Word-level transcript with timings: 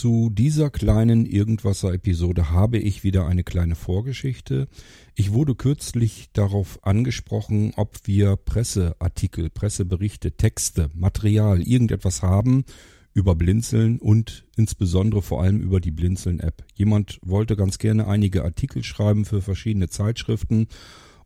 zu 0.00 0.30
dieser 0.30 0.70
kleinen 0.70 1.26
Irgendwasser-Episode 1.26 2.48
habe 2.48 2.78
ich 2.78 3.04
wieder 3.04 3.26
eine 3.26 3.44
kleine 3.44 3.74
Vorgeschichte. 3.74 4.66
Ich 5.14 5.34
wurde 5.34 5.54
kürzlich 5.54 6.30
darauf 6.32 6.82
angesprochen, 6.86 7.74
ob 7.76 7.98
wir 8.04 8.36
Presseartikel, 8.36 9.50
Presseberichte, 9.50 10.32
Texte, 10.38 10.88
Material, 10.94 11.60
irgendetwas 11.60 12.22
haben 12.22 12.64
über 13.12 13.34
Blinzeln 13.34 13.98
und 13.98 14.46
insbesondere 14.56 15.20
vor 15.20 15.42
allem 15.42 15.60
über 15.60 15.80
die 15.80 15.90
Blinzeln-App. 15.90 16.64
Jemand 16.74 17.18
wollte 17.22 17.54
ganz 17.54 17.76
gerne 17.76 18.06
einige 18.06 18.42
Artikel 18.42 18.82
schreiben 18.82 19.26
für 19.26 19.42
verschiedene 19.42 19.90
Zeitschriften 19.90 20.68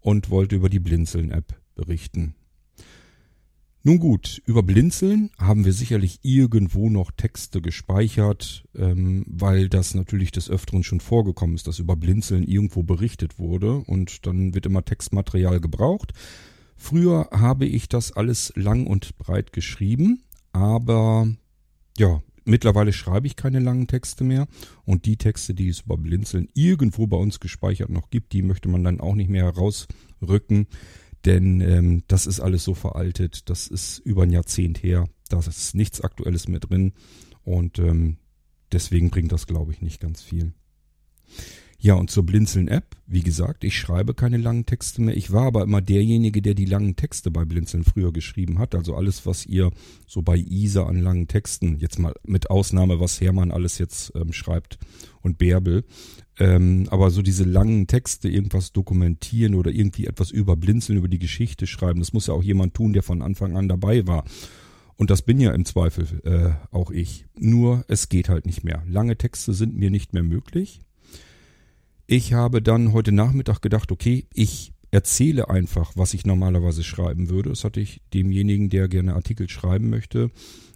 und 0.00 0.30
wollte 0.30 0.56
über 0.56 0.68
die 0.68 0.80
Blinzeln-App 0.80 1.54
berichten. 1.76 2.34
Nun 3.86 3.98
gut, 3.98 4.40
über 4.46 4.62
Blinzeln 4.62 5.28
haben 5.36 5.66
wir 5.66 5.74
sicherlich 5.74 6.20
irgendwo 6.22 6.88
noch 6.88 7.10
Texte 7.10 7.60
gespeichert, 7.60 8.64
ähm, 8.74 9.26
weil 9.28 9.68
das 9.68 9.94
natürlich 9.94 10.32
des 10.32 10.48
Öfteren 10.48 10.82
schon 10.82 11.00
vorgekommen 11.00 11.54
ist, 11.54 11.66
dass 11.66 11.80
über 11.80 11.94
Blinzeln 11.94 12.44
irgendwo 12.44 12.82
berichtet 12.82 13.38
wurde 13.38 13.74
und 13.80 14.26
dann 14.26 14.54
wird 14.54 14.64
immer 14.64 14.86
Textmaterial 14.86 15.60
gebraucht. 15.60 16.14
Früher 16.76 17.28
habe 17.30 17.66
ich 17.66 17.90
das 17.90 18.12
alles 18.12 18.54
lang 18.56 18.86
und 18.86 19.18
breit 19.18 19.52
geschrieben, 19.52 20.22
aber 20.52 21.28
ja, 21.98 22.22
mittlerweile 22.46 22.94
schreibe 22.94 23.26
ich 23.26 23.36
keine 23.36 23.58
langen 23.58 23.86
Texte 23.86 24.24
mehr 24.24 24.46
und 24.86 25.04
die 25.04 25.18
Texte, 25.18 25.52
die 25.52 25.68
es 25.68 25.82
über 25.82 25.98
Blinzeln 25.98 26.48
irgendwo 26.54 27.06
bei 27.06 27.18
uns 27.18 27.38
gespeichert 27.38 27.90
noch 27.90 28.08
gibt, 28.08 28.32
die 28.32 28.40
möchte 28.40 28.70
man 28.70 28.82
dann 28.82 29.00
auch 29.00 29.14
nicht 29.14 29.28
mehr 29.28 29.44
herausrücken 29.44 30.68
denn 31.24 31.60
ähm, 31.60 32.02
das 32.08 32.26
ist 32.26 32.40
alles 32.40 32.64
so 32.64 32.74
veraltet, 32.74 33.48
das 33.50 33.66
ist 33.66 33.98
über 33.98 34.24
ein 34.24 34.30
Jahrzehnt 34.30 34.82
her, 34.82 35.08
da 35.28 35.38
ist 35.38 35.74
nichts 35.74 36.00
Aktuelles 36.00 36.48
mehr 36.48 36.60
drin 36.60 36.92
und 37.42 37.78
ähm, 37.78 38.18
deswegen 38.72 39.10
bringt 39.10 39.32
das, 39.32 39.46
glaube 39.46 39.72
ich, 39.72 39.82
nicht 39.82 40.00
ganz 40.00 40.22
viel. 40.22 40.52
Ja, 41.84 41.94
und 41.94 42.10
zur 42.10 42.24
Blinzeln-App, 42.24 42.96
wie 43.06 43.20
gesagt, 43.20 43.62
ich 43.62 43.78
schreibe 43.78 44.14
keine 44.14 44.38
langen 44.38 44.64
Texte 44.64 45.02
mehr. 45.02 45.14
Ich 45.18 45.32
war 45.32 45.44
aber 45.44 45.62
immer 45.64 45.82
derjenige, 45.82 46.40
der 46.40 46.54
die 46.54 46.64
langen 46.64 46.96
Texte 46.96 47.30
bei 47.30 47.44
Blinzeln 47.44 47.84
früher 47.84 48.10
geschrieben 48.10 48.58
hat. 48.58 48.74
Also 48.74 48.96
alles, 48.96 49.26
was 49.26 49.44
ihr 49.44 49.70
so 50.06 50.22
bei 50.22 50.38
ISA 50.38 50.86
an 50.86 50.98
langen 50.98 51.28
Texten, 51.28 51.76
jetzt 51.78 51.98
mal 51.98 52.14
mit 52.26 52.48
Ausnahme, 52.48 53.00
was 53.00 53.20
Hermann 53.20 53.50
alles 53.50 53.76
jetzt 53.76 54.12
ähm, 54.14 54.32
schreibt 54.32 54.78
und 55.20 55.36
Bärbel, 55.36 55.84
ähm, 56.38 56.86
aber 56.90 57.10
so 57.10 57.22
diese 57.22 57.44
langen 57.44 57.86
Texte, 57.86 58.28
irgendwas 58.28 58.72
dokumentieren 58.72 59.54
oder 59.54 59.70
irgendwie 59.70 60.06
etwas 60.06 60.30
über 60.30 60.56
Blinzeln, 60.56 60.98
über 60.98 61.08
die 61.08 61.18
Geschichte 61.18 61.66
schreiben, 61.66 62.00
das 62.00 62.12
muss 62.12 62.26
ja 62.26 62.34
auch 62.34 62.42
jemand 62.42 62.74
tun, 62.74 62.92
der 62.92 63.02
von 63.02 63.22
Anfang 63.22 63.56
an 63.56 63.68
dabei 63.68 64.06
war. 64.06 64.24
Und 64.96 65.10
das 65.10 65.22
bin 65.22 65.40
ja 65.40 65.52
im 65.52 65.64
Zweifel 65.64 66.20
äh, 66.24 66.74
auch 66.74 66.90
ich. 66.90 67.26
Nur 67.36 67.84
es 67.88 68.08
geht 68.08 68.28
halt 68.28 68.46
nicht 68.46 68.62
mehr. 68.64 68.82
Lange 68.88 69.16
Texte 69.16 69.52
sind 69.52 69.76
mir 69.76 69.90
nicht 69.90 70.12
mehr 70.12 70.22
möglich. 70.22 70.80
Ich 72.06 72.32
habe 72.32 72.62
dann 72.62 72.92
heute 72.92 73.12
Nachmittag 73.12 73.60
gedacht, 73.60 73.90
okay, 73.90 74.26
ich 74.34 74.72
erzähle 74.90 75.50
einfach, 75.50 75.92
was 75.96 76.14
ich 76.14 76.26
normalerweise 76.26 76.84
schreiben 76.84 77.28
würde. 77.28 77.50
Das 77.50 77.64
hatte 77.64 77.80
ich 77.80 78.02
demjenigen, 78.12 78.70
der 78.70 78.88
gerne 78.88 79.14
Artikel 79.14 79.48
schreiben 79.48 79.90
möchte, 79.90 80.30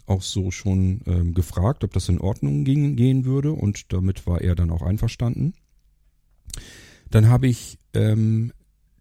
auch 0.08 0.22
so 0.22 0.50
schon 0.50 1.00
ähm, 1.06 1.34
gefragt, 1.34 1.84
ob 1.84 1.92
das 1.92 2.08
in 2.08 2.20
Ordnung 2.20 2.64
ging, 2.64 2.96
gehen 2.96 3.24
würde 3.24 3.52
und 3.52 3.92
damit 3.92 4.26
war 4.26 4.40
er 4.40 4.54
dann 4.54 4.70
auch 4.70 4.82
einverstanden. 4.82 5.54
Dann 7.10 7.28
habe 7.28 7.46
ich 7.46 7.78
ähm, 7.94 8.52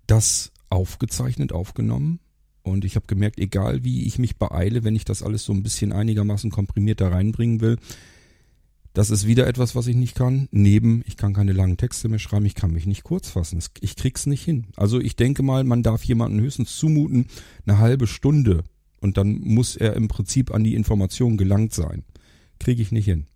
das 0.05 0.52
aufgezeichnet, 0.69 1.52
aufgenommen 1.52 2.19
und 2.64 2.86
ich 2.86 2.95
habe 2.95 3.08
gemerkt, 3.08 3.39
egal 3.39 3.83
wie 3.83 4.05
ich 4.05 4.19
mich 4.19 4.38
beeile, 4.38 4.83
wenn 4.83 4.95
ich 4.95 5.05
das 5.05 5.23
alles 5.23 5.44
so 5.44 5.53
ein 5.53 5.64
bisschen 5.64 5.91
einigermaßen 5.91 6.52
komprimiert 6.52 7.02
da 7.02 7.09
reinbringen 7.09 7.61
will, 7.61 7.77
das 8.97 9.11
ist 9.11 9.27
wieder 9.27 9.45
etwas, 9.45 9.75
was 9.75 9.86
ich 9.86 9.95
nicht 9.95 10.16
kann. 10.16 10.47
Neben, 10.49 11.03
ich 11.05 11.17
kann 11.17 11.31
keine 11.31 11.53
langen 11.53 11.77
Texte 11.77 12.09
mehr 12.09 12.17
schreiben, 12.17 12.47
ich 12.47 12.55
kann 12.55 12.71
mich 12.71 12.88
nicht 12.88 13.03
kurz 13.03 13.30
fassen. 13.30 13.61
Ich 13.80 13.95
krieg's 13.95 14.25
nicht 14.25 14.44
hin. 14.44 14.66
Also 14.75 14.99
ich 14.99 15.16
denke 15.16 15.44
mal, 15.44 15.64
man 15.64 15.83
darf 15.83 16.03
jemanden 16.03 16.39
höchstens 16.39 16.76
zumuten, 16.77 17.27
eine 17.67 17.77
halbe 17.77 18.08
Stunde 18.08 18.64
und 18.99 19.17
dann 19.17 19.39
muss 19.39 19.75
er 19.75 19.95
im 19.95 20.08
Prinzip 20.08 20.53
an 20.53 20.63
die 20.63 20.75
Information 20.75 21.37
gelangt 21.37 21.73
sein. 21.73 22.03
Kriege 22.59 22.81
ich 22.81 22.91
nicht 22.91 23.05
hin. 23.05 23.27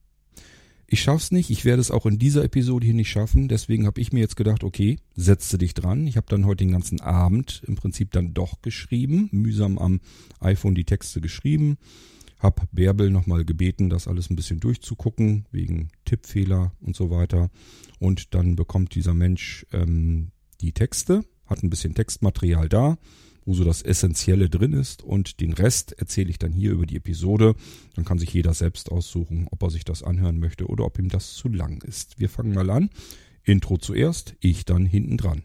Ich 0.94 1.02
schaff's 1.02 1.32
nicht, 1.32 1.50
ich 1.50 1.64
werde 1.64 1.80
es 1.80 1.90
auch 1.90 2.06
in 2.06 2.20
dieser 2.20 2.44
Episode 2.44 2.86
hier 2.86 2.94
nicht 2.94 3.10
schaffen, 3.10 3.48
deswegen 3.48 3.86
habe 3.86 4.02
ich 4.02 4.12
mir 4.12 4.20
jetzt 4.20 4.36
gedacht, 4.36 4.62
okay, 4.66 4.98
setze 5.16 5.58
dich 5.58 5.74
dran. 5.74 6.06
Ich 6.06 6.18
habe 6.18 6.28
dann 6.28 6.46
heute 6.46 6.66
den 6.66 6.74
ganzen 6.74 7.00
Abend 7.00 7.62
im 7.66 7.76
Prinzip 7.76 8.12
dann 8.12 8.34
doch 8.34 8.62
geschrieben, 8.62 9.30
mühsam 9.32 9.78
am 9.78 10.02
iPhone 10.42 10.76
die 10.76 10.84
Texte 10.84 11.22
geschrieben, 11.22 11.78
hab 12.40 12.68
Bärbel 12.74 13.10
nochmal 13.10 13.46
gebeten, 13.46 13.90
das 13.90 14.06
alles 14.06 14.30
ein 14.30 14.36
bisschen 14.36 14.60
durchzugucken, 14.60 15.46
wegen 15.52 15.92
Tippfehler 16.04 16.74
und 16.82 16.98
so 16.98 17.10
weiter. 17.10 17.52
Und 18.00 18.34
dann 18.34 18.58
bekommt 18.58 18.94
dieser 18.94 19.14
Mensch 19.14 19.66
ähm, 19.72 20.32
die 20.60 20.74
Texte, 20.74 21.24
hat 21.46 21.64
ein 21.64 21.70
bisschen 21.70 21.96
Textmaterial 21.96 22.68
da 22.68 22.98
wo 23.46 23.54
so 23.54 23.64
das 23.64 23.82
Essentielle 23.82 24.50
drin 24.50 24.74
ist 24.74 25.04
und 25.04 25.40
den 25.40 25.54
Rest 25.54 25.94
erzähle 25.94 26.30
ich 26.30 26.40
dann 26.40 26.52
hier 26.52 26.72
über 26.72 26.86
die 26.86 26.98
Episode. 26.98 27.56
Dann 27.96 28.06
kann 28.06 28.20
sich 28.20 28.34
jeder 28.34 28.54
selbst 28.54 28.92
aussuchen, 28.92 29.48
ob 29.52 29.64
er 29.64 29.70
sich 29.70 29.84
das 29.84 30.04
anhören 30.04 30.40
möchte 30.40 30.68
oder 30.68 30.86
ob 30.86 31.00
ihm 31.00 31.10
das 31.10 31.34
zu 31.34 31.50
lang 31.50 31.84
ist. 31.84 32.20
Wir 32.20 32.30
fangen 32.30 32.54
mal 32.54 32.70
an. 32.70 32.90
Intro 33.44 33.78
zuerst, 33.78 34.36
ich 34.40 34.66
dann 34.66 34.86
hinten 34.86 35.18
dran. 35.18 35.44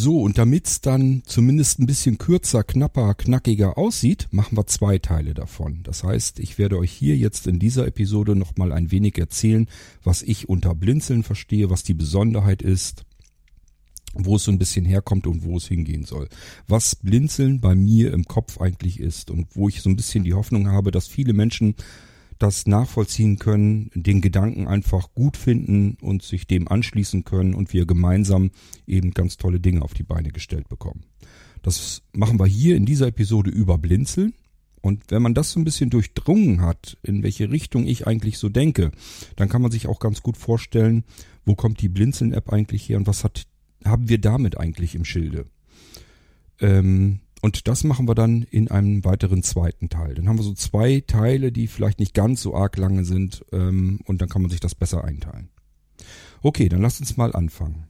So, 0.00 0.20
und 0.20 0.38
damit's 0.38 0.80
dann 0.80 1.24
zumindest 1.26 1.80
ein 1.80 1.86
bisschen 1.86 2.18
kürzer, 2.18 2.62
knapper, 2.62 3.14
knackiger 3.14 3.76
aussieht, 3.76 4.28
machen 4.30 4.56
wir 4.56 4.64
zwei 4.68 4.98
Teile 4.98 5.34
davon. 5.34 5.80
Das 5.82 6.04
heißt, 6.04 6.38
ich 6.38 6.56
werde 6.56 6.78
euch 6.78 6.92
hier 6.92 7.16
jetzt 7.16 7.48
in 7.48 7.58
dieser 7.58 7.84
Episode 7.84 8.36
nochmal 8.36 8.70
ein 8.70 8.92
wenig 8.92 9.18
erzählen, 9.18 9.66
was 10.04 10.22
ich 10.22 10.48
unter 10.48 10.76
Blinzeln 10.76 11.24
verstehe, 11.24 11.68
was 11.68 11.82
die 11.82 11.94
Besonderheit 11.94 12.62
ist, 12.62 13.06
wo 14.14 14.36
es 14.36 14.44
so 14.44 14.52
ein 14.52 14.60
bisschen 14.60 14.84
herkommt 14.84 15.26
und 15.26 15.42
wo 15.42 15.56
es 15.56 15.66
hingehen 15.66 16.04
soll. 16.04 16.28
Was 16.68 16.94
Blinzeln 16.94 17.60
bei 17.60 17.74
mir 17.74 18.12
im 18.12 18.22
Kopf 18.22 18.60
eigentlich 18.60 19.00
ist 19.00 19.32
und 19.32 19.48
wo 19.56 19.68
ich 19.68 19.82
so 19.82 19.90
ein 19.90 19.96
bisschen 19.96 20.22
die 20.22 20.34
Hoffnung 20.34 20.68
habe, 20.68 20.92
dass 20.92 21.08
viele 21.08 21.32
Menschen 21.32 21.74
das 22.38 22.66
nachvollziehen 22.66 23.38
können, 23.38 23.90
den 23.94 24.20
Gedanken 24.20 24.68
einfach 24.68 25.12
gut 25.14 25.36
finden 25.36 25.96
und 26.00 26.22
sich 26.22 26.46
dem 26.46 26.68
anschließen 26.68 27.24
können 27.24 27.54
und 27.54 27.72
wir 27.72 27.86
gemeinsam 27.86 28.50
eben 28.86 29.12
ganz 29.12 29.36
tolle 29.36 29.60
Dinge 29.60 29.82
auf 29.82 29.94
die 29.94 30.04
Beine 30.04 30.30
gestellt 30.30 30.68
bekommen. 30.68 31.04
Das 31.62 32.02
machen 32.12 32.38
wir 32.38 32.46
hier 32.46 32.76
in 32.76 32.86
dieser 32.86 33.08
Episode 33.08 33.50
über 33.50 33.78
Blinzeln. 33.78 34.34
Und 34.80 35.02
wenn 35.08 35.22
man 35.22 35.34
das 35.34 35.50
so 35.50 35.58
ein 35.58 35.64
bisschen 35.64 35.90
durchdrungen 35.90 36.60
hat, 36.60 36.96
in 37.02 37.24
welche 37.24 37.50
Richtung 37.50 37.86
ich 37.86 38.06
eigentlich 38.06 38.38
so 38.38 38.48
denke, 38.48 38.92
dann 39.34 39.48
kann 39.48 39.60
man 39.60 39.72
sich 39.72 39.88
auch 39.88 39.98
ganz 39.98 40.22
gut 40.22 40.36
vorstellen, 40.36 41.04
wo 41.44 41.56
kommt 41.56 41.82
die 41.82 41.88
Blinzeln-App 41.88 42.52
eigentlich 42.52 42.88
her 42.88 42.98
und 42.98 43.08
was 43.08 43.24
hat, 43.24 43.46
haben 43.84 44.08
wir 44.08 44.18
damit 44.18 44.56
eigentlich 44.56 44.94
im 44.94 45.04
Schilde. 45.04 45.46
Ähm, 46.60 47.20
und 47.40 47.68
das 47.68 47.84
machen 47.84 48.08
wir 48.08 48.14
dann 48.14 48.42
in 48.42 48.68
einem 48.68 49.04
weiteren 49.04 49.42
zweiten 49.42 49.88
Teil. 49.88 50.14
Dann 50.14 50.28
haben 50.28 50.38
wir 50.38 50.44
so 50.44 50.54
zwei 50.54 51.02
Teile, 51.06 51.52
die 51.52 51.68
vielleicht 51.68 52.00
nicht 52.00 52.14
ganz 52.14 52.42
so 52.42 52.54
arg 52.54 52.76
lange 52.76 53.04
sind 53.04 53.44
ähm, 53.52 54.00
und 54.04 54.20
dann 54.20 54.28
kann 54.28 54.42
man 54.42 54.50
sich 54.50 54.60
das 54.60 54.74
besser 54.74 55.04
einteilen. 55.04 55.48
Okay, 56.42 56.68
dann 56.68 56.82
lasst 56.82 57.00
uns 57.00 57.16
mal 57.16 57.34
anfangen. 57.34 57.88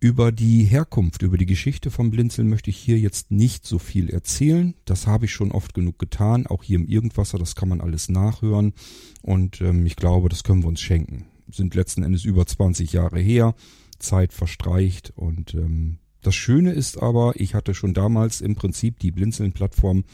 Über 0.00 0.32
die 0.32 0.64
Herkunft, 0.64 1.22
über 1.22 1.38
die 1.38 1.46
Geschichte 1.46 1.90
vom 1.90 2.10
Blinzeln 2.10 2.48
möchte 2.48 2.68
ich 2.68 2.76
hier 2.76 2.98
jetzt 2.98 3.30
nicht 3.30 3.64
so 3.66 3.78
viel 3.78 4.10
erzählen. 4.10 4.74
Das 4.84 5.06
habe 5.06 5.24
ich 5.24 5.32
schon 5.32 5.50
oft 5.50 5.72
genug 5.72 5.98
getan, 5.98 6.46
auch 6.46 6.62
hier 6.62 6.78
im 6.78 6.86
Irgendwasser, 6.86 7.38
das 7.38 7.54
kann 7.54 7.70
man 7.70 7.80
alles 7.80 8.08
nachhören. 8.10 8.74
Und 9.22 9.62
ähm, 9.62 9.86
ich 9.86 9.96
glaube, 9.96 10.28
das 10.28 10.44
können 10.44 10.62
wir 10.62 10.68
uns 10.68 10.82
schenken. 10.82 11.26
Sind 11.50 11.74
letzten 11.74 12.02
Endes 12.02 12.24
über 12.24 12.46
20 12.46 12.92
Jahre 12.92 13.18
her, 13.18 13.54
Zeit 13.98 14.32
verstreicht 14.32 15.12
und 15.16 15.54
ähm, 15.54 15.98
das 16.26 16.34
Schöne 16.34 16.72
ist 16.72 17.00
aber, 17.00 17.34
ich 17.36 17.54
hatte 17.54 17.74
schon 17.74 17.94
damals 17.94 18.40
im 18.40 18.54
Prinzip 18.54 18.98
die 18.98 19.10
Blinzeln-Plattform 19.10 20.04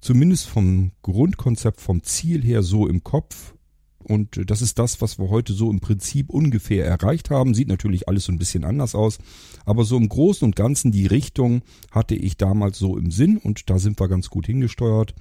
zumindest 0.00 0.46
vom 0.46 0.92
Grundkonzept, 1.02 1.80
vom 1.80 2.02
Ziel 2.02 2.42
her 2.42 2.62
so 2.62 2.86
im 2.86 3.04
Kopf. 3.04 3.54
Und 3.98 4.50
das 4.50 4.60
ist 4.60 4.78
das, 4.78 5.00
was 5.00 5.18
wir 5.18 5.30
heute 5.30 5.54
so 5.54 5.70
im 5.70 5.80
Prinzip 5.80 6.28
ungefähr 6.28 6.84
erreicht 6.84 7.30
haben. 7.30 7.54
Sieht 7.54 7.68
natürlich 7.68 8.06
alles 8.06 8.24
so 8.24 8.32
ein 8.32 8.38
bisschen 8.38 8.64
anders 8.64 8.94
aus. 8.94 9.18
Aber 9.64 9.84
so 9.84 9.96
im 9.96 10.08
Großen 10.08 10.44
und 10.44 10.56
Ganzen 10.56 10.92
die 10.92 11.06
Richtung 11.06 11.62
hatte 11.90 12.14
ich 12.14 12.36
damals 12.36 12.78
so 12.78 12.98
im 12.98 13.10
Sinn 13.10 13.38
und 13.38 13.70
da 13.70 13.78
sind 13.78 13.98
wir 13.98 14.08
ganz 14.08 14.28
gut 14.28 14.46
hingesteuert. 14.46 15.14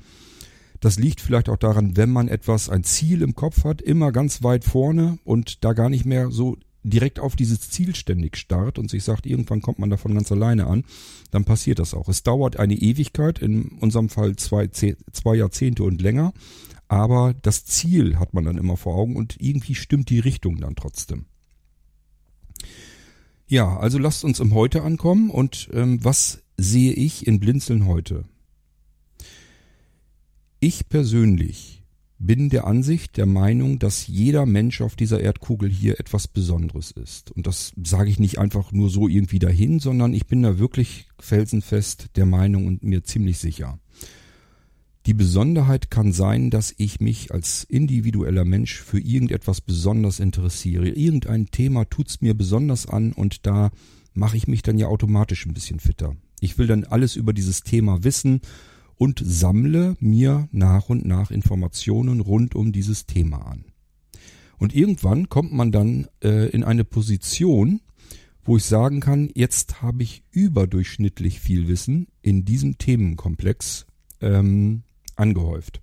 Das 0.82 1.00
liegt 1.00 1.22
vielleicht 1.22 1.48
auch 1.48 1.58
daran, 1.58 1.96
wenn 1.96 2.10
man 2.10 2.28
etwas, 2.28 2.68
ein 2.68 2.84
Ziel 2.84 3.22
im 3.22 3.36
Kopf 3.36 3.64
hat, 3.64 3.82
immer 3.82 4.12
ganz 4.12 4.44
weit 4.44 4.66
vorne 4.66 5.18
und 5.24 5.64
da 5.64 5.72
gar 5.72 5.90
nicht 5.90 6.04
mehr 6.04 6.30
so 6.30 6.58
direkt 6.84 7.20
auf 7.20 7.36
dieses 7.36 7.70
Ziel 7.70 7.96
ständig 7.96 8.38
starrt 8.38 8.78
und 8.78 8.90
sich 8.90 9.04
sagt, 9.04 9.26
irgendwann 9.26 9.62
kommt 9.62 9.80
man 9.80 9.90
davon 9.90 10.14
ganz 10.14 10.32
alleine 10.32 10.68
an, 10.68 10.84
dann 11.32 11.46
passiert 11.46 11.80
das 11.80 11.94
auch. 11.94 12.10
Es 12.10 12.24
dauert 12.24 12.58
eine 12.58 12.76
Ewigkeit, 12.76 13.40
in 13.40 13.70
unserem 13.80 14.10
Fall 14.10 14.36
zwei, 14.36 14.68
zwei 14.68 15.36
Jahrzehnte 15.36 15.84
und 15.84 16.02
länger, 16.02 16.34
aber 16.88 17.34
das 17.42 17.66
Ziel 17.66 18.20
hat 18.20 18.34
man 18.34 18.46
dann 18.46 18.58
immer 18.58 18.78
vor 18.78 18.96
Augen 18.96 19.16
und 19.16 19.38
irgendwie 19.40 19.76
stimmt 19.76 20.10
die 20.10 20.20
Richtung 20.20 20.60
dann 20.60 20.76
trotzdem. 20.76 21.26
Ja, 23.48 23.78
also 23.78 23.98
lasst 23.98 24.24
uns 24.24 24.40
im 24.40 24.54
Heute 24.54 24.84
ankommen 24.84 25.30
und 25.30 25.70
ähm, 25.74 26.04
was 26.04 26.44
sehe 26.58 26.94
ich 26.94 27.28
in 27.28 27.40
Blinzeln 27.40 27.86
heute? 27.86 28.26
Ich 30.60 30.88
persönlich 30.88 31.83
bin 32.20 32.50
der 32.50 32.66
Ansicht, 32.66 33.18
der 33.18 33.26
Meinung, 33.26 33.80
dass 33.80 34.08
jeder 34.08 34.46
Mensch 34.46 34.82
auf 34.82 34.96
dieser 34.96 35.20
Erdkugel 35.20 35.70
hier 35.70 36.00
etwas 36.00 36.28
Besonderes 36.28 36.92
ist. 36.92 37.32
Und 37.32 37.48
das 37.48 37.74
sage 37.84 38.10
ich 38.10 38.20
nicht 38.20 38.40
einfach 38.40 38.72
nur 38.72 38.90
so 38.90 39.08
irgendwie 39.08 39.40
dahin, 39.40 39.80
sondern 39.80 40.14
ich 40.14 40.28
bin 40.28 40.42
da 40.42 40.58
wirklich 40.58 41.08
felsenfest 41.20 42.16
der 42.16 42.26
Meinung 42.26 42.68
und 42.68 42.84
mir 42.84 43.04
ziemlich 43.04 43.40
sicher. 43.40 43.80
Die 45.06 45.14
Besonderheit 45.14 45.92
kann 45.92 46.14
sein, 46.14 46.50
dass 46.50 46.74
ich 46.78 47.02
mich 47.02 47.34
als 47.34 47.66
individueller 47.66 48.46
Mensch 48.46 48.80
für 48.82 49.00
irgendetwas 49.00 49.60
besonders 49.60 50.22
interessiere. 50.22 50.88
Irgendein 50.88 51.48
Thema 51.48 51.84
tut's 51.84 52.22
mir 52.22 52.34
besonders 52.36 52.88
an 52.88 53.12
und 53.12 53.46
da 53.46 53.72
mache 54.14 54.38
ich 54.38 54.48
mich 54.48 54.62
dann 54.62 54.78
ja 54.78 54.88
automatisch 54.88 55.46
ein 55.46 55.54
bisschen 55.54 55.82
fitter. 55.82 56.16
Ich 56.40 56.58
will 56.58 56.68
dann 56.68 56.86
alles 56.86 57.18
über 57.18 57.34
dieses 57.34 57.64
Thema 57.64 58.06
wissen 58.06 58.40
und 59.04 59.22
sammle 59.22 59.98
mir 60.00 60.48
nach 60.54 60.88
und 60.88 61.04
nach 61.04 61.30
Informationen 61.30 62.22
rund 62.22 62.56
um 62.56 62.72
dieses 62.72 63.06
Thema 63.06 63.46
an. 63.46 63.66
Und 64.58 64.74
irgendwann 64.74 65.28
kommt 65.28 65.52
man 65.52 65.74
dann 65.74 66.08
äh, 66.24 66.50
in 66.52 66.64
eine 66.64 66.86
Position, 66.86 67.82
wo 68.46 68.56
ich 68.56 68.64
sagen 68.64 69.02
kann, 69.02 69.30
jetzt 69.36 69.82
habe 69.82 70.04
ich 70.04 70.24
überdurchschnittlich 70.32 71.42
viel 71.42 71.68
Wissen 71.68 72.08
in 72.22 72.46
diesem 72.46 72.78
Themenkomplex 72.78 73.88
ähm, 74.22 74.84
angehäuft. 75.18 75.82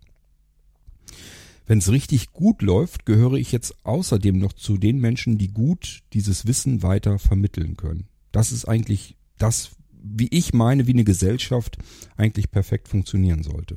Wenn 1.67 1.81
es 1.81 1.93
richtig 1.93 2.33
gut 2.33 2.63
läuft, 2.63 3.05
gehöre 3.05 3.35
ich 3.35 3.53
jetzt 3.53 3.85
außerdem 3.85 4.39
noch 4.39 4.55
zu 4.55 4.79
den 4.79 4.99
Menschen, 4.99 5.37
die 5.37 5.49
gut 5.49 6.05
dieses 6.15 6.47
Wissen 6.47 6.83
weiter 6.83 7.19
vermitteln 7.19 7.77
können. 7.77 8.09
Das 8.33 8.51
ist 8.51 8.65
eigentlich 8.65 9.19
das, 9.37 9.73
wie 10.03 10.29
ich 10.31 10.53
meine, 10.53 10.87
wie 10.87 10.93
eine 10.93 11.05
Gesellschaft 11.05 11.79
eigentlich 12.17 12.51
perfekt 12.51 12.89
funktionieren 12.89 13.43
sollte. 13.43 13.77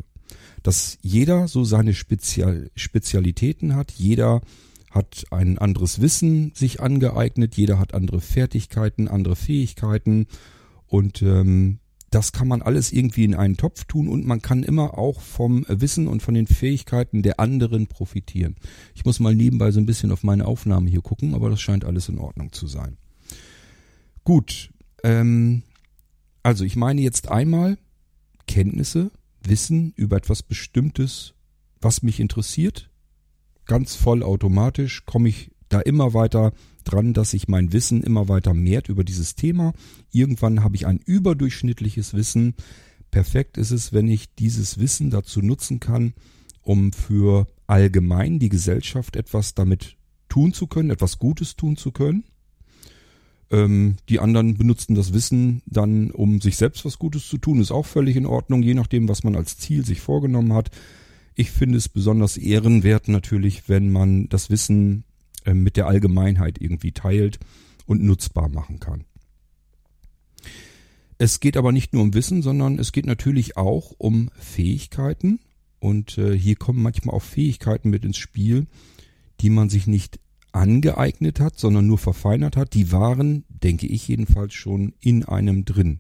Dass 0.62 0.98
jeder 1.02 1.48
so 1.48 1.64
seine 1.64 1.94
Spezial 1.94 2.72
Spezialitäten 2.76 3.76
hat, 3.76 3.92
jeder 3.92 4.42
hat 4.92 5.26
ein 5.32 5.58
anderes 5.58 6.02
Wissen 6.02 6.52
sich 6.56 6.80
angeeignet, 6.80 7.56
jeder 7.56 7.80
hat 7.80 7.94
andere 7.94 8.22
Fertigkeiten, 8.22 9.08
andere 9.08 9.36
Fähigkeiten 9.36 10.28
und 10.88 11.22
ähm, 11.24 11.80
das 12.14 12.32
kann 12.32 12.48
man 12.48 12.62
alles 12.62 12.92
irgendwie 12.92 13.24
in 13.24 13.34
einen 13.34 13.58
Topf 13.58 13.86
tun 13.86 14.08
und 14.08 14.28
man 14.28 14.42
kann 14.42 14.62
immer 14.62 15.00
auch 15.00 15.20
vom 15.20 15.66
Wissen 15.68 16.08
und 16.08 16.22
von 16.22 16.36
den 16.36 16.46
Fähigkeiten 16.46 17.24
der 17.24 17.40
anderen 17.40 17.88
profitieren. 17.88 18.56
Ich 18.94 19.04
muss 19.04 19.20
mal 19.20 19.34
nebenbei 19.34 19.72
so 19.72 19.80
ein 19.80 19.88
bisschen 19.88 20.12
auf 20.12 20.24
meine 20.24 20.46
Aufnahme 20.46 20.92
hier 20.92 21.02
gucken, 21.02 21.34
aber 21.34 21.50
das 21.50 21.60
scheint 21.60 21.86
alles 21.86 22.10
in 22.10 22.20
Ordnung 22.20 22.52
zu 22.52 22.68
sein. 22.68 22.98
Gut, 24.24 24.70
ähm, 25.04 25.64
also 26.44 26.66
ich 26.66 26.76
meine 26.76 27.02
jetzt 27.02 27.30
einmal 27.30 27.78
Kenntnisse, 28.48 29.12
Wissen 29.42 29.94
über 29.96 30.18
etwas 30.18 30.44
Bestimmtes, 30.44 31.34
was 31.82 32.04
mich 32.04 32.20
interessiert. 32.20 32.90
Ganz 33.66 33.96
voll 33.96 34.24
automatisch 34.24 35.06
komme 35.06 35.30
ich 35.30 35.52
da 35.70 35.80
immer 35.80 36.14
weiter 36.14 36.54
dran, 36.84 37.14
dass 37.14 37.32
sich 37.32 37.48
mein 37.48 37.74
Wissen 37.74 38.04
immer 38.04 38.28
weiter 38.28 38.54
mehrt 38.54 38.90
über 38.90 39.04
dieses 39.04 39.36
Thema. 39.36 39.74
Irgendwann 40.12 40.64
habe 40.64 40.76
ich 40.76 40.86
ein 40.86 41.00
überdurchschnittliches 41.00 42.14
Wissen. 42.14 42.56
Perfekt 43.12 43.58
ist 43.58 43.72
es, 43.72 43.94
wenn 43.94 44.08
ich 44.08 44.36
dieses 44.36 44.80
Wissen 44.80 45.10
dazu 45.10 45.42
nutzen 45.42 45.80
kann, 45.80 46.14
um 46.62 46.94
für 46.94 47.48
allgemein 47.68 48.40
die 48.40 48.50
Gesellschaft 48.50 49.16
etwas 49.16 49.56
damit 49.56 49.98
tun 50.30 50.54
zu 50.54 50.68
können, 50.68 50.90
etwas 50.90 51.20
Gutes 51.20 51.56
tun 51.56 51.78
zu 51.78 51.92
können. 51.92 52.26
Ähm, 53.54 53.98
die 54.10 54.20
anderen 54.20 54.58
benutzen 54.58 54.96
das 54.96 55.14
Wissen 55.14 55.62
dann, 55.68 56.10
um 56.10 56.42
sich 56.42 56.58
selbst 56.58 56.84
was 56.86 56.98
Gutes 56.98 57.28
zu 57.28 57.38
tun, 57.38 57.62
ist 57.62 57.72
auch 57.72 57.86
völlig 57.86 58.16
in 58.16 58.26
Ordnung, 58.26 58.64
je 58.64 58.74
nachdem, 58.74 59.08
was 59.08 59.24
man 59.24 59.36
als 59.36 59.58
Ziel 59.60 59.86
sich 59.86 60.02
vorgenommen 60.02 60.54
hat. 60.54 60.72
Ich 61.36 61.52
finde 61.52 61.78
es 61.78 61.88
besonders 61.88 62.36
ehrenwert 62.36 63.08
natürlich, 63.08 63.70
wenn 63.70 63.92
man 63.92 64.28
das 64.28 64.50
Wissen 64.50 65.04
äh, 65.46 65.54
mit 65.54 65.78
der 65.78 65.86
Allgemeinheit 65.86 66.60
irgendwie 66.60 66.94
teilt 66.94 67.40
und 67.86 68.04
nutzbar 68.04 68.50
machen 68.50 68.80
kann. 68.80 69.04
Es 71.20 71.40
geht 71.40 71.56
aber 71.56 71.72
nicht 71.72 71.94
nur 71.94 72.02
um 72.02 72.16
Wissen, 72.16 72.42
sondern 72.42 72.80
es 72.80 72.92
geht 72.92 73.06
natürlich 73.06 73.56
auch 73.56 73.94
um 74.00 74.30
Fähigkeiten. 74.40 75.40
Und 75.80 76.18
äh, 76.18 76.38
hier 76.38 76.56
kommen 76.56 76.82
manchmal 76.82 77.16
auch 77.16 77.22
Fähigkeiten 77.22 77.92
mit 77.92 78.04
ins 78.04 78.18
Spiel, 78.18 78.66
die 79.42 79.52
man 79.52 79.70
sich 79.70 79.86
nicht 79.86 80.20
angeeignet 80.54 81.40
hat, 81.40 81.60
sondern 81.60 81.88
nur 81.88 81.98
verfeinert 81.98 82.56
hat, 82.56 82.74
die 82.74 82.92
waren, 82.92 83.44
denke 83.50 83.88
ich 83.88 84.08
jedenfalls, 84.08 84.54
schon 84.54 84.94
in 85.02 85.26
einem 85.26 85.66
drin. 85.66 86.00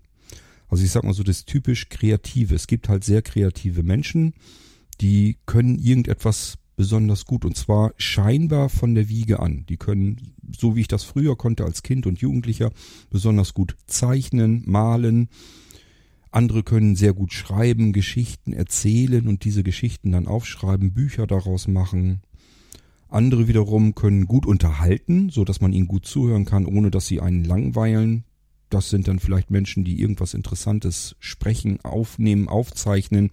Also 0.69 0.83
ich 0.83 0.91
sag 0.91 1.03
mal 1.03 1.13
so 1.13 1.23
das 1.23 1.45
typisch 1.45 1.89
Kreative. 1.89 2.55
Es 2.55 2.67
gibt 2.67 2.89
halt 2.89 3.03
sehr 3.03 3.21
kreative 3.21 3.83
Menschen, 3.83 4.33
die 5.01 5.37
können 5.45 5.77
irgendetwas 5.77 6.57
besonders 6.75 7.25
gut 7.25 7.45
und 7.45 7.55
zwar 7.55 7.93
scheinbar 7.97 8.69
von 8.69 8.95
der 8.95 9.09
Wiege 9.09 9.39
an. 9.39 9.65
Die 9.69 9.77
können, 9.77 10.33
so 10.57 10.75
wie 10.75 10.81
ich 10.81 10.87
das 10.87 11.03
früher 11.03 11.35
konnte 11.35 11.65
als 11.65 11.83
Kind 11.83 12.07
und 12.07 12.19
Jugendlicher, 12.19 12.71
besonders 13.09 13.53
gut 13.53 13.75
zeichnen, 13.85 14.63
malen. 14.65 15.29
Andere 16.31 16.63
können 16.63 16.95
sehr 16.95 17.13
gut 17.13 17.31
schreiben, 17.31 17.93
Geschichten 17.93 18.53
erzählen 18.53 19.27
und 19.27 19.45
diese 19.45 19.61
Geschichten 19.61 20.11
dann 20.11 20.27
aufschreiben, 20.27 20.93
Bücher 20.93 21.27
daraus 21.27 21.67
machen, 21.67 22.21
andere 23.13 23.47
wiederum 23.47 23.95
können 23.95 24.25
gut 24.25 24.45
unterhalten, 24.45 25.29
so 25.29 25.45
dass 25.45 25.61
man 25.61 25.73
ihnen 25.73 25.87
gut 25.87 26.05
zuhören 26.05 26.45
kann, 26.45 26.65
ohne 26.65 26.91
dass 26.91 27.07
sie 27.07 27.21
einen 27.21 27.43
langweilen. 27.43 28.23
Das 28.69 28.89
sind 28.89 29.07
dann 29.07 29.19
vielleicht 29.19 29.51
Menschen, 29.51 29.83
die 29.83 30.01
irgendwas 30.01 30.33
Interessantes 30.33 31.15
sprechen, 31.19 31.79
aufnehmen, 31.83 32.47
aufzeichnen 32.47 33.31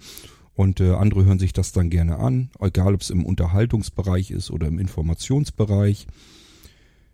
und 0.54 0.80
äh, 0.80 0.90
andere 0.90 1.24
hören 1.24 1.38
sich 1.38 1.54
das 1.54 1.72
dann 1.72 1.88
gerne 1.88 2.18
an, 2.18 2.50
egal 2.60 2.94
ob 2.94 3.00
es 3.00 3.08
im 3.08 3.24
Unterhaltungsbereich 3.24 4.30
ist 4.30 4.50
oder 4.50 4.68
im 4.68 4.78
Informationsbereich. 4.78 6.06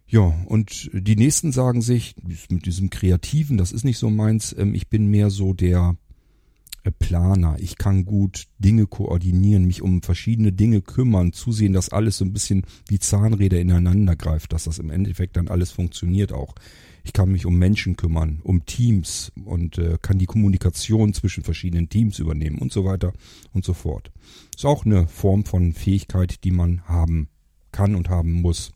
Ja, 0.08 0.34
und 0.46 0.90
die 0.92 1.16
nächsten 1.16 1.52
sagen 1.52 1.82
sich, 1.82 2.16
mit 2.50 2.66
diesem 2.66 2.90
Kreativen, 2.90 3.56
das 3.56 3.72
ist 3.72 3.84
nicht 3.84 3.98
so 3.98 4.10
meins, 4.10 4.54
ähm, 4.58 4.74
ich 4.74 4.88
bin 4.88 5.06
mehr 5.06 5.30
so 5.30 5.52
der 5.52 5.96
Planer. 6.90 7.56
Ich 7.58 7.78
kann 7.78 8.04
gut 8.04 8.46
Dinge 8.58 8.86
koordinieren, 8.86 9.66
mich 9.66 9.82
um 9.82 10.02
verschiedene 10.02 10.52
Dinge 10.52 10.82
kümmern, 10.82 11.32
zusehen, 11.32 11.72
dass 11.72 11.90
alles 11.90 12.18
so 12.18 12.24
ein 12.24 12.32
bisschen 12.32 12.64
wie 12.88 12.98
Zahnräder 12.98 13.60
ineinander 13.60 14.16
greift, 14.16 14.52
dass 14.52 14.64
das 14.64 14.78
im 14.78 14.90
Endeffekt 14.90 15.36
dann 15.36 15.48
alles 15.48 15.70
funktioniert 15.70 16.32
auch. 16.32 16.54
Ich 17.04 17.12
kann 17.12 17.30
mich 17.30 17.46
um 17.46 17.56
Menschen 17.56 17.96
kümmern, 17.96 18.40
um 18.42 18.66
Teams 18.66 19.30
und 19.44 19.78
äh, 19.78 19.96
kann 20.02 20.18
die 20.18 20.26
Kommunikation 20.26 21.14
zwischen 21.14 21.44
verschiedenen 21.44 21.88
Teams 21.88 22.18
übernehmen 22.18 22.58
und 22.58 22.72
so 22.72 22.84
weiter 22.84 23.12
und 23.52 23.64
so 23.64 23.74
fort. 23.74 24.10
Ist 24.56 24.66
auch 24.66 24.84
eine 24.84 25.06
Form 25.06 25.44
von 25.44 25.72
Fähigkeit, 25.72 26.42
die 26.42 26.50
man 26.50 26.82
haben 26.88 27.28
kann 27.70 27.94
und 27.94 28.08
haben 28.08 28.32
muss. 28.32 28.72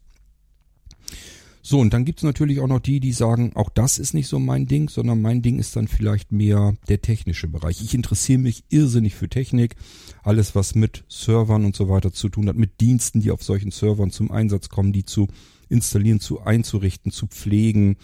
So, 1.63 1.79
und 1.79 1.93
dann 1.93 2.07
gibt's 2.07 2.23
natürlich 2.23 2.61
auch 2.61 2.67
noch 2.67 2.81
die, 2.81 3.01
die 3.01 3.13
sagen, 3.13 3.53
auch 3.55 3.69
das 3.69 3.99
ist 3.99 4.15
nicht 4.15 4.29
so 4.29 4.39
mein 4.39 4.67
Ding, 4.67 4.89
sondern 4.89 5.21
mein 5.21 5.43
Ding 5.43 5.59
ist 5.59 5.77
dann 5.77 5.89
vielleicht 5.89 6.33
mehr 6.33 6.75
der 6.89 7.03
technische 7.03 7.49
Bereich. 7.49 7.83
Ich 7.83 7.95
interessiere 7.95 8.39
mich 8.39 8.65
irrsinnig 8.71 9.15
für 9.15 9.29
Technik, 9.29 9.77
alles 10.23 10.55
was 10.55 10.75
mit 10.75 11.05
Servern 11.09 11.67
und 11.67 11.77
so 11.77 11.89
weiter 11.89 12.13
zu 12.13 12.31
tun 12.31 12.49
hat, 12.49 12.57
mit 12.57 12.81
Diensten, 12.81 13.21
die 13.21 13.31
auf 13.31 13.43
solchen 13.43 13.73
Servern 13.73 14.11
zum 14.11 14.31
Einsatz 14.31 14.71
kommen, 14.71 14.93
die 14.93 15.05
zu 15.05 15.29
installieren, 15.69 16.19
zu 16.19 16.41
einzurichten, 16.41 17.13
zu 17.13 17.27
pflegen, 17.27 17.97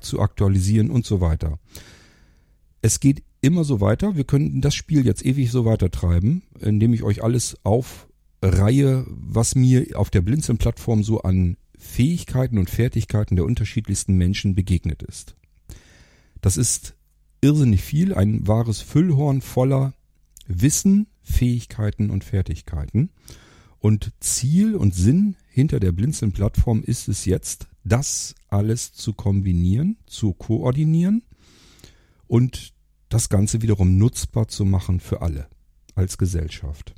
zu 0.00 0.20
aktualisieren 0.20 0.90
und 0.90 1.04
so 1.04 1.20
weiter. 1.20 1.58
Es 2.80 2.98
geht 2.98 3.22
immer 3.42 3.64
so 3.64 3.80
weiter. 3.80 4.16
Wir 4.16 4.24
können 4.24 4.60
das 4.62 4.74
Spiel 4.74 5.04
jetzt 5.04 5.24
ewig 5.24 5.50
so 5.50 5.64
weiter 5.64 5.90
treiben, 5.90 6.42
indem 6.60 6.94
ich 6.94 7.02
euch 7.02 7.22
alles 7.22 7.56
aufreihe, 7.62 9.04
was 9.08 9.54
mir 9.54 9.86
auf 9.94 10.08
der 10.08 10.22
Blinzeln-Plattform 10.22 11.04
so 11.04 11.20
an 11.20 11.56
Fähigkeiten 11.82 12.58
und 12.58 12.70
Fertigkeiten 12.70 13.34
der 13.36 13.44
unterschiedlichsten 13.44 14.14
Menschen 14.14 14.54
begegnet 14.54 15.02
ist. 15.02 15.34
Das 16.40 16.56
ist 16.56 16.94
irrsinnig 17.40 17.82
viel, 17.82 18.14
ein 18.14 18.46
wahres 18.46 18.80
Füllhorn 18.80 19.42
voller 19.42 19.92
Wissen, 20.46 21.08
Fähigkeiten 21.22 22.10
und 22.10 22.22
Fertigkeiten. 22.24 23.10
Und 23.80 24.12
Ziel 24.20 24.76
und 24.76 24.94
Sinn 24.94 25.36
hinter 25.48 25.80
der 25.80 25.90
Blinzeln-Plattform 25.90 26.82
ist 26.84 27.08
es 27.08 27.24
jetzt, 27.24 27.66
das 27.82 28.36
alles 28.48 28.92
zu 28.92 29.12
kombinieren, 29.12 29.98
zu 30.06 30.34
koordinieren 30.34 31.24
und 32.28 32.72
das 33.08 33.28
Ganze 33.28 33.60
wiederum 33.60 33.98
nutzbar 33.98 34.46
zu 34.46 34.64
machen 34.64 35.00
für 35.00 35.20
alle 35.20 35.48
als 35.96 36.16
Gesellschaft. 36.16 36.94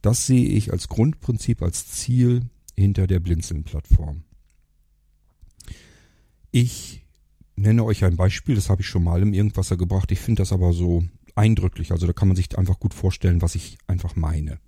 Das 0.00 0.26
sehe 0.26 0.48
ich 0.48 0.72
als 0.72 0.88
Grundprinzip, 0.88 1.60
als 1.60 1.88
Ziel 1.88 2.48
hinter 2.80 3.06
der 3.06 3.20
Blinzeln-Plattform. 3.20 4.24
Ich 6.50 7.06
nenne 7.54 7.84
euch 7.84 8.04
ein 8.04 8.16
Beispiel, 8.16 8.54
das 8.54 8.70
habe 8.70 8.82
ich 8.82 8.88
schon 8.88 9.04
mal 9.04 9.22
im 9.22 9.34
Irgendwasser 9.34 9.76
gebracht. 9.76 10.10
Ich 10.10 10.18
finde 10.18 10.40
das 10.40 10.52
aber 10.52 10.72
so 10.72 11.04
eindrücklich. 11.34 11.92
Also 11.92 12.06
da 12.06 12.12
kann 12.12 12.28
man 12.28 12.36
sich 12.36 12.56
einfach 12.58 12.80
gut 12.80 12.94
vorstellen, 12.94 13.42
was 13.42 13.54
ich 13.54 13.78
einfach 13.86 14.16
meine. 14.16 14.58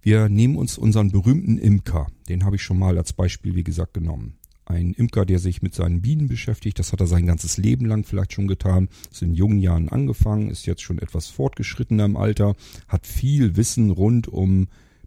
Wir 0.00 0.28
nehmen 0.28 0.56
uns 0.56 0.78
unseren 0.78 1.10
berühmten 1.10 1.58
Imker. 1.58 2.06
Den 2.28 2.44
habe 2.44 2.56
ich 2.56 2.62
schon 2.62 2.78
mal 2.78 2.96
als 2.96 3.12
Beispiel, 3.12 3.54
wie 3.54 3.64
gesagt, 3.64 3.94
genommen. 3.94 4.38
Ein 4.64 4.94
Imker, 4.94 5.24
der 5.24 5.38
sich 5.38 5.62
mit 5.62 5.74
seinen 5.74 6.02
Bienen 6.02 6.26
beschäftigt, 6.26 6.78
das 6.80 6.92
hat 6.92 7.00
er 7.00 7.06
sein 7.06 7.26
ganzes 7.26 7.56
Leben 7.56 7.86
lang 7.86 8.04
vielleicht 8.04 8.32
schon 8.32 8.48
getan, 8.48 8.88
ist 9.12 9.22
in 9.22 9.32
jungen 9.32 9.60
Jahren 9.60 9.88
angefangen, 9.88 10.50
ist 10.50 10.66
jetzt 10.66 10.82
schon 10.82 10.98
etwas 10.98 11.28
fortgeschrittener 11.28 12.04
im 12.04 12.16
Alter, 12.16 12.56
hat 12.88 13.06
viel 13.06 13.56
Wissen 13.56 13.90
rund 13.90 14.26
um 14.26 14.66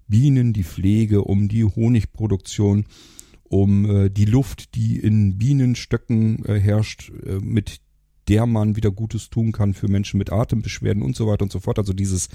Bienen, 0.09 0.51
die 0.53 0.63
Pflege, 0.63 1.23
um 1.23 1.47
die 1.47 1.63
Honigproduktion, 1.63 2.85
um 3.43 3.85
äh, 3.85 4.09
die 4.09 4.25
Luft, 4.25 4.75
die 4.75 4.99
in 4.99 5.37
Bienenstöcken 5.37 6.43
äh, 6.45 6.59
herrscht, 6.59 7.11
äh, 7.25 7.39
mit 7.39 7.79
der 8.27 8.45
man 8.45 8.75
wieder 8.75 8.91
Gutes 8.91 9.29
tun 9.29 9.51
kann 9.51 9.73
für 9.73 9.87
Menschen 9.87 10.17
mit 10.17 10.31
Atembeschwerden 10.31 11.01
und 11.01 11.15
so 11.15 11.27
weiter 11.27 11.43
und 11.43 11.51
so 11.51 11.59
fort. 11.59 11.79
Also 11.79 11.93
dieses 11.93 12.29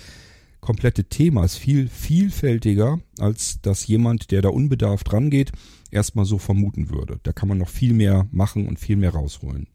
komplette 0.61 1.05
Thema 1.05 1.45
ist 1.45 1.57
viel 1.57 1.89
vielfältiger, 1.89 3.01
als 3.19 3.61
dass 3.61 3.87
jemand, 3.87 4.31
der 4.31 4.43
da 4.43 4.49
unbedarft 4.49 5.13
rangeht, 5.13 5.53
erstmal 5.91 6.25
so 6.25 6.39
vermuten 6.39 6.91
würde. 6.91 7.21
Da 7.23 7.33
kann 7.33 7.49
man 7.49 7.59
noch 7.59 7.69
viel 7.69 7.93
mehr 7.93 8.27
machen 8.33 8.67
und 8.67 8.79
viel 8.79 8.97
mehr 8.97 9.11
rausholen. 9.11 9.69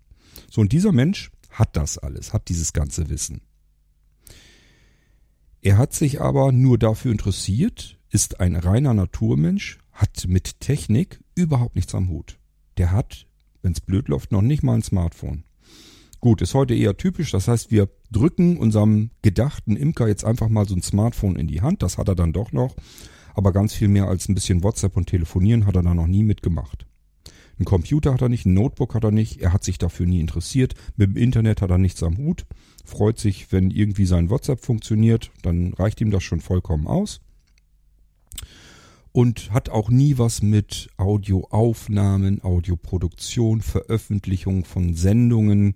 So, 0.49 0.61
und 0.61 0.71
dieser 0.71 0.91
Mensch 0.91 1.31
hat 1.51 1.75
das 1.77 1.97
alles, 1.97 2.33
hat 2.33 2.49
dieses 2.49 2.73
ganze 2.73 3.09
Wissen. 3.09 3.41
Er 5.61 5.77
hat 5.77 5.93
sich 5.93 6.21
aber 6.21 6.51
nur 6.51 6.77
dafür 6.77 7.11
interessiert, 7.11 7.97
ist 8.09 8.39
ein 8.39 8.55
reiner 8.55 8.93
Naturmensch, 8.93 9.79
hat 9.91 10.25
mit 10.27 10.61
Technik 10.61 11.19
überhaupt 11.35 11.75
nichts 11.75 11.93
am 11.93 12.09
Hut. 12.09 12.39
Der 12.77 12.91
hat, 12.91 13.27
wenn's 13.61 13.81
blöd 13.81 14.07
läuft, 14.07 14.31
noch 14.31 14.41
nicht 14.41 14.63
mal 14.63 14.75
ein 14.75 14.83
Smartphone. 14.83 15.43
Gut, 16.21 16.41
ist 16.41 16.53
heute 16.53 16.73
eher 16.73 16.97
typisch. 16.97 17.31
Das 17.31 17.47
heißt, 17.47 17.71
wir 17.71 17.89
drücken 18.11 18.57
unserem 18.57 19.11
gedachten 19.21 19.75
Imker 19.75 20.07
jetzt 20.07 20.25
einfach 20.25 20.49
mal 20.49 20.67
so 20.67 20.75
ein 20.75 20.81
Smartphone 20.81 21.35
in 21.35 21.47
die 21.47 21.61
Hand. 21.61 21.81
Das 21.81 21.97
hat 21.97 22.07
er 22.07 22.15
dann 22.15 22.33
doch 22.33 22.51
noch. 22.51 22.75
Aber 23.35 23.53
ganz 23.53 23.73
viel 23.73 23.87
mehr 23.87 24.07
als 24.07 24.27
ein 24.27 24.35
bisschen 24.35 24.63
WhatsApp 24.63 24.97
und 24.97 25.07
Telefonieren 25.07 25.65
hat 25.65 25.75
er 25.75 25.83
da 25.83 25.93
noch 25.93 26.07
nie 26.07 26.23
mitgemacht. 26.23 26.85
Ein 27.57 27.65
Computer 27.65 28.13
hat 28.13 28.21
er 28.21 28.29
nicht, 28.29 28.45
ein 28.45 28.53
Notebook 28.53 28.95
hat 28.95 29.03
er 29.03 29.11
nicht. 29.11 29.41
Er 29.41 29.53
hat 29.53 29.63
sich 29.63 29.77
dafür 29.77 30.05
nie 30.05 30.19
interessiert. 30.19 30.73
Mit 30.97 31.11
dem 31.11 31.17
Internet 31.17 31.61
hat 31.61 31.69
er 31.69 31.77
nichts 31.77 32.03
am 32.03 32.17
Hut. 32.17 32.45
Freut 32.89 33.19
sich, 33.19 33.51
wenn 33.51 33.71
irgendwie 33.71 34.05
sein 34.05 34.29
WhatsApp 34.29 34.65
funktioniert. 34.65 35.31
Dann 35.43 35.73
reicht 35.73 36.01
ihm 36.01 36.11
das 36.11 36.23
schon 36.23 36.41
vollkommen 36.41 36.87
aus 36.87 37.21
und 39.11 39.51
hat 39.51 39.69
auch 39.69 39.89
nie 39.89 40.17
was 40.17 40.41
mit 40.41 40.89
Audioaufnahmen, 40.97 42.43
Audioproduktion, 42.43 43.61
Veröffentlichung 43.61 44.65
von 44.65 44.93
Sendungen 44.93 45.75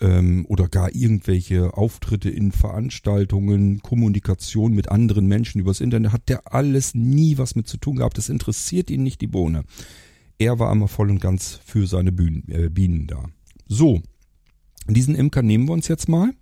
ähm, 0.00 0.44
oder 0.48 0.68
gar 0.68 0.94
irgendwelche 0.94 1.76
Auftritte 1.76 2.30
in 2.30 2.52
Veranstaltungen, 2.52 3.80
Kommunikation 3.80 4.74
mit 4.74 4.90
anderen 4.90 5.26
Menschen 5.26 5.60
übers 5.60 5.80
Internet, 5.80 6.12
hat 6.12 6.28
der 6.28 6.52
alles 6.52 6.94
nie 6.94 7.38
was 7.38 7.54
mit 7.54 7.68
zu 7.68 7.76
tun 7.76 7.96
gehabt. 7.96 8.18
Das 8.18 8.28
interessiert 8.28 8.90
ihn 8.90 9.02
nicht 9.02 9.20
die 9.20 9.26
Bohne. 9.26 9.64
Er 10.38 10.58
war 10.58 10.70
einmal 10.70 10.88
voll 10.88 11.10
und 11.10 11.20
ganz 11.20 11.60
für 11.64 11.86
seine 11.86 12.12
Bühnen, 12.12 12.44
äh, 12.48 12.68
Bienen 12.68 13.06
da. 13.06 13.24
So, 13.66 14.02
diesen 14.94 15.14
Imker 15.14 15.42
nehmen 15.42 15.68
wir 15.68 15.72
uns 15.72 15.88
jetzt 15.88 16.08
mal, 16.08 16.32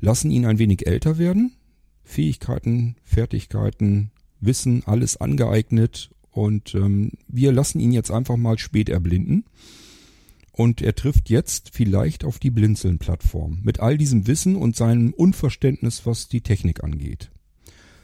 lassen 0.00 0.30
ihn 0.30 0.46
ein 0.46 0.58
wenig 0.58 0.86
älter 0.86 1.18
werden. 1.18 1.52
Fähigkeiten, 2.04 2.96
Fertigkeiten, 3.04 4.10
Wissen, 4.40 4.82
alles 4.84 5.16
angeeignet 5.16 6.10
und 6.30 6.74
ähm, 6.74 7.12
wir 7.28 7.52
lassen 7.52 7.80
ihn 7.80 7.92
jetzt 7.92 8.10
einfach 8.10 8.36
mal 8.36 8.58
spät 8.58 8.88
erblinden 8.88 9.44
und 10.52 10.82
er 10.82 10.94
trifft 10.94 11.30
jetzt 11.30 11.70
vielleicht 11.72 12.24
auf 12.24 12.38
die 12.38 12.50
Blinzeln-Plattform 12.50 13.60
mit 13.62 13.80
all 13.80 13.98
diesem 13.98 14.26
Wissen 14.26 14.54
und 14.54 14.76
seinem 14.76 15.12
Unverständnis, 15.12 16.06
was 16.06 16.28
die 16.28 16.42
Technik 16.42 16.84
angeht. 16.84 17.30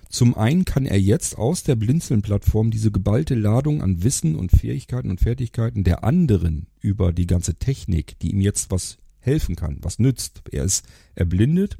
Zum 0.08 0.36
einen 0.36 0.64
kann 0.64 0.86
er 0.86 1.00
jetzt 1.00 1.38
aus 1.38 1.62
der 1.62 1.76
Blinzeln-Plattform 1.76 2.72
diese 2.72 2.90
geballte 2.90 3.36
Ladung 3.36 3.82
an 3.82 4.02
Wissen 4.02 4.34
und 4.34 4.50
Fähigkeiten 4.50 5.10
und 5.10 5.20
Fertigkeiten 5.20 5.84
der 5.84 6.02
anderen 6.02 6.66
über 6.80 7.12
die 7.12 7.28
ganze 7.28 7.54
Technik, 7.54 8.18
die 8.18 8.32
ihm 8.32 8.40
jetzt 8.40 8.72
was 8.72 8.98
helfen 9.20 9.56
kann, 9.56 9.78
was 9.82 9.98
nützt. 9.98 10.42
Er 10.50 10.64
ist 10.64 10.84
erblindet 11.14 11.76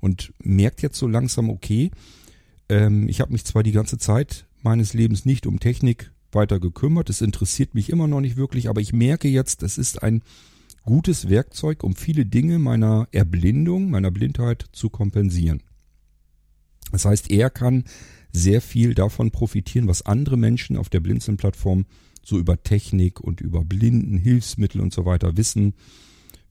und 0.00 0.32
merkt 0.38 0.82
jetzt 0.82 0.98
so 0.98 1.06
langsam, 1.06 1.50
okay, 1.50 1.90
ähm, 2.68 3.08
ich 3.08 3.20
habe 3.20 3.32
mich 3.32 3.44
zwar 3.44 3.62
die 3.62 3.72
ganze 3.72 3.98
Zeit 3.98 4.46
meines 4.62 4.94
Lebens 4.94 5.24
nicht 5.24 5.46
um 5.46 5.60
Technik 5.60 6.12
weiter 6.32 6.58
gekümmert. 6.60 7.10
Es 7.10 7.20
interessiert 7.20 7.74
mich 7.74 7.90
immer 7.90 8.06
noch 8.06 8.20
nicht 8.20 8.36
wirklich, 8.36 8.68
aber 8.68 8.80
ich 8.80 8.92
merke 8.92 9.28
jetzt, 9.28 9.62
es 9.62 9.78
ist 9.78 10.02
ein 10.02 10.22
gutes 10.84 11.28
Werkzeug, 11.28 11.82
um 11.82 11.94
viele 11.94 12.26
Dinge 12.26 12.58
meiner 12.58 13.08
Erblindung, 13.12 13.90
meiner 13.90 14.10
Blindheit 14.10 14.66
zu 14.72 14.90
kompensieren. 14.90 15.62
Das 16.92 17.04
heißt, 17.04 17.30
er 17.30 17.50
kann 17.50 17.84
sehr 18.32 18.60
viel 18.60 18.94
davon 18.94 19.30
profitieren, 19.30 19.88
was 19.88 20.02
andere 20.02 20.36
Menschen 20.36 20.76
auf 20.76 20.88
der 20.88 21.00
Blinzeln-Plattform 21.00 21.86
so 22.22 22.38
über 22.38 22.62
Technik 22.62 23.20
und 23.20 23.40
über 23.40 23.64
Blinden, 23.64 24.18
Hilfsmittel 24.18 24.80
und 24.80 24.92
so 24.92 25.04
weiter 25.04 25.36
wissen, 25.36 25.74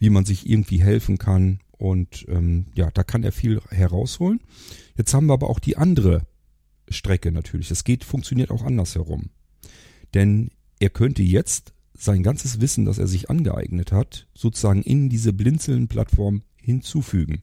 wie 0.03 0.09
man 0.09 0.25
sich 0.25 0.49
irgendwie 0.49 0.83
helfen 0.83 1.17
kann. 1.17 1.61
Und 1.71 2.25
ähm, 2.27 2.65
ja, 2.75 2.91
da 2.91 3.05
kann 3.05 3.23
er 3.23 3.31
viel 3.31 3.61
herausholen. 3.69 4.41
Jetzt 4.97 5.13
haben 5.13 5.27
wir 5.27 5.33
aber 5.33 5.49
auch 5.49 5.59
die 5.59 5.77
andere 5.77 6.27
Strecke 6.89 7.31
natürlich. 7.31 7.71
Es 7.71 7.85
geht, 7.85 8.03
funktioniert 8.03 8.51
auch 8.51 8.63
andersherum. 8.63 9.29
Denn 10.13 10.51
er 10.81 10.89
könnte 10.89 11.23
jetzt 11.23 11.73
sein 11.93 12.21
ganzes 12.21 12.59
Wissen, 12.59 12.83
das 12.83 12.97
er 12.97 13.07
sich 13.07 13.29
angeeignet 13.29 13.93
hat, 13.93 14.27
sozusagen 14.33 14.81
in 14.81 15.07
diese 15.07 15.31
Blinzeln-Plattform 15.31 16.41
hinzufügen. 16.57 17.41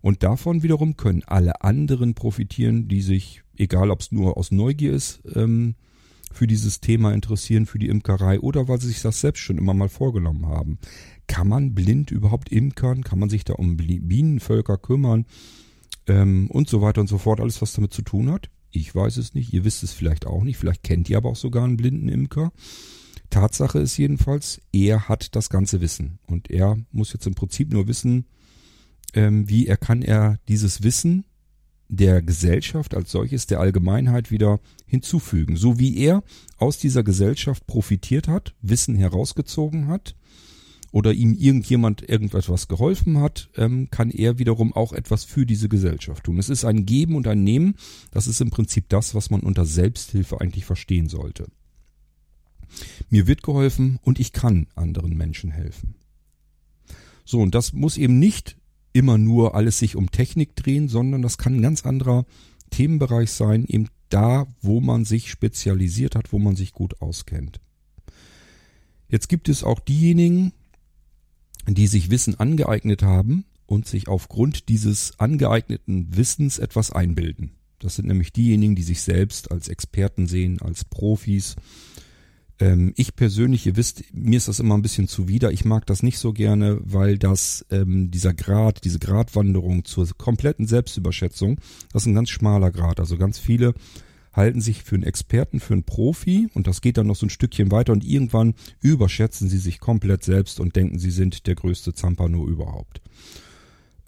Und 0.00 0.22
davon 0.22 0.62
wiederum 0.62 0.96
können 0.96 1.24
alle 1.26 1.62
anderen 1.62 2.14
profitieren, 2.14 2.86
die 2.86 3.02
sich, 3.02 3.42
egal 3.56 3.90
ob 3.90 4.02
es 4.02 4.12
nur 4.12 4.36
aus 4.36 4.52
Neugier 4.52 4.92
ist, 4.92 5.20
ähm, 5.34 5.74
für 6.32 6.46
dieses 6.46 6.80
Thema 6.80 7.12
interessieren, 7.12 7.66
für 7.66 7.78
die 7.78 7.88
Imkerei 7.88 8.40
oder 8.40 8.68
weil 8.68 8.80
sie 8.80 8.88
sich 8.88 9.02
das 9.02 9.20
selbst 9.20 9.40
schon 9.40 9.58
immer 9.58 9.74
mal 9.74 9.88
vorgenommen 9.88 10.46
haben. 10.46 10.78
Kann 11.26 11.48
man 11.48 11.74
blind 11.74 12.10
überhaupt 12.10 12.50
imkern? 12.50 13.04
Kann 13.04 13.18
man 13.18 13.30
sich 13.30 13.44
da 13.44 13.54
um 13.54 13.76
Bienenvölker 13.76 14.78
kümmern? 14.78 15.26
Ähm, 16.06 16.50
und 16.50 16.68
so 16.68 16.82
weiter 16.82 17.00
und 17.00 17.06
so 17.06 17.18
fort. 17.18 17.40
Alles, 17.40 17.62
was 17.62 17.72
damit 17.72 17.92
zu 17.92 18.02
tun 18.02 18.30
hat. 18.30 18.50
Ich 18.70 18.94
weiß 18.94 19.18
es 19.18 19.34
nicht, 19.34 19.52
ihr 19.52 19.64
wisst 19.64 19.82
es 19.82 19.92
vielleicht 19.92 20.26
auch 20.26 20.42
nicht, 20.42 20.56
vielleicht 20.56 20.82
kennt 20.82 21.08
ihr 21.10 21.18
aber 21.18 21.28
auch 21.28 21.36
sogar 21.36 21.64
einen 21.64 21.76
blinden 21.76 22.08
Imker. 22.08 22.52
Tatsache 23.28 23.78
ist 23.78 23.96
jedenfalls, 23.98 24.60
er 24.72 25.08
hat 25.08 25.36
das 25.36 25.50
ganze 25.50 25.80
Wissen 25.80 26.18
und 26.26 26.50
er 26.50 26.76
muss 26.90 27.12
jetzt 27.12 27.26
im 27.26 27.34
Prinzip 27.34 27.72
nur 27.72 27.86
wissen, 27.86 28.26
ähm, 29.14 29.48
wie 29.48 29.66
er 29.66 29.76
kann 29.76 30.02
er 30.02 30.38
dieses 30.48 30.82
Wissen 30.82 31.24
der 31.92 32.22
Gesellschaft 32.22 32.94
als 32.94 33.10
solches, 33.12 33.46
der 33.46 33.60
Allgemeinheit 33.60 34.30
wieder 34.30 34.60
hinzufügen. 34.86 35.56
So 35.56 35.78
wie 35.78 35.98
er 35.98 36.24
aus 36.56 36.78
dieser 36.78 37.02
Gesellschaft 37.02 37.66
profitiert 37.66 38.28
hat, 38.28 38.54
Wissen 38.62 38.96
herausgezogen 38.96 39.88
hat, 39.88 40.16
oder 40.90 41.14
ihm 41.14 41.34
irgendjemand 41.34 42.06
irgendetwas 42.06 42.68
geholfen 42.68 43.18
hat, 43.18 43.48
ähm, 43.56 43.88
kann 43.90 44.10
er 44.10 44.38
wiederum 44.38 44.74
auch 44.74 44.92
etwas 44.92 45.24
für 45.24 45.46
diese 45.46 45.70
Gesellschaft 45.70 46.24
tun. 46.24 46.38
Es 46.38 46.50
ist 46.50 46.66
ein 46.66 46.84
Geben 46.84 47.16
und 47.16 47.26
ein 47.26 47.42
Nehmen. 47.42 47.76
Das 48.10 48.26
ist 48.26 48.42
im 48.42 48.50
Prinzip 48.50 48.90
das, 48.90 49.14
was 49.14 49.30
man 49.30 49.40
unter 49.40 49.64
Selbsthilfe 49.64 50.40
eigentlich 50.40 50.66
verstehen 50.66 51.08
sollte. 51.08 51.46
Mir 53.08 53.26
wird 53.26 53.42
geholfen 53.42 53.98
und 54.02 54.20
ich 54.20 54.32
kann 54.32 54.66
anderen 54.74 55.16
Menschen 55.16 55.50
helfen. 55.50 55.94
So, 57.24 57.40
und 57.40 57.54
das 57.54 57.72
muss 57.72 57.96
eben 57.96 58.18
nicht 58.18 58.56
immer 58.92 59.18
nur 59.18 59.54
alles 59.54 59.78
sich 59.78 59.96
um 59.96 60.10
Technik 60.10 60.56
drehen, 60.56 60.88
sondern 60.88 61.22
das 61.22 61.38
kann 61.38 61.56
ein 61.56 61.62
ganz 61.62 61.84
anderer 61.84 62.26
Themenbereich 62.70 63.30
sein, 63.30 63.64
eben 63.66 63.88
da, 64.08 64.46
wo 64.60 64.80
man 64.80 65.04
sich 65.04 65.30
spezialisiert 65.30 66.14
hat, 66.16 66.32
wo 66.32 66.38
man 66.38 66.56
sich 66.56 66.72
gut 66.72 67.00
auskennt. 67.00 67.60
Jetzt 69.08 69.28
gibt 69.28 69.48
es 69.48 69.64
auch 69.64 69.80
diejenigen, 69.80 70.52
die 71.66 71.86
sich 71.86 72.10
Wissen 72.10 72.38
angeeignet 72.38 73.02
haben 73.02 73.44
und 73.66 73.86
sich 73.86 74.08
aufgrund 74.08 74.68
dieses 74.68 75.18
angeeigneten 75.18 76.16
Wissens 76.16 76.58
etwas 76.58 76.90
einbilden. 76.90 77.52
Das 77.78 77.96
sind 77.96 78.06
nämlich 78.06 78.32
diejenigen, 78.32 78.74
die 78.74 78.82
sich 78.82 79.02
selbst 79.02 79.50
als 79.50 79.68
Experten 79.68 80.26
sehen, 80.26 80.60
als 80.62 80.84
Profis. 80.84 81.56
Ähm, 82.62 82.92
ich 82.96 83.16
persönlich, 83.16 83.66
ihr 83.66 83.76
wisst, 83.76 84.04
mir 84.14 84.36
ist 84.36 84.46
das 84.46 84.60
immer 84.60 84.76
ein 84.76 84.82
bisschen 84.82 85.08
zuwider. 85.08 85.50
Ich 85.50 85.64
mag 85.64 85.84
das 85.86 86.04
nicht 86.04 86.18
so 86.18 86.32
gerne, 86.32 86.78
weil 86.84 87.18
das 87.18 87.66
ähm, 87.72 88.12
dieser 88.12 88.34
Grad, 88.34 88.84
diese 88.84 89.00
Gratwanderung 89.00 89.84
zur 89.84 90.08
kompletten 90.16 90.68
Selbstüberschätzung, 90.68 91.58
das 91.92 92.02
ist 92.02 92.06
ein 92.06 92.14
ganz 92.14 92.30
schmaler 92.30 92.70
Grad. 92.70 93.00
Also 93.00 93.16
ganz 93.18 93.40
viele 93.40 93.74
halten 94.32 94.60
sich 94.60 94.84
für 94.84 94.94
einen 94.94 95.02
Experten, 95.02 95.58
für 95.58 95.72
einen 95.72 95.82
Profi 95.82 96.48
und 96.54 96.68
das 96.68 96.82
geht 96.82 96.98
dann 96.98 97.08
noch 97.08 97.16
so 97.16 97.26
ein 97.26 97.30
Stückchen 97.30 97.72
weiter 97.72 97.92
und 97.92 98.04
irgendwann 98.04 98.54
überschätzen 98.80 99.48
sie 99.48 99.58
sich 99.58 99.80
komplett 99.80 100.22
selbst 100.22 100.60
und 100.60 100.76
denken, 100.76 101.00
sie 101.00 101.10
sind 101.10 101.48
der 101.48 101.56
größte 101.56 101.94
Zampano 101.94 102.46
überhaupt. 102.46 103.02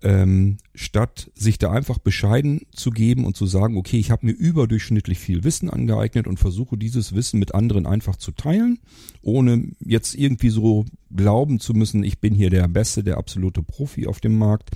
Ähm, 0.07 0.59
statt 0.75 1.31
sich 1.35 1.57
da 1.57 1.73
einfach 1.73 1.97
bescheiden 1.97 2.67
zu 2.73 2.91
geben 2.91 3.25
und 3.25 3.39
zu 3.39 3.47
sagen, 3.47 3.79
okay, 3.79 3.97
ich 3.97 4.11
habe 4.11 4.27
mir 4.27 4.33
überdurchschnittlich 4.33 5.19
viel 5.19 5.45
Wissen 5.45 5.71
angeeignet 5.71 6.27
und 6.27 6.39
versuche 6.39 6.77
dieses 6.77 7.15
Wissen 7.15 7.41
mit 7.41 7.55
anderen 7.55 7.87
einfach 7.87 8.17
zu 8.17 8.33
teilen, 8.33 8.81
ohne 9.23 9.73
jetzt 9.81 10.15
irgendwie 10.15 10.51
so 10.51 10.85
glauben 11.11 11.59
zu 11.59 11.73
müssen, 11.73 12.05
ich 12.05 12.21
bin 12.21 12.35
hier 12.35 12.51
der 12.51 12.69
Beste, 12.69 13.03
der 13.03 13.17
absolute 13.17 13.63
Profi 13.63 14.07
auf 14.07 14.21
dem 14.21 14.37
Markt. 14.37 14.73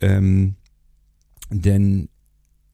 Ähm, 0.00 0.54
denn 1.50 2.08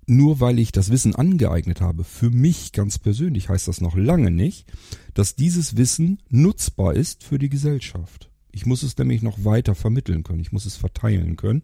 nur 0.07 0.41
weil 0.41 0.59
ich 0.59 0.71
das 0.71 0.91
Wissen 0.91 1.15
angeeignet 1.15 1.81
habe, 1.81 2.05
für 2.05 2.29
mich 2.29 2.73
ganz 2.73 2.99
persönlich 2.99 3.49
heißt 3.49 3.69
das 3.69 3.81
noch 3.81 3.97
lange 3.97 4.31
nicht, 4.31 4.71
dass 5.15 5.35
dieses 5.35 5.77
Wissen 5.77 6.21
nutzbar 6.29 6.95
ist 6.95 7.25
für 7.25 7.39
die 7.39 7.49
Gesellschaft. 7.49 8.31
Ich 8.55 8.67
muss 8.67 8.85
es 8.85 8.97
nämlich 8.97 9.21
noch 9.21 9.45
weiter 9.45 9.75
vermitteln 9.75 10.23
können, 10.23 10.39
ich 10.39 10.53
muss 10.53 10.65
es 10.65 10.77
verteilen 10.77 11.35
können. 11.37 11.63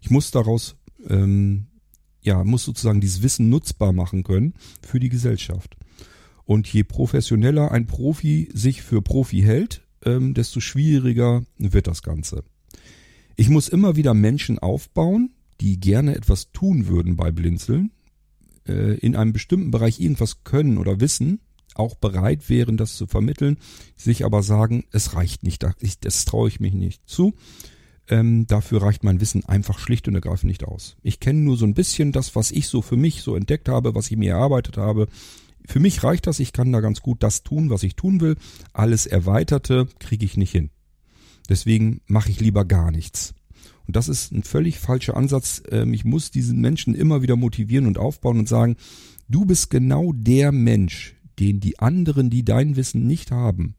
Ich 0.00 0.10
muss 0.10 0.30
daraus, 0.30 0.76
ähm, 1.08 1.66
ja, 2.22 2.44
muss 2.44 2.64
sozusagen 2.64 3.00
dieses 3.00 3.22
Wissen 3.22 3.48
nutzbar 3.48 3.92
machen 3.92 4.22
können 4.22 4.54
für 4.80 5.00
die 5.00 5.08
Gesellschaft. 5.08 5.76
Und 6.44 6.72
je 6.72 6.84
professioneller 6.84 7.72
ein 7.72 7.86
Profi 7.86 8.48
sich 8.54 8.82
für 8.82 9.02
Profi 9.02 9.40
hält, 9.40 9.82
ähm, 10.04 10.32
desto 10.32 10.60
schwieriger 10.60 11.44
wird 11.58 11.88
das 11.88 12.02
Ganze. 12.02 12.44
Ich 13.34 13.48
muss 13.48 13.68
immer 13.68 13.96
wieder 13.96 14.14
Menschen 14.14 14.60
aufbauen, 14.60 15.34
die 15.60 15.80
gerne 15.80 16.14
etwas 16.14 16.52
tun 16.52 16.86
würden 16.86 17.16
bei 17.16 17.32
Blinzeln, 17.32 17.90
äh, 18.68 18.96
in 18.98 19.16
einem 19.16 19.32
bestimmten 19.32 19.72
Bereich 19.72 20.00
irgendwas 20.00 20.44
können 20.44 20.78
oder 20.78 21.00
wissen, 21.00 21.40
auch 21.74 21.94
bereit 21.94 22.48
wären, 22.48 22.76
das 22.76 22.96
zu 22.96 23.06
vermitteln, 23.06 23.58
sich 23.96 24.24
aber 24.24 24.42
sagen, 24.42 24.84
es 24.90 25.14
reicht 25.14 25.42
nicht, 25.42 25.64
das 26.00 26.24
traue 26.24 26.48
ich 26.48 26.60
mich 26.60 26.74
nicht 26.74 27.02
zu. 27.08 27.34
Ähm, 28.10 28.46
dafür 28.46 28.82
reicht 28.82 29.04
mein 29.04 29.20
Wissen 29.20 29.44
einfach 29.44 29.78
schlicht 29.78 30.08
und 30.08 30.14
ergreifend 30.14 30.48
nicht 30.48 30.64
aus. 30.64 30.96
Ich 31.02 31.20
kenne 31.20 31.40
nur 31.40 31.56
so 31.56 31.66
ein 31.66 31.74
bisschen 31.74 32.12
das, 32.12 32.34
was 32.34 32.50
ich 32.50 32.68
so 32.68 32.80
für 32.80 32.96
mich 32.96 33.22
so 33.22 33.36
entdeckt 33.36 33.68
habe, 33.68 33.94
was 33.94 34.10
ich 34.10 34.16
mir 34.16 34.32
erarbeitet 34.32 34.78
habe. 34.78 35.08
Für 35.66 35.80
mich 35.80 36.02
reicht 36.02 36.26
das, 36.26 36.40
ich 36.40 36.54
kann 36.54 36.72
da 36.72 36.80
ganz 36.80 37.02
gut 37.02 37.22
das 37.22 37.42
tun, 37.42 37.68
was 37.68 37.82
ich 37.82 37.96
tun 37.96 38.20
will. 38.20 38.36
Alles 38.72 39.06
Erweiterte 39.06 39.88
kriege 39.98 40.24
ich 40.24 40.38
nicht 40.38 40.52
hin. 40.52 40.70
Deswegen 41.50 42.00
mache 42.06 42.30
ich 42.30 42.40
lieber 42.40 42.64
gar 42.64 42.90
nichts. 42.90 43.34
Und 43.86 43.96
das 43.96 44.08
ist 44.08 44.32
ein 44.32 44.42
völlig 44.42 44.78
falscher 44.78 45.16
Ansatz. 45.16 45.62
Ähm, 45.70 45.92
ich 45.92 46.04
muss 46.04 46.30
diesen 46.30 46.60
Menschen 46.60 46.94
immer 46.94 47.22
wieder 47.22 47.36
motivieren 47.36 47.86
und 47.86 47.98
aufbauen 47.98 48.38
und 48.38 48.48
sagen, 48.48 48.76
du 49.28 49.44
bist 49.44 49.70
genau 49.70 50.12
der 50.14 50.52
Mensch, 50.52 51.16
den 51.38 51.60
die 51.60 51.78
anderen, 51.78 52.30
die 52.30 52.44
dein 52.44 52.76
Wissen 52.76 53.06
nicht 53.06 53.30
haben, 53.30 53.74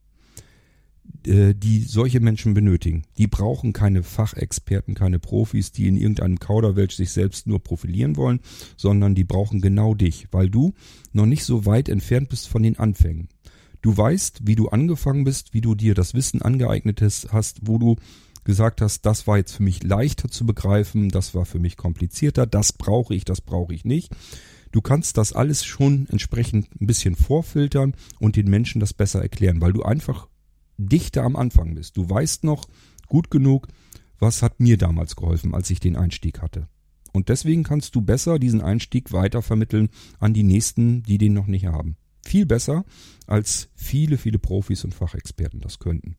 äh, 1.25 1.53
die 1.53 1.79
solche 1.79 2.19
Menschen 2.19 2.53
benötigen. 2.53 3.03
Die 3.17 3.27
brauchen 3.27 3.73
keine 3.73 4.03
Fachexperten, 4.03 4.95
keine 4.95 5.19
Profis, 5.19 5.71
die 5.71 5.87
in 5.87 5.97
irgendeinem 5.97 6.39
Kauderwelsch 6.39 6.95
sich 6.95 7.11
selbst 7.11 7.47
nur 7.47 7.59
profilieren 7.59 8.15
wollen, 8.15 8.39
sondern 8.77 9.15
die 9.15 9.23
brauchen 9.23 9.61
genau 9.61 9.95
dich, 9.95 10.27
weil 10.31 10.49
du 10.49 10.73
noch 11.11 11.25
nicht 11.25 11.43
so 11.43 11.65
weit 11.65 11.89
entfernt 11.89 12.29
bist 12.29 12.47
von 12.47 12.63
den 12.63 12.79
Anfängen. 12.79 13.29
Du 13.81 13.95
weißt, 13.95 14.45
wie 14.45 14.55
du 14.55 14.69
angefangen 14.69 15.23
bist, 15.23 15.53
wie 15.53 15.61
du 15.61 15.73
dir 15.73 15.95
das 15.95 16.13
Wissen 16.13 16.41
angeeignet 16.41 17.01
hast, 17.01 17.59
wo 17.61 17.77
du 17.77 17.95
gesagt 18.43 18.81
hast, 18.81 19.05
das 19.05 19.27
war 19.27 19.37
jetzt 19.37 19.53
für 19.53 19.63
mich 19.63 19.83
leichter 19.83 20.29
zu 20.29 20.45
begreifen, 20.45 21.09
das 21.09 21.35
war 21.35 21.45
für 21.45 21.59
mich 21.59 21.77
komplizierter, 21.77 22.45
das 22.45 22.73
brauche 22.73 23.13
ich, 23.13 23.25
das 23.25 23.41
brauche 23.41 23.73
ich 23.73 23.85
nicht. 23.85 24.11
Du 24.71 24.81
kannst 24.81 25.17
das 25.17 25.33
alles 25.33 25.65
schon 25.65 26.07
entsprechend 26.09 26.69
ein 26.79 26.87
bisschen 26.87 27.15
vorfiltern 27.15 27.95
und 28.19 28.35
den 28.35 28.49
Menschen 28.49 28.79
das 28.79 28.93
besser 28.93 29.21
erklären, 29.21 29.61
weil 29.61 29.73
du 29.73 29.83
einfach 29.83 30.27
dichter 30.77 31.23
am 31.23 31.35
Anfang 31.35 31.75
bist. 31.75 31.97
Du 31.97 32.09
weißt 32.09 32.43
noch 32.43 32.69
gut 33.07 33.31
genug, 33.31 33.67
was 34.19 34.41
hat 34.41 34.59
mir 34.59 34.77
damals 34.77 35.15
geholfen, 35.15 35.55
als 35.55 35.69
ich 35.69 35.79
den 35.79 35.95
Einstieg 35.95 36.41
hatte. 36.41 36.67
Und 37.11 37.29
deswegen 37.29 37.63
kannst 37.63 37.95
du 37.95 38.01
besser 38.01 38.37
diesen 38.37 38.61
Einstieg 38.61 39.11
weiter 39.11 39.41
vermitteln 39.41 39.89
an 40.19 40.33
die 40.33 40.43
nächsten, 40.43 41.03
die 41.03 41.17
den 41.17 41.33
noch 41.33 41.47
nicht 41.47 41.65
haben. 41.65 41.97
Viel 42.23 42.45
besser, 42.45 42.85
als 43.25 43.69
viele, 43.73 44.17
viele 44.17 44.37
Profis 44.37 44.83
und 44.83 44.93
Fachexperten 44.93 45.61
das 45.61 45.79
könnten. 45.79 46.17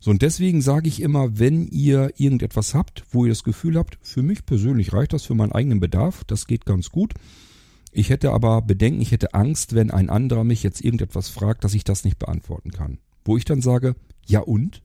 So, 0.00 0.10
und 0.10 0.22
deswegen 0.22 0.62
sage 0.62 0.88
ich 0.88 1.02
immer, 1.02 1.38
wenn 1.38 1.66
ihr 1.66 2.12
irgendetwas 2.16 2.74
habt, 2.74 3.04
wo 3.10 3.26
ihr 3.26 3.30
das 3.30 3.44
Gefühl 3.44 3.76
habt, 3.76 3.98
für 4.00 4.22
mich 4.22 4.46
persönlich 4.46 4.94
reicht 4.94 5.12
das 5.12 5.24
für 5.24 5.34
meinen 5.34 5.52
eigenen 5.52 5.78
Bedarf, 5.78 6.24
das 6.24 6.46
geht 6.46 6.64
ganz 6.64 6.90
gut. 6.90 7.12
Ich 7.92 8.08
hätte 8.08 8.32
aber 8.32 8.62
Bedenken, 8.62 9.02
ich 9.02 9.12
hätte 9.12 9.34
Angst, 9.34 9.74
wenn 9.74 9.90
ein 9.90 10.08
anderer 10.08 10.44
mich 10.44 10.62
jetzt 10.62 10.82
irgendetwas 10.82 11.28
fragt, 11.28 11.64
dass 11.64 11.74
ich 11.74 11.84
das 11.84 12.04
nicht 12.04 12.18
beantworten 12.18 12.70
kann. 12.70 12.98
Wo 13.24 13.36
ich 13.36 13.44
dann 13.44 13.60
sage, 13.60 13.94
ja 14.26 14.40
und? 14.40 14.82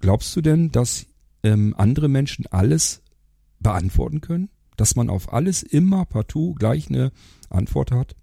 Glaubst 0.00 0.34
du 0.36 0.40
denn, 0.40 0.70
dass 0.70 1.06
ähm, 1.42 1.74
andere 1.76 2.08
Menschen 2.08 2.46
alles 2.46 3.02
beantworten 3.60 4.22
können? 4.22 4.48
Dass 4.76 4.96
man 4.96 5.10
auf 5.10 5.32
alles 5.32 5.62
immer 5.62 6.06
partout 6.06 6.54
gleich 6.54 6.88
eine 6.88 7.12
Antwort 7.50 7.90
hat? 7.90 8.16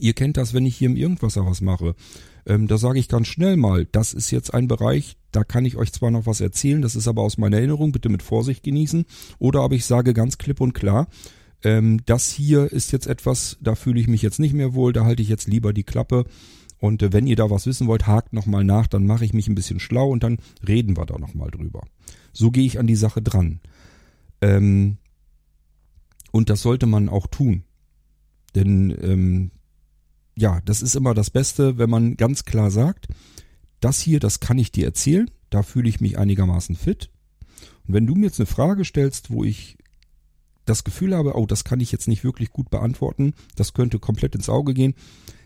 Ihr 0.00 0.14
kennt 0.14 0.36
das, 0.36 0.52
wenn 0.52 0.66
ich 0.66 0.76
hier 0.76 0.88
im 0.88 0.96
Irgendwasser 0.96 1.46
was 1.46 1.60
mache. 1.60 1.94
Ähm, 2.46 2.68
da 2.68 2.78
sage 2.78 2.98
ich 2.98 3.08
ganz 3.08 3.26
schnell 3.26 3.56
mal, 3.56 3.86
das 3.86 4.12
ist 4.12 4.30
jetzt 4.30 4.54
ein 4.54 4.68
Bereich, 4.68 5.16
da 5.32 5.42
kann 5.42 5.64
ich 5.64 5.76
euch 5.76 5.92
zwar 5.92 6.10
noch 6.10 6.26
was 6.26 6.40
erzählen, 6.40 6.80
das 6.80 6.94
ist 6.94 7.08
aber 7.08 7.22
aus 7.22 7.38
meiner 7.38 7.56
Erinnerung, 7.56 7.92
bitte 7.92 8.08
mit 8.08 8.22
Vorsicht 8.22 8.62
genießen. 8.62 9.04
Oder 9.38 9.60
aber 9.60 9.74
ich 9.74 9.84
sage 9.84 10.14
ganz 10.14 10.38
klipp 10.38 10.60
und 10.60 10.72
klar, 10.72 11.08
ähm, 11.64 12.00
das 12.06 12.30
hier 12.30 12.72
ist 12.72 12.92
jetzt 12.92 13.08
etwas, 13.08 13.58
da 13.60 13.74
fühle 13.74 14.00
ich 14.00 14.06
mich 14.06 14.22
jetzt 14.22 14.38
nicht 14.38 14.54
mehr 14.54 14.74
wohl, 14.74 14.92
da 14.92 15.04
halte 15.04 15.22
ich 15.22 15.28
jetzt 15.28 15.48
lieber 15.48 15.72
die 15.72 15.84
Klappe. 15.84 16.24
Und 16.78 17.02
äh, 17.02 17.12
wenn 17.12 17.26
ihr 17.26 17.36
da 17.36 17.50
was 17.50 17.66
wissen 17.66 17.88
wollt, 17.88 18.06
hakt 18.06 18.32
nochmal 18.32 18.62
nach, 18.62 18.86
dann 18.86 19.06
mache 19.06 19.24
ich 19.24 19.32
mich 19.32 19.48
ein 19.48 19.54
bisschen 19.54 19.80
schlau 19.80 20.08
und 20.08 20.22
dann 20.22 20.38
reden 20.66 20.96
wir 20.96 21.06
da 21.06 21.18
nochmal 21.18 21.50
drüber. 21.50 21.82
So 22.32 22.50
gehe 22.50 22.66
ich 22.66 22.78
an 22.78 22.86
die 22.86 22.96
Sache 22.96 23.22
dran. 23.22 23.60
Ähm, 24.40 24.98
und 26.30 26.50
das 26.50 26.62
sollte 26.62 26.86
man 26.86 27.08
auch 27.08 27.26
tun. 27.26 27.64
Denn 28.54 28.96
ähm, 29.02 29.50
ja, 30.36 30.60
das 30.64 30.82
ist 30.82 30.94
immer 30.94 31.14
das 31.14 31.30
Beste, 31.30 31.78
wenn 31.78 31.90
man 31.90 32.16
ganz 32.16 32.44
klar 32.44 32.70
sagt, 32.70 33.08
das 33.80 34.00
hier, 34.00 34.20
das 34.20 34.40
kann 34.40 34.58
ich 34.58 34.70
dir 34.70 34.84
erzählen, 34.84 35.30
da 35.50 35.62
fühle 35.62 35.88
ich 35.88 36.00
mich 36.00 36.18
einigermaßen 36.18 36.76
fit. 36.76 37.10
Und 37.86 37.94
wenn 37.94 38.06
du 38.06 38.14
mir 38.14 38.26
jetzt 38.26 38.40
eine 38.40 38.46
Frage 38.46 38.84
stellst, 38.84 39.30
wo 39.30 39.44
ich 39.44 39.78
das 40.66 40.84
Gefühl 40.84 41.16
habe, 41.16 41.36
oh, 41.36 41.46
das 41.46 41.64
kann 41.64 41.80
ich 41.80 41.92
jetzt 41.92 42.08
nicht 42.08 42.24
wirklich 42.24 42.50
gut 42.50 42.70
beantworten, 42.70 43.34
das 43.54 43.72
könnte 43.72 43.98
komplett 43.98 44.34
ins 44.34 44.48
Auge 44.48 44.74
gehen, 44.74 44.94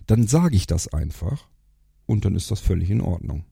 dann 0.07 0.27
sage 0.27 0.57
ich 0.57 0.67
das 0.67 0.89
einfach 0.89 1.49
und 2.07 2.25
dann 2.25 2.35
ist 2.35 2.51
das 2.51 2.61
völlig 2.61 2.91
in 2.91 3.01
Ordnung. 3.01 3.45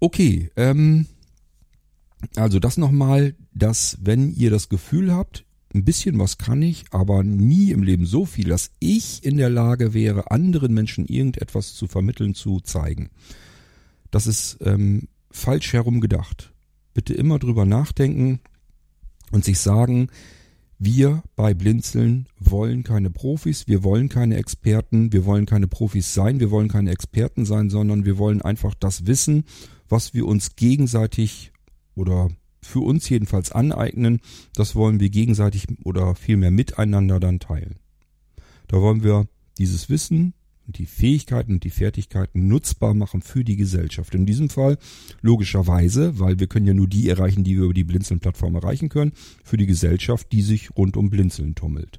Okay, 0.00 0.50
ähm, 0.56 1.06
also 2.36 2.58
das 2.58 2.76
nochmal, 2.76 3.34
dass 3.54 3.96
wenn 4.00 4.32
ihr 4.32 4.50
das 4.50 4.68
Gefühl 4.68 5.14
habt, 5.14 5.44
ein 5.74 5.84
bisschen 5.84 6.18
was 6.18 6.38
kann 6.38 6.62
ich, 6.62 6.84
aber 6.90 7.22
nie 7.22 7.70
im 7.70 7.82
Leben 7.82 8.04
so 8.04 8.24
viel, 8.24 8.48
dass 8.48 8.70
ich 8.80 9.24
in 9.24 9.36
der 9.36 9.50
Lage 9.50 9.94
wäre, 9.94 10.30
anderen 10.30 10.74
Menschen 10.74 11.06
irgendetwas 11.06 11.74
zu 11.74 11.86
vermitteln, 11.86 12.34
zu 12.34 12.60
zeigen. 12.60 13.10
Das 14.10 14.26
ist 14.26 14.58
ähm, 14.62 15.08
falsch 15.30 15.72
herum 15.72 16.00
gedacht. 16.00 16.52
Bitte 16.92 17.14
immer 17.14 17.38
drüber 17.38 17.66
nachdenken 17.66 18.40
und 19.30 19.44
sich 19.44 19.60
sagen, 19.60 20.08
wir 20.78 21.22
bei 21.36 21.54
Blinzeln 21.54 22.26
wollen 22.38 22.82
keine 22.82 23.10
Profis, 23.10 23.68
wir 23.68 23.84
wollen 23.84 24.08
keine 24.08 24.36
Experten, 24.36 25.12
wir 25.12 25.24
wollen 25.26 25.46
keine 25.46 25.68
Profis 25.68 26.14
sein, 26.14 26.40
wir 26.40 26.50
wollen 26.50 26.68
keine 26.68 26.90
Experten 26.90 27.44
sein, 27.44 27.70
sondern 27.70 28.06
wir 28.06 28.18
wollen 28.18 28.42
einfach 28.42 28.74
das 28.74 29.06
Wissen, 29.06 29.44
was 29.88 30.14
wir 30.14 30.26
uns 30.26 30.56
gegenseitig 30.56 31.52
oder 31.94 32.30
für 32.62 32.80
uns 32.80 33.08
jedenfalls 33.08 33.52
aneignen, 33.52 34.20
das 34.54 34.74
wollen 34.74 35.00
wir 35.00 35.10
gegenseitig 35.10 35.66
oder 35.84 36.14
vielmehr 36.14 36.50
miteinander 36.50 37.20
dann 37.20 37.40
teilen. 37.40 37.76
Da 38.68 38.80
wollen 38.80 39.02
wir 39.02 39.26
dieses 39.58 39.88
Wissen 39.88 40.34
und 40.66 40.78
die 40.78 40.86
Fähigkeiten 40.86 41.54
und 41.54 41.64
die 41.64 41.70
Fertigkeiten 41.70 42.46
nutzbar 42.46 42.94
machen 42.94 43.22
für 43.22 43.42
die 43.42 43.56
Gesellschaft. 43.56 44.14
In 44.14 44.26
diesem 44.26 44.50
Fall 44.50 44.78
logischerweise, 45.20 46.20
weil 46.20 46.38
wir 46.38 46.46
können 46.46 46.66
ja 46.66 46.74
nur 46.74 46.86
die 46.86 47.08
erreichen, 47.08 47.42
die 47.42 47.56
wir 47.56 47.64
über 47.64 47.74
die 47.74 47.82
Blinzeln-Plattform 47.84 48.54
erreichen 48.54 48.88
können, 48.88 49.12
für 49.42 49.56
die 49.56 49.66
Gesellschaft, 49.66 50.30
die 50.30 50.42
sich 50.42 50.76
rund 50.76 50.96
um 50.96 51.10
Blinzeln 51.10 51.56
tummelt. 51.56 51.98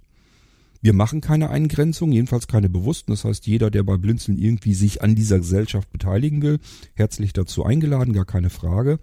Wir 0.81 0.93
machen 0.93 1.21
keine 1.21 1.49
Eingrenzung, 1.49 2.11
jedenfalls 2.11 2.47
keine 2.47 2.69
bewussten. 2.69 3.11
Das 3.11 3.25
heißt, 3.25 3.45
jeder, 3.45 3.69
der 3.69 3.83
bei 3.83 3.97
Blinzeln 3.97 4.37
irgendwie 4.37 4.73
sich 4.73 5.03
an 5.03 5.15
dieser 5.15 5.37
Gesellschaft 5.39 5.91
beteiligen 5.91 6.41
will, 6.41 6.59
herzlich 6.93 7.33
dazu 7.33 7.65
eingeladen, 7.65 8.13
gar 8.13 8.25
keine 8.25 8.49
Frage. 8.49 8.99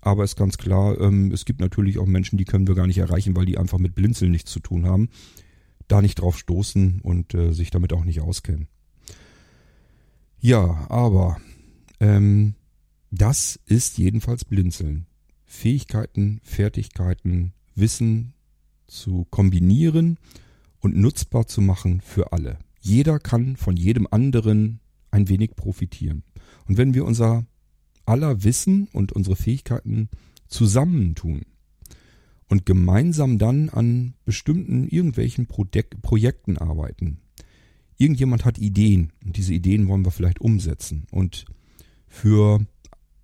Aber 0.00 0.24
ist 0.24 0.36
ganz 0.36 0.56
klar, 0.56 0.98
ähm, 1.00 1.30
es 1.32 1.44
gibt 1.44 1.60
natürlich 1.60 1.98
auch 1.98 2.06
Menschen, 2.06 2.38
die 2.38 2.44
können 2.44 2.66
wir 2.66 2.74
gar 2.74 2.86
nicht 2.86 2.98
erreichen, 2.98 3.36
weil 3.36 3.46
die 3.46 3.58
einfach 3.58 3.78
mit 3.78 3.94
Blinzeln 3.94 4.30
nichts 4.30 4.50
zu 4.50 4.60
tun 4.60 4.86
haben, 4.86 5.08
da 5.88 6.00
nicht 6.00 6.20
drauf 6.20 6.38
stoßen 6.38 7.00
und 7.02 7.34
äh, 7.34 7.52
sich 7.52 7.70
damit 7.70 7.92
auch 7.92 8.04
nicht 8.04 8.20
auskennen. 8.20 8.68
Ja, 10.38 10.86
aber 10.88 11.38
ähm, 12.00 12.54
das 13.10 13.58
ist 13.66 13.98
jedenfalls 13.98 14.44
Blinzeln. 14.44 15.06
Fähigkeiten, 15.44 16.40
Fertigkeiten, 16.44 17.52
Wissen 17.74 18.34
zu 18.86 19.26
kombinieren 19.30 20.18
und 20.78 20.96
nutzbar 20.96 21.46
zu 21.46 21.60
machen 21.60 22.00
für 22.00 22.32
alle. 22.32 22.58
Jeder 22.80 23.18
kann 23.18 23.56
von 23.56 23.76
jedem 23.76 24.06
anderen 24.10 24.80
ein 25.10 25.28
wenig 25.28 25.56
profitieren. 25.56 26.22
Und 26.66 26.78
wenn 26.78 26.94
wir 26.94 27.04
unser 27.04 27.44
aller 28.06 28.42
Wissen 28.44 28.88
und 28.92 29.12
unsere 29.12 29.36
Fähigkeiten 29.36 30.08
zusammentun 30.48 31.42
und 32.48 32.66
gemeinsam 32.66 33.38
dann 33.38 33.68
an 33.68 34.14
bestimmten 34.24 34.88
irgendwelchen 34.88 35.46
Projek 35.46 36.02
Projekten 36.02 36.58
arbeiten. 36.58 37.18
Irgendjemand 37.96 38.44
hat 38.44 38.58
Ideen 38.58 39.12
und 39.24 39.36
diese 39.36 39.54
Ideen 39.54 39.86
wollen 39.88 40.04
wir 40.04 40.10
vielleicht 40.10 40.40
umsetzen. 40.40 41.06
Und 41.10 41.44
für 42.08 42.66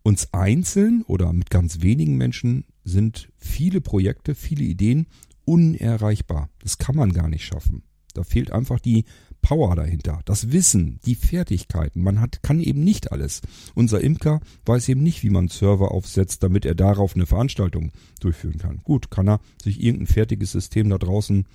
uns 0.02 0.32
einzeln 0.32 1.02
oder 1.02 1.32
mit 1.32 1.50
ganz 1.50 1.80
wenigen 1.80 2.16
Menschen 2.16 2.64
sind 2.84 3.32
viele 3.36 3.80
Projekte, 3.80 4.34
viele 4.34 4.64
Ideen 4.64 5.06
unerreichbar. 5.44 6.50
Das 6.60 6.78
kann 6.78 6.94
man 6.94 7.12
gar 7.12 7.28
nicht 7.28 7.44
schaffen. 7.44 7.82
Da 8.14 8.22
fehlt 8.22 8.52
einfach 8.52 8.78
die 8.78 9.04
Power 9.46 9.76
dahinter, 9.76 10.22
das 10.24 10.50
Wissen, 10.50 10.98
die 11.06 11.14
Fertigkeiten. 11.14 12.02
Man 12.02 12.20
hat, 12.20 12.42
kann 12.42 12.58
eben 12.58 12.82
nicht 12.82 13.12
alles. 13.12 13.42
Unser 13.76 14.00
Imker 14.00 14.40
weiß 14.64 14.88
eben 14.88 15.04
nicht, 15.04 15.22
wie 15.22 15.30
man 15.30 15.46
Server 15.46 15.92
aufsetzt, 15.92 16.42
damit 16.42 16.64
er 16.64 16.74
darauf 16.74 17.14
eine 17.14 17.26
Veranstaltung 17.26 17.92
durchführen 18.18 18.58
kann. 18.58 18.80
Gut, 18.82 19.08
kann 19.08 19.28
er 19.28 19.38
sich 19.62 19.80
irgendein 19.80 20.08
fertiges 20.08 20.50
System 20.50 20.90
da 20.90 20.98
draußen 20.98 21.46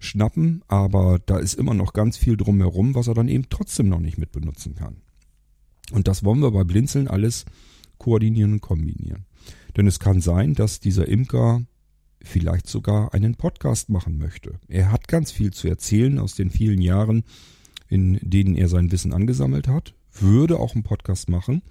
schnappen, 0.00 0.64
aber 0.66 1.20
da 1.24 1.38
ist 1.38 1.54
immer 1.54 1.74
noch 1.74 1.92
ganz 1.92 2.16
viel 2.16 2.36
drumherum, 2.36 2.96
was 2.96 3.06
er 3.06 3.14
dann 3.14 3.28
eben 3.28 3.44
trotzdem 3.48 3.88
noch 3.88 4.00
nicht 4.00 4.18
mit 4.18 4.32
benutzen 4.32 4.74
kann. 4.74 4.96
Und 5.92 6.08
das 6.08 6.24
wollen 6.24 6.42
wir 6.42 6.50
bei 6.50 6.64
Blinzeln 6.64 7.06
alles 7.06 7.44
koordinieren 7.98 8.54
und 8.54 8.60
kombinieren. 8.60 9.26
Denn 9.76 9.86
es 9.86 10.00
kann 10.00 10.20
sein, 10.20 10.54
dass 10.54 10.80
dieser 10.80 11.06
Imker 11.06 11.62
vielleicht 12.22 12.68
sogar 12.68 13.14
einen 13.14 13.34
Podcast 13.34 13.88
machen 13.88 14.18
möchte. 14.18 14.58
Er 14.68 14.92
hat 14.92 15.08
ganz 15.08 15.32
viel 15.32 15.52
zu 15.52 15.68
erzählen 15.68 16.18
aus 16.18 16.34
den 16.34 16.50
vielen 16.50 16.80
Jahren, 16.80 17.24
in 17.88 18.18
denen 18.22 18.54
er 18.54 18.68
sein 18.68 18.92
Wissen 18.92 19.12
angesammelt 19.12 19.68
hat, 19.68 19.94
würde 20.12 20.58
auch 20.58 20.74
einen 20.74 20.84
Podcast 20.84 21.28
machen. 21.28 21.62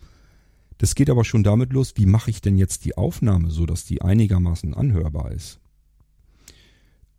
Das 0.78 0.96
geht 0.96 1.10
aber 1.10 1.26
schon 1.26 1.44
damit 1.44 1.74
los, 1.74 1.94
wie 1.96 2.06
mache 2.06 2.30
ich 2.30 2.42
denn 2.42 2.58
jetzt 2.58 2.86
die 2.86 2.98
Aufnahme, 2.98 3.52
so 3.52 3.66
dass 3.66 3.86
die 3.86 4.02
einigermaßen 4.02 4.74
anhörbar 4.74 5.32
ist? 5.32 5.60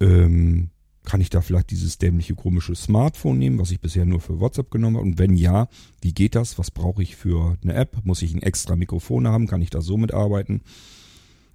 Ähm, 0.01 0.71
kann 1.05 1.21
ich 1.21 1.31
da 1.31 1.41
vielleicht 1.41 1.71
dieses 1.71 1.99
dämliche 1.99 2.35
komische 2.35 2.75
Smartphone 2.75 3.39
nehmen, 3.39 3.59
was 3.59 3.71
ich 3.71 3.81
bisher 3.81 4.07
nur 4.07 4.21
für 4.21 4.41
WhatsApp 4.41 4.71
genommen 4.71 4.97
habe? 4.97 5.07
Und 5.07 5.19
wenn 5.19 5.37
ja, 5.37 5.69
wie 6.03 6.13
geht 6.13 6.35
das? 6.35 6.59
Was 6.59 6.71
brauche 6.71 7.03
ich 7.03 7.17
für 7.17 7.59
eine 7.63 7.75
App? 7.75 7.99
Muss 8.05 8.23
ich 8.23 8.35
ein 8.35 8.43
extra 8.43 8.77
Mikrofon 8.77 9.27
haben? 9.27 9.47
Kann 9.47 9.63
ich 9.63 9.71
da 9.71 9.81
so 9.81 9.97
mitarbeiten? 9.97 10.63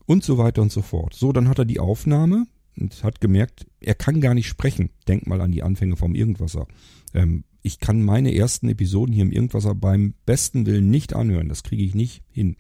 Und 0.05 0.23
so 0.23 0.37
weiter 0.37 0.61
und 0.61 0.71
so 0.71 0.81
fort. 0.81 1.13
So, 1.13 1.31
dann 1.31 1.47
hat 1.47 1.59
er 1.59 1.65
die 1.65 1.79
Aufnahme 1.79 2.45
und 2.77 3.03
hat 3.03 3.21
gemerkt, 3.21 3.65
er 3.79 3.95
kann 3.95 4.21
gar 4.21 4.33
nicht 4.33 4.47
sprechen. 4.47 4.89
Denk 5.07 5.27
mal 5.27 5.41
an 5.41 5.51
die 5.51 5.63
Anfänge 5.63 5.97
vom 5.97 6.13
Irgendwasser. 6.13 6.67
Ähm, 7.13 7.43
ich 7.61 7.79
kann 7.79 8.03
meine 8.03 8.35
ersten 8.35 8.69
Episoden 8.69 9.13
hier 9.13 9.23
im 9.23 9.31
Irgendwasser 9.31 9.73
beim 9.73 10.13
besten 10.25 10.65
Willen 10.65 10.91
nicht 10.91 11.13
anhören. 11.13 11.49
Das 11.49 11.63
kriege 11.63 11.83
ich 11.83 11.95
nicht 11.95 12.23
hin. 12.29 12.57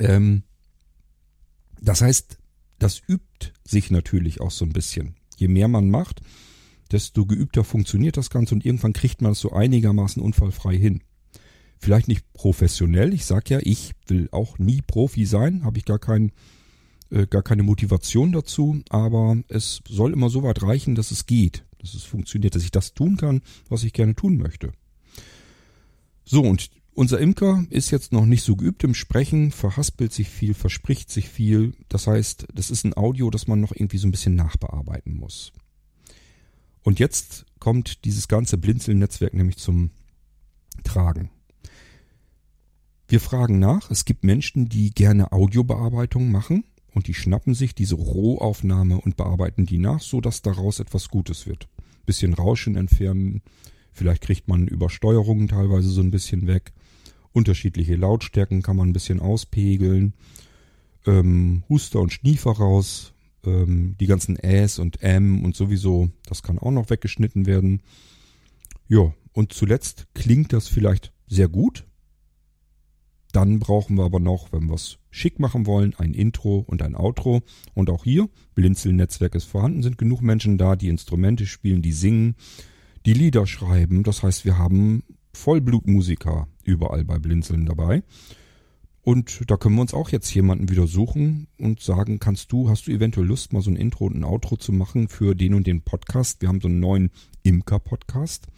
Ähm, 0.00 0.42
das 1.80 2.00
heißt, 2.00 2.38
das 2.78 3.00
übt 3.06 3.52
sich 3.64 3.90
natürlich 3.90 4.40
auch 4.40 4.50
so 4.50 4.64
ein 4.64 4.72
bisschen 4.72 5.14
je 5.40 5.48
mehr 5.48 5.68
man 5.68 5.90
macht, 5.90 6.20
desto 6.92 7.26
geübter 7.26 7.64
funktioniert 7.64 8.16
das 8.16 8.30
Ganze 8.30 8.54
und 8.54 8.64
irgendwann 8.64 8.92
kriegt 8.92 9.22
man 9.22 9.32
es 9.32 9.40
so 9.40 9.52
einigermaßen 9.52 10.22
unfallfrei 10.22 10.76
hin. 10.76 11.02
Vielleicht 11.80 12.08
nicht 12.08 12.30
professionell, 12.34 13.14
ich 13.14 13.24
sag 13.24 13.48
ja, 13.48 13.58
ich 13.62 13.92
will 14.06 14.28
auch 14.32 14.58
nie 14.58 14.82
Profi 14.82 15.24
sein, 15.24 15.64
habe 15.64 15.78
ich 15.78 15.86
gar 15.86 15.98
kein, 15.98 16.30
äh, 17.10 17.26
gar 17.26 17.42
keine 17.42 17.62
Motivation 17.62 18.32
dazu, 18.32 18.82
aber 18.90 19.38
es 19.48 19.80
soll 19.88 20.12
immer 20.12 20.28
so 20.28 20.42
weit 20.42 20.62
reichen, 20.62 20.94
dass 20.94 21.10
es 21.10 21.24
geht, 21.24 21.64
dass 21.78 21.94
es 21.94 22.04
funktioniert, 22.04 22.54
dass 22.54 22.64
ich 22.64 22.70
das 22.70 22.92
tun 22.92 23.16
kann, 23.16 23.40
was 23.70 23.82
ich 23.82 23.94
gerne 23.94 24.14
tun 24.14 24.36
möchte. 24.36 24.72
So, 26.24 26.42
und 26.42 26.70
unser 26.92 27.18
Imker 27.18 27.64
ist 27.70 27.90
jetzt 27.90 28.12
noch 28.12 28.26
nicht 28.26 28.42
so 28.42 28.56
geübt 28.56 28.84
im 28.84 28.94
Sprechen, 28.94 29.50
verhaspelt 29.50 30.12
sich 30.12 30.28
viel, 30.28 30.52
verspricht 30.52 31.10
sich 31.10 31.30
viel. 31.30 31.72
Das 31.88 32.06
heißt, 32.06 32.48
das 32.52 32.70
ist 32.70 32.84
ein 32.84 32.94
Audio, 32.94 33.30
das 33.30 33.46
man 33.46 33.60
noch 33.60 33.72
irgendwie 33.72 33.96
so 33.96 34.06
ein 34.06 34.10
bisschen 34.10 34.34
nachbearbeiten 34.34 35.14
muss. 35.14 35.52
Und 36.82 36.98
jetzt 36.98 37.46
kommt 37.58 38.04
dieses 38.04 38.28
ganze 38.28 38.58
Blinzeln-Netzwerk 38.58 39.32
nämlich 39.32 39.56
zum 39.56 39.92
Tragen. 40.84 41.30
Wir 43.10 43.20
fragen 43.20 43.58
nach, 43.58 43.90
es 43.90 44.06
gibt 44.06 44.24
Menschen, 44.24 44.68
die 44.68 44.90
gerne 44.90 45.32
Audiobearbeitung 45.32 46.30
machen 46.30 46.64
und 46.94 47.06
die 47.06 47.14
schnappen 47.14 47.52
sich 47.54 47.74
diese 47.74 47.96
Rohaufnahme 47.96 48.98
und 48.98 49.16
bearbeiten 49.16 49.66
die 49.66 49.78
nach, 49.78 50.00
so 50.00 50.22
dass 50.22 50.40
daraus 50.40 50.80
etwas 50.80 51.08
Gutes 51.08 51.46
wird. 51.46 51.68
Bisschen 52.06 52.32
Rauschen 52.32 52.76
entfernen, 52.76 53.42
vielleicht 53.92 54.22
kriegt 54.22 54.48
man 54.48 54.66
Übersteuerungen 54.66 55.48
teilweise 55.48 55.90
so 55.90 56.00
ein 56.00 56.10
bisschen 56.10 56.46
weg 56.46 56.72
Unterschiedliche 57.32 57.94
Lautstärken 57.94 58.62
kann 58.62 58.76
man 58.76 58.88
ein 58.88 58.92
bisschen 58.92 59.20
auspegeln. 59.20 60.14
Ähm, 61.06 61.62
Huster 61.68 62.00
und 62.00 62.12
Schniefer 62.12 62.52
raus. 62.52 63.12
Ähm, 63.44 63.96
die 63.98 64.06
ganzen 64.06 64.36
Äs 64.36 64.78
und 64.78 65.02
M 65.02 65.44
und 65.44 65.56
sowieso, 65.56 66.10
das 66.28 66.42
kann 66.42 66.58
auch 66.58 66.72
noch 66.72 66.90
weggeschnitten 66.90 67.46
werden. 67.46 67.82
Ja, 68.88 69.14
und 69.32 69.52
zuletzt 69.52 70.08
klingt 70.14 70.52
das 70.52 70.68
vielleicht 70.68 71.12
sehr 71.28 71.48
gut. 71.48 71.84
Dann 73.32 73.58
brauchen 73.58 73.96
wir 73.96 74.04
aber 74.04 74.20
noch, 74.20 74.52
wenn 74.52 74.68
wir 74.68 74.74
es 74.74 74.98
schick 75.10 75.38
machen 75.38 75.66
wollen, 75.66 75.94
ein 75.96 76.14
Intro 76.14 76.64
und 76.66 76.82
ein 76.82 76.96
Outro. 76.96 77.42
Und 77.74 77.90
auch 77.90 78.04
hier, 78.04 78.28
Blinzeln-Netzwerk 78.54 79.34
ist 79.34 79.44
vorhanden, 79.44 79.82
sind 79.82 79.98
genug 79.98 80.22
Menschen 80.22 80.58
da, 80.58 80.76
die 80.76 80.88
Instrumente 80.88 81.46
spielen, 81.46 81.82
die 81.82 81.92
singen, 81.92 82.34
die 83.06 83.14
Lieder 83.14 83.46
schreiben. 83.46 84.02
Das 84.02 84.22
heißt, 84.22 84.44
wir 84.44 84.58
haben 84.58 85.02
Vollblutmusiker 85.32 86.48
überall 86.64 87.04
bei 87.04 87.18
Blinzeln 87.18 87.66
dabei. 87.66 88.02
Und 89.02 89.50
da 89.50 89.56
können 89.56 89.76
wir 89.76 89.82
uns 89.82 89.94
auch 89.94 90.10
jetzt 90.10 90.32
jemanden 90.34 90.68
wieder 90.68 90.86
suchen 90.86 91.46
und 91.58 91.80
sagen, 91.80 92.18
kannst 92.18 92.52
du, 92.52 92.68
hast 92.68 92.86
du 92.86 92.92
eventuell 92.92 93.26
Lust, 93.26 93.52
mal 93.52 93.62
so 93.62 93.70
ein 93.70 93.76
Intro 93.76 94.06
und 94.06 94.16
ein 94.16 94.24
Outro 94.24 94.56
zu 94.56 94.72
machen 94.72 95.08
für 95.08 95.34
den 95.34 95.54
und 95.54 95.66
den 95.66 95.82
Podcast? 95.82 96.42
Wir 96.42 96.48
haben 96.48 96.60
so 96.60 96.68
einen 96.68 96.80
neuen 96.80 97.10
Imker-Podcast. 97.42 98.48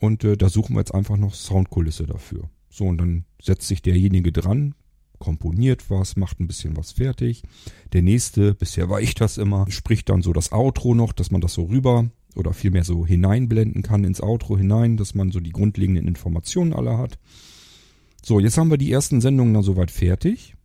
Und 0.00 0.24
äh, 0.24 0.36
da 0.36 0.48
suchen 0.48 0.74
wir 0.74 0.80
jetzt 0.80 0.94
einfach 0.94 1.16
noch 1.16 1.34
Soundkulisse 1.34 2.06
dafür. 2.06 2.50
So, 2.74 2.86
und 2.86 2.98
dann 2.98 3.24
setzt 3.40 3.68
sich 3.68 3.82
derjenige 3.82 4.32
dran, 4.32 4.74
komponiert 5.20 5.90
was, 5.90 6.16
macht 6.16 6.40
ein 6.40 6.48
bisschen 6.48 6.76
was 6.76 6.90
fertig. 6.90 7.44
Der 7.92 8.02
nächste, 8.02 8.52
bisher 8.52 8.90
war 8.90 9.00
ich 9.00 9.14
das 9.14 9.38
immer, 9.38 9.70
spricht 9.70 10.08
dann 10.08 10.22
so 10.22 10.32
das 10.32 10.50
Outro 10.50 10.92
noch, 10.92 11.12
dass 11.12 11.30
man 11.30 11.40
das 11.40 11.54
so 11.54 11.66
rüber 11.66 12.10
oder 12.34 12.52
vielmehr 12.52 12.82
so 12.82 13.06
hineinblenden 13.06 13.82
kann 13.84 14.02
ins 14.02 14.20
Outro 14.20 14.58
hinein, 14.58 14.96
dass 14.96 15.14
man 15.14 15.30
so 15.30 15.38
die 15.38 15.52
grundlegenden 15.52 16.08
Informationen 16.08 16.72
alle 16.72 16.98
hat. 16.98 17.20
So, 18.24 18.40
jetzt 18.40 18.58
haben 18.58 18.72
wir 18.72 18.76
die 18.76 18.90
ersten 18.90 19.20
Sendungen 19.20 19.54
dann 19.54 19.62
soweit 19.62 19.92
fertig. 19.92 20.56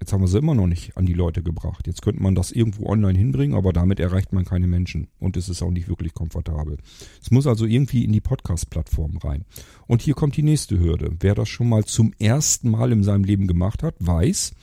Jetzt 0.00 0.12
haben 0.12 0.20
wir 0.20 0.28
sie 0.28 0.38
immer 0.38 0.54
noch 0.54 0.66
nicht 0.66 0.96
an 0.96 1.06
die 1.06 1.12
Leute 1.12 1.42
gebracht. 1.42 1.86
Jetzt 1.86 2.02
könnte 2.02 2.22
man 2.22 2.34
das 2.34 2.50
irgendwo 2.50 2.86
online 2.86 3.16
hinbringen, 3.16 3.56
aber 3.56 3.72
damit 3.72 4.00
erreicht 4.00 4.32
man 4.32 4.44
keine 4.44 4.66
Menschen. 4.66 5.08
Und 5.20 5.36
es 5.36 5.48
ist 5.48 5.62
auch 5.62 5.70
nicht 5.70 5.88
wirklich 5.88 6.12
komfortabel. 6.12 6.78
Es 7.22 7.30
muss 7.30 7.46
also 7.46 7.66
irgendwie 7.66 8.04
in 8.04 8.12
die 8.12 8.20
Podcast-Plattform 8.20 9.18
rein. 9.18 9.44
Und 9.86 10.02
hier 10.02 10.14
kommt 10.14 10.36
die 10.36 10.42
nächste 10.42 10.78
Hürde. 10.78 11.16
Wer 11.20 11.34
das 11.34 11.48
schon 11.48 11.68
mal 11.68 11.84
zum 11.84 12.12
ersten 12.18 12.70
Mal 12.70 12.90
in 12.90 13.04
seinem 13.04 13.24
Leben 13.24 13.46
gemacht 13.46 13.82
hat, 13.84 13.94
weiß, 14.00 14.54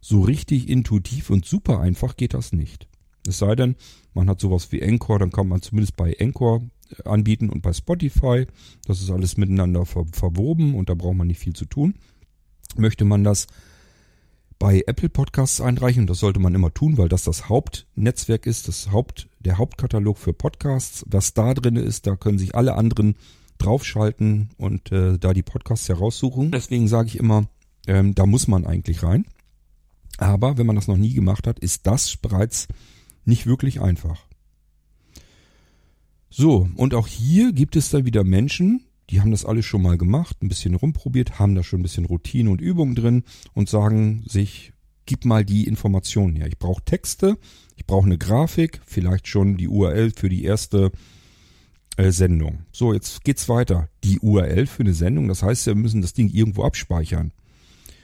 so 0.00 0.22
richtig 0.22 0.68
intuitiv 0.68 1.30
und 1.30 1.44
super 1.44 1.80
einfach 1.80 2.16
geht 2.16 2.32
das 2.32 2.52
nicht. 2.52 2.88
Es 3.26 3.38
sei 3.38 3.56
denn, 3.56 3.76
man 4.14 4.28
hat 4.28 4.40
sowas 4.40 4.70
wie 4.72 4.80
Encore, 4.80 5.18
dann 5.18 5.32
kann 5.32 5.48
man 5.48 5.60
zumindest 5.60 5.96
bei 5.96 6.12
Encore 6.12 6.62
äh, 6.90 7.08
anbieten 7.08 7.50
und 7.50 7.62
bei 7.62 7.72
Spotify. 7.72 8.46
Das 8.86 9.00
ist 9.00 9.10
alles 9.10 9.36
miteinander 9.36 9.84
ver 9.84 10.06
verwoben 10.12 10.74
und 10.74 10.88
da 10.88 10.94
braucht 10.94 11.16
man 11.16 11.26
nicht 11.26 11.40
viel 11.40 11.54
zu 11.54 11.64
tun. 11.64 11.94
Möchte 12.76 13.04
man 13.04 13.24
das 13.24 13.46
bei 14.58 14.82
Apple 14.86 15.08
Podcasts 15.08 15.60
einreichen, 15.60 16.06
das 16.06 16.20
sollte 16.20 16.40
man 16.40 16.54
immer 16.54 16.72
tun, 16.72 16.96
weil 16.98 17.08
das 17.08 17.24
das 17.24 17.48
Hauptnetzwerk 17.48 18.46
ist, 18.46 18.68
das 18.68 18.90
Haupt, 18.90 19.28
der 19.40 19.58
Hauptkatalog 19.58 20.18
für 20.18 20.32
Podcasts. 20.32 21.04
Was 21.08 21.34
da 21.34 21.54
drin 21.54 21.76
ist, 21.76 22.06
da 22.06 22.16
können 22.16 22.38
sich 22.38 22.54
alle 22.54 22.74
anderen 22.74 23.16
draufschalten 23.58 24.50
und 24.56 24.92
äh, 24.92 25.18
da 25.18 25.34
die 25.34 25.42
Podcasts 25.42 25.88
heraussuchen. 25.88 26.50
Deswegen 26.50 26.88
sage 26.88 27.08
ich 27.08 27.18
immer, 27.18 27.48
ähm, 27.86 28.14
da 28.14 28.26
muss 28.26 28.48
man 28.48 28.66
eigentlich 28.66 29.02
rein. 29.02 29.26
Aber 30.18 30.56
wenn 30.56 30.66
man 30.66 30.76
das 30.76 30.88
noch 30.88 30.96
nie 30.96 31.12
gemacht 31.12 31.46
hat, 31.46 31.58
ist 31.58 31.86
das 31.86 32.16
bereits 32.16 32.68
nicht 33.24 33.46
wirklich 33.46 33.80
einfach. 33.80 34.26
So, 36.30 36.68
und 36.76 36.94
auch 36.94 37.06
hier 37.06 37.52
gibt 37.52 37.76
es 37.76 37.90
dann 37.90 38.04
wieder 38.04 38.24
Menschen, 38.24 38.84
die 39.10 39.20
haben 39.20 39.30
das 39.30 39.44
alles 39.44 39.64
schon 39.64 39.82
mal 39.82 39.98
gemacht, 39.98 40.36
ein 40.42 40.48
bisschen 40.48 40.74
rumprobiert, 40.74 41.38
haben 41.38 41.54
da 41.54 41.62
schon 41.62 41.80
ein 41.80 41.82
bisschen 41.84 42.06
Routine 42.06 42.50
und 42.50 42.60
Übung 42.60 42.94
drin 42.94 43.24
und 43.54 43.68
sagen 43.68 44.24
sich, 44.26 44.72
gib 45.06 45.24
mal 45.24 45.44
die 45.44 45.64
Informationen 45.64 46.36
her. 46.36 46.48
Ich 46.48 46.58
brauche 46.58 46.84
Texte, 46.84 47.38
ich 47.76 47.86
brauche 47.86 48.06
eine 48.06 48.18
Grafik, 48.18 48.80
vielleicht 48.84 49.28
schon 49.28 49.56
die 49.56 49.68
URL 49.68 50.10
für 50.10 50.28
die 50.28 50.44
erste 50.44 50.90
äh, 51.96 52.10
Sendung. 52.10 52.64
So, 52.72 52.92
jetzt 52.92 53.24
geht's 53.24 53.48
weiter. 53.48 53.88
Die 54.04 54.18
URL 54.20 54.66
für 54.66 54.82
eine 54.82 54.94
Sendung, 54.94 55.28
das 55.28 55.42
heißt, 55.42 55.66
wir 55.66 55.74
müssen 55.74 56.02
das 56.02 56.12
Ding 56.12 56.28
irgendwo 56.28 56.64
abspeichern. 56.64 57.32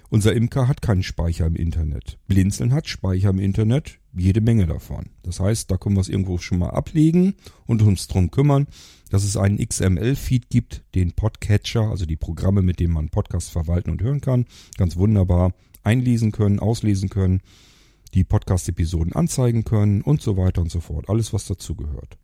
Unser 0.08 0.34
Imker 0.34 0.68
hat 0.68 0.82
keinen 0.82 1.02
Speicher 1.02 1.46
im 1.46 1.56
Internet. 1.56 2.18
Blinzeln 2.28 2.74
hat 2.74 2.86
Speicher 2.86 3.30
im 3.30 3.38
Internet, 3.38 3.98
jede 4.14 4.42
Menge 4.42 4.66
davon. 4.66 5.06
Das 5.22 5.40
heißt, 5.40 5.70
da 5.70 5.78
können 5.78 5.96
wir 5.96 6.02
es 6.02 6.10
irgendwo 6.10 6.36
schon 6.36 6.58
mal 6.58 6.68
ablegen 6.68 7.34
und 7.64 7.80
uns 7.80 8.08
drum 8.08 8.30
kümmern, 8.30 8.66
dass 9.12 9.24
es 9.24 9.36
einen 9.36 9.58
XML-Feed 9.58 10.48
gibt, 10.48 10.84
den 10.94 11.12
Podcatcher, 11.12 11.82
also 11.82 12.06
die 12.06 12.16
Programme, 12.16 12.62
mit 12.62 12.80
denen 12.80 12.94
man 12.94 13.10
Podcasts 13.10 13.50
verwalten 13.50 13.90
und 13.90 14.00
hören 14.00 14.22
kann, 14.22 14.46
ganz 14.78 14.96
wunderbar 14.96 15.52
einlesen 15.82 16.32
können, 16.32 16.58
auslesen 16.58 17.10
können, 17.10 17.42
die 18.14 18.24
Podcast-Episoden 18.24 19.12
anzeigen 19.12 19.64
können 19.64 20.00
und 20.00 20.22
so 20.22 20.38
weiter 20.38 20.62
und 20.62 20.70
so 20.70 20.80
fort. 20.80 21.10
Alles, 21.10 21.34
was 21.34 21.46
dazugehört. 21.46 22.16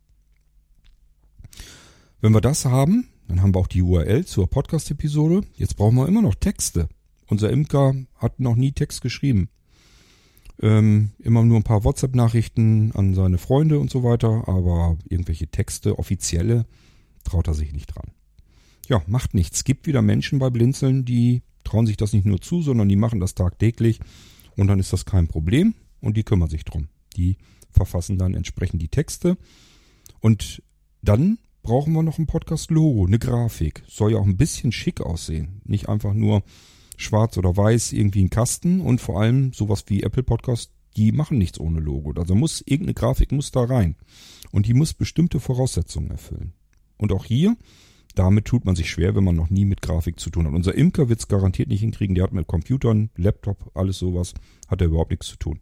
Wenn 2.21 2.33
wir 2.33 2.41
das 2.41 2.65
haben, 2.65 3.07
dann 3.27 3.43
haben 3.43 3.53
wir 3.53 3.59
auch 3.59 3.67
die 3.67 3.83
URL 3.83 4.25
zur 4.25 4.49
Podcast-Episode. 4.49 5.41
Jetzt 5.53 5.77
brauchen 5.77 5.95
wir 5.95 6.07
immer 6.07 6.23
noch 6.23 6.33
Texte. 6.33 6.89
Unser 7.27 7.51
Imker 7.51 7.93
hat 8.15 8.39
noch 8.39 8.55
nie 8.55 8.71
Text 8.71 9.01
geschrieben. 9.01 9.49
Ähm, 10.61 11.11
immer 11.19 11.43
nur 11.45 11.57
ein 11.57 11.63
paar 11.63 11.83
WhatsApp-Nachrichten 11.83 12.91
an 12.93 13.13
seine 13.13 13.37
Freunde 13.37 13.79
und 13.79 13.89
so 13.89 14.03
weiter, 14.03 14.47
aber 14.47 14.97
irgendwelche 15.07 15.47
Texte, 15.47 15.97
offizielle, 15.97 16.65
traut 17.23 17.47
er 17.47 17.53
sich 17.53 17.71
nicht 17.71 17.87
dran. 17.87 18.11
Ja, 18.87 19.01
macht 19.07 19.33
nichts. 19.33 19.63
Gibt 19.63 19.87
wieder 19.87 20.01
Menschen 20.01 20.39
bei 20.39 20.49
Blinzeln, 20.49 21.05
die 21.05 21.43
trauen 21.63 21.85
sich 21.85 21.95
das 21.95 22.11
nicht 22.11 22.25
nur 22.25 22.41
zu, 22.41 22.61
sondern 22.61 22.89
die 22.89 22.95
machen 22.95 23.19
das 23.19 23.35
tagtäglich 23.35 23.99
und 24.57 24.67
dann 24.67 24.79
ist 24.79 24.91
das 24.91 25.05
kein 25.05 25.27
Problem 25.27 25.75
und 26.01 26.17
die 26.17 26.23
kümmern 26.23 26.49
sich 26.49 26.65
drum. 26.65 26.89
Die 27.15 27.37
verfassen 27.71 28.17
dann 28.17 28.33
entsprechend 28.33 28.81
die 28.81 28.87
Texte 28.89 29.37
und 30.19 30.61
dann 31.01 31.37
brauchen 31.61 31.93
wir 31.93 32.03
noch 32.03 32.17
ein 32.17 32.27
Podcast-Logo, 32.27 33.05
eine 33.05 33.19
Grafik. 33.19 33.83
Soll 33.87 34.13
ja 34.13 34.17
auch 34.17 34.25
ein 34.25 34.37
bisschen 34.37 34.71
schick 34.71 35.01
aussehen. 35.01 35.61
Nicht 35.63 35.87
einfach 35.87 36.13
nur 36.13 36.43
schwarz 36.99 37.37
oder 37.37 37.55
weiß 37.55 37.93
irgendwie 37.93 38.23
ein 38.23 38.29
Kasten 38.29 38.81
und 38.81 38.99
vor 39.01 39.21
allem 39.21 39.53
sowas 39.53 39.85
wie 39.87 40.03
Apple 40.03 40.23
Podcast, 40.23 40.71
die 40.97 41.11
machen 41.11 41.37
nichts 41.37 41.59
ohne 41.59 41.79
Logo. 41.79 42.11
Also 42.19 42.35
muss 42.35 42.61
irgendeine 42.61 42.93
Grafik 42.93 43.31
muss 43.31 43.51
da 43.51 43.63
rein 43.63 43.95
und 44.51 44.65
die 44.65 44.73
muss 44.73 44.93
bestimmte 44.93 45.39
Voraussetzungen 45.39 46.11
erfüllen. 46.11 46.53
Und 46.97 47.13
auch 47.13 47.25
hier, 47.25 47.55
damit 48.15 48.45
tut 48.45 48.65
man 48.65 48.75
sich 48.75 48.89
schwer, 48.89 49.15
wenn 49.15 49.23
man 49.23 49.35
noch 49.35 49.49
nie 49.49 49.65
mit 49.65 49.81
Grafik 49.81 50.19
zu 50.19 50.29
tun 50.29 50.45
hat. 50.45 50.53
Unser 50.53 50.75
Imker 50.75 51.07
wird 51.07 51.19
es 51.19 51.27
garantiert 51.27 51.69
nicht 51.69 51.79
hinkriegen. 51.79 52.15
Der 52.15 52.25
hat 52.25 52.33
mit 52.33 52.47
Computern, 52.47 53.09
Laptop, 53.15 53.71
alles 53.75 53.99
sowas, 53.99 54.33
hat 54.67 54.81
er 54.81 54.87
überhaupt 54.87 55.11
nichts 55.11 55.27
zu 55.27 55.37
tun. 55.37 55.59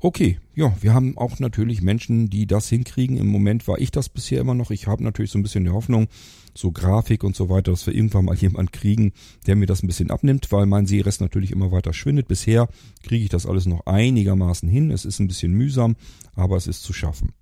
Okay, 0.00 0.38
ja, 0.54 0.74
wir 0.80 0.92
haben 0.92 1.16
auch 1.16 1.38
natürlich 1.38 1.80
Menschen, 1.80 2.28
die 2.28 2.46
das 2.46 2.68
hinkriegen. 2.68 3.16
Im 3.16 3.28
Moment 3.28 3.66
war 3.66 3.78
ich 3.78 3.90
das 3.90 4.08
bisher 4.08 4.40
immer 4.40 4.54
noch. 4.54 4.70
Ich 4.70 4.86
habe 4.86 5.02
natürlich 5.02 5.30
so 5.30 5.38
ein 5.38 5.42
bisschen 5.42 5.64
die 5.64 5.70
Hoffnung, 5.70 6.08
so 6.54 6.70
Grafik 6.70 7.24
und 7.24 7.34
so 7.34 7.48
weiter, 7.48 7.70
dass 7.70 7.86
wir 7.86 7.94
irgendwann 7.94 8.26
mal 8.26 8.36
jemanden 8.36 8.72
kriegen, 8.72 9.12
der 9.46 9.56
mir 9.56 9.66
das 9.66 9.82
ein 9.82 9.86
bisschen 9.86 10.10
abnimmt, 10.10 10.52
weil 10.52 10.66
mein 10.66 10.86
Seerest 10.86 11.20
natürlich 11.20 11.50
immer 11.50 11.72
weiter 11.72 11.94
schwindet. 11.94 12.28
Bisher 12.28 12.68
kriege 13.02 13.24
ich 13.24 13.30
das 13.30 13.46
alles 13.46 13.66
noch 13.66 13.86
einigermaßen 13.86 14.68
hin. 14.68 14.90
Es 14.90 15.04
ist 15.04 15.18
ein 15.18 15.28
bisschen 15.28 15.52
mühsam, 15.52 15.96
aber 16.34 16.56
es 16.56 16.66
ist 16.66 16.82
zu 16.82 16.92
schaffen. 16.92 17.32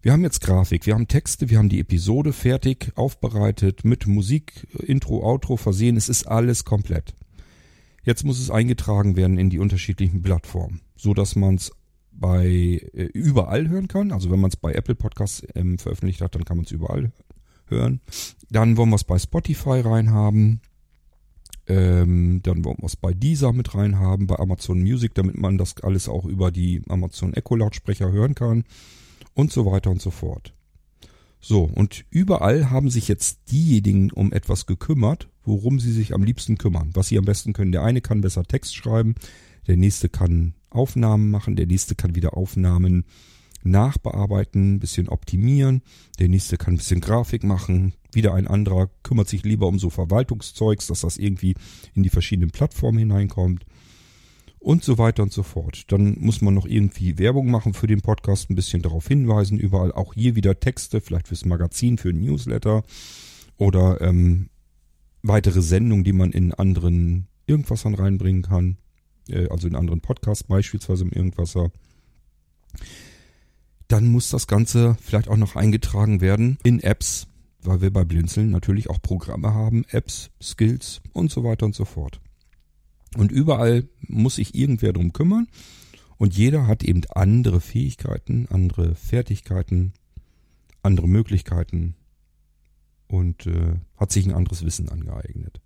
Wir 0.00 0.12
haben 0.12 0.22
jetzt 0.22 0.40
Grafik, 0.40 0.86
wir 0.86 0.94
haben 0.94 1.08
Texte, 1.08 1.50
wir 1.50 1.58
haben 1.58 1.68
die 1.68 1.80
Episode 1.80 2.32
fertig, 2.32 2.92
aufbereitet, 2.94 3.84
mit 3.84 4.06
Musik, 4.06 4.68
Intro, 4.78 5.24
Outro 5.24 5.56
versehen. 5.56 5.96
Es 5.96 6.08
ist 6.08 6.28
alles 6.28 6.64
komplett. 6.64 7.14
Jetzt 8.08 8.24
muss 8.24 8.40
es 8.40 8.50
eingetragen 8.50 9.16
werden 9.16 9.36
in 9.36 9.50
die 9.50 9.58
unterschiedlichen 9.58 10.22
Plattformen, 10.22 10.80
so 10.96 11.12
dass 11.12 11.36
man 11.36 11.56
es 11.56 11.72
bei 12.10 12.46
äh, 12.94 13.02
überall 13.12 13.68
hören 13.68 13.86
kann. 13.86 14.12
Also 14.12 14.30
wenn 14.30 14.40
man 14.40 14.48
es 14.48 14.56
bei 14.56 14.72
Apple 14.72 14.94
Podcasts 14.94 15.46
ähm, 15.54 15.76
veröffentlicht 15.76 16.22
hat, 16.22 16.34
dann 16.34 16.46
kann 16.46 16.56
man 16.56 16.64
es 16.64 16.72
überall 16.72 17.12
hören. 17.66 18.00
Dann 18.48 18.78
wollen 18.78 18.88
wir 18.88 18.96
es 18.96 19.04
bei 19.04 19.18
Spotify 19.18 19.80
reinhaben. 19.80 20.62
Ähm, 21.66 22.40
dann 22.42 22.64
wollen 22.64 22.78
wir 22.78 22.86
es 22.86 22.96
bei 22.96 23.12
Deezer 23.12 23.52
mit 23.52 23.74
reinhaben, 23.74 24.26
bei 24.26 24.38
Amazon 24.38 24.80
Music, 24.80 25.12
damit 25.12 25.36
man 25.36 25.58
das 25.58 25.76
alles 25.82 26.08
auch 26.08 26.24
über 26.24 26.50
die 26.50 26.80
Amazon 26.88 27.34
Echo 27.34 27.56
Lautsprecher 27.56 28.10
hören 28.10 28.34
kann 28.34 28.64
und 29.34 29.52
so 29.52 29.66
weiter 29.66 29.90
und 29.90 30.00
so 30.00 30.10
fort. 30.10 30.54
So, 31.40 31.64
und 31.64 32.04
überall 32.10 32.70
haben 32.70 32.90
sich 32.90 33.08
jetzt 33.08 33.50
diejenigen 33.50 34.10
um 34.10 34.32
etwas 34.32 34.66
gekümmert, 34.66 35.28
worum 35.44 35.78
sie 35.78 35.92
sich 35.92 36.14
am 36.14 36.24
liebsten 36.24 36.58
kümmern, 36.58 36.90
was 36.94 37.08
sie 37.08 37.18
am 37.18 37.24
besten 37.24 37.52
können. 37.52 37.72
Der 37.72 37.82
eine 37.82 38.00
kann 38.00 38.20
besser 38.20 38.44
Text 38.44 38.74
schreiben, 38.74 39.14
der 39.66 39.76
nächste 39.76 40.08
kann 40.08 40.54
Aufnahmen 40.70 41.30
machen, 41.30 41.56
der 41.56 41.66
nächste 41.66 41.94
kann 41.94 42.14
wieder 42.14 42.36
Aufnahmen 42.36 43.04
nachbearbeiten, 43.62 44.74
ein 44.74 44.80
bisschen 44.80 45.08
optimieren, 45.08 45.82
der 46.18 46.28
nächste 46.28 46.56
kann 46.56 46.74
ein 46.74 46.78
bisschen 46.78 47.00
Grafik 47.00 47.44
machen, 47.44 47.94
wieder 48.12 48.34
ein 48.34 48.46
anderer 48.46 48.90
kümmert 49.02 49.28
sich 49.28 49.44
lieber 49.44 49.66
um 49.66 49.78
so 49.78 49.90
Verwaltungszeugs, 49.90 50.86
dass 50.86 51.00
das 51.00 51.18
irgendwie 51.18 51.54
in 51.94 52.02
die 52.02 52.08
verschiedenen 52.08 52.50
Plattformen 52.50 52.98
hineinkommt 52.98 53.64
und 54.58 54.82
so 54.82 54.98
weiter 54.98 55.22
und 55.22 55.32
so 55.32 55.42
fort. 55.42 55.84
Dann 55.92 56.16
muss 56.18 56.40
man 56.40 56.54
noch 56.54 56.66
irgendwie 56.66 57.18
Werbung 57.18 57.50
machen 57.50 57.74
für 57.74 57.86
den 57.86 58.00
Podcast, 58.00 58.50
ein 58.50 58.56
bisschen 58.56 58.82
darauf 58.82 59.06
hinweisen, 59.06 59.58
überall 59.58 59.92
auch 59.92 60.14
hier 60.14 60.36
wieder 60.36 60.58
Texte, 60.58 61.00
vielleicht 61.00 61.28
fürs 61.28 61.44
Magazin, 61.44 61.98
für 61.98 62.10
ein 62.10 62.20
Newsletter 62.20 62.82
oder 63.56 64.00
ähm, 64.00 64.48
weitere 65.22 65.62
Sendungen, 65.62 66.04
die 66.04 66.12
man 66.12 66.32
in 66.32 66.52
anderen 66.52 67.28
Irgendwassern 67.46 67.94
reinbringen 67.94 68.42
kann, 68.42 68.78
äh, 69.28 69.48
also 69.48 69.68
in 69.68 69.74
anderen 69.74 70.00
Podcasts, 70.00 70.44
beispielsweise 70.44 71.04
im 71.04 71.12
Irgendwasser. 71.12 71.70
Dann 73.88 74.08
muss 74.08 74.28
das 74.28 74.46
Ganze 74.46 74.96
vielleicht 75.00 75.28
auch 75.28 75.36
noch 75.36 75.56
eingetragen 75.56 76.20
werden 76.20 76.58
in 76.62 76.80
Apps, 76.80 77.26
weil 77.62 77.80
wir 77.80 77.92
bei 77.92 78.04
Blinzeln 78.04 78.50
natürlich 78.50 78.90
auch 78.90 79.00
Programme 79.00 79.54
haben, 79.54 79.84
Apps, 79.90 80.30
Skills 80.42 81.00
und 81.12 81.30
so 81.30 81.42
weiter 81.42 81.66
und 81.66 81.74
so 81.74 81.84
fort. 81.84 82.20
Und 83.16 83.32
überall 83.32 83.88
muss 84.00 84.36
sich 84.36 84.54
irgendwer 84.54 84.92
drum 84.92 85.12
kümmern. 85.12 85.48
Und 86.18 86.36
jeder 86.36 86.66
hat 86.66 86.82
eben 86.82 87.02
andere 87.14 87.60
Fähigkeiten, 87.60 88.46
andere 88.50 88.94
Fertigkeiten, 88.94 89.92
andere 90.82 91.08
Möglichkeiten 91.08 91.94
und 93.06 93.46
äh, 93.46 93.76
hat 93.96 94.12
sich 94.12 94.26
ein 94.26 94.34
anderes 94.34 94.64
Wissen 94.64 94.88
angeeignet. 94.88 95.60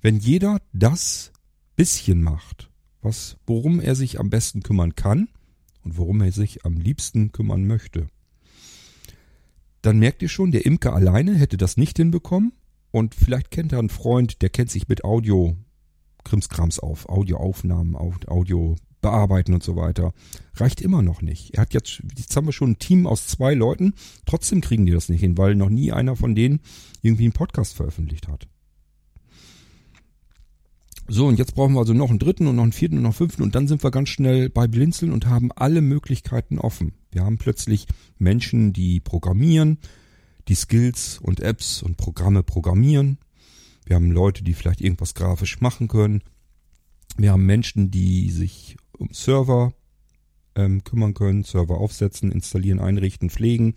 Wenn 0.00 0.18
jeder 0.18 0.60
das 0.72 1.32
bisschen 1.76 2.22
macht, 2.22 2.70
was, 3.00 3.36
worum 3.46 3.80
er 3.80 3.94
sich 3.94 4.20
am 4.20 4.30
besten 4.30 4.62
kümmern 4.62 4.94
kann 4.94 5.28
und 5.82 5.96
worum 5.96 6.20
er 6.20 6.32
sich 6.32 6.64
am 6.64 6.76
liebsten 6.76 7.32
kümmern 7.32 7.66
möchte, 7.66 8.06
dann 9.82 9.98
merkt 9.98 10.22
ihr 10.22 10.28
schon, 10.28 10.52
der 10.52 10.64
Imker 10.64 10.94
alleine 10.94 11.34
hätte 11.34 11.56
das 11.56 11.76
nicht 11.76 11.96
hinbekommen 11.96 12.52
und 12.92 13.14
vielleicht 13.14 13.50
kennt 13.50 13.72
er 13.72 13.80
einen 13.80 13.88
Freund, 13.88 14.42
der 14.42 14.50
kennt 14.50 14.70
sich 14.70 14.86
mit 14.88 15.04
Audio 15.04 15.56
Krimskrams 16.24 16.78
auf, 16.78 17.08
Audioaufnahmen, 17.08 17.96
Audio 17.96 18.76
bearbeiten 19.00 19.52
und 19.52 19.62
so 19.62 19.76
weiter. 19.76 20.14
Reicht 20.54 20.80
immer 20.80 21.02
noch 21.02 21.20
nicht. 21.20 21.54
Er 21.54 21.62
hat 21.62 21.74
jetzt, 21.74 22.02
jetzt 22.16 22.34
haben 22.36 22.46
wir 22.46 22.52
schon 22.52 22.72
ein 22.72 22.78
Team 22.78 23.06
aus 23.06 23.26
zwei 23.26 23.52
Leuten, 23.54 23.94
trotzdem 24.24 24.60
kriegen 24.60 24.86
die 24.86 24.92
das 24.92 25.08
nicht 25.08 25.20
hin, 25.20 25.36
weil 25.36 25.54
noch 25.54 25.68
nie 25.68 25.92
einer 25.92 26.16
von 26.16 26.34
denen 26.34 26.60
irgendwie 27.02 27.24
einen 27.24 27.32
Podcast 27.32 27.74
veröffentlicht 27.74 28.28
hat. 28.28 28.46
So, 31.08 31.26
und 31.26 31.38
jetzt 31.38 31.54
brauchen 31.54 31.74
wir 31.74 31.80
also 31.80 31.92
noch 31.92 32.10
einen 32.10 32.20
dritten 32.20 32.46
und 32.46 32.56
noch 32.56 32.62
einen 32.62 32.72
vierten 32.72 32.96
und 32.96 33.02
noch 33.02 33.10
einen 33.10 33.14
fünften 33.14 33.42
und 33.42 33.54
dann 33.54 33.66
sind 33.66 33.82
wir 33.82 33.90
ganz 33.90 34.08
schnell 34.08 34.48
bei 34.48 34.68
Blinzeln 34.68 35.12
und 35.12 35.26
haben 35.26 35.50
alle 35.52 35.80
Möglichkeiten 35.80 36.58
offen. 36.58 36.94
Wir 37.10 37.24
haben 37.24 37.38
plötzlich 37.38 37.86
Menschen, 38.18 38.72
die 38.72 39.00
programmieren, 39.00 39.78
die 40.48 40.54
Skills 40.54 41.18
und 41.18 41.40
Apps 41.40 41.82
und 41.82 41.96
Programme 41.96 42.42
programmieren. 42.42 43.18
Wir 43.84 43.96
haben 43.96 44.10
Leute, 44.10 44.44
die 44.44 44.54
vielleicht 44.54 44.80
irgendwas 44.80 45.14
grafisch 45.14 45.60
machen 45.60 45.88
können. 45.88 46.22
Wir 47.16 47.32
haben 47.32 47.44
Menschen, 47.44 47.90
die 47.90 48.30
sich 48.30 48.76
um 48.96 49.10
Server 49.12 49.74
ähm, 50.54 50.84
kümmern 50.84 51.14
können, 51.14 51.44
Server 51.44 51.78
aufsetzen, 51.78 52.30
installieren, 52.30 52.80
einrichten, 52.80 53.30
pflegen, 53.30 53.74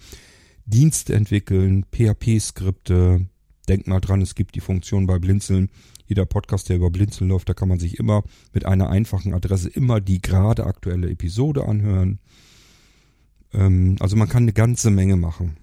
Dienste 0.66 1.14
entwickeln, 1.14 1.86
PHP-Skripte. 1.92 3.28
Denkt 3.68 3.88
mal 3.88 4.00
dran, 4.00 4.22
es 4.22 4.36
gibt 4.36 4.56
die 4.56 4.62
Funktion 4.62 5.08
bei 5.08 5.20
Blinzeln. 5.20 5.70
Jeder 6.08 6.26
Podcast, 6.26 6.70
der 6.70 6.76
über 6.76 6.92
Blinzeln 6.92 7.30
läuft, 7.30 7.50
da 7.50 7.54
kann 7.54 7.70
man 7.70 7.80
sich 7.80 7.98
immer 7.98 8.24
mit 8.54 8.66
einer 8.66 8.90
einfachen 8.90 9.34
Adresse 9.34 9.70
immer 9.70 10.02
die 10.02 10.22
gerade 10.22 10.66
aktuelle 10.66 11.10
Episode 11.10 11.68
anhören. 11.68 12.20
Ähm, 13.54 13.96
also 14.00 14.16
man 14.16 14.30
kann 14.30 14.44
eine 14.44 14.54
ganze 14.54 14.92
Menge 14.92 15.16
machen. 15.16 15.58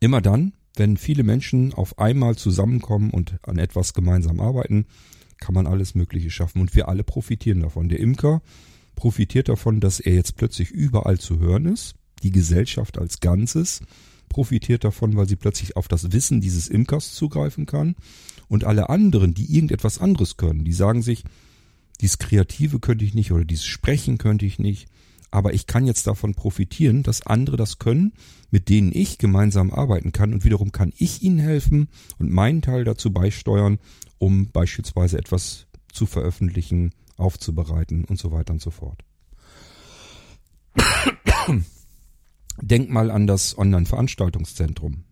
Immer 0.00 0.20
dann, 0.20 0.52
wenn 0.76 0.96
viele 0.96 1.22
Menschen 1.22 1.72
auf 1.72 1.98
einmal 1.98 2.36
zusammenkommen 2.36 3.10
und 3.10 3.36
an 3.42 3.58
etwas 3.58 3.94
gemeinsam 3.94 4.40
arbeiten, 4.40 4.86
kann 5.38 5.54
man 5.54 5.66
alles 5.66 5.94
Mögliche 5.94 6.30
schaffen 6.30 6.60
und 6.60 6.74
wir 6.74 6.88
alle 6.88 7.04
profitieren 7.04 7.60
davon. 7.60 7.88
Der 7.88 8.00
Imker 8.00 8.42
profitiert 8.94 9.48
davon, 9.48 9.80
dass 9.80 10.00
er 10.00 10.14
jetzt 10.14 10.36
plötzlich 10.36 10.70
überall 10.70 11.18
zu 11.18 11.38
hören 11.38 11.66
ist. 11.66 11.94
Die 12.22 12.30
Gesellschaft 12.30 12.98
als 12.98 13.20
Ganzes 13.20 13.80
profitiert 14.28 14.84
davon, 14.84 15.16
weil 15.16 15.28
sie 15.28 15.36
plötzlich 15.36 15.76
auf 15.76 15.88
das 15.88 16.12
Wissen 16.12 16.40
dieses 16.40 16.68
Imkers 16.68 17.12
zugreifen 17.12 17.66
kann. 17.66 17.94
Und 18.48 18.64
alle 18.64 18.88
anderen, 18.88 19.34
die 19.34 19.54
irgendetwas 19.54 19.98
anderes 19.98 20.36
können, 20.36 20.64
die 20.64 20.72
sagen 20.72 21.02
sich, 21.02 21.24
dieses 22.00 22.18
Kreative 22.18 22.80
könnte 22.80 23.04
ich 23.04 23.14
nicht 23.14 23.32
oder 23.32 23.44
dieses 23.44 23.64
Sprechen 23.64 24.18
könnte 24.18 24.46
ich 24.46 24.58
nicht. 24.58 24.88
Aber 25.34 25.52
ich 25.52 25.66
kann 25.66 25.84
jetzt 25.84 26.06
davon 26.06 26.36
profitieren, 26.36 27.02
dass 27.02 27.26
andere 27.26 27.56
das 27.56 27.80
können, 27.80 28.12
mit 28.52 28.68
denen 28.68 28.92
ich 28.94 29.18
gemeinsam 29.18 29.72
arbeiten 29.72 30.12
kann. 30.12 30.32
Und 30.32 30.44
wiederum 30.44 30.70
kann 30.70 30.92
ich 30.96 31.22
ihnen 31.22 31.40
helfen 31.40 31.88
und 32.20 32.30
meinen 32.30 32.62
Teil 32.62 32.84
dazu 32.84 33.12
beisteuern, 33.12 33.80
um 34.18 34.52
beispielsweise 34.52 35.18
etwas 35.18 35.66
zu 35.92 36.06
veröffentlichen, 36.06 36.92
aufzubereiten 37.16 38.04
und 38.04 38.16
so 38.16 38.30
weiter 38.30 38.52
und 38.52 38.62
so 38.62 38.70
fort. 38.70 39.02
Denk 42.62 42.90
mal 42.90 43.10
an 43.10 43.26
das 43.26 43.58
Online-Veranstaltungszentrum. 43.58 45.02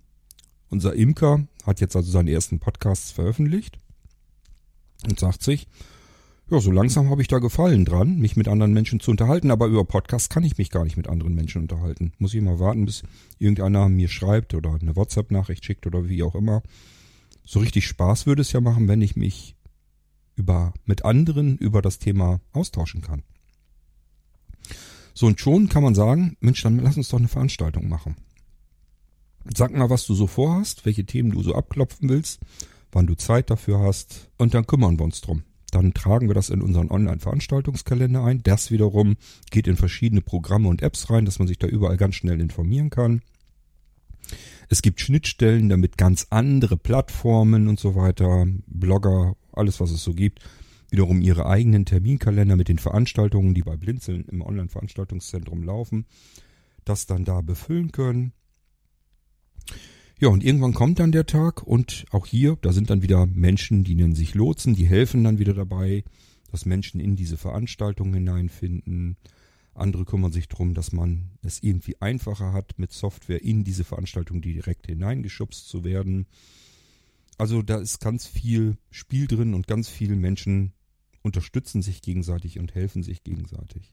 Unser 0.68 0.94
Imker 0.94 1.48
hat 1.66 1.80
jetzt 1.80 1.96
also 1.96 2.12
seine 2.12 2.30
ersten 2.30 2.60
Podcasts 2.60 3.10
veröffentlicht 3.10 3.80
und 5.04 5.18
sagt 5.18 5.42
sich, 5.42 5.66
ja, 6.50 6.60
so 6.60 6.70
langsam 6.70 7.08
habe 7.08 7.22
ich 7.22 7.28
da 7.28 7.38
Gefallen 7.38 7.84
dran, 7.84 8.18
mich 8.18 8.36
mit 8.36 8.48
anderen 8.48 8.72
Menschen 8.72 9.00
zu 9.00 9.10
unterhalten, 9.10 9.50
aber 9.50 9.66
über 9.66 9.84
Podcasts 9.84 10.28
kann 10.28 10.44
ich 10.44 10.58
mich 10.58 10.70
gar 10.70 10.84
nicht 10.84 10.96
mit 10.96 11.08
anderen 11.08 11.34
Menschen 11.34 11.62
unterhalten. 11.62 12.12
Muss 12.18 12.34
ich 12.34 12.42
mal 12.42 12.58
warten, 12.58 12.84
bis 12.84 13.02
irgendeiner 13.38 13.88
mir 13.88 14.08
schreibt 14.08 14.52
oder 14.54 14.78
eine 14.80 14.94
WhatsApp-Nachricht 14.94 15.64
schickt 15.64 15.86
oder 15.86 16.08
wie 16.08 16.22
auch 16.22 16.34
immer. 16.34 16.62
So 17.44 17.60
richtig 17.60 17.86
Spaß 17.86 18.26
würde 18.26 18.42
es 18.42 18.52
ja 18.52 18.60
machen, 18.60 18.86
wenn 18.88 19.00
ich 19.00 19.16
mich 19.16 19.56
über, 20.36 20.74
mit 20.84 21.04
anderen 21.04 21.56
über 21.56 21.82
das 21.82 21.98
Thema 21.98 22.40
austauschen 22.52 23.00
kann. 23.00 23.22
So 25.14 25.26
und 25.26 25.40
schon 25.40 25.68
kann 25.68 25.82
man 25.82 25.94
sagen, 25.94 26.36
Mensch, 26.40 26.62
dann 26.62 26.78
lass 26.78 26.96
uns 26.96 27.08
doch 27.08 27.18
eine 27.18 27.28
Veranstaltung 27.28 27.88
machen. 27.88 28.16
Sag 29.54 29.72
mal, 29.72 29.90
was 29.90 30.06
du 30.06 30.14
so 30.14 30.26
vorhast, 30.26 30.84
welche 30.84 31.04
Themen 31.04 31.32
du 31.32 31.42
so 31.42 31.54
abklopfen 31.54 32.08
willst, 32.08 32.40
wann 32.92 33.06
du 33.06 33.14
Zeit 33.14 33.50
dafür 33.50 33.80
hast 33.80 34.30
und 34.38 34.54
dann 34.54 34.66
kümmern 34.66 34.98
wir 34.98 35.04
uns 35.04 35.20
drum. 35.20 35.42
Dann 35.72 35.94
tragen 35.94 36.28
wir 36.28 36.34
das 36.34 36.50
in 36.50 36.62
unseren 36.62 36.90
Online-Veranstaltungskalender 36.90 38.22
ein. 38.22 38.42
Das 38.42 38.70
wiederum 38.70 39.16
geht 39.50 39.66
in 39.66 39.76
verschiedene 39.76 40.20
Programme 40.20 40.68
und 40.68 40.82
Apps 40.82 41.10
rein, 41.10 41.24
dass 41.24 41.38
man 41.38 41.48
sich 41.48 41.58
da 41.58 41.66
überall 41.66 41.96
ganz 41.96 42.14
schnell 42.14 42.40
informieren 42.40 42.90
kann. 42.90 43.22
Es 44.68 44.82
gibt 44.82 45.00
Schnittstellen, 45.00 45.70
damit 45.70 45.96
ganz 45.96 46.26
andere 46.30 46.76
Plattformen 46.76 47.68
und 47.68 47.80
so 47.80 47.96
weiter, 47.96 48.46
Blogger, 48.66 49.34
alles 49.52 49.80
was 49.80 49.90
es 49.90 50.04
so 50.04 50.12
gibt, 50.12 50.40
wiederum 50.90 51.22
ihre 51.22 51.46
eigenen 51.46 51.86
Terminkalender 51.86 52.56
mit 52.56 52.68
den 52.68 52.78
Veranstaltungen, 52.78 53.54
die 53.54 53.62
bei 53.62 53.76
Blinzeln 53.76 54.26
im 54.26 54.42
Online-Veranstaltungszentrum 54.42 55.62
laufen, 55.62 56.04
das 56.84 57.06
dann 57.06 57.24
da 57.24 57.40
befüllen 57.40 57.92
können. 57.92 58.32
Ja, 60.22 60.28
und 60.28 60.44
irgendwann 60.44 60.72
kommt 60.72 61.00
dann 61.00 61.10
der 61.10 61.26
Tag 61.26 61.64
und 61.64 62.04
auch 62.12 62.26
hier, 62.26 62.56
da 62.62 62.72
sind 62.72 62.90
dann 62.90 63.02
wieder 63.02 63.26
Menschen, 63.26 63.82
die 63.82 63.96
nennen 63.96 64.14
sich 64.14 64.36
Lotsen, 64.36 64.76
die 64.76 64.86
helfen 64.86 65.24
dann 65.24 65.40
wieder 65.40 65.52
dabei, 65.52 66.04
dass 66.52 66.64
Menschen 66.64 67.00
in 67.00 67.16
diese 67.16 67.36
Veranstaltung 67.36 68.14
hineinfinden. 68.14 69.16
Andere 69.74 70.04
kümmern 70.04 70.30
sich 70.30 70.46
darum, 70.46 70.74
dass 70.74 70.92
man 70.92 71.32
es 71.42 71.60
irgendwie 71.60 72.00
einfacher 72.00 72.52
hat, 72.52 72.78
mit 72.78 72.92
Software 72.92 73.42
in 73.42 73.64
diese 73.64 73.82
Veranstaltung 73.82 74.42
direkt 74.42 74.86
hineingeschubst 74.86 75.68
zu 75.68 75.82
werden. 75.82 76.26
Also 77.36 77.62
da 77.62 77.78
ist 77.78 77.98
ganz 77.98 78.24
viel 78.24 78.76
Spiel 78.92 79.26
drin 79.26 79.54
und 79.54 79.66
ganz 79.66 79.88
viele 79.88 80.14
Menschen 80.14 80.72
unterstützen 81.22 81.82
sich 81.82 82.00
gegenseitig 82.00 82.60
und 82.60 82.76
helfen 82.76 83.02
sich 83.02 83.24
gegenseitig. 83.24 83.92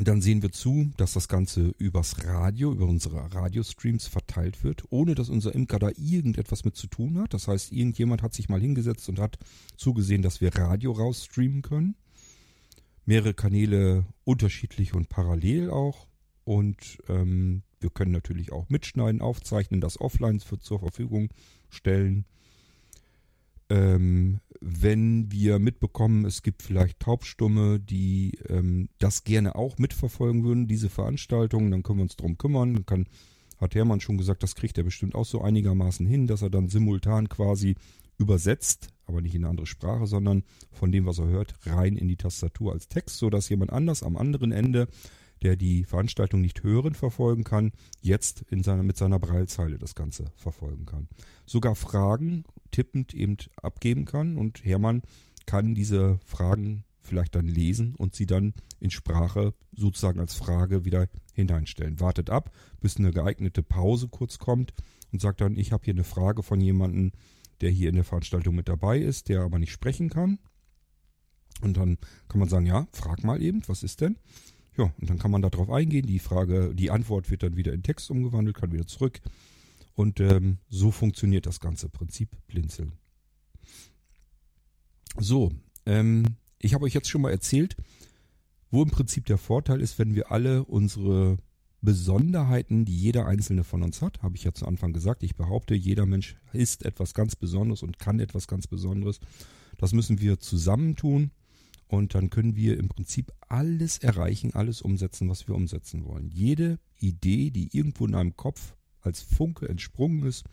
Dann 0.00 0.20
sehen 0.20 0.42
wir 0.42 0.52
zu, 0.52 0.92
dass 0.96 1.14
das 1.14 1.26
Ganze 1.26 1.74
übers 1.78 2.24
Radio, 2.24 2.72
über 2.72 2.86
unsere 2.86 3.34
Radiostreams 3.34 4.06
verteilt 4.06 4.62
wird, 4.62 4.84
ohne 4.90 5.16
dass 5.16 5.28
unser 5.28 5.52
Imker 5.52 5.80
da 5.80 5.90
irgendetwas 5.96 6.64
mit 6.64 6.76
zu 6.76 6.86
tun 6.86 7.18
hat. 7.18 7.34
Das 7.34 7.48
heißt, 7.48 7.72
irgendjemand 7.72 8.22
hat 8.22 8.32
sich 8.32 8.48
mal 8.48 8.60
hingesetzt 8.60 9.08
und 9.08 9.18
hat 9.18 9.38
zugesehen, 9.76 10.22
dass 10.22 10.40
wir 10.40 10.54
Radio 10.54 10.92
rausstreamen 10.92 11.62
können. 11.62 11.96
Mehrere 13.06 13.34
Kanäle 13.34 14.06
unterschiedlich 14.22 14.94
und 14.94 15.08
parallel 15.08 15.70
auch. 15.70 16.06
Und 16.44 16.98
ähm, 17.08 17.62
wir 17.80 17.90
können 17.90 18.12
natürlich 18.12 18.52
auch 18.52 18.68
mitschneiden, 18.68 19.20
aufzeichnen, 19.20 19.80
das 19.80 20.00
offline 20.00 20.38
für, 20.38 20.60
zur 20.60 20.78
Verfügung 20.78 21.30
stellen. 21.70 22.24
Ähm, 23.70 24.40
wenn 24.60 25.30
wir 25.30 25.58
mitbekommen, 25.58 26.24
es 26.24 26.42
gibt 26.42 26.62
vielleicht 26.62 27.00
Taubstumme, 27.00 27.78
die 27.78 28.38
ähm, 28.48 28.88
das 28.98 29.24
gerne 29.24 29.54
auch 29.54 29.78
mitverfolgen 29.78 30.44
würden, 30.44 30.66
diese 30.66 30.88
Veranstaltungen, 30.88 31.70
dann 31.70 31.82
können 31.82 31.98
wir 31.98 32.04
uns 32.04 32.16
drum 32.16 32.38
kümmern. 32.38 32.74
Dann 32.74 32.86
kann, 32.86 33.06
hat 33.60 33.74
Hermann 33.74 34.00
schon 34.00 34.18
gesagt, 34.18 34.42
das 34.42 34.54
kriegt 34.54 34.78
er 34.78 34.84
bestimmt 34.84 35.14
auch 35.14 35.26
so 35.26 35.42
einigermaßen 35.42 36.06
hin, 36.06 36.26
dass 36.26 36.42
er 36.42 36.50
dann 36.50 36.68
simultan 36.68 37.28
quasi 37.28 37.76
übersetzt, 38.18 38.88
aber 39.06 39.20
nicht 39.20 39.34
in 39.34 39.44
eine 39.44 39.50
andere 39.50 39.66
Sprache, 39.66 40.06
sondern 40.06 40.42
von 40.72 40.90
dem, 40.90 41.06
was 41.06 41.18
er 41.18 41.28
hört, 41.28 41.54
rein 41.66 41.96
in 41.96 42.08
die 42.08 42.16
Tastatur 42.16 42.72
als 42.72 42.88
Text, 42.88 43.18
sodass 43.18 43.48
jemand 43.48 43.72
anders 43.72 44.02
am 44.02 44.16
anderen 44.16 44.50
Ende 44.50 44.88
der 45.42 45.56
die 45.56 45.84
Veranstaltung 45.84 46.40
nicht 46.40 46.62
hören 46.62 46.94
verfolgen 46.94 47.44
kann, 47.44 47.72
jetzt 48.00 48.42
in 48.50 48.62
seiner, 48.62 48.82
mit 48.82 48.96
seiner 48.96 49.18
Breilzeile 49.18 49.78
das 49.78 49.94
Ganze 49.94 50.32
verfolgen 50.36 50.86
kann. 50.86 51.08
Sogar 51.46 51.74
Fragen 51.74 52.44
tippend 52.70 53.14
eben 53.14 53.36
abgeben 53.56 54.04
kann 54.04 54.36
und 54.36 54.64
Hermann 54.64 55.02
kann 55.46 55.74
diese 55.74 56.18
Fragen 56.24 56.84
vielleicht 57.00 57.34
dann 57.34 57.46
lesen 57.46 57.94
und 57.96 58.14
sie 58.14 58.26
dann 58.26 58.52
in 58.80 58.90
Sprache 58.90 59.54
sozusagen 59.72 60.20
als 60.20 60.34
Frage 60.34 60.84
wieder 60.84 61.08
hineinstellen. 61.32 62.00
Wartet 62.00 62.30
ab, 62.30 62.52
bis 62.80 62.98
eine 62.98 63.10
geeignete 63.10 63.62
Pause 63.62 64.08
kurz 64.08 64.38
kommt 64.38 64.74
und 65.10 65.20
sagt 65.20 65.40
dann, 65.40 65.56
ich 65.56 65.72
habe 65.72 65.84
hier 65.84 65.94
eine 65.94 66.04
Frage 66.04 66.42
von 66.42 66.60
jemandem, 66.60 67.12
der 67.60 67.70
hier 67.70 67.88
in 67.88 67.96
der 67.96 68.04
Veranstaltung 68.04 68.54
mit 68.54 68.68
dabei 68.68 68.98
ist, 68.98 69.28
der 69.28 69.40
aber 69.40 69.58
nicht 69.58 69.72
sprechen 69.72 70.10
kann. 70.10 70.38
Und 71.60 71.76
dann 71.76 71.98
kann 72.28 72.38
man 72.38 72.48
sagen, 72.48 72.66
ja, 72.66 72.86
frag 72.92 73.24
mal 73.24 73.42
eben, 73.42 73.62
was 73.66 73.82
ist 73.82 74.00
denn? 74.00 74.16
Ja, 74.78 74.92
und 75.00 75.10
dann 75.10 75.18
kann 75.18 75.32
man 75.32 75.42
darauf 75.42 75.70
eingehen. 75.70 76.06
Die 76.06 76.20
Frage, 76.20 76.72
die 76.72 76.90
Antwort 76.90 77.30
wird 77.30 77.42
dann 77.42 77.56
wieder 77.56 77.72
in 77.72 77.82
Text 77.82 78.10
umgewandelt, 78.10 78.56
kann 78.56 78.72
wieder 78.72 78.86
zurück. 78.86 79.20
Und 79.94 80.20
ähm, 80.20 80.58
so 80.70 80.92
funktioniert 80.92 81.46
das 81.46 81.58
ganze 81.58 81.88
Prinzip 81.88 82.30
Blinzeln. 82.46 82.92
So, 85.18 85.50
ähm, 85.84 86.36
ich 86.60 86.74
habe 86.74 86.84
euch 86.84 86.94
jetzt 86.94 87.10
schon 87.10 87.22
mal 87.22 87.32
erzählt, 87.32 87.76
wo 88.70 88.84
im 88.84 88.90
Prinzip 88.90 89.26
der 89.26 89.38
Vorteil 89.38 89.80
ist, 89.80 89.98
wenn 89.98 90.14
wir 90.14 90.30
alle 90.30 90.64
unsere 90.64 91.38
Besonderheiten, 91.80 92.84
die 92.84 92.96
jeder 92.96 93.26
einzelne 93.26 93.64
von 93.64 93.82
uns 93.82 94.00
hat, 94.00 94.22
habe 94.22 94.36
ich 94.36 94.44
ja 94.44 94.52
zu 94.52 94.66
Anfang 94.66 94.92
gesagt. 94.92 95.24
Ich 95.24 95.34
behaupte, 95.34 95.74
jeder 95.74 96.06
Mensch 96.06 96.36
ist 96.52 96.84
etwas 96.84 97.14
ganz 97.14 97.34
Besonderes 97.34 97.82
und 97.82 97.98
kann 97.98 98.20
etwas 98.20 98.46
ganz 98.46 98.68
Besonderes. 98.68 99.18
Das 99.76 99.92
müssen 99.92 100.20
wir 100.20 100.38
zusammentun 100.38 101.32
und 101.88 102.14
dann 102.14 102.30
können 102.30 102.54
wir 102.54 102.78
im 102.78 102.88
Prinzip 102.88 103.32
alles 103.48 103.98
erreichen, 103.98 104.54
alles 104.54 104.82
umsetzen, 104.82 105.28
was 105.28 105.48
wir 105.48 105.54
umsetzen 105.54 106.04
wollen. 106.04 106.28
Jede 106.28 106.78
Idee, 106.98 107.50
die 107.50 107.76
irgendwo 107.76 108.06
in 108.06 108.14
einem 108.14 108.36
Kopf 108.36 108.76
als 109.00 109.22
Funke 109.22 109.68
entsprungen 109.68 110.24
ist, 110.24 110.44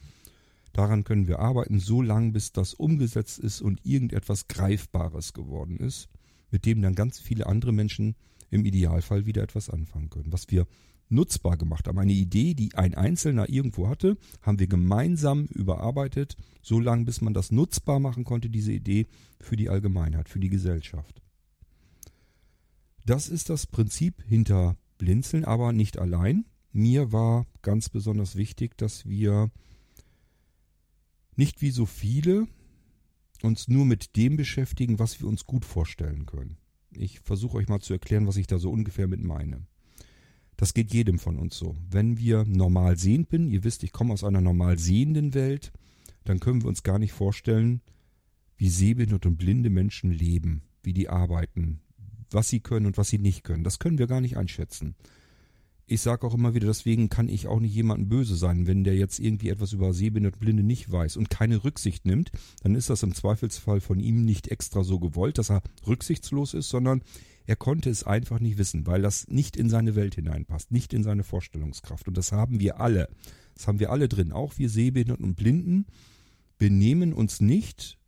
daran 0.74 1.04
können 1.04 1.28
wir 1.28 1.40
arbeiten, 1.40 1.80
so 1.80 2.02
lange 2.02 2.32
bis 2.32 2.52
das 2.52 2.74
umgesetzt 2.74 3.40
ist 3.40 3.62
und 3.62 3.86
irgendetwas 3.86 4.48
Greifbares 4.48 5.34
geworden 5.34 5.78
ist, 5.78 6.10
mit 6.52 6.66
dem 6.66 6.82
dann 6.82 6.96
ganz 6.96 7.20
viele 7.20 7.48
andere 7.48 7.74
Menschen 7.74 8.16
im 8.50 8.66
Idealfall 8.66 9.26
wieder 9.26 9.44
etwas 9.44 9.70
anfangen 9.70 10.10
können. 10.10 10.32
Was 10.32 10.50
wir 10.50 10.68
nutzbar 11.10 11.58
gemacht 11.58 11.88
haben. 11.88 12.00
Eine 12.00 12.14
Idee, 12.14 12.54
die 12.54 12.74
ein 12.76 12.96
Einzelner 12.96 13.50
irgendwo 13.50 13.88
hatte, 13.88 14.18
haben 14.42 14.60
wir 14.60 14.68
gemeinsam 14.68 15.46
überarbeitet, 15.46 16.36
so 16.62 16.80
lange 16.80 17.06
bis 17.06 17.22
man 17.22 17.34
das 17.34 17.52
nutzbar 17.52 18.00
machen 18.00 18.24
konnte, 18.24 18.50
diese 18.50 18.72
Idee 18.72 19.08
für 19.40 19.56
die 19.56 19.70
Allgemeinheit, 19.70 20.30
für 20.30 20.40
die 20.40 20.50
Gesellschaft. 20.50 21.22
Das 23.06 23.30
ist 23.30 23.50
das 23.50 23.68
Prinzip 23.68 24.24
hinter 24.24 24.78
Blinzeln, 24.98 25.46
aber 25.46 25.74
nicht 25.74 26.00
allein. 26.00 26.46
Mir 26.72 27.12
war 27.12 27.46
ganz 27.62 27.90
besonders 27.90 28.36
wichtig, 28.36 28.78
dass 28.78 29.06
wir 29.06 29.52
nicht 31.36 31.62
wie 31.62 31.72
so 31.72 31.86
viele 31.86 32.48
uns 33.44 33.68
nur 33.68 33.86
mit 33.86 34.16
dem 34.16 34.38
beschäftigen, 34.38 34.98
was 34.98 35.20
wir 35.20 35.28
uns 35.28 35.46
gut 35.46 35.66
vorstellen 35.66 36.26
können. 36.26 36.58
Ich 36.92 37.20
versuche 37.20 37.58
euch 37.58 37.68
mal 37.68 37.80
zu 37.80 37.94
erklären, 37.94 38.26
was 38.26 38.38
ich 38.38 38.48
da 38.48 38.58
so 38.58 38.72
ungefähr 38.72 39.08
mit 39.08 39.24
meine. 39.24 39.68
Das 40.58 40.74
geht 40.74 40.94
jedem 40.94 41.20
von 41.20 41.38
uns 41.38 41.58
so. 41.58 41.76
Wenn 41.90 42.18
wir 42.18 42.46
normal 42.46 42.98
sehend 42.98 43.30
bin, 43.30 43.50
ihr 43.50 43.64
wisst, 43.64 43.84
ich 43.84 43.92
komme 43.92 44.14
aus 44.14 44.24
einer 44.24 44.42
normal 44.42 44.80
sehenden 44.80 45.34
Welt, 45.34 45.74
dann 46.24 46.40
können 46.40 46.64
wir 46.64 46.70
uns 46.70 46.82
gar 46.82 46.98
nicht 46.98 47.12
vorstellen, 47.12 47.82
wie 48.58 48.70
sehbehinderte 48.70 49.28
und 49.28 49.38
blinde 49.38 49.70
Menschen 49.70 50.12
leben, 50.12 50.64
wie 50.82 50.94
die 50.94 51.10
arbeiten, 51.10 51.82
was 52.32 52.50
sie 52.50 52.60
können 52.60 52.86
und 52.86 52.98
was 52.98 53.10
sie 53.10 53.20
nicht 53.20 53.44
können. 53.44 53.64
Das 53.64 53.80
können 53.80 53.98
wir 53.98 54.08
gar 54.08 54.22
nicht 54.22 54.38
einschätzen. 54.38 54.96
Ich 55.88 56.02
sage 56.02 56.26
auch 56.26 56.34
immer 56.34 56.56
wieder, 56.56 56.66
deswegen 56.66 57.10
kann 57.10 57.30
ich 57.30 57.48
auch 57.48 57.60
nicht 57.60 57.76
jemandem 57.76 58.10
böse 58.10 58.36
sein, 58.36 58.66
wenn 58.66 58.84
der 58.84 58.96
jetzt 58.96 59.20
irgendwie 59.20 59.50
etwas 59.50 59.72
über 59.72 59.94
Sehbehinderte 59.94 60.38
und 60.38 60.40
Blinde 60.40 60.64
nicht 60.64 60.92
weiß 60.92 61.16
und 61.16 61.30
keine 61.30 61.64
Rücksicht 61.64 62.06
nimmt, 62.06 62.32
dann 62.64 62.74
ist 62.74 62.90
das 62.90 63.04
im 63.04 63.14
Zweifelsfall 63.14 63.82
von 63.82 64.00
ihm 64.00 64.26
nicht 64.26 64.48
extra 64.48 64.84
so 64.84 65.00
gewollt, 65.00 65.38
dass 65.38 65.52
er 65.52 65.62
rücksichtslos 65.86 66.56
ist, 66.56 66.70
sondern 66.70 67.04
er 67.46 67.56
konnte 67.56 67.92
es 67.92 68.04
einfach 68.04 68.40
nicht 68.40 68.58
wissen, 68.58 68.88
weil 68.88 69.04
das 69.04 69.28
nicht 69.28 69.56
in 69.56 69.70
seine 69.70 69.96
Welt 69.96 70.16
hineinpasst, 70.16 70.72
nicht 70.72 70.94
in 70.94 71.04
seine 71.04 71.24
Vorstellungskraft. 71.24 72.08
Und 72.08 72.18
das 72.18 72.32
haben 72.32 72.60
wir 72.60 72.80
alle. 72.80 73.08
Das 73.54 73.68
haben 73.68 73.80
wir 73.80 73.92
alle 73.92 74.10
drin. 74.10 74.32
Auch 74.32 74.58
wir 74.58 74.70
Sehbehinderten 74.70 75.24
und 75.24 75.36
Blinden 75.36 75.86
benehmen 76.58 77.14
uns 77.14 77.42
nicht 77.42 78.00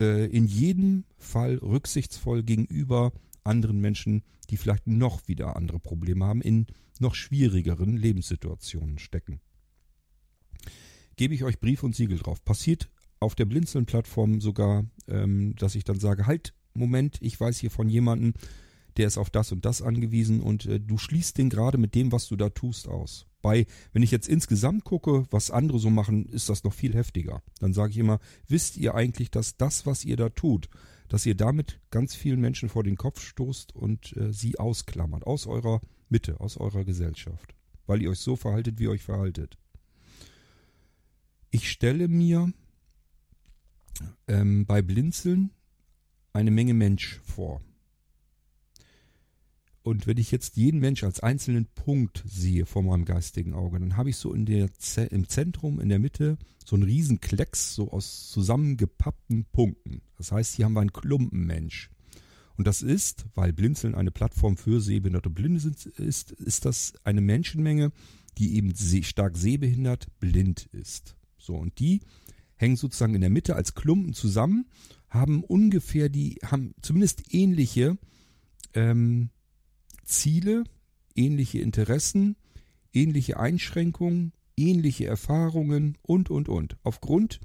äh, 0.00 0.26
in 0.26 0.46
jedem 0.46 1.04
Fall 1.18 1.56
rücksichtsvoll 1.56 2.42
gegenüber 2.42 3.12
anderen 3.44 3.80
Menschen, 3.80 4.22
die 4.50 4.56
vielleicht 4.56 4.86
noch 4.86 5.28
wieder 5.28 5.56
andere 5.56 5.78
Probleme 5.78 6.24
haben, 6.24 6.42
in 6.42 6.66
noch 6.98 7.14
schwierigeren 7.14 7.96
Lebenssituationen 7.96 8.98
stecken. 8.98 9.40
Gebe 11.16 11.34
ich 11.34 11.44
euch 11.44 11.60
Brief 11.60 11.82
und 11.82 11.94
Siegel 11.94 12.18
drauf. 12.18 12.44
Passiert 12.44 12.90
auf 13.20 13.34
der 13.34 13.44
Blinzeln-Plattform 13.44 14.40
sogar, 14.40 14.84
ähm, 15.08 15.54
dass 15.56 15.74
ich 15.74 15.84
dann 15.84 16.00
sage, 16.00 16.26
halt, 16.26 16.54
Moment, 16.74 17.18
ich 17.20 17.38
weiß 17.38 17.58
hier 17.58 17.70
von 17.70 17.88
jemandem, 17.88 18.32
der 19.00 19.06
ist 19.06 19.16
auf 19.16 19.30
das 19.30 19.50
und 19.50 19.64
das 19.64 19.80
angewiesen 19.80 20.40
und 20.40 20.66
äh, 20.66 20.78
du 20.78 20.98
schließt 20.98 21.38
den 21.38 21.48
gerade 21.48 21.78
mit 21.78 21.94
dem, 21.94 22.12
was 22.12 22.28
du 22.28 22.36
da 22.36 22.50
tust, 22.50 22.86
aus. 22.86 23.24
Bei, 23.40 23.66
wenn 23.94 24.02
ich 24.02 24.10
jetzt 24.10 24.28
insgesamt 24.28 24.84
gucke, 24.84 25.26
was 25.30 25.50
andere 25.50 25.78
so 25.78 25.88
machen, 25.88 26.26
ist 26.26 26.50
das 26.50 26.64
noch 26.64 26.74
viel 26.74 26.92
heftiger. 26.92 27.42
Dann 27.60 27.72
sage 27.72 27.92
ich 27.92 27.96
immer, 27.96 28.20
wisst 28.46 28.76
ihr 28.76 28.94
eigentlich, 28.94 29.30
dass 29.30 29.56
das, 29.56 29.86
was 29.86 30.04
ihr 30.04 30.18
da 30.18 30.28
tut, 30.28 30.68
dass 31.08 31.24
ihr 31.24 31.34
damit 31.34 31.80
ganz 31.90 32.14
vielen 32.14 32.42
Menschen 32.42 32.68
vor 32.68 32.84
den 32.84 32.96
Kopf 32.96 33.22
stoßt 33.22 33.74
und 33.74 34.14
äh, 34.18 34.34
sie 34.34 34.58
ausklammert 34.58 35.26
aus 35.26 35.46
eurer 35.46 35.80
Mitte, 36.10 36.38
aus 36.38 36.58
eurer 36.58 36.84
Gesellschaft, 36.84 37.54
weil 37.86 38.02
ihr 38.02 38.10
euch 38.10 38.18
so 38.18 38.36
verhaltet, 38.36 38.78
wie 38.78 38.84
ihr 38.84 38.90
euch 38.90 39.02
verhaltet. 39.02 39.56
Ich 41.50 41.70
stelle 41.70 42.06
mir 42.06 42.52
ähm, 44.28 44.66
bei 44.66 44.82
Blinzeln 44.82 45.52
eine 46.34 46.50
Menge 46.50 46.74
Mensch 46.74 47.18
vor. 47.24 47.62
Und 49.82 50.06
wenn 50.06 50.18
ich 50.18 50.30
jetzt 50.30 50.56
jeden 50.56 50.80
Mensch 50.80 51.04
als 51.04 51.20
einzelnen 51.20 51.66
Punkt 51.66 52.22
sehe 52.26 52.66
vor 52.66 52.82
meinem 52.82 53.06
geistigen 53.06 53.54
Auge, 53.54 53.80
dann 53.80 53.96
habe 53.96 54.10
ich 54.10 54.16
so 54.16 54.34
in 54.34 54.44
der, 54.44 54.68
im 55.10 55.28
Zentrum, 55.28 55.80
in 55.80 55.88
der 55.88 55.98
Mitte, 55.98 56.36
so 56.66 56.76
einen 56.76 56.82
riesen 56.82 57.20
Klecks, 57.20 57.74
so 57.74 57.90
aus 57.90 58.30
zusammengepappten 58.30 59.46
Punkten. 59.46 60.02
Das 60.18 60.32
heißt, 60.32 60.54
hier 60.54 60.66
haben 60.66 60.74
wir 60.74 60.80
einen 60.80 60.92
Klumpenmensch. 60.92 61.90
Und 62.58 62.66
das 62.66 62.82
ist, 62.82 63.24
weil 63.34 63.54
Blinzeln 63.54 63.94
eine 63.94 64.10
Plattform 64.10 64.58
für 64.58 64.82
sehbehinderte 64.82 65.30
Blinde 65.30 65.60
sind, 65.60 65.86
ist, 65.86 66.32
ist 66.32 66.66
das 66.66 66.92
eine 67.04 67.22
Menschenmenge, 67.22 67.90
die 68.36 68.56
eben 68.56 68.74
stark 68.74 69.38
sehbehindert 69.38 70.08
blind 70.20 70.68
ist. 70.72 71.16
So, 71.38 71.54
und 71.54 71.78
die 71.78 72.00
hängen 72.56 72.76
sozusagen 72.76 73.14
in 73.14 73.22
der 73.22 73.30
Mitte 73.30 73.56
als 73.56 73.74
Klumpen 73.74 74.12
zusammen, 74.12 74.66
haben 75.08 75.42
ungefähr 75.42 76.10
die, 76.10 76.38
haben 76.44 76.74
zumindest 76.82 77.32
ähnliche 77.32 77.96
ähm, 78.74 79.30
Ziele, 80.10 80.64
ähnliche 81.14 81.60
Interessen, 81.60 82.36
ähnliche 82.92 83.38
Einschränkungen, 83.38 84.32
ähnliche 84.56 85.06
Erfahrungen 85.06 85.96
und, 86.02 86.30
und, 86.30 86.48
und. 86.48 86.76
Aufgrund, 86.82 87.40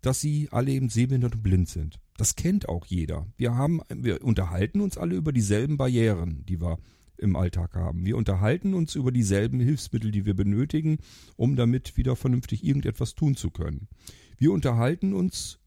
dass 0.00 0.20
sie 0.20 0.48
alle 0.50 0.70
eben 0.70 0.90
sehbehindert 0.90 1.34
und 1.34 1.42
blind 1.42 1.68
sind. 1.68 1.98
Das 2.16 2.36
kennt 2.36 2.68
auch 2.68 2.86
jeder. 2.86 3.26
Wir 3.36 3.54
haben, 3.54 3.80
wir 3.88 4.22
unterhalten 4.22 4.80
uns 4.80 4.98
alle 4.98 5.14
über 5.14 5.32
dieselben 5.32 5.76
Barrieren, 5.76 6.44
die 6.46 6.60
wir 6.60 6.78
im 7.16 7.34
Alltag 7.36 7.74
haben. 7.74 8.04
Wir 8.04 8.16
unterhalten 8.16 8.74
uns 8.74 8.94
über 8.94 9.10
dieselben 9.10 9.58
Hilfsmittel, 9.58 10.10
die 10.10 10.24
wir 10.24 10.34
benötigen, 10.34 10.98
um 11.36 11.56
damit 11.56 11.96
wieder 11.96 12.14
vernünftig 12.16 12.64
irgendetwas 12.64 13.14
tun 13.14 13.34
zu 13.34 13.50
können. 13.50 13.88
Wir 14.36 14.52
unterhalten 14.52 15.14
uns 15.14 15.58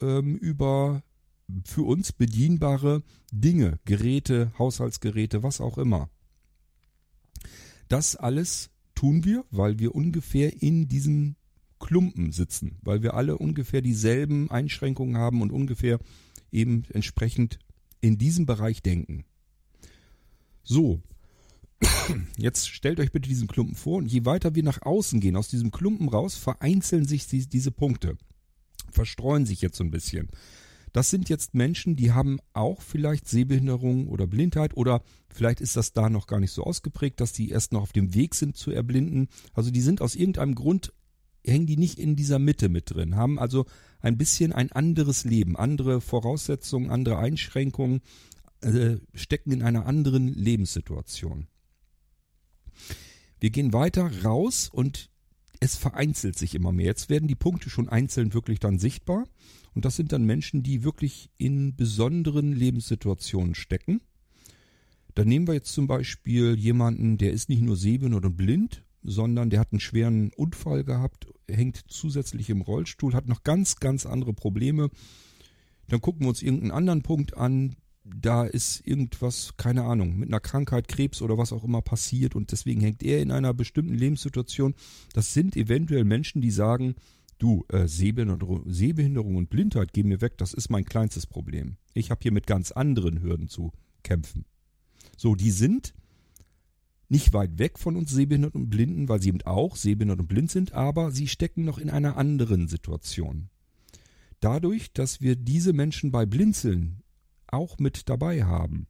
ähm, 0.00 0.36
über 0.36 1.02
für 1.64 1.82
uns 1.82 2.12
bedienbare 2.12 3.02
Dinge, 3.32 3.78
Geräte, 3.84 4.52
Haushaltsgeräte, 4.58 5.42
was 5.42 5.60
auch 5.60 5.78
immer. 5.78 6.10
Das 7.88 8.16
alles 8.16 8.70
tun 8.94 9.24
wir, 9.24 9.44
weil 9.50 9.78
wir 9.78 9.94
ungefähr 9.94 10.62
in 10.62 10.88
diesem 10.88 11.36
Klumpen 11.78 12.32
sitzen, 12.32 12.78
weil 12.82 13.02
wir 13.02 13.14
alle 13.14 13.38
ungefähr 13.38 13.80
dieselben 13.80 14.50
Einschränkungen 14.50 15.16
haben 15.16 15.42
und 15.42 15.52
ungefähr 15.52 15.98
eben 16.50 16.84
entsprechend 16.92 17.58
in 18.00 18.18
diesem 18.18 18.46
Bereich 18.46 18.82
denken. 18.82 19.24
So, 20.64 21.00
jetzt 22.36 22.68
stellt 22.68 23.00
euch 23.00 23.12
bitte 23.12 23.28
diesen 23.28 23.48
Klumpen 23.48 23.76
vor 23.76 23.98
und 23.98 24.10
je 24.10 24.24
weiter 24.24 24.54
wir 24.54 24.62
nach 24.62 24.82
außen 24.82 25.20
gehen, 25.20 25.36
aus 25.36 25.48
diesem 25.48 25.70
Klumpen 25.70 26.08
raus, 26.08 26.34
vereinzeln 26.34 27.06
sich 27.06 27.26
die, 27.26 27.46
diese 27.48 27.70
Punkte, 27.70 28.16
verstreuen 28.90 29.46
sich 29.46 29.60
jetzt 29.62 29.76
so 29.76 29.84
ein 29.84 29.90
bisschen. 29.90 30.28
Das 30.92 31.10
sind 31.10 31.28
jetzt 31.28 31.54
Menschen, 31.54 31.96
die 31.96 32.12
haben 32.12 32.38
auch 32.52 32.82
vielleicht 32.82 33.28
Sehbehinderung 33.28 34.08
oder 34.08 34.26
Blindheit 34.26 34.76
oder 34.76 35.02
vielleicht 35.28 35.60
ist 35.60 35.76
das 35.76 35.92
da 35.92 36.08
noch 36.08 36.26
gar 36.26 36.40
nicht 36.40 36.52
so 36.52 36.64
ausgeprägt, 36.64 37.20
dass 37.20 37.32
die 37.32 37.50
erst 37.50 37.72
noch 37.72 37.82
auf 37.82 37.92
dem 37.92 38.14
Weg 38.14 38.34
sind 38.34 38.56
zu 38.56 38.70
erblinden. 38.70 39.28
Also 39.52 39.70
die 39.70 39.80
sind 39.80 40.00
aus 40.00 40.14
irgendeinem 40.14 40.54
Grund 40.54 40.92
hängen 41.44 41.66
die 41.66 41.76
nicht 41.76 41.98
in 41.98 42.16
dieser 42.16 42.38
Mitte 42.38 42.68
mit 42.68 42.90
drin, 42.90 43.16
haben 43.16 43.38
also 43.38 43.66
ein 44.00 44.18
bisschen 44.18 44.52
ein 44.52 44.70
anderes 44.70 45.24
Leben, 45.24 45.56
andere 45.56 46.00
Voraussetzungen, 46.00 46.90
andere 46.90 47.18
Einschränkungen, 47.18 48.00
äh, 48.60 48.96
stecken 49.14 49.52
in 49.52 49.62
einer 49.62 49.86
anderen 49.86 50.28
Lebenssituation. 50.28 51.46
Wir 53.40 53.50
gehen 53.50 53.72
weiter 53.72 54.10
raus 54.24 54.68
und 54.72 55.10
es 55.60 55.76
vereinzelt 55.76 56.38
sich 56.38 56.54
immer 56.54 56.72
mehr. 56.72 56.86
Jetzt 56.86 57.10
werden 57.10 57.28
die 57.28 57.34
Punkte 57.34 57.70
schon 57.70 57.88
einzeln 57.88 58.34
wirklich 58.34 58.60
dann 58.60 58.78
sichtbar. 58.78 59.26
Und 59.74 59.84
das 59.84 59.96
sind 59.96 60.12
dann 60.12 60.24
Menschen, 60.24 60.62
die 60.62 60.84
wirklich 60.84 61.30
in 61.36 61.76
besonderen 61.76 62.52
Lebenssituationen 62.52 63.54
stecken. 63.54 64.00
Da 65.14 65.24
nehmen 65.24 65.46
wir 65.46 65.54
jetzt 65.54 65.72
zum 65.72 65.86
Beispiel 65.86 66.56
jemanden, 66.56 67.18
der 67.18 67.32
ist 67.32 67.48
nicht 67.48 67.62
nur 67.62 67.76
sehbehindert 67.76 68.24
und 68.24 68.36
blind, 68.36 68.84
sondern 69.02 69.50
der 69.50 69.60
hat 69.60 69.72
einen 69.72 69.80
schweren 69.80 70.32
Unfall 70.36 70.84
gehabt, 70.84 71.26
hängt 71.48 71.82
zusätzlich 71.88 72.50
im 72.50 72.60
Rollstuhl, 72.60 73.14
hat 73.14 73.26
noch 73.26 73.42
ganz, 73.42 73.76
ganz 73.76 74.06
andere 74.06 74.32
Probleme. 74.32 74.90
Dann 75.88 76.00
gucken 76.00 76.22
wir 76.22 76.28
uns 76.28 76.42
irgendeinen 76.42 76.72
anderen 76.72 77.02
Punkt 77.02 77.36
an, 77.36 77.76
da 78.14 78.44
ist 78.44 78.86
irgendwas, 78.86 79.54
keine 79.56 79.84
Ahnung, 79.84 80.18
mit 80.18 80.28
einer 80.28 80.40
Krankheit, 80.40 80.88
Krebs 80.88 81.22
oder 81.22 81.38
was 81.38 81.52
auch 81.52 81.64
immer 81.64 81.82
passiert 81.82 82.34
und 82.34 82.52
deswegen 82.52 82.80
hängt 82.80 83.02
er 83.02 83.20
in 83.20 83.30
einer 83.30 83.54
bestimmten 83.54 83.94
Lebenssituation. 83.94 84.74
Das 85.12 85.34
sind 85.34 85.56
eventuell 85.56 86.04
Menschen, 86.04 86.40
die 86.40 86.50
sagen, 86.50 86.94
du, 87.38 87.64
äh, 87.68 87.86
Sehbehinderung, 87.86 88.62
Sehbehinderung 88.66 89.36
und 89.36 89.50
Blindheit 89.50 89.92
gehen 89.92 90.08
mir 90.08 90.20
weg, 90.20 90.38
das 90.38 90.54
ist 90.54 90.70
mein 90.70 90.84
kleinstes 90.84 91.26
Problem. 91.26 91.76
Ich 91.94 92.10
habe 92.10 92.20
hier 92.22 92.32
mit 92.32 92.46
ganz 92.46 92.72
anderen 92.72 93.22
Hürden 93.22 93.48
zu 93.48 93.72
kämpfen. 94.02 94.44
So, 95.16 95.34
die 95.34 95.50
sind 95.50 95.94
nicht 97.08 97.32
weit 97.32 97.58
weg 97.58 97.78
von 97.78 97.96
uns 97.96 98.10
Sehbehinderten 98.10 98.62
und 98.62 98.70
Blinden, 98.70 99.08
weil 99.08 99.22
sie 99.22 99.30
eben 99.30 99.42
auch 99.42 99.76
sehbehindert 99.76 100.20
und 100.20 100.28
blind 100.28 100.50
sind, 100.50 100.72
aber 100.72 101.10
sie 101.10 101.26
stecken 101.26 101.64
noch 101.64 101.78
in 101.78 101.90
einer 101.90 102.16
anderen 102.16 102.68
Situation. 102.68 103.48
Dadurch, 104.40 104.92
dass 104.92 105.20
wir 105.20 105.34
diese 105.34 105.72
Menschen 105.72 106.12
bei 106.12 106.26
Blinzeln 106.26 107.02
auch 107.48 107.78
mit 107.78 108.08
dabei 108.08 108.44
haben, 108.44 108.86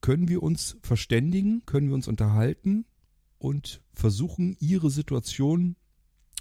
können 0.00 0.28
wir 0.28 0.42
uns 0.42 0.76
verständigen, 0.82 1.64
können 1.66 1.88
wir 1.88 1.94
uns 1.94 2.08
unterhalten 2.08 2.86
und 3.38 3.82
versuchen, 3.92 4.56
ihre 4.58 4.90
Situation 4.90 5.76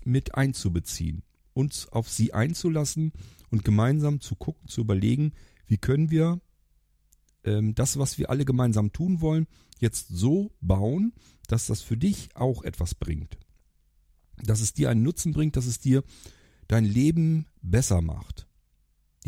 mit 0.06 0.36
einzubeziehen, 0.36 1.24
uns 1.54 1.88
auf 1.88 2.10
sie 2.10 2.34
einzulassen 2.34 3.12
und 3.52 3.66
gemeinsam 3.66 4.22
zu 4.22 4.36
gucken, 4.36 4.68
zu 4.68 4.82
überlegen, 4.82 5.34
wie 5.68 5.78
können 5.78 6.10
wir 6.10 6.40
ähm, 7.44 7.76
das, 7.76 8.00
was 8.00 8.18
wir 8.18 8.30
alle 8.30 8.46
gemeinsam 8.46 8.92
tun 8.92 9.22
wollen, 9.22 9.48
jetzt 9.80 10.08
so 10.10 10.52
bauen, 10.62 11.14
dass 11.48 11.68
das 11.68 11.82
für 11.82 11.98
dich 11.98 12.30
auch 12.36 12.64
etwas 12.64 12.96
bringt. 12.96 13.38
Dass 14.42 14.62
es 14.62 14.74
dir 14.74 14.90
einen 14.90 15.04
Nutzen 15.04 15.34
bringt, 15.34 15.58
dass 15.58 15.66
es 15.66 15.80
dir 15.80 16.04
dein 16.68 16.86
Leben 16.86 17.48
besser 17.62 18.02
macht 18.02 18.49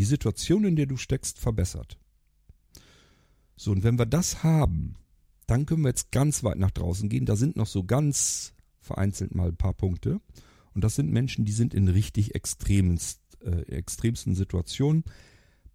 die 0.01 0.05
Situation, 0.05 0.65
in 0.65 0.75
der 0.75 0.87
du 0.87 0.97
steckst, 0.97 1.37
verbessert. 1.37 1.99
So, 3.55 3.71
und 3.71 3.83
wenn 3.83 3.99
wir 3.99 4.07
das 4.07 4.41
haben, 4.41 4.95
dann 5.45 5.67
können 5.67 5.83
wir 5.83 5.89
jetzt 5.89 6.11
ganz 6.11 6.43
weit 6.43 6.57
nach 6.57 6.71
draußen 6.71 7.07
gehen. 7.07 7.27
Da 7.27 7.35
sind 7.35 7.55
noch 7.55 7.67
so 7.67 7.83
ganz 7.83 8.55
vereinzelt 8.79 9.35
mal 9.35 9.49
ein 9.49 9.57
paar 9.57 9.75
Punkte. 9.75 10.19
Und 10.73 10.83
das 10.83 10.95
sind 10.95 11.11
Menschen, 11.11 11.45
die 11.45 11.51
sind 11.51 11.75
in 11.75 11.87
richtig 11.87 12.33
extremst, 12.33 13.21
äh, 13.41 13.61
extremsten 13.71 14.33
Situationen. 14.33 15.03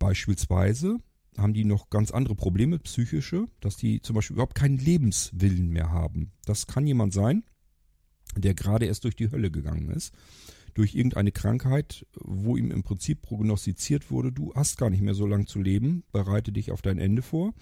Beispielsweise 0.01 0.99
haben 1.39 1.55
die 1.55 1.65
noch 1.65 1.89
ganz 1.89 2.11
andere 2.11 2.35
Probleme, 2.35 2.81
psychische, 2.81 3.47
dass 3.61 3.77
die 3.77 4.03
zum 4.03 4.17
Beispiel 4.17 4.35
überhaupt 4.35 4.57
keinen 4.57 4.79
Lebenswillen 4.79 5.69
mehr 5.69 5.91
haben. 5.91 6.33
Das 6.47 6.67
kann 6.67 6.85
jemand 6.85 7.13
sein, 7.13 7.45
der 8.35 8.55
gerade 8.55 8.87
erst 8.87 9.05
durch 9.05 9.15
die 9.15 9.31
Hölle 9.31 9.53
gegangen 9.53 9.89
ist 9.91 10.13
durch 10.77 10.95
irgendeine 10.95 11.33
Krankheit, 11.33 12.07
wo 12.21 12.59
ihm 12.59 12.71
im 12.71 12.83
Prinzip 12.83 13.23
prognostiziert 13.23 14.11
wurde, 14.11 14.31
du 14.31 14.53
hast 14.55 14.77
gar 14.77 14.91
nicht 14.91 15.01
mehr 15.01 15.15
so 15.15 15.27
lange 15.27 15.47
zu 15.47 15.59
leben, 15.59 16.05
bereite 16.13 16.53
dich 16.53 16.71
auf 16.71 16.83
dein 16.83 16.99
Ende 16.99 17.23
vor. 17.23 17.55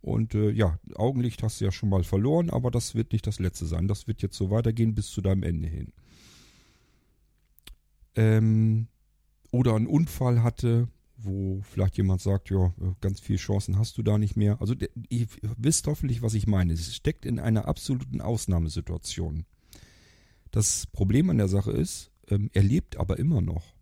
Und 0.00 0.34
äh, 0.34 0.50
ja, 0.50 0.78
Augenlicht 0.94 1.42
hast 1.42 1.60
du 1.60 1.66
ja 1.66 1.70
schon 1.70 1.90
mal 1.90 2.02
verloren, 2.02 2.48
aber 2.48 2.70
das 2.70 2.94
wird 2.94 3.12
nicht 3.12 3.26
das 3.26 3.38
letzte 3.38 3.66
sein. 3.66 3.88
Das 3.88 4.08
wird 4.08 4.22
jetzt 4.22 4.38
so 4.38 4.50
weitergehen 4.50 4.94
bis 4.94 5.08
zu 5.08 5.20
deinem 5.20 5.42
Ende 5.42 5.68
hin. 5.68 5.92
Ähm, 8.16 8.88
oder 9.50 9.74
einen 9.74 9.86
Unfall 9.86 10.42
hatte, 10.42 10.88
wo 11.18 11.60
vielleicht 11.60 11.98
jemand 11.98 12.22
sagt, 12.22 12.48
ja, 12.48 12.72
ganz 13.02 13.20
viele 13.20 13.38
Chancen 13.38 13.78
hast 13.78 13.98
du 13.98 14.02
da 14.02 14.16
nicht 14.16 14.34
mehr. 14.34 14.62
Also 14.62 14.74
ihr 15.10 15.26
wisst 15.58 15.86
hoffentlich, 15.88 16.22
was 16.22 16.32
ich 16.32 16.46
meine. 16.46 16.72
Es 16.72 16.96
steckt 16.96 17.26
in 17.26 17.38
einer 17.38 17.68
absoluten 17.68 18.22
Ausnahmesituation. 18.22 19.44
Das 20.50 20.86
Problem 20.86 21.28
an 21.28 21.36
der 21.36 21.48
Sache 21.48 21.70
ist, 21.70 22.11
ähm, 22.32 22.50
er 22.52 22.62
lebt 22.62 22.96
aber 22.96 23.18
immer 23.18 23.40
noch. 23.40 23.74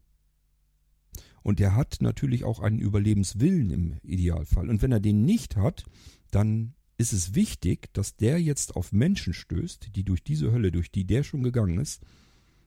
Und 1.43 1.61
er 1.61 1.75
hat 1.75 1.99
natürlich 2.01 2.45
auch 2.45 2.61
einen 2.61 2.81
Überlebenswillen 2.81 3.71
im 3.71 3.97
Idealfall. 4.03 4.69
Und 4.69 4.83
wenn 4.83 4.93
er 4.93 5.01
den 5.01 5.25
nicht 5.25 5.57
hat, 5.57 5.85
dann 6.31 6.75
ist 6.99 7.15
es 7.15 7.35
wichtig, 7.35 7.89
dass 7.95 8.17
der 8.17 8.41
jetzt 8.43 8.77
auf 8.77 8.93
Menschen 8.93 9.33
stößt, 9.33 9.97
die 9.97 10.05
durch 10.05 10.23
diese 10.23 10.53
Hölle, 10.53 10.71
durch 10.71 10.91
die 10.91 11.07
der 11.07 11.23
schon 11.23 11.43
gegangen 11.43 11.79
ist, 11.79 12.03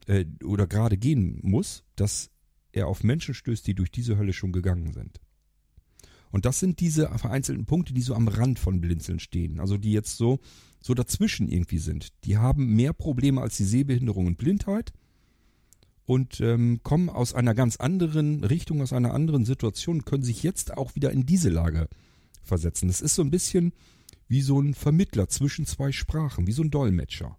äh, 0.08 0.26
oder 0.44 0.66
gerade 0.66 0.98
gehen 0.98 1.40
muss, 1.44 1.84
dass 1.96 2.32
er 2.72 2.88
auf 2.88 3.04
Menschen 3.04 3.36
stößt, 3.36 3.68
die 3.68 3.76
durch 3.76 3.92
diese 3.92 4.18
Hölle 4.18 4.34
schon 4.34 4.52
gegangen 4.52 4.92
sind. 4.92 5.20
Und 6.32 6.46
das 6.46 6.60
sind 6.60 6.80
diese 6.80 7.16
vereinzelten 7.20 7.66
Punkte, 7.66 7.94
die 7.94 8.02
so 8.02 8.16
am 8.16 8.28
Rand 8.28 8.58
von 8.58 8.82
Blinzeln 8.82 9.20
stehen. 9.20 9.60
Also 9.60 9.78
die 9.78 9.92
jetzt 9.92 10.18
so, 10.18 10.40
so 10.82 10.96
dazwischen 10.96 11.48
irgendwie 11.48 11.78
sind. 11.78 12.12
Die 12.24 12.38
haben 12.38 12.74
mehr 12.76 12.94
Probleme 12.94 13.40
als 13.40 13.58
die 13.58 13.66
Sehbehinderung 13.66 14.26
und 14.26 14.40
Blindheit 14.40 14.94
und 16.06 16.40
ähm, 16.42 16.82
kommen 16.84 17.10
aus 17.10 17.34
einer 17.34 17.54
ganz 17.54 17.78
anderen 17.78 18.44
Richtung, 18.44 18.82
aus 18.82 18.94
einer 18.94 19.14
anderen 19.14 19.46
Situation, 19.46 20.06
können 20.06 20.24
sich 20.24 20.44
jetzt 20.44 20.76
auch 20.78 20.96
wieder 20.96 21.12
in 21.12 21.26
diese 21.26 21.50
Lage 21.50 21.88
versetzen. 22.44 22.88
Das 22.88 23.02
ist 23.02 23.16
so 23.16 23.22
ein 23.22 23.32
bisschen 23.32 23.74
wie 24.28 24.42
so 24.42 24.60
ein 24.60 24.74
Vermittler 24.74 25.30
zwischen 25.30 25.66
zwei 25.66 25.92
Sprachen, 25.92 26.48
wie 26.48 26.52
so 26.52 26.64
ein 26.64 26.72
Dolmetscher. 26.72 27.38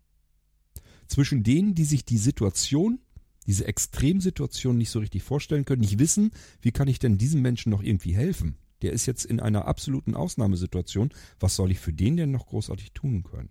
Zwischen 1.09 1.43
denen, 1.43 1.75
die 1.75 1.85
sich 1.85 2.05
die 2.05 2.19
Situation 2.19 3.01
diese 3.47 3.67
Extremsituation 3.67 4.79
nicht 4.79 4.91
so 4.91 5.01
richtig 5.01 5.23
vorstellen 5.23 5.65
können, 5.65 5.83
nicht 5.83 5.99
wissen, 5.99 6.31
wie 6.63 6.73
kann 6.73 6.89
ich 6.89 6.99
denn 6.99 7.19
diesem 7.19 7.43
Menschen 7.43 7.71
noch 7.71 7.83
irgendwie 7.83 8.15
helfen? 8.15 8.57
Der 8.83 8.93
ist 8.93 9.07
jetzt 9.07 9.25
in 9.25 9.41
einer 9.41 9.67
absoluten 9.67 10.15
Ausnahmesituation. 10.15 11.13
Was 11.41 11.57
soll 11.57 11.71
ich 11.71 11.79
für 11.79 11.93
den 11.93 12.17
denn 12.17 12.31
noch 12.31 12.47
großartig 12.47 12.93
tun 12.93 13.23
können? 13.23 13.51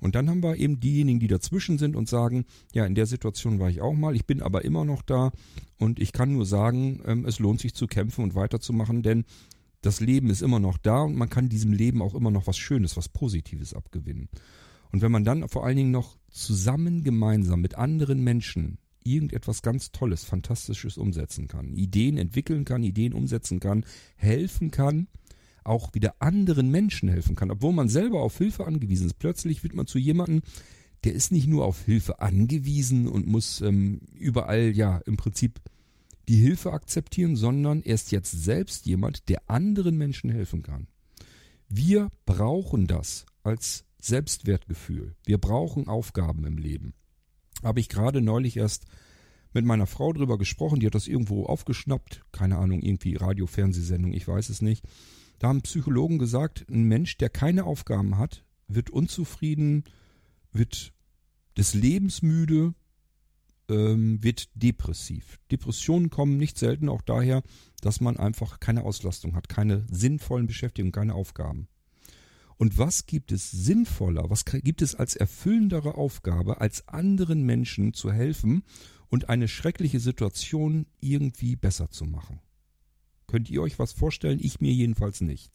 Und 0.00 0.14
dann 0.14 0.30
haben 0.30 0.42
wir 0.42 0.56
eben 0.56 0.80
diejenigen, 0.80 1.20
die 1.20 1.28
dazwischen 1.28 1.78
sind 1.78 1.96
und 1.96 2.08
sagen, 2.08 2.44
ja, 2.72 2.86
in 2.86 2.94
der 2.94 3.06
Situation 3.06 3.58
war 3.58 3.68
ich 3.68 3.80
auch 3.80 3.94
mal, 3.94 4.16
ich 4.16 4.26
bin 4.26 4.42
aber 4.42 4.64
immer 4.64 4.84
noch 4.84 5.02
da 5.02 5.32
und 5.78 6.00
ich 6.00 6.12
kann 6.12 6.32
nur 6.32 6.46
sagen, 6.46 7.02
ähm, 7.06 7.24
es 7.26 7.38
lohnt 7.38 7.60
sich 7.60 7.74
zu 7.74 7.86
kämpfen 7.86 8.24
und 8.24 8.34
weiterzumachen, 8.34 9.02
denn 9.02 9.24
das 9.82 10.00
Leben 10.00 10.30
ist 10.30 10.42
immer 10.42 10.60
noch 10.60 10.78
da 10.78 11.02
und 11.02 11.16
man 11.16 11.30
kann 11.30 11.48
diesem 11.48 11.72
Leben 11.72 12.02
auch 12.02 12.14
immer 12.14 12.30
noch 12.30 12.46
was 12.46 12.58
Schönes, 12.58 12.96
was 12.96 13.08
Positives 13.08 13.74
abgewinnen. 13.74 14.28
Und 14.92 15.02
wenn 15.02 15.12
man 15.12 15.24
dann 15.24 15.48
vor 15.48 15.64
allen 15.64 15.76
Dingen 15.76 15.90
noch 15.90 16.16
zusammen 16.30 17.04
gemeinsam 17.04 17.60
mit 17.60 17.76
anderen 17.76 18.22
Menschen 18.22 18.78
irgendetwas 19.04 19.62
ganz 19.62 19.92
Tolles, 19.92 20.24
Fantastisches 20.24 20.98
umsetzen 20.98 21.48
kann, 21.48 21.72
Ideen 21.72 22.18
entwickeln 22.18 22.64
kann, 22.64 22.82
Ideen 22.82 23.14
umsetzen 23.14 23.60
kann, 23.60 23.84
helfen 24.16 24.70
kann, 24.70 25.08
auch 25.70 25.94
wieder 25.94 26.16
anderen 26.18 26.70
Menschen 26.70 27.08
helfen 27.08 27.36
kann, 27.36 27.50
obwohl 27.50 27.72
man 27.72 27.88
selber 27.88 28.20
auf 28.22 28.36
Hilfe 28.36 28.66
angewiesen 28.66 29.06
ist. 29.06 29.18
Plötzlich 29.18 29.62
wird 29.62 29.74
man 29.74 29.86
zu 29.86 29.98
jemandem, 29.98 30.42
der 31.04 31.14
ist 31.14 31.32
nicht 31.32 31.46
nur 31.46 31.64
auf 31.64 31.84
Hilfe 31.84 32.20
angewiesen 32.20 33.08
und 33.08 33.26
muss 33.26 33.60
ähm, 33.60 34.00
überall 34.12 34.72
ja 34.72 34.98
im 35.06 35.16
Prinzip 35.16 35.60
die 36.28 36.36
Hilfe 36.36 36.72
akzeptieren, 36.72 37.36
sondern 37.36 37.82
er 37.82 37.94
ist 37.94 38.12
jetzt 38.12 38.32
selbst 38.32 38.86
jemand, 38.86 39.28
der 39.28 39.48
anderen 39.48 39.96
Menschen 39.96 40.30
helfen 40.30 40.62
kann. 40.62 40.88
Wir 41.68 42.10
brauchen 42.26 42.86
das 42.86 43.24
als 43.42 43.84
Selbstwertgefühl. 44.00 45.14
Wir 45.24 45.38
brauchen 45.38 45.88
Aufgaben 45.88 46.44
im 46.44 46.58
Leben. 46.58 46.94
Habe 47.62 47.80
ich 47.80 47.88
gerade 47.88 48.20
neulich 48.20 48.56
erst 48.56 48.86
mit 49.52 49.64
meiner 49.64 49.86
Frau 49.86 50.12
drüber 50.12 50.38
gesprochen, 50.38 50.80
die 50.80 50.86
hat 50.86 50.94
das 50.94 51.08
irgendwo 51.08 51.46
aufgeschnappt, 51.46 52.22
keine 52.32 52.58
Ahnung, 52.58 52.82
irgendwie 52.82 53.16
Radio, 53.16 53.46
Fernsehsendung, 53.46 54.12
ich 54.12 54.26
weiß 54.26 54.48
es 54.48 54.62
nicht. 54.62 54.84
Da 55.40 55.48
haben 55.48 55.62
Psychologen 55.62 56.18
gesagt, 56.18 56.66
ein 56.70 56.84
Mensch, 56.84 57.16
der 57.16 57.30
keine 57.30 57.64
Aufgaben 57.64 58.18
hat, 58.18 58.44
wird 58.68 58.90
unzufrieden, 58.90 59.84
wird 60.52 60.92
des 61.56 61.72
Lebens 61.72 62.20
müde, 62.20 62.74
ähm, 63.70 64.22
wird 64.22 64.50
depressiv. 64.54 65.40
Depressionen 65.50 66.10
kommen 66.10 66.36
nicht 66.36 66.58
selten 66.58 66.90
auch 66.90 67.00
daher, 67.00 67.42
dass 67.80 68.02
man 68.02 68.18
einfach 68.18 68.60
keine 68.60 68.84
Auslastung 68.84 69.34
hat, 69.34 69.48
keine 69.48 69.86
sinnvollen 69.90 70.46
Beschäftigungen, 70.46 70.92
keine 70.92 71.14
Aufgaben. 71.14 71.68
Und 72.58 72.76
was 72.76 73.06
gibt 73.06 73.32
es 73.32 73.50
sinnvoller, 73.50 74.28
was 74.28 74.44
gibt 74.44 74.82
es 74.82 74.94
als 74.94 75.16
erfüllendere 75.16 75.94
Aufgabe, 75.94 76.60
als 76.60 76.86
anderen 76.86 77.44
Menschen 77.44 77.94
zu 77.94 78.12
helfen 78.12 78.62
und 79.08 79.30
eine 79.30 79.48
schreckliche 79.48 80.00
Situation 80.00 80.84
irgendwie 81.00 81.56
besser 81.56 81.90
zu 81.90 82.04
machen? 82.04 82.40
Könnt 83.30 83.48
ihr 83.48 83.62
euch 83.62 83.78
was 83.78 83.92
vorstellen? 83.92 84.40
Ich 84.42 84.60
mir 84.60 84.72
jedenfalls 84.72 85.20
nicht. 85.20 85.52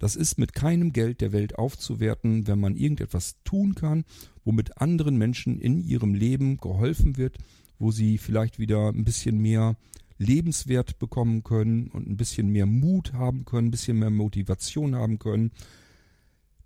Das 0.00 0.16
ist 0.16 0.38
mit 0.38 0.54
keinem 0.54 0.92
Geld 0.92 1.20
der 1.20 1.30
Welt 1.30 1.56
aufzuwerten, 1.56 2.48
wenn 2.48 2.58
man 2.58 2.74
irgendetwas 2.74 3.36
tun 3.44 3.76
kann, 3.76 4.04
womit 4.44 4.78
anderen 4.78 5.16
Menschen 5.16 5.60
in 5.60 5.80
ihrem 5.80 6.14
Leben 6.14 6.56
geholfen 6.56 7.16
wird, 7.16 7.38
wo 7.78 7.92
sie 7.92 8.18
vielleicht 8.18 8.58
wieder 8.58 8.88
ein 8.88 9.04
bisschen 9.04 9.38
mehr 9.38 9.76
Lebenswert 10.18 10.98
bekommen 10.98 11.44
können 11.44 11.86
und 11.86 12.08
ein 12.08 12.16
bisschen 12.16 12.48
mehr 12.48 12.66
Mut 12.66 13.12
haben 13.12 13.44
können, 13.44 13.68
ein 13.68 13.70
bisschen 13.70 14.00
mehr 14.00 14.10
Motivation 14.10 14.96
haben 14.96 15.20
können. 15.20 15.52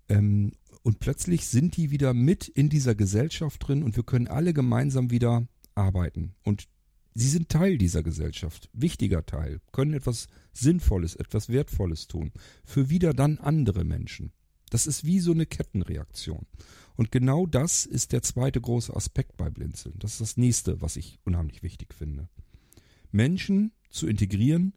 Ähm, 0.09 0.53
und 0.81 0.97
plötzlich 0.97 1.45
sind 1.45 1.77
die 1.77 1.91
wieder 1.91 2.15
mit 2.15 2.47
in 2.47 2.69
dieser 2.69 2.95
Gesellschaft 2.95 3.67
drin 3.67 3.83
und 3.83 3.95
wir 3.95 4.03
können 4.03 4.27
alle 4.27 4.55
gemeinsam 4.55 5.11
wieder 5.11 5.47
arbeiten. 5.75 6.33
Und 6.43 6.67
sie 7.17 7.29
sind 7.29 7.49
Teil 7.49 7.77
dieser 7.77 8.03
Gesellschaft, 8.03 8.69
wichtiger 8.73 9.25
Teil, 9.25 9.59
können 9.71 9.93
etwas 9.93 10.27
Sinnvolles, 10.53 11.15
etwas 11.15 11.49
Wertvolles 11.49 12.07
tun. 12.07 12.31
Für 12.63 12.89
wieder 12.89 13.13
dann 13.13 13.39
andere 13.39 13.83
Menschen. 13.83 14.31
Das 14.69 14.85
ist 14.85 15.03
wie 15.03 15.19
so 15.19 15.31
eine 15.31 15.45
Kettenreaktion. 15.45 16.45
Und 16.95 17.11
genau 17.11 17.47
das 17.47 17.85
ist 17.85 18.11
der 18.11 18.21
zweite 18.21 18.61
große 18.61 18.95
Aspekt 18.95 19.35
bei 19.37 19.49
Blinzeln. 19.49 19.95
Das 19.97 20.13
ist 20.13 20.21
das 20.21 20.37
nächste, 20.37 20.81
was 20.81 20.95
ich 20.95 21.19
unheimlich 21.25 21.63
wichtig 21.63 21.93
finde. 21.93 22.29
Menschen 23.11 23.71
zu 23.89 24.07
integrieren, 24.07 24.73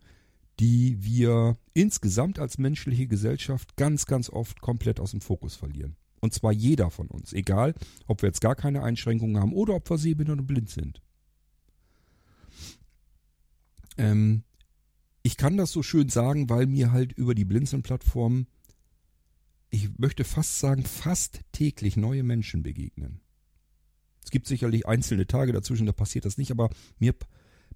die 0.60 1.02
wir 1.02 1.58
insgesamt 1.74 2.38
als 2.38 2.58
menschliche 2.58 3.06
Gesellschaft 3.06 3.76
ganz, 3.76 4.06
ganz 4.06 4.30
oft 4.30 4.60
komplett 4.60 4.98
aus 5.00 5.10
dem 5.10 5.20
Fokus 5.20 5.56
verlieren. 5.56 5.96
Und 6.20 6.32
zwar 6.32 6.52
jeder 6.52 6.90
von 6.90 7.08
uns, 7.08 7.32
egal 7.32 7.74
ob 8.06 8.22
wir 8.22 8.28
jetzt 8.28 8.40
gar 8.40 8.54
keine 8.54 8.82
Einschränkungen 8.82 9.40
haben 9.40 9.52
oder 9.52 9.74
ob 9.74 9.90
wir 9.90 9.98
sehbehindert 9.98 10.40
und 10.40 10.46
blind 10.46 10.70
sind. 10.70 11.02
Ähm, 14.00 14.44
ich 15.22 15.36
kann 15.36 15.58
das 15.58 15.72
so 15.72 15.82
schön 15.82 16.08
sagen, 16.08 16.48
weil 16.48 16.66
mir 16.66 16.92
halt 16.92 17.12
über 17.12 17.34
die 17.34 17.44
Blinzeln-Plattform, 17.44 18.46
ich 19.68 19.98
möchte 19.98 20.24
fast 20.24 20.58
sagen, 20.58 20.84
fast 20.84 21.40
täglich 21.52 21.96
neue 21.96 22.22
Menschen 22.22 22.62
begegnen. 22.62 23.20
Es 24.24 24.30
gibt 24.30 24.46
sicherlich 24.46 24.86
einzelne 24.86 25.26
Tage 25.26 25.52
dazwischen, 25.52 25.86
da 25.86 25.92
passiert 25.92 26.24
das 26.24 26.38
nicht, 26.38 26.50
aber 26.50 26.70
mir 26.98 27.14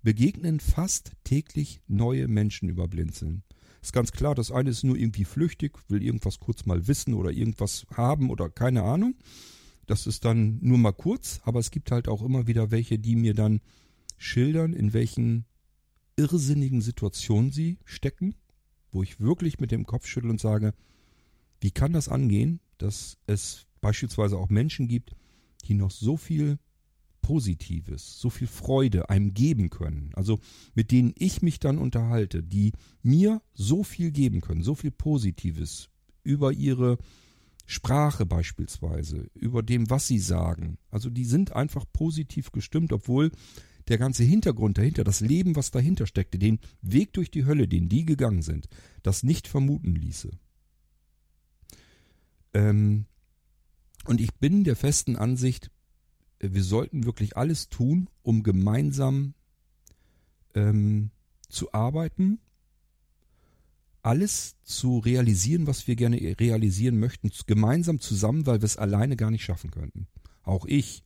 begegnen 0.03 0.61
fast 0.61 1.13
täglich 1.25 1.83
neue 1.87 2.27
Menschen 2.27 2.69
über 2.69 2.89
Blinzeln. 2.89 3.43
Ist 3.83 3.93
ganz 3.93 4.13
klar, 4.13 4.35
das 4.35 4.51
eine 4.51 4.71
ist 4.71 4.83
nur 4.83 4.97
irgendwie 4.97 5.25
flüchtig, 5.25 5.79
will 5.89 6.03
irgendwas 6.03 6.41
kurz 6.41 6.65
mal 6.65 6.87
wissen 6.89 7.13
oder 7.13 7.31
irgendwas 7.31 7.87
haben 7.95 8.31
oder 8.31 8.49
keine 8.49 8.83
Ahnung. 8.83 9.15
Das 9.87 10.07
ist 10.07 10.25
dann 10.25 10.59
nur 10.63 10.79
mal 10.79 10.93
kurz, 10.93 11.41
aber 11.45 11.61
es 11.61 11.71
gibt 11.71 11.91
halt 11.91 12.09
auch 12.09 12.23
immer 12.23 12.47
wieder 12.47 12.71
welche, 12.71 12.99
die 12.99 13.15
mir 13.15 13.35
dann 13.35 13.61
schildern, 14.17 14.73
in 14.73 14.95
welchen 14.95 15.45
irrsinnigen 16.17 16.81
Situationen 16.81 17.51
sie 17.51 17.79
stecken, 17.85 18.35
wo 18.91 19.03
ich 19.03 19.21
wirklich 19.21 19.61
mit 19.61 19.71
dem 19.71 19.87
Kopf 19.87 20.07
schüttel 20.07 20.31
und 20.31 20.41
sage, 20.41 20.75
wie 21.61 21.71
kann 21.71 21.93
das 21.93 22.09
angehen, 22.09 22.61
dass 22.79 23.19
es 23.27 23.67
beispielsweise 23.81 24.37
auch 24.37 24.49
Menschen 24.49 24.89
gibt, 24.89 25.15
die 25.67 25.75
noch 25.75 25.91
so 25.91 26.17
viel 26.17 26.59
Positives, 27.23 28.21
so 28.21 28.29
viel 28.29 28.47
Freude 28.47 29.09
einem 29.09 29.33
geben 29.33 29.71
können, 29.71 30.11
also 30.15 30.41
mit 30.75 30.91
denen 30.91 31.15
ich 31.17 31.41
mich 31.41 31.59
dann 31.59 31.79
unterhalte, 31.79 32.43
die 32.43 32.73
mir 33.03 33.41
so 33.55 33.83
viel 33.83 34.11
geben 34.11 34.43
können, 34.43 34.63
so 34.63 34.75
viel 34.75 34.91
Positives 34.91 35.89
über 36.23 36.53
ihre 36.53 36.99
Sprache 37.65 38.27
beispielsweise, 38.27 39.31
über 39.35 39.63
dem, 39.63 39.89
was 39.89 40.07
sie 40.07 40.19
sagen. 40.19 40.77
Also 40.91 41.09
die 41.09 41.25
sind 41.25 41.53
einfach 41.53 41.87
positiv 41.95 42.53
gestimmt, 42.53 42.93
obwohl 42.93 43.31
der 43.89 43.99
ganze 43.99 44.25
Hintergrund 44.25 44.79
dahinter, 44.79 45.05
das 45.05 45.21
Leben, 45.21 45.57
was 45.57 45.71
dahinter 45.71 46.07
steckte, 46.07 46.39
den 46.39 46.59
Weg 46.81 47.13
durch 47.13 47.31
die 47.31 47.45
Hölle, 47.45 47.69
den 47.69 47.89
die 47.89 48.05
gegangen 48.05 48.43
sind, 48.43 48.69
das 49.03 49.23
nicht 49.23 49.49
vermuten 49.49 49.95
ließe. 49.95 50.31
Ähm, 52.55 53.07
und 54.07 54.21
ich 54.21 54.35
bin 54.35 54.65
der 54.65 54.77
festen 54.77 55.17
Ansicht, 55.17 55.71
wir 56.41 56.63
sollten 56.63 57.05
wirklich 57.05 57.37
alles 57.37 57.69
tun, 57.69 58.09
um 58.23 58.43
gemeinsam 58.43 59.35
ähm, 60.55 61.11
zu 61.49 61.73
arbeiten, 61.73 62.39
alles 64.03 64.57
zu 64.63 64.99
realisieren, 64.99 65.67
was 65.67 65.87
wir 65.87 65.97
gerne 65.97 66.17
realisieren 66.39 66.99
möchten, 66.99 67.31
gemeinsam 67.47 68.01
zusammen, 68.01 68.47
weil 68.47 68.61
wir 68.61 68.67
es 68.67 68.77
alleine 68.77 69.17
gar 69.17 69.31
nicht 69.31 69.45
schaffen 69.45 69.71
könnten. 69.71 70.07
Auch 70.43 70.67
ich. 70.67 71.03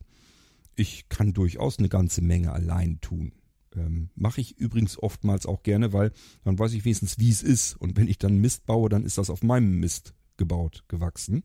Ich 0.79 1.09
kann 1.09 1.33
durchaus 1.33 1.81
eine 1.81 1.89
ganze 1.89 2.23
Menge 2.23 2.53
allein 2.53 3.01
tun. 3.01 3.33
Ähm, 3.75 4.11
Mache 4.15 4.41
ich 4.41 4.59
übrigens 4.59 4.97
oftmals 4.97 5.45
auch 5.45 5.65
gerne, 5.65 5.93
weil 5.93 6.13
dann 6.45 6.57
weiß 6.57 6.73
ich 6.73 6.85
wenigstens, 6.85 7.19
wie 7.19 7.31
es 7.31 7.43
ist. 7.43 7.75
Und 7.75 7.97
wenn 7.97 8.07
ich 8.07 8.19
dann 8.19 8.39
Mist 8.39 8.65
baue, 8.65 8.89
dann 8.89 9.05
ist 9.05 9.19
das 9.19 9.29
auf 9.29 9.43
meinem 9.43 9.81
Mist 9.81 10.15
gebaut, 10.37 10.85
gewachsen. 10.87 11.43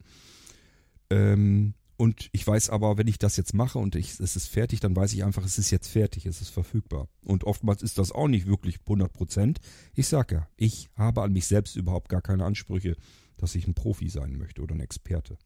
Ähm, 1.10 1.74
und 1.98 2.30
ich 2.32 2.46
weiß 2.46 2.70
aber, 2.70 3.00
wenn 3.00 3.08
ich 3.08 3.18
das 3.18 3.36
jetzt 3.36 3.56
mache 3.56 3.80
und 3.80 3.96
ich, 3.96 4.20
es 4.20 4.36
ist 4.36 4.48
fertig, 4.48 4.80
dann 4.80 4.96
weiß 4.96 5.14
ich 5.14 5.24
einfach, 5.24 5.44
es 5.44 5.58
ist 5.58 5.72
jetzt 5.72 5.88
fertig, 5.88 6.28
es 6.28 6.40
ist 6.40 6.50
verfügbar. 6.50 7.08
Und 7.22 7.44
oftmals 7.44 7.82
ist 7.82 7.98
das 7.98 8.12
auch 8.12 8.28
nicht 8.28 8.46
wirklich 8.46 8.82
100 8.82 9.12
Prozent. 9.12 9.60
Ich 9.96 10.08
sage 10.08 10.36
ja, 10.36 10.48
ich 10.58 10.92
habe 10.96 11.24
an 11.24 11.34
mich 11.34 11.48
selbst 11.48 11.76
überhaupt 11.76 12.10
gar 12.10 12.22
keine 12.22 12.46
Ansprüche, 12.46 12.96
dass 13.38 13.56
ich 13.56 13.68
ein 13.68 13.74
Profi 13.74 14.10
sein 14.10 14.38
möchte 14.38 14.62
oder 14.62 14.76
ein 14.76 14.80
Experte. 14.80 15.40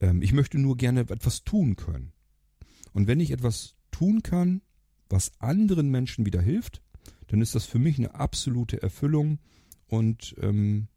Ähm, 0.00 0.20
ich 0.20 0.32
möchte 0.32 0.58
nur 0.58 0.76
gerne 0.76 1.02
etwas 1.02 1.44
tun 1.44 1.76
können. 1.76 2.12
Und 2.96 3.08
wenn 3.08 3.20
ich 3.20 3.30
etwas 3.30 3.76
tun 3.90 4.22
kann, 4.22 4.62
was 5.10 5.30
anderen 5.38 5.90
Menschen 5.90 6.24
wieder 6.24 6.40
hilft, 6.40 6.80
dann 7.26 7.42
ist 7.42 7.54
das 7.54 7.66
für 7.66 7.78
mich 7.78 7.98
eine 7.98 8.14
absolute 8.14 8.80
Erfüllung 8.80 9.38
und 9.86 10.34
ähm, 10.40 10.88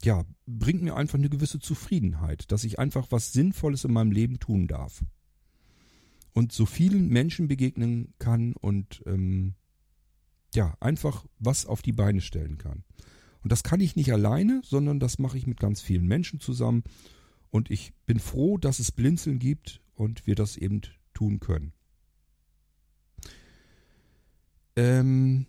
ja, 0.00 0.24
bringt 0.46 0.82
mir 0.82 0.94
einfach 0.94 1.18
eine 1.18 1.28
gewisse 1.28 1.58
Zufriedenheit, 1.58 2.52
dass 2.52 2.62
ich 2.62 2.78
einfach 2.78 3.08
was 3.10 3.32
Sinnvolles 3.32 3.82
in 3.82 3.92
meinem 3.92 4.12
Leben 4.12 4.38
tun 4.38 4.68
darf. 4.68 5.04
Und 6.34 6.52
so 6.52 6.66
vielen 6.66 7.08
Menschen 7.08 7.48
begegnen 7.48 8.14
kann 8.20 8.52
und 8.52 9.02
ähm, 9.04 9.54
ja, 10.54 10.76
einfach 10.78 11.26
was 11.40 11.66
auf 11.66 11.82
die 11.82 11.92
Beine 11.92 12.20
stellen 12.20 12.58
kann. 12.58 12.84
Und 13.42 13.50
das 13.50 13.64
kann 13.64 13.80
ich 13.80 13.96
nicht 13.96 14.12
alleine, 14.12 14.60
sondern 14.64 15.00
das 15.00 15.18
mache 15.18 15.36
ich 15.36 15.48
mit 15.48 15.58
ganz 15.58 15.80
vielen 15.80 16.06
Menschen 16.06 16.38
zusammen. 16.38 16.84
Und 17.50 17.72
ich 17.72 17.92
bin 18.06 18.20
froh, 18.20 18.56
dass 18.56 18.78
es 18.78 18.92
Blinzeln 18.92 19.40
gibt 19.40 19.80
und 19.94 20.24
wir 20.28 20.36
das 20.36 20.56
eben 20.56 20.82
tun 21.18 21.40
können. 21.40 21.72
ähm, 24.78 25.46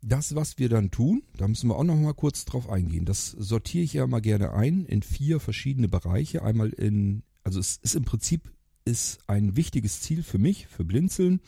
das, 0.00 0.34
was 0.34 0.58
wir 0.58 0.68
dann 0.68 0.90
tun, 0.90 1.22
da 1.36 1.46
müssen 1.46 1.68
wir 1.68 1.76
auch 1.76 1.84
noch 1.84 1.96
mal 1.96 2.14
kurz 2.14 2.44
drauf 2.44 2.70
eingehen. 2.70 3.04
Das 3.04 3.30
sortiere 3.32 3.84
ich 3.84 3.92
ja 3.92 4.06
mal 4.06 4.20
gerne 4.20 4.52
ein 4.52 4.86
in 4.86 5.02
vier 5.02 5.40
verschiedene 5.40 5.88
Bereiche. 5.88 6.42
Einmal 6.42 6.70
in, 6.70 7.22
also 7.42 7.60
es 7.60 7.76
ist 7.82 7.94
im 7.94 8.04
Prinzip 8.04 8.50
ist 8.84 9.18
ein 9.26 9.56
wichtiges 9.56 10.00
Ziel 10.00 10.22
für 10.22 10.38
mich, 10.38 10.68
für 10.68 10.84
Blinzeln, 10.84 11.40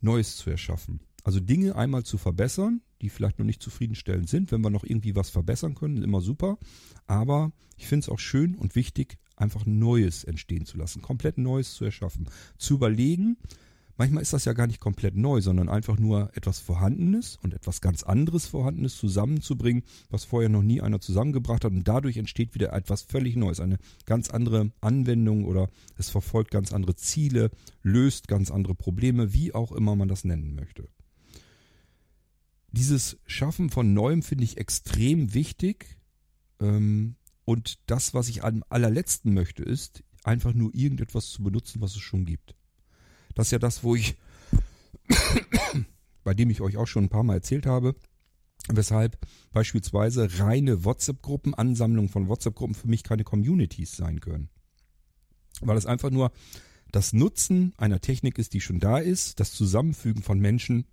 Neues 0.00 0.36
zu 0.36 0.50
erschaffen. 0.50 1.00
Also 1.24 1.40
Dinge 1.40 1.74
einmal 1.74 2.04
zu 2.04 2.18
verbessern, 2.18 2.82
die 3.00 3.08
vielleicht 3.08 3.38
noch 3.38 3.46
nicht 3.46 3.62
zufriedenstellend 3.62 4.28
sind. 4.28 4.52
Wenn 4.52 4.60
wir 4.60 4.70
noch 4.70 4.84
irgendwie 4.84 5.16
was 5.16 5.30
verbessern 5.30 5.74
können, 5.74 6.02
immer 6.02 6.20
super. 6.20 6.58
Aber 7.06 7.50
ich 7.76 7.88
finde 7.88 8.04
es 8.04 8.08
auch 8.08 8.20
schön 8.20 8.54
und 8.54 8.76
wichtig, 8.76 9.16
einfach 9.36 9.66
Neues 9.66 10.24
entstehen 10.24 10.66
zu 10.66 10.76
lassen, 10.76 11.02
komplett 11.02 11.38
Neues 11.38 11.74
zu 11.74 11.84
erschaffen. 11.84 12.28
Zu 12.58 12.74
überlegen, 12.74 13.36
Manchmal 13.98 14.22
ist 14.22 14.34
das 14.34 14.44
ja 14.44 14.52
gar 14.52 14.66
nicht 14.66 14.80
komplett 14.80 15.16
neu, 15.16 15.40
sondern 15.40 15.70
einfach 15.70 15.98
nur 15.98 16.30
etwas 16.34 16.58
Vorhandenes 16.58 17.38
und 17.42 17.54
etwas 17.54 17.80
ganz 17.80 18.02
anderes 18.02 18.46
Vorhandenes 18.46 18.96
zusammenzubringen, 18.96 19.84
was 20.10 20.24
vorher 20.24 20.50
noch 20.50 20.62
nie 20.62 20.82
einer 20.82 21.00
zusammengebracht 21.00 21.64
hat. 21.64 21.72
Und 21.72 21.88
dadurch 21.88 22.18
entsteht 22.18 22.54
wieder 22.54 22.74
etwas 22.74 23.02
völlig 23.02 23.36
Neues, 23.36 23.58
eine 23.58 23.78
ganz 24.04 24.28
andere 24.28 24.70
Anwendung 24.82 25.46
oder 25.46 25.70
es 25.96 26.10
verfolgt 26.10 26.50
ganz 26.50 26.72
andere 26.72 26.94
Ziele, 26.94 27.50
löst 27.82 28.28
ganz 28.28 28.50
andere 28.50 28.74
Probleme, 28.74 29.32
wie 29.32 29.54
auch 29.54 29.72
immer 29.72 29.96
man 29.96 30.08
das 30.08 30.24
nennen 30.24 30.54
möchte. 30.54 30.88
Dieses 32.72 33.16
Schaffen 33.24 33.70
von 33.70 33.94
Neuem 33.94 34.22
finde 34.22 34.44
ich 34.44 34.58
extrem 34.58 35.32
wichtig. 35.32 35.96
Ähm, 36.60 37.16
und 37.46 37.78
das, 37.86 38.12
was 38.12 38.28
ich 38.28 38.44
am 38.44 38.64
allerletzten 38.68 39.32
möchte, 39.32 39.62
ist 39.62 40.02
einfach 40.24 40.52
nur 40.52 40.74
irgendetwas 40.74 41.30
zu 41.30 41.42
benutzen, 41.44 41.80
was 41.80 41.92
es 41.92 42.00
schon 42.00 42.26
gibt. 42.26 42.56
Das 43.34 43.46
ist 43.46 43.52
ja 43.52 43.60
das, 43.60 43.84
wo 43.84 43.94
ich, 43.94 44.16
bei 46.24 46.34
dem 46.34 46.50
ich 46.50 46.60
euch 46.60 46.76
auch 46.76 46.88
schon 46.88 47.04
ein 47.04 47.08
paar 47.08 47.22
Mal 47.22 47.34
erzählt 47.34 47.64
habe, 47.64 47.94
weshalb 48.68 49.16
beispielsweise 49.52 50.40
reine 50.40 50.84
WhatsApp-Gruppen, 50.84 51.54
Ansammlung 51.54 52.08
von 52.08 52.26
WhatsApp-Gruppen 52.26 52.74
für 52.74 52.88
mich 52.88 53.04
keine 53.04 53.22
Communities 53.22 53.96
sein 53.96 54.20
können. 54.20 54.50
Weil 55.60 55.76
es 55.76 55.86
einfach 55.86 56.10
nur 56.10 56.32
das 56.90 57.12
Nutzen 57.12 57.74
einer 57.76 58.00
Technik 58.00 58.38
ist, 58.38 58.54
die 58.54 58.60
schon 58.60 58.80
da 58.80 58.98
ist, 58.98 59.38
das 59.38 59.52
Zusammenfügen 59.52 60.24
von 60.24 60.40
Menschen, 60.40 60.86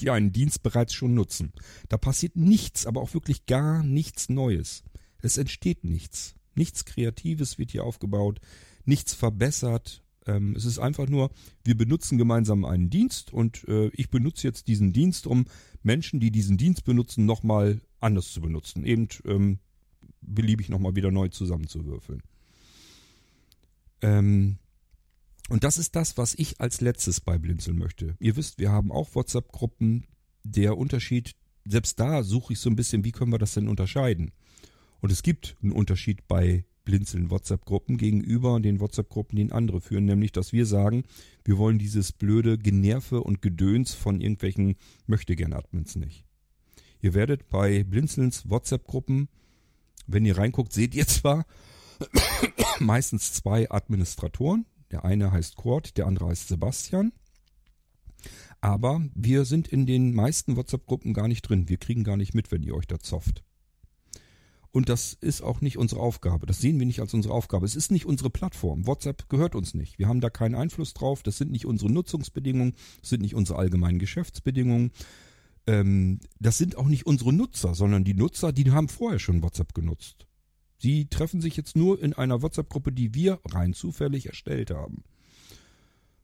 die 0.00 0.10
einen 0.10 0.32
Dienst 0.32 0.64
bereits 0.64 0.94
schon 0.94 1.14
nutzen. 1.14 1.52
Da 1.88 1.96
passiert 1.96 2.34
nichts, 2.34 2.86
aber 2.86 3.02
auch 3.02 3.14
wirklich 3.14 3.46
gar 3.46 3.84
nichts 3.84 4.28
Neues. 4.28 4.82
Es 5.22 5.38
entsteht 5.38 5.84
nichts. 5.84 6.34
Nichts 6.54 6.84
Kreatives 6.84 7.58
wird 7.58 7.70
hier 7.70 7.84
aufgebaut, 7.84 8.40
nichts 8.84 9.14
verbessert, 9.14 10.02
ähm, 10.26 10.54
es 10.56 10.64
ist 10.64 10.78
einfach 10.78 11.08
nur, 11.08 11.30
wir 11.64 11.76
benutzen 11.76 12.18
gemeinsam 12.18 12.64
einen 12.64 12.90
Dienst 12.90 13.32
und 13.32 13.66
äh, 13.68 13.88
ich 13.94 14.10
benutze 14.10 14.46
jetzt 14.46 14.68
diesen 14.68 14.92
Dienst, 14.92 15.26
um 15.26 15.46
Menschen, 15.82 16.20
die 16.20 16.30
diesen 16.30 16.56
Dienst 16.56 16.84
benutzen, 16.84 17.26
nochmal 17.26 17.80
anders 18.00 18.32
zu 18.32 18.40
benutzen. 18.40 18.84
Eben 18.84 19.08
ähm, 19.24 19.58
beliebig 20.20 20.68
nochmal 20.68 20.94
wieder 20.94 21.10
neu 21.10 21.28
zusammenzuwürfeln. 21.28 22.22
Ähm, 24.00 24.58
und 25.48 25.64
das 25.64 25.76
ist 25.76 25.96
das, 25.96 26.16
was 26.16 26.34
ich 26.34 26.60
als 26.60 26.80
letztes 26.80 27.20
bei 27.20 27.38
Blinzeln 27.38 27.78
möchte. 27.78 28.14
Ihr 28.20 28.36
wisst, 28.36 28.58
wir 28.58 28.70
haben 28.70 28.92
auch 28.92 29.14
WhatsApp-Gruppen. 29.14 30.06
Der 30.44 30.76
Unterschied, 30.76 31.34
selbst 31.64 31.98
da 32.00 32.22
suche 32.22 32.52
ich 32.52 32.60
so 32.60 32.70
ein 32.70 32.76
bisschen, 32.76 33.04
wie 33.04 33.12
können 33.12 33.32
wir 33.32 33.38
das 33.38 33.54
denn 33.54 33.68
unterscheiden? 33.68 34.32
Und 35.02 35.10
es 35.10 35.24
gibt 35.24 35.56
einen 35.60 35.72
Unterschied 35.72 36.28
bei 36.28 36.64
blinzeln 36.84 37.28
WhatsApp-Gruppen 37.28 37.98
gegenüber 37.98 38.60
den 38.60 38.78
WhatsApp-Gruppen, 38.78 39.36
die 39.36 39.50
andere 39.50 39.80
führen, 39.80 40.04
nämlich 40.04 40.30
dass 40.30 40.52
wir 40.52 40.64
sagen, 40.64 41.02
wir 41.44 41.58
wollen 41.58 41.80
dieses 41.80 42.12
blöde 42.12 42.56
Generve 42.56 43.20
und 43.20 43.42
Gedöns 43.42 43.94
von 43.94 44.20
irgendwelchen 44.20 44.76
Möchtegern-Admins 45.06 45.96
nicht. 45.96 46.24
Ihr 47.00 47.14
werdet 47.14 47.48
bei 47.48 47.82
Blinzelns 47.82 48.48
WhatsApp-Gruppen, 48.48 49.28
wenn 50.06 50.24
ihr 50.24 50.38
reinguckt, 50.38 50.72
seht 50.72 50.94
ihr 50.94 51.06
zwar 51.08 51.46
meistens 52.78 53.32
zwei 53.32 53.68
Administratoren. 53.72 54.66
Der 54.92 55.04
eine 55.04 55.32
heißt 55.32 55.56
Kurt, 55.56 55.96
der 55.96 56.06
andere 56.06 56.28
heißt 56.28 56.46
Sebastian. 56.46 57.12
Aber 58.60 59.04
wir 59.16 59.46
sind 59.46 59.66
in 59.66 59.84
den 59.84 60.14
meisten 60.14 60.56
WhatsApp-Gruppen 60.56 61.12
gar 61.12 61.26
nicht 61.26 61.42
drin. 61.42 61.68
Wir 61.68 61.78
kriegen 61.78 62.04
gar 62.04 62.16
nicht 62.16 62.34
mit, 62.34 62.52
wenn 62.52 62.62
ihr 62.62 62.76
euch 62.76 62.86
da 62.86 63.00
zofft. 63.00 63.42
Und 64.72 64.88
das 64.88 65.12
ist 65.12 65.42
auch 65.42 65.60
nicht 65.60 65.76
unsere 65.76 66.00
Aufgabe. 66.00 66.46
Das 66.46 66.60
sehen 66.60 66.78
wir 66.78 66.86
nicht 66.86 67.00
als 67.00 67.12
unsere 67.12 67.34
Aufgabe. 67.34 67.66
Es 67.66 67.76
ist 67.76 67.90
nicht 67.90 68.06
unsere 68.06 68.30
Plattform. 68.30 68.86
WhatsApp 68.86 69.28
gehört 69.28 69.54
uns 69.54 69.74
nicht. 69.74 69.98
Wir 69.98 70.08
haben 70.08 70.22
da 70.22 70.30
keinen 70.30 70.54
Einfluss 70.54 70.94
drauf. 70.94 71.22
Das 71.22 71.36
sind 71.36 71.50
nicht 71.50 71.66
unsere 71.66 71.92
Nutzungsbedingungen. 71.92 72.74
Das 73.00 73.10
sind 73.10 73.20
nicht 73.20 73.34
unsere 73.34 73.58
allgemeinen 73.58 73.98
Geschäftsbedingungen. 73.98 74.90
Ähm, 75.66 76.20
das 76.40 76.56
sind 76.56 76.76
auch 76.76 76.88
nicht 76.88 77.06
unsere 77.06 77.34
Nutzer, 77.34 77.74
sondern 77.74 78.02
die 78.04 78.14
Nutzer, 78.14 78.52
die 78.52 78.70
haben 78.70 78.88
vorher 78.88 79.18
schon 79.18 79.42
WhatsApp 79.42 79.74
genutzt. 79.74 80.26
Sie 80.78 81.06
treffen 81.06 81.42
sich 81.42 81.56
jetzt 81.56 81.76
nur 81.76 82.02
in 82.02 82.14
einer 82.14 82.40
WhatsApp-Gruppe, 82.42 82.92
die 82.92 83.14
wir 83.14 83.40
rein 83.44 83.74
zufällig 83.74 84.26
erstellt 84.26 84.70
haben. 84.70 85.04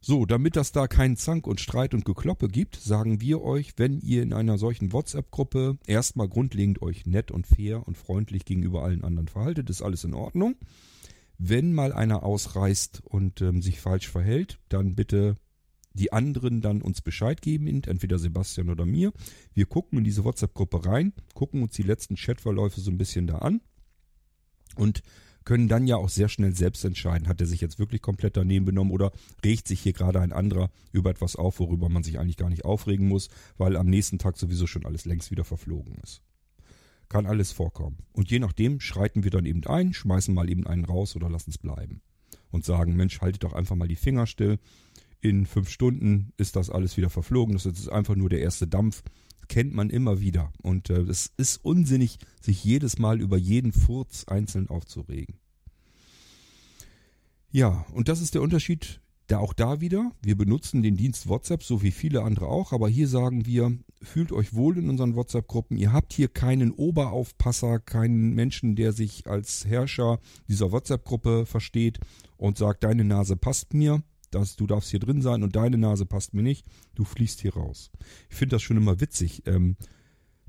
So, 0.00 0.26
damit 0.26 0.54
das 0.54 0.70
da 0.70 0.86
keinen 0.86 1.16
Zank 1.16 1.46
und 1.46 1.60
Streit 1.60 1.92
und 1.92 2.04
Gekloppe 2.04 2.48
gibt, 2.48 2.76
sagen 2.76 3.20
wir 3.20 3.42
euch, 3.42 3.72
wenn 3.78 4.00
ihr 4.00 4.22
in 4.22 4.32
einer 4.32 4.56
solchen 4.56 4.92
WhatsApp-Gruppe 4.92 5.78
erstmal 5.86 6.28
grundlegend 6.28 6.82
euch 6.82 7.04
nett 7.04 7.30
und 7.32 7.46
fair 7.46 7.86
und 7.86 7.96
freundlich 7.96 8.44
gegenüber 8.44 8.84
allen 8.84 9.02
anderen 9.02 9.28
verhaltet, 9.28 9.70
ist 9.70 9.82
alles 9.82 10.04
in 10.04 10.14
Ordnung. 10.14 10.54
Wenn 11.36 11.72
mal 11.72 11.92
einer 11.92 12.22
ausreißt 12.22 13.02
und 13.04 13.40
ähm, 13.42 13.60
sich 13.60 13.80
falsch 13.80 14.08
verhält, 14.08 14.60
dann 14.68 14.94
bitte 14.94 15.36
die 15.94 16.12
anderen 16.12 16.60
dann 16.60 16.80
uns 16.80 17.00
Bescheid 17.00 17.42
geben, 17.42 17.66
entweder 17.66 18.18
Sebastian 18.18 18.70
oder 18.70 18.86
mir. 18.86 19.12
Wir 19.52 19.66
gucken 19.66 19.98
in 19.98 20.04
diese 20.04 20.22
WhatsApp-Gruppe 20.22 20.86
rein, 20.86 21.12
gucken 21.34 21.62
uns 21.62 21.74
die 21.74 21.82
letzten 21.82 22.14
Chatverläufe 22.14 22.80
so 22.80 22.90
ein 22.90 22.98
bisschen 22.98 23.26
da 23.26 23.38
an 23.38 23.60
und 24.76 25.02
können 25.44 25.68
dann 25.68 25.86
ja 25.86 25.96
auch 25.96 26.08
sehr 26.08 26.28
schnell 26.28 26.54
selbst 26.54 26.84
entscheiden, 26.84 27.28
hat 27.28 27.40
er 27.40 27.46
sich 27.46 27.60
jetzt 27.60 27.78
wirklich 27.78 28.02
komplett 28.02 28.36
daneben 28.36 28.66
benommen 28.66 28.92
oder 28.92 29.12
regt 29.44 29.66
sich 29.66 29.80
hier 29.80 29.92
gerade 29.92 30.20
ein 30.20 30.32
anderer 30.32 30.70
über 30.92 31.10
etwas 31.10 31.36
auf, 31.36 31.58
worüber 31.58 31.88
man 31.88 32.02
sich 32.02 32.18
eigentlich 32.18 32.36
gar 32.36 32.50
nicht 32.50 32.64
aufregen 32.64 33.08
muss, 33.08 33.28
weil 33.56 33.76
am 33.76 33.86
nächsten 33.86 34.18
Tag 34.18 34.36
sowieso 34.36 34.66
schon 34.66 34.84
alles 34.84 35.04
längst 35.04 35.30
wieder 35.30 35.44
verflogen 35.44 35.96
ist. 36.02 36.22
Kann 37.08 37.26
alles 37.26 37.52
vorkommen. 37.52 37.96
Und 38.12 38.30
je 38.30 38.38
nachdem 38.38 38.80
schreiten 38.80 39.24
wir 39.24 39.30
dann 39.30 39.46
eben 39.46 39.64
ein, 39.66 39.94
schmeißen 39.94 40.34
mal 40.34 40.50
eben 40.50 40.66
einen 40.66 40.84
raus 40.84 41.16
oder 41.16 41.30
lassen 41.30 41.50
es 41.50 41.58
bleiben. 41.58 42.02
Und 42.50 42.64
sagen, 42.64 42.96
Mensch, 42.96 43.20
haltet 43.20 43.44
doch 43.44 43.54
einfach 43.54 43.76
mal 43.76 43.88
die 43.88 43.96
Finger 43.96 44.26
still. 44.26 44.58
In 45.20 45.46
fünf 45.46 45.70
Stunden 45.70 46.32
ist 46.36 46.56
das 46.56 46.70
alles 46.70 46.96
wieder 46.96 47.10
verflogen. 47.10 47.54
Das 47.54 47.66
ist 47.66 47.88
einfach 47.88 48.14
nur 48.14 48.28
der 48.28 48.40
erste 48.40 48.66
Dampf 48.66 49.02
kennt 49.48 49.74
man 49.74 49.90
immer 49.90 50.20
wieder. 50.20 50.52
Und 50.62 50.90
äh, 50.90 51.00
es 51.00 51.32
ist 51.36 51.64
unsinnig, 51.64 52.18
sich 52.40 52.64
jedes 52.64 52.98
Mal 52.98 53.20
über 53.20 53.36
jeden 53.36 53.72
Furz 53.72 54.24
einzeln 54.24 54.68
aufzuregen. 54.68 55.36
Ja, 57.50 57.86
und 57.92 58.08
das 58.08 58.20
ist 58.20 58.34
der 58.34 58.42
Unterschied 58.42 59.00
da 59.28 59.38
auch 59.38 59.52
da 59.52 59.80
wieder. 59.80 60.12
Wir 60.22 60.36
benutzen 60.36 60.82
den 60.82 60.96
Dienst 60.96 61.28
WhatsApp, 61.28 61.62
so 61.62 61.82
wie 61.82 61.90
viele 61.90 62.22
andere 62.22 62.48
auch, 62.48 62.72
aber 62.72 62.88
hier 62.88 63.06
sagen 63.06 63.46
wir, 63.46 63.78
fühlt 64.02 64.32
euch 64.32 64.54
wohl 64.54 64.78
in 64.78 64.88
unseren 64.88 65.14
WhatsApp-Gruppen. 65.14 65.76
Ihr 65.76 65.92
habt 65.92 66.12
hier 66.12 66.28
keinen 66.28 66.72
Oberaufpasser, 66.72 67.78
keinen 67.78 68.34
Menschen, 68.34 68.74
der 68.74 68.92
sich 68.92 69.26
als 69.26 69.66
Herrscher 69.66 70.18
dieser 70.48 70.72
WhatsApp-Gruppe 70.72 71.46
versteht 71.46 71.98
und 72.36 72.58
sagt, 72.58 72.84
deine 72.84 73.04
Nase 73.04 73.36
passt 73.36 73.74
mir, 73.74 74.02
dass 74.30 74.56
du 74.56 74.66
darfst 74.66 74.90
hier 74.90 75.00
drin 75.00 75.22
sein 75.22 75.42
und 75.42 75.56
deine 75.56 75.78
Nase 75.78 76.06
passt 76.06 76.34
mir 76.34 76.42
nicht, 76.42 76.66
du 76.94 77.04
fliegst 77.04 77.40
hier 77.40 77.54
raus. 77.54 77.90
Ich 78.30 78.36
finde 78.36 78.56
das 78.56 78.62
schon 78.62 78.76
immer 78.76 79.00
witzig. 79.00 79.42
Ähm, 79.46 79.76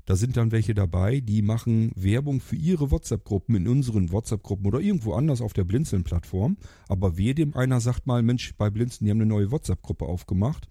da 0.06 0.16
sind 0.16 0.36
dann 0.36 0.50
welche 0.50 0.74
dabei, 0.74 1.20
die 1.20 1.40
machen 1.40 1.92
Werbung 1.94 2.40
für 2.40 2.56
ihre 2.56 2.90
WhatsApp-Gruppen 2.90 3.54
in 3.54 3.68
unseren 3.68 4.10
WhatsApp-Gruppen 4.10 4.66
oder 4.66 4.80
irgendwo 4.80 5.12
anders 5.12 5.40
auf 5.40 5.52
der 5.52 5.64
Blinzeln-Plattform. 5.64 6.56
Aber 6.88 7.16
wer 7.16 7.34
dem 7.34 7.54
einer 7.54 7.80
sagt 7.80 8.06
mal, 8.06 8.22
Mensch, 8.22 8.54
bei 8.56 8.70
Blinzeln, 8.70 9.04
die 9.04 9.10
haben 9.12 9.20
eine 9.20 9.26
neue 9.26 9.52
WhatsApp-Gruppe 9.52 10.06
aufgemacht, 10.06 10.68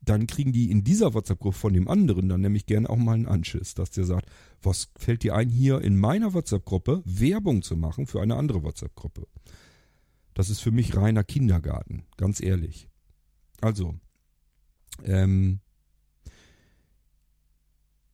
dann 0.00 0.26
kriegen 0.26 0.52
die 0.52 0.70
in 0.70 0.84
dieser 0.84 1.12
WhatsApp-Gruppe 1.12 1.56
von 1.56 1.72
dem 1.72 1.88
anderen 1.88 2.28
dann 2.28 2.40
nämlich 2.40 2.66
gerne 2.66 2.88
auch 2.88 2.96
mal 2.96 3.14
einen 3.14 3.26
Anschiss, 3.26 3.74
dass 3.74 3.90
der 3.90 4.04
sagt, 4.04 4.28
was 4.62 4.90
fällt 4.96 5.22
dir 5.22 5.34
ein, 5.34 5.48
hier 5.48 5.80
in 5.80 5.98
meiner 5.98 6.32
WhatsApp-Gruppe 6.32 7.02
Werbung 7.04 7.62
zu 7.62 7.76
machen 7.76 8.06
für 8.06 8.22
eine 8.22 8.36
andere 8.36 8.62
WhatsApp-Gruppe? 8.62 9.26
Das 10.38 10.50
ist 10.50 10.60
für 10.60 10.70
mich 10.70 10.96
reiner 10.96 11.24
Kindergarten, 11.24 12.04
ganz 12.16 12.40
ehrlich. 12.40 12.88
Also, 13.60 13.96
ähm, 15.02 15.58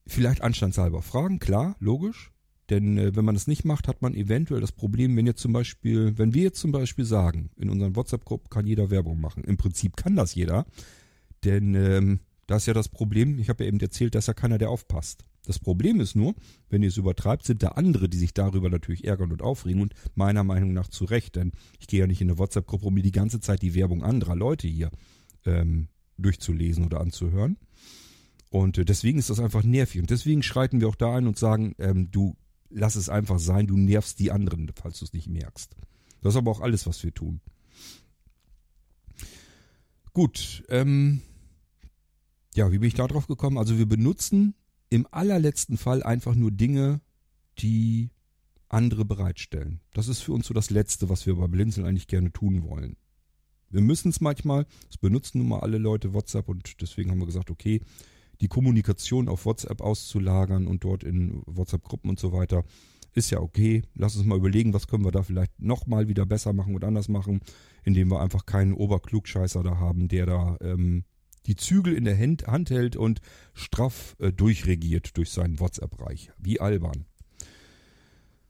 vielleicht 0.06 0.40
anstandshalber 0.40 1.02
fragen, 1.02 1.38
klar, 1.38 1.76
logisch. 1.80 2.32
Denn 2.70 2.96
äh, 2.96 3.14
wenn 3.14 3.26
man 3.26 3.34
das 3.34 3.46
nicht 3.46 3.66
macht, 3.66 3.88
hat 3.88 4.00
man 4.00 4.14
eventuell 4.14 4.62
das 4.62 4.72
Problem, 4.72 5.14
wenn 5.18 5.26
ihr 5.26 5.36
zum 5.36 5.52
Beispiel, 5.52 6.16
wenn 6.16 6.32
wir 6.32 6.44
jetzt 6.44 6.60
zum 6.60 6.72
Beispiel 6.72 7.04
sagen, 7.04 7.50
in 7.56 7.68
unseren 7.68 7.94
WhatsApp-Gruppen 7.94 8.48
kann 8.48 8.66
jeder 8.66 8.88
Werbung 8.88 9.20
machen. 9.20 9.44
Im 9.44 9.58
Prinzip 9.58 9.94
kann 9.94 10.16
das 10.16 10.34
jeder, 10.34 10.64
denn 11.44 11.74
ähm, 11.74 12.20
da 12.46 12.56
ist 12.56 12.64
ja 12.64 12.72
das 12.72 12.88
Problem, 12.88 13.38
ich 13.38 13.50
habe 13.50 13.64
ja 13.64 13.68
eben 13.68 13.80
erzählt, 13.80 14.14
dass 14.14 14.28
ja 14.28 14.32
keiner, 14.32 14.56
der 14.56 14.70
aufpasst. 14.70 15.26
Das 15.46 15.58
Problem 15.58 16.00
ist 16.00 16.16
nur, 16.16 16.34
wenn 16.70 16.82
ihr 16.82 16.88
es 16.88 16.96
übertreibt, 16.96 17.44
sind 17.44 17.62
da 17.62 17.68
andere, 17.68 18.08
die 18.08 18.16
sich 18.16 18.32
darüber 18.32 18.70
natürlich 18.70 19.04
ärgern 19.04 19.30
und 19.30 19.42
aufregen 19.42 19.82
und 19.82 19.94
meiner 20.14 20.42
Meinung 20.42 20.72
nach 20.72 20.88
zu 20.88 21.04
Recht, 21.04 21.36
denn 21.36 21.52
ich 21.78 21.86
gehe 21.86 22.00
ja 22.00 22.06
nicht 22.06 22.20
in 22.20 22.30
eine 22.30 22.38
WhatsApp-Gruppe, 22.38 22.86
um 22.86 22.94
mir 22.94 23.02
die 23.02 23.12
ganze 23.12 23.40
Zeit 23.40 23.60
die 23.62 23.74
Werbung 23.74 24.02
anderer 24.02 24.36
Leute 24.36 24.66
hier 24.66 24.90
ähm, 25.44 25.88
durchzulesen 26.16 26.84
oder 26.84 27.00
anzuhören. 27.00 27.58
Und 28.48 28.78
äh, 28.78 28.84
deswegen 28.84 29.18
ist 29.18 29.30
das 29.30 29.40
einfach 29.40 29.64
nervig. 29.64 30.00
Und 30.00 30.10
deswegen 30.10 30.42
schreiten 30.42 30.80
wir 30.80 30.88
auch 30.88 30.94
da 30.94 31.16
ein 31.16 31.26
und 31.26 31.38
sagen, 31.38 31.74
ähm, 31.78 32.10
du 32.10 32.36
lass 32.70 32.96
es 32.96 33.08
einfach 33.08 33.38
sein, 33.38 33.66
du 33.66 33.76
nervst 33.76 34.18
die 34.18 34.30
anderen, 34.30 34.70
falls 34.74 34.98
du 34.98 35.04
es 35.04 35.12
nicht 35.12 35.28
merkst. 35.28 35.76
Das 36.22 36.34
ist 36.34 36.38
aber 36.38 36.50
auch 36.50 36.60
alles, 36.60 36.86
was 36.86 37.02
wir 37.02 37.12
tun. 37.12 37.40
Gut, 40.12 40.64
ähm, 40.68 41.20
ja, 42.54 42.70
wie 42.72 42.78
bin 42.78 42.88
ich 42.88 42.94
da 42.94 43.06
drauf 43.06 43.26
gekommen? 43.26 43.58
Also 43.58 43.78
wir 43.78 43.86
benutzen 43.86 44.54
im 44.94 45.08
allerletzten 45.10 45.76
Fall 45.76 46.04
einfach 46.04 46.36
nur 46.36 46.52
Dinge, 46.52 47.00
die 47.58 48.10
andere 48.68 49.04
bereitstellen. 49.04 49.80
Das 49.92 50.06
ist 50.06 50.20
für 50.20 50.32
uns 50.32 50.46
so 50.46 50.54
das 50.54 50.70
Letzte, 50.70 51.08
was 51.08 51.26
wir 51.26 51.34
bei 51.34 51.48
Blinzeln 51.48 51.84
eigentlich 51.84 52.06
gerne 52.06 52.32
tun 52.32 52.62
wollen. 52.62 52.96
Wir 53.70 53.80
müssen 53.80 54.10
es 54.10 54.20
manchmal, 54.20 54.66
es 54.88 54.96
benutzen 54.96 55.38
nun 55.38 55.48
mal 55.48 55.60
alle 55.60 55.78
Leute 55.78 56.14
WhatsApp 56.14 56.48
und 56.48 56.80
deswegen 56.80 57.10
haben 57.10 57.18
wir 57.18 57.26
gesagt, 57.26 57.50
okay, 57.50 57.80
die 58.40 58.46
Kommunikation 58.46 59.28
auf 59.28 59.46
WhatsApp 59.46 59.80
auszulagern 59.80 60.68
und 60.68 60.84
dort 60.84 61.02
in 61.02 61.42
WhatsApp-Gruppen 61.46 62.10
und 62.10 62.20
so 62.20 62.32
weiter, 62.32 62.62
ist 63.14 63.30
ja 63.30 63.40
okay. 63.40 63.82
Lass 63.96 64.14
uns 64.14 64.26
mal 64.26 64.38
überlegen, 64.38 64.74
was 64.74 64.86
können 64.86 65.04
wir 65.04 65.10
da 65.10 65.24
vielleicht 65.24 65.60
nochmal 65.60 66.06
wieder 66.06 66.24
besser 66.24 66.52
machen 66.52 66.76
und 66.76 66.84
anders 66.84 67.08
machen, 67.08 67.40
indem 67.82 68.12
wir 68.12 68.20
einfach 68.20 68.46
keinen 68.46 68.74
Oberklugscheißer 68.74 69.64
da 69.64 69.76
haben, 69.76 70.06
der 70.06 70.26
da 70.26 70.56
ähm, 70.60 71.02
die 71.46 71.56
Zügel 71.56 71.94
in 71.94 72.04
der 72.04 72.18
Hand, 72.18 72.70
hält 72.70 72.96
und 72.96 73.20
straff 73.52 74.16
äh, 74.18 74.32
durchregiert 74.32 75.16
durch 75.16 75.30
seinen 75.30 75.60
WhatsApp-Reich. 75.60 76.30
Wie 76.38 76.60
albern. 76.60 77.06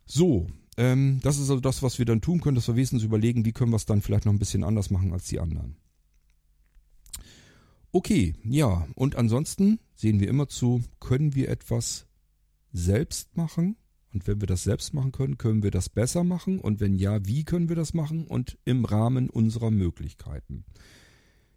So, 0.06 0.48
ähm, 0.76 1.20
das 1.22 1.36
ist 1.36 1.50
also 1.50 1.60
das, 1.60 1.82
was 1.82 1.98
wir 1.98 2.04
dann 2.04 2.20
tun 2.20 2.40
können, 2.40 2.56
dass 2.56 2.68
wir 2.68 2.76
wenigstens 2.76 3.02
überlegen, 3.02 3.44
wie 3.44 3.52
können 3.52 3.72
wir 3.72 3.76
es 3.76 3.86
dann 3.86 4.02
vielleicht 4.02 4.26
noch 4.26 4.32
ein 4.32 4.38
bisschen 4.38 4.64
anders 4.64 4.90
machen 4.90 5.12
als 5.12 5.26
die 5.26 5.40
anderen. 5.40 5.76
Okay, 7.92 8.34
ja, 8.42 8.88
und 8.96 9.14
ansonsten 9.14 9.78
sehen 9.94 10.18
wir 10.18 10.28
immer 10.28 10.48
zu, 10.48 10.82
können 10.98 11.34
wir 11.34 11.48
etwas 11.48 12.06
selbst 12.72 13.36
machen? 13.36 13.76
Und 14.12 14.26
wenn 14.26 14.40
wir 14.40 14.46
das 14.46 14.64
selbst 14.64 14.94
machen 14.94 15.12
können, 15.12 15.38
können 15.38 15.62
wir 15.62 15.70
das 15.70 15.88
besser 15.88 16.24
machen? 16.24 16.60
Und 16.60 16.80
wenn 16.80 16.94
ja, 16.94 17.24
wie 17.26 17.44
können 17.44 17.68
wir 17.68 17.76
das 17.76 17.94
machen? 17.94 18.26
Und 18.26 18.58
im 18.64 18.84
Rahmen 18.84 19.30
unserer 19.30 19.70
Möglichkeiten. 19.70 20.64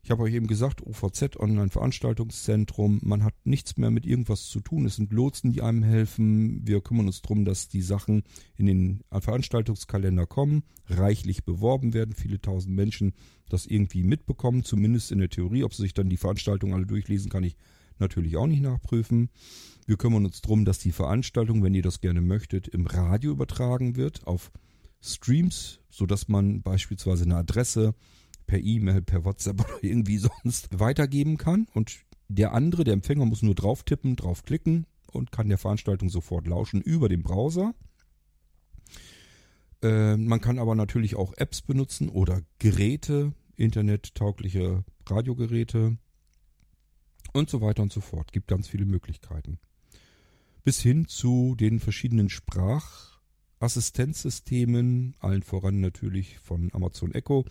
Ich 0.08 0.12
habe 0.12 0.24
euch 0.24 0.36
eben 0.36 0.48
gesagt, 0.48 0.88
OVZ, 0.88 1.36
Online-Veranstaltungszentrum, 1.38 3.02
man 3.04 3.26
hat 3.26 3.34
nichts 3.44 3.76
mehr 3.76 3.92
mit 3.92 4.06
irgendwas 4.06 4.48
zu 4.48 4.62
tun. 4.62 4.86
Es 4.86 4.96
sind 4.96 5.12
Lotsen, 5.12 5.52
die 5.52 5.62
einem 5.62 5.84
helfen. 5.84 6.66
Wir 6.66 6.80
kümmern 6.80 7.08
uns 7.08 7.22
darum, 7.22 7.44
dass 7.44 7.68
die 7.68 7.82
Sachen 7.82 8.24
in 8.56 8.68
den 8.68 9.04
Veranstaltungskalender 9.12 10.26
kommen, 10.26 10.64
reichlich 10.86 11.44
beworben 11.44 11.94
werden, 11.94 12.16
viele 12.16 12.40
tausend 12.40 12.74
Menschen 12.74 13.16
das 13.50 13.66
irgendwie 13.66 14.02
mitbekommen, 14.04 14.64
zumindest 14.64 15.12
in 15.12 15.20
der 15.20 15.28
Theorie. 15.28 15.66
Ob 15.66 15.74
sie 15.74 15.82
sich 15.82 15.94
dann 15.94 16.08
die 16.08 16.16
Veranstaltung 16.16 16.74
alle 16.74 16.86
durchlesen, 16.86 17.30
kann 17.30 17.44
ich 17.44 17.58
natürlich 18.00 18.38
auch 18.38 18.48
nicht 18.48 18.62
nachprüfen. 18.62 19.28
Wir 19.88 19.98
kümmern 19.98 20.24
uns 20.24 20.40
darum, 20.40 20.64
dass 20.64 20.80
die 20.80 20.94
Veranstaltung, 20.94 21.64
wenn 21.64 21.74
ihr 21.74 21.84
das 21.84 22.00
gerne 22.00 22.22
möchtet, 22.22 22.70
im 22.70 22.88
Radio 22.88 23.32
übertragen 23.32 23.98
wird 23.98 24.26
auf 24.26 24.54
Streams, 25.02 25.82
so 25.90 26.06
dass 26.06 26.30
man 26.30 26.62
beispielsweise 26.62 27.26
eine 27.26 27.36
Adresse 27.36 27.94
per 28.48 28.60
E-Mail, 28.60 29.02
per 29.02 29.26
WhatsApp 29.26 29.60
oder 29.62 29.84
irgendwie 29.84 30.18
sonst 30.18 30.80
weitergeben 30.80 31.38
kann. 31.38 31.68
Und 31.74 32.00
der 32.30 32.54
andere, 32.54 32.84
der 32.84 32.94
Empfänger, 32.94 33.26
muss 33.26 33.44
nur 33.44 33.56
drauf 33.56 33.84
tippen, 33.84 34.16
draufklicken 34.16 34.86
und 35.12 35.32
kann 35.32 35.50
der 35.50 35.58
Veranstaltung 35.58 36.10
sofort 36.10 36.46
lauschen 36.48 36.82
über 36.82 37.10
den 37.10 37.24
Browser. 37.24 37.74
Äh, 39.82 40.16
man 40.18 40.42
kann 40.42 40.60
aber 40.60 40.76
natürlich 40.76 41.16
auch 41.16 41.34
Apps 41.38 41.62
benutzen 41.62 42.10
oder 42.10 42.42
Geräte, 42.60 43.34
internettaugliche 43.56 44.84
Radiogeräte 45.06 45.98
und 47.34 47.50
so 47.50 47.62
weiter 47.62 47.82
und 47.84 47.94
so 47.94 48.02
fort. 48.02 48.34
Gibt 48.34 48.48
ganz 48.48 48.68
viele 48.68 48.86
Möglichkeiten. 48.86 49.60
Bis 50.64 50.82
hin 50.82 51.08
zu 51.08 51.56
den 51.56 51.80
verschiedenen 51.80 52.30
Sprachassistenzsystemen, 52.30 55.16
allen 55.20 55.44
voran 55.44 55.80
natürlich 55.80 56.40
von 56.40 56.74
Amazon 56.74 57.14
Echo, 57.14 57.46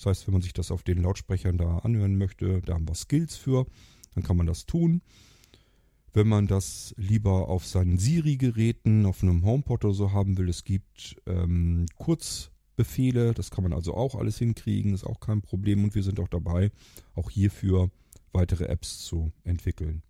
das 0.00 0.06
heißt, 0.06 0.26
wenn 0.26 0.32
man 0.32 0.40
sich 0.40 0.54
das 0.54 0.70
auf 0.70 0.82
den 0.82 1.02
Lautsprechern 1.02 1.58
da 1.58 1.78
anhören 1.80 2.16
möchte, 2.16 2.62
da 2.62 2.72
haben 2.72 2.88
wir 2.88 2.94
Skills 2.94 3.36
für, 3.36 3.66
dann 4.14 4.24
kann 4.24 4.38
man 4.38 4.46
das 4.46 4.64
tun. 4.64 5.02
Wenn 6.14 6.26
man 6.26 6.46
das 6.46 6.94
lieber 6.96 7.48
auf 7.48 7.66
seinen 7.66 7.98
Siri-Geräten, 7.98 9.04
auf 9.04 9.22
einem 9.22 9.44
HomePod 9.44 9.84
oder 9.84 9.92
so 9.92 10.12
haben 10.12 10.38
will, 10.38 10.48
es 10.48 10.64
gibt 10.64 11.20
ähm, 11.26 11.84
Kurzbefehle, 11.96 13.34
das 13.34 13.50
kann 13.50 13.62
man 13.62 13.74
also 13.74 13.92
auch 13.92 14.14
alles 14.14 14.38
hinkriegen, 14.38 14.94
ist 14.94 15.04
auch 15.04 15.20
kein 15.20 15.42
Problem 15.42 15.84
und 15.84 15.94
wir 15.94 16.02
sind 16.02 16.18
auch 16.18 16.28
dabei, 16.28 16.72
auch 17.14 17.28
hierfür 17.28 17.90
weitere 18.32 18.64
Apps 18.68 19.00
zu 19.00 19.32
entwickeln. 19.44 20.02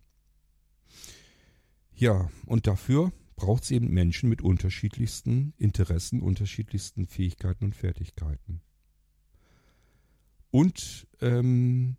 Ja, 1.93 2.31
und 2.45 2.65
dafür 2.65 3.11
braucht 3.35 3.63
es 3.63 3.71
eben 3.71 3.89
Menschen 3.89 4.29
mit 4.29 4.41
unterschiedlichsten 4.41 5.53
Interessen, 5.57 6.21
unterschiedlichsten 6.21 7.07
Fähigkeiten 7.07 7.65
und 7.65 7.75
Fertigkeiten. 7.75 8.61
Und 10.51 11.07
ähm, 11.21 11.95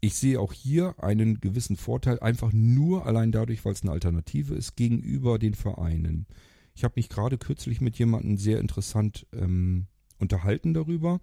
ich 0.00 0.14
sehe 0.14 0.40
auch 0.40 0.52
hier 0.52 0.94
einen 1.02 1.40
gewissen 1.40 1.76
Vorteil, 1.76 2.20
einfach 2.20 2.52
nur 2.52 3.06
allein 3.06 3.32
dadurch, 3.32 3.64
weil 3.64 3.72
es 3.72 3.82
eine 3.82 3.92
Alternative 3.92 4.54
ist, 4.54 4.76
gegenüber 4.76 5.38
den 5.38 5.54
Vereinen. 5.54 6.26
Ich 6.74 6.84
habe 6.84 6.94
mich 6.96 7.08
gerade 7.08 7.36
kürzlich 7.36 7.80
mit 7.80 7.98
jemandem 7.98 8.38
sehr 8.38 8.60
interessant 8.60 9.26
ähm, 9.32 9.88
unterhalten 10.18 10.72
darüber. 10.72 11.20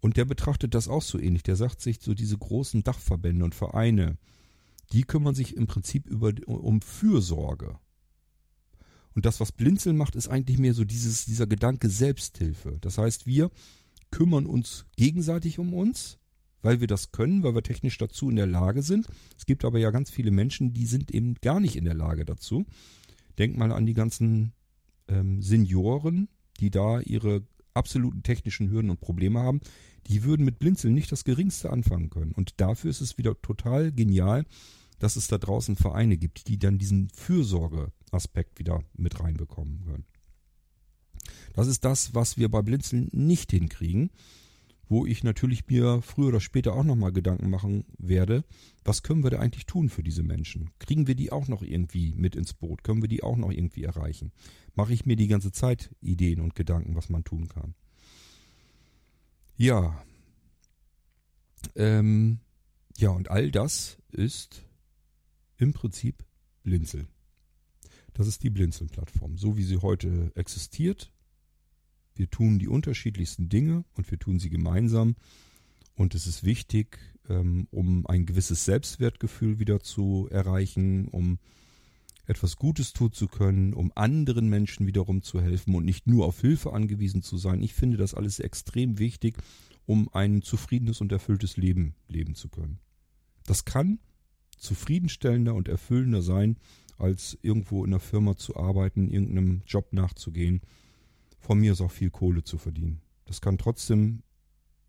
Und 0.00 0.18
der 0.18 0.26
betrachtet 0.26 0.74
das 0.74 0.88
auch 0.88 1.00
so 1.00 1.18
ähnlich. 1.18 1.44
Der 1.44 1.56
sagt 1.56 1.80
sich, 1.80 2.00
so 2.02 2.12
diese 2.12 2.36
großen 2.36 2.82
Dachverbände 2.82 3.44
und 3.44 3.54
Vereine, 3.54 4.18
die 4.92 5.04
kümmern 5.04 5.34
sich 5.34 5.56
im 5.56 5.66
Prinzip 5.66 6.06
über, 6.06 6.32
um 6.46 6.82
Fürsorge. 6.82 7.78
Und 9.14 9.24
das, 9.24 9.40
was 9.40 9.52
Blinzeln 9.52 9.96
macht, 9.96 10.16
ist 10.16 10.28
eigentlich 10.28 10.58
mehr 10.58 10.74
so 10.74 10.84
dieses, 10.84 11.24
dieser 11.24 11.46
Gedanke 11.46 11.88
Selbsthilfe. 11.88 12.76
Das 12.82 12.98
heißt, 12.98 13.26
wir 13.26 13.50
kümmern 14.14 14.46
uns 14.46 14.86
gegenseitig 14.94 15.58
um 15.58 15.74
uns, 15.74 16.18
weil 16.62 16.78
wir 16.78 16.86
das 16.86 17.10
können, 17.10 17.42
weil 17.42 17.56
wir 17.56 17.64
technisch 17.64 17.98
dazu 17.98 18.30
in 18.30 18.36
der 18.36 18.46
Lage 18.46 18.82
sind. 18.82 19.08
Es 19.36 19.44
gibt 19.44 19.64
aber 19.64 19.80
ja 19.80 19.90
ganz 19.90 20.08
viele 20.08 20.30
Menschen, 20.30 20.72
die 20.72 20.86
sind 20.86 21.10
eben 21.10 21.34
gar 21.42 21.58
nicht 21.58 21.74
in 21.74 21.84
der 21.84 21.94
Lage 21.94 22.24
dazu. 22.24 22.64
Denkt 23.38 23.58
mal 23.58 23.72
an 23.72 23.86
die 23.86 23.94
ganzen 23.94 24.52
ähm, 25.08 25.42
Senioren, 25.42 26.28
die 26.60 26.70
da 26.70 27.00
ihre 27.00 27.42
absoluten 27.74 28.22
technischen 28.22 28.70
Hürden 28.70 28.90
und 28.90 29.00
Probleme 29.00 29.40
haben. 29.40 29.60
Die 30.06 30.22
würden 30.22 30.44
mit 30.44 30.60
Blinzeln 30.60 30.94
nicht 30.94 31.10
das 31.10 31.24
geringste 31.24 31.70
anfangen 31.70 32.08
können. 32.08 32.30
Und 32.30 32.60
dafür 32.60 32.90
ist 32.90 33.00
es 33.00 33.18
wieder 33.18 33.42
total 33.42 33.90
genial, 33.90 34.44
dass 35.00 35.16
es 35.16 35.26
da 35.26 35.38
draußen 35.38 35.74
Vereine 35.74 36.16
gibt, 36.18 36.46
die 36.46 36.60
dann 36.60 36.78
diesen 36.78 37.08
Fürsorgeaspekt 37.08 38.60
wieder 38.60 38.84
mit 38.96 39.18
reinbekommen 39.18 39.82
können. 39.84 40.04
Das 41.52 41.66
ist 41.66 41.84
das, 41.84 42.14
was 42.14 42.36
wir 42.36 42.48
bei 42.48 42.62
Blinzeln 42.62 43.08
nicht 43.12 43.50
hinkriegen, 43.50 44.10
wo 44.88 45.06
ich 45.06 45.24
natürlich 45.24 45.66
mir 45.66 46.02
früher 46.02 46.28
oder 46.28 46.40
später 46.40 46.74
auch 46.74 46.84
nochmal 46.84 47.12
Gedanken 47.12 47.50
machen 47.50 47.84
werde, 47.98 48.44
was 48.84 49.02
können 49.02 49.22
wir 49.24 49.30
da 49.30 49.38
eigentlich 49.38 49.66
tun 49.66 49.88
für 49.88 50.02
diese 50.02 50.22
Menschen? 50.22 50.70
Kriegen 50.78 51.06
wir 51.06 51.14
die 51.14 51.32
auch 51.32 51.48
noch 51.48 51.62
irgendwie 51.62 52.14
mit 52.14 52.36
ins 52.36 52.54
Boot? 52.54 52.84
Können 52.84 53.02
wir 53.02 53.08
die 53.08 53.22
auch 53.22 53.36
noch 53.36 53.50
irgendwie 53.50 53.84
erreichen? 53.84 54.32
Mache 54.74 54.92
ich 54.92 55.06
mir 55.06 55.16
die 55.16 55.28
ganze 55.28 55.52
Zeit 55.52 55.94
Ideen 56.00 56.40
und 56.40 56.54
Gedanken, 56.54 56.94
was 56.94 57.08
man 57.08 57.24
tun 57.24 57.48
kann? 57.48 57.74
Ja. 59.56 60.04
Ähm, 61.76 62.40
ja, 62.98 63.10
und 63.10 63.30
all 63.30 63.50
das 63.50 63.98
ist 64.12 64.64
im 65.56 65.72
Prinzip 65.72 66.24
Blinzeln. 66.62 67.08
Das 68.12 68.26
ist 68.26 68.42
die 68.42 68.50
Blinzeln-Plattform, 68.50 69.38
so 69.38 69.56
wie 69.56 69.64
sie 69.64 69.78
heute 69.78 70.30
existiert 70.34 71.13
wir 72.14 72.30
tun 72.30 72.58
die 72.58 72.68
unterschiedlichsten 72.68 73.48
Dinge 73.48 73.84
und 73.94 74.10
wir 74.10 74.18
tun 74.18 74.38
sie 74.38 74.50
gemeinsam. 74.50 75.16
Und 75.96 76.14
es 76.14 76.26
ist 76.26 76.44
wichtig, 76.44 76.98
ähm, 77.28 77.68
um 77.70 78.06
ein 78.06 78.26
gewisses 78.26 78.64
Selbstwertgefühl 78.64 79.58
wieder 79.58 79.80
zu 79.80 80.28
erreichen, 80.30 81.08
um 81.08 81.38
etwas 82.26 82.56
Gutes 82.56 82.92
tun 82.92 83.12
zu 83.12 83.28
können, 83.28 83.74
um 83.74 83.92
anderen 83.94 84.48
Menschen 84.48 84.86
wiederum 84.86 85.22
zu 85.22 85.40
helfen 85.40 85.74
und 85.74 85.84
nicht 85.84 86.06
nur 86.06 86.26
auf 86.26 86.40
Hilfe 86.40 86.72
angewiesen 86.72 87.22
zu 87.22 87.36
sein. 87.36 87.62
Ich 87.62 87.74
finde 87.74 87.96
das 87.96 88.14
alles 88.14 88.38
extrem 88.38 88.98
wichtig, 88.98 89.36
um 89.86 90.08
ein 90.12 90.40
zufriedenes 90.42 91.00
und 91.00 91.12
erfülltes 91.12 91.56
Leben 91.56 91.94
leben 92.08 92.34
zu 92.34 92.48
können. 92.48 92.78
Das 93.44 93.64
kann 93.64 93.98
zufriedenstellender 94.56 95.54
und 95.54 95.68
erfüllender 95.68 96.22
sein, 96.22 96.56
als 96.96 97.36
irgendwo 97.42 97.84
in 97.84 97.92
einer 97.92 98.00
Firma 98.00 98.36
zu 98.36 98.56
arbeiten, 98.56 99.10
irgendeinem 99.10 99.62
Job 99.66 99.92
nachzugehen 99.92 100.62
von 101.44 101.58
mir 101.60 101.72
ist 101.72 101.82
auch 101.82 101.90
viel 101.90 102.10
Kohle 102.10 102.42
zu 102.42 102.56
verdienen. 102.56 103.02
Das 103.26 103.42
kann 103.42 103.58
trotzdem 103.58 104.22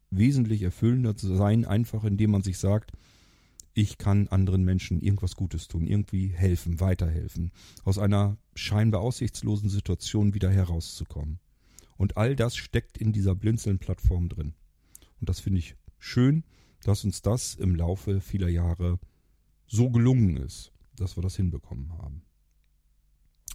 wesentlich 0.09 0.61
erfüllender 0.61 1.13
sein, 1.17 1.65
einfach 1.65 2.05
indem 2.05 2.31
man 2.31 2.43
sich 2.43 2.57
sagt, 2.57 2.93
ich 3.73 3.97
kann 3.97 4.29
anderen 4.29 4.63
Menschen 4.63 5.01
irgendwas 5.01 5.35
Gutes 5.35 5.67
tun, 5.67 5.85
irgendwie 5.85 6.29
helfen, 6.29 6.79
weiterhelfen, 6.79 7.51
aus 7.83 7.99
einer 7.99 8.37
scheinbar 8.53 9.01
aussichtslosen 9.01 9.69
Situation 9.69 10.33
wieder 10.33 10.49
herauszukommen. 10.49 11.39
Und 11.97 12.15
all 12.15 12.37
das 12.37 12.55
steckt 12.55 12.97
in 12.97 13.11
dieser 13.11 13.35
Blinzeln-Plattform 13.35 14.29
drin. 14.29 14.53
Und 15.19 15.27
das 15.27 15.41
finde 15.41 15.59
ich 15.59 15.75
schön. 15.99 16.43
dass 16.83 17.03
uns 17.03 17.23
das 17.23 17.55
im 17.55 17.75
Laufe 17.75 18.21
vieler 18.21 18.47
Jahre 18.47 18.99
so 19.65 19.89
gelungen 19.89 20.37
ist, 20.37 20.71
dass 20.95 21.17
wir 21.17 21.23
das 21.23 21.35
hinbekommen 21.35 21.91
haben. 21.97 22.21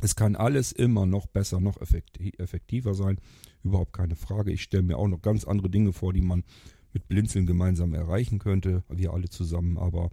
Es 0.01 0.17
kann 0.17 0.37
alles 0.37 0.73
immer 0.73 1.07
noch 1.07 1.27
besser, 1.27 1.61
noch 1.61 1.79
effektiver 1.81 2.95
sein. 2.95 3.19
Überhaupt 3.63 3.93
keine 3.93 4.17
Frage. 4.17 4.51
Ich 4.51 4.63
stelle 4.63 4.83
mir 4.83 4.97
auch 4.97 5.09
noch 5.09 5.23
ganz 5.23 5.45
andere 5.45 5.69
Dinge 5.69 5.93
vor, 5.93 6.13
die 6.13 6.23
man 6.23 6.45
mit 6.93 7.07
Blinzeln 7.09 7.47
gemeinsam 7.47 7.95
erreichen 7.95 8.39
könnte. 8.39 8.83
Wir 8.89 9.13
alle 9.13 9.29
zusammen. 9.29 9.77
Aber 9.79 10.11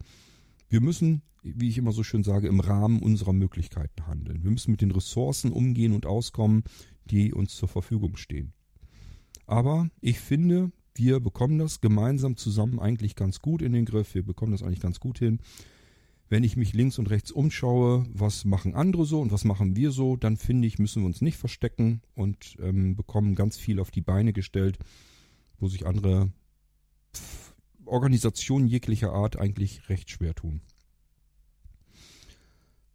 wir 0.69 0.81
müssen, 0.81 1.21
wie 1.41 1.69
ich 1.69 1.77
immer 1.77 1.93
so 1.93 2.03
schön 2.03 2.23
sage, 2.23 2.47
im 2.47 2.59
Rahmen 2.59 3.01
unserer 3.01 3.33
Möglichkeiten 3.33 4.07
handeln. 4.07 4.43
Wir 4.43 4.51
müssen 4.51 4.71
mit 4.71 4.81
den 4.81 4.91
Ressourcen 4.91 5.51
umgehen 5.51 5.93
und 5.93 6.05
auskommen, 6.05 6.63
die 7.05 7.33
uns 7.33 7.55
zur 7.55 7.69
Verfügung 7.69 8.17
stehen. 8.17 8.53
Aber 9.45 9.89
ich 10.01 10.19
finde, 10.19 10.71
wir 10.95 11.21
bekommen 11.21 11.57
das 11.57 11.79
gemeinsam 11.79 12.35
zusammen 12.35 12.79
eigentlich 12.79 13.15
ganz 13.15 13.39
gut 13.39 13.61
in 13.61 13.71
den 13.71 13.85
Griff. 13.85 14.13
Wir 14.13 14.23
bekommen 14.23 14.51
das 14.51 14.63
eigentlich 14.63 14.81
ganz 14.81 14.99
gut 14.99 15.19
hin 15.19 15.39
wenn 16.29 16.43
ich 16.43 16.57
mich 16.57 16.73
links 16.73 16.99
und 16.99 17.09
rechts 17.09 17.31
umschaue, 17.31 18.05
was 18.13 18.45
machen 18.45 18.75
andere 18.75 19.05
so 19.05 19.21
und 19.21 19.31
was 19.31 19.45
machen 19.45 19.75
wir 19.75 19.91
so, 19.91 20.15
dann 20.15 20.37
finde 20.37 20.67
ich, 20.67 20.79
müssen 20.79 21.03
wir 21.03 21.07
uns 21.07 21.21
nicht 21.21 21.37
verstecken 21.37 22.01
und 22.15 22.57
ähm, 22.59 22.95
bekommen 22.95 23.35
ganz 23.35 23.57
viel 23.57 23.79
auf 23.79 23.91
die 23.91 24.01
Beine 24.01 24.33
gestellt, 24.33 24.77
wo 25.59 25.67
sich 25.67 25.85
andere 25.85 26.31
Organisationen 27.85 28.67
jeglicher 28.67 29.13
Art 29.13 29.39
eigentlich 29.39 29.89
recht 29.89 30.09
schwer 30.09 30.35
tun. 30.35 30.61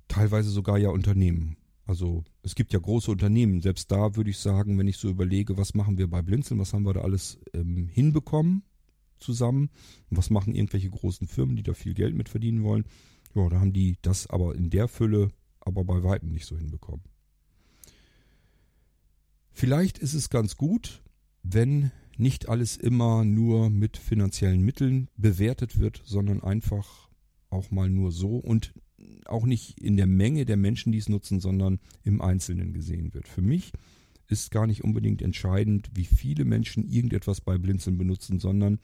Teilweise 0.08 0.50
sogar 0.50 0.76
ja 0.76 0.90
Unternehmen. 0.90 1.56
Also 1.86 2.24
es 2.42 2.54
gibt 2.54 2.72
ja 2.72 2.78
große 2.78 3.10
Unternehmen. 3.10 3.62
Selbst 3.62 3.90
da 3.90 4.14
würde 4.14 4.30
ich 4.30 4.38
sagen, 4.38 4.78
wenn 4.78 4.86
ich 4.86 4.98
so 4.98 5.08
überlege, 5.08 5.56
was 5.56 5.74
machen 5.74 5.98
wir 5.98 6.08
bei 6.08 6.22
Blinzeln, 6.22 6.60
was 6.60 6.74
haben 6.74 6.84
wir 6.84 6.92
da 6.92 7.00
alles 7.00 7.40
ähm, 7.54 7.88
hinbekommen 7.88 8.62
zusammen 9.18 9.70
und 10.10 10.16
was 10.16 10.30
machen 10.30 10.54
irgendwelche 10.54 10.90
großen 10.90 11.26
Firmen, 11.26 11.56
die 11.56 11.62
da 11.62 11.74
viel 11.74 11.94
Geld 11.94 12.14
mit 12.14 12.28
verdienen 12.28 12.62
wollen, 12.62 12.84
ja, 13.34 13.48
da 13.48 13.60
haben 13.60 13.72
die 13.72 13.96
das 14.02 14.26
aber 14.28 14.54
in 14.54 14.70
der 14.70 14.88
Fülle 14.88 15.30
aber 15.60 15.84
bei 15.84 16.02
weitem 16.02 16.30
nicht 16.30 16.46
so 16.46 16.56
hinbekommen. 16.56 17.04
Vielleicht 19.52 19.98
ist 19.98 20.14
es 20.14 20.30
ganz 20.30 20.56
gut, 20.56 21.02
wenn 21.42 21.92
nicht 22.16 22.48
alles 22.48 22.76
immer 22.76 23.24
nur 23.24 23.70
mit 23.70 23.96
finanziellen 23.96 24.62
Mitteln 24.62 25.08
bewertet 25.16 25.78
wird, 25.78 26.02
sondern 26.04 26.42
einfach 26.42 27.10
auch 27.50 27.70
mal 27.70 27.90
nur 27.90 28.12
so 28.12 28.36
und 28.36 28.74
auch 29.26 29.44
nicht 29.44 29.80
in 29.80 29.96
der 29.96 30.06
Menge 30.06 30.44
der 30.44 30.56
Menschen, 30.56 30.92
die 30.92 30.98
es 30.98 31.08
nutzen, 31.08 31.40
sondern 31.40 31.80
im 32.02 32.20
Einzelnen 32.20 32.72
gesehen 32.72 33.14
wird. 33.14 33.28
Für 33.28 33.42
mich 33.42 33.72
ist 34.28 34.50
gar 34.50 34.66
nicht 34.66 34.84
unbedingt 34.84 35.22
entscheidend, 35.22 35.90
wie 35.94 36.04
viele 36.04 36.44
Menschen 36.44 36.88
irgendetwas 36.88 37.40
bei 37.40 37.58
Blinzeln 37.58 37.98
benutzen, 37.98 38.38
sondern 38.38 38.78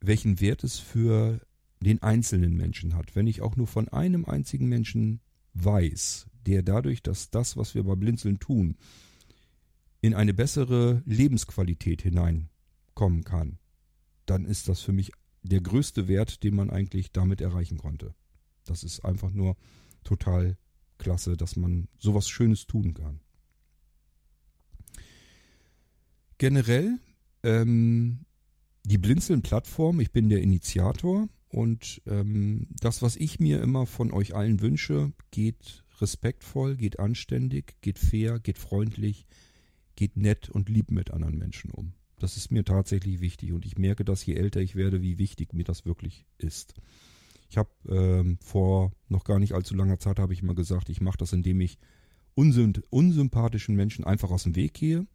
welchen 0.00 0.40
Wert 0.40 0.64
es 0.64 0.78
für 0.78 1.40
den 1.80 2.02
einzelnen 2.02 2.56
Menschen 2.56 2.94
hat. 2.94 3.14
Wenn 3.14 3.26
ich 3.26 3.42
auch 3.42 3.56
nur 3.56 3.66
von 3.66 3.88
einem 3.88 4.24
einzigen 4.24 4.68
Menschen 4.68 5.20
weiß, 5.54 6.26
der 6.46 6.62
dadurch, 6.62 7.02
dass 7.02 7.30
das, 7.30 7.56
was 7.56 7.74
wir 7.74 7.84
bei 7.84 7.94
Blinzeln 7.94 8.38
tun, 8.38 8.76
in 10.00 10.14
eine 10.14 10.34
bessere 10.34 11.02
Lebensqualität 11.06 12.02
hineinkommen 12.02 13.24
kann, 13.24 13.58
dann 14.26 14.44
ist 14.44 14.68
das 14.68 14.80
für 14.80 14.92
mich 14.92 15.12
der 15.42 15.60
größte 15.60 16.08
Wert, 16.08 16.42
den 16.42 16.54
man 16.54 16.70
eigentlich 16.70 17.12
damit 17.12 17.40
erreichen 17.40 17.78
konnte. 17.78 18.14
Das 18.64 18.84
ist 18.84 19.04
einfach 19.04 19.32
nur 19.32 19.56
total 20.04 20.56
klasse, 20.98 21.36
dass 21.36 21.56
man 21.56 21.88
sowas 21.98 22.28
Schönes 22.28 22.66
tun 22.66 22.94
kann. 22.94 23.20
Generell 26.38 26.98
ähm, 27.42 28.20
die 28.84 28.98
Blinzeln-Plattform, 28.98 30.00
ich 30.00 30.12
bin 30.12 30.28
der 30.28 30.42
Initiator, 30.42 31.28
und 31.48 32.02
ähm, 32.06 32.66
das, 32.80 33.02
was 33.02 33.16
ich 33.16 33.40
mir 33.40 33.62
immer 33.62 33.86
von 33.86 34.12
euch 34.12 34.34
allen 34.34 34.60
wünsche, 34.60 35.12
geht 35.30 35.84
respektvoll, 36.00 36.76
geht 36.76 36.98
anständig, 36.98 37.76
geht 37.80 37.98
fair, 37.98 38.38
geht 38.38 38.58
freundlich, 38.58 39.26
geht 39.96 40.16
nett 40.16 40.48
und 40.48 40.68
lieb 40.68 40.90
mit 40.90 41.10
anderen 41.10 41.38
Menschen 41.38 41.70
um. 41.70 41.94
Das 42.18 42.36
ist 42.36 42.50
mir 42.50 42.64
tatsächlich 42.64 43.20
wichtig 43.20 43.52
und 43.52 43.64
ich 43.64 43.78
merke 43.78 44.04
das, 44.04 44.24
je 44.26 44.34
älter 44.34 44.60
ich 44.60 44.76
werde, 44.76 45.02
wie 45.02 45.18
wichtig 45.18 45.54
mir 45.54 45.64
das 45.64 45.86
wirklich 45.86 46.26
ist. 46.36 46.74
Ich 47.48 47.56
habe 47.56 47.70
ähm, 47.88 48.38
vor 48.42 48.92
noch 49.08 49.24
gar 49.24 49.38
nicht 49.38 49.54
allzu 49.54 49.74
langer 49.74 49.98
Zeit 49.98 50.18
habe 50.18 50.34
ich 50.34 50.42
mal 50.42 50.54
gesagt, 50.54 50.90
ich 50.90 51.00
mache 51.00 51.18
das, 51.18 51.32
indem 51.32 51.60
ich 51.60 51.78
unsympathischen 52.34 53.74
Menschen 53.74 54.04
einfach 54.04 54.30
aus 54.30 54.44
dem 54.44 54.54
Weg 54.54 54.74
gehe 54.74 55.06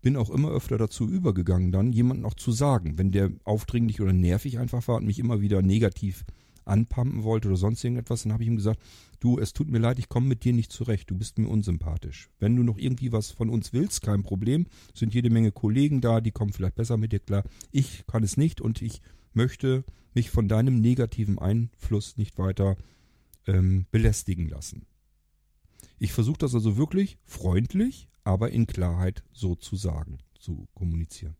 bin 0.00 0.16
auch 0.16 0.30
immer 0.30 0.50
öfter 0.50 0.78
dazu 0.78 1.08
übergegangen, 1.08 1.72
dann 1.72 1.92
jemanden 1.92 2.24
auch 2.24 2.34
zu 2.34 2.52
sagen, 2.52 2.98
wenn 2.98 3.12
der 3.12 3.30
aufdringlich 3.44 4.00
oder 4.00 4.12
nervig 4.12 4.58
einfach 4.58 4.86
war 4.88 4.96
und 4.96 5.06
mich 5.06 5.18
immer 5.18 5.40
wieder 5.40 5.62
negativ 5.62 6.24
anpumpen 6.66 7.22
wollte 7.22 7.48
oder 7.48 7.56
sonst 7.56 7.82
irgendetwas, 7.84 8.24
dann 8.24 8.32
habe 8.32 8.42
ich 8.42 8.48
ihm 8.48 8.56
gesagt, 8.56 8.80
du, 9.20 9.38
es 9.38 9.52
tut 9.52 9.68
mir 9.68 9.78
leid, 9.78 9.98
ich 9.98 10.08
komme 10.08 10.26
mit 10.26 10.44
dir 10.44 10.52
nicht 10.52 10.72
zurecht, 10.72 11.10
du 11.10 11.16
bist 11.16 11.38
mir 11.38 11.48
unsympathisch. 11.48 12.28
Wenn 12.38 12.56
du 12.56 12.62
noch 12.62 12.76
irgendwie 12.76 13.12
was 13.12 13.30
von 13.30 13.48
uns 13.48 13.72
willst, 13.72 14.02
kein 14.02 14.22
Problem, 14.22 14.66
sind 14.94 15.14
jede 15.14 15.30
Menge 15.30 15.52
Kollegen 15.52 16.00
da, 16.00 16.20
die 16.20 16.32
kommen 16.32 16.52
vielleicht 16.52 16.74
besser 16.74 16.96
mit 16.96 17.12
dir 17.12 17.20
klar. 17.20 17.44
Ich 17.70 18.04
kann 18.06 18.22
es 18.22 18.36
nicht 18.36 18.60
und 18.60 18.82
ich 18.82 19.00
möchte 19.32 19.84
mich 20.14 20.30
von 20.30 20.48
deinem 20.48 20.80
negativen 20.80 21.38
Einfluss 21.38 22.16
nicht 22.16 22.38
weiter 22.38 22.76
ähm, 23.46 23.86
belästigen 23.90 24.48
lassen. 24.48 24.86
Ich 25.98 26.12
versuche 26.12 26.38
das 26.38 26.54
also 26.54 26.76
wirklich 26.76 27.18
freundlich, 27.24 28.08
aber 28.26 28.50
in 28.50 28.66
Klarheit 28.66 29.22
so 29.32 29.54
zu 29.54 29.76
sagen, 29.76 30.18
zu 30.38 30.68
kommunizieren. 30.74 31.36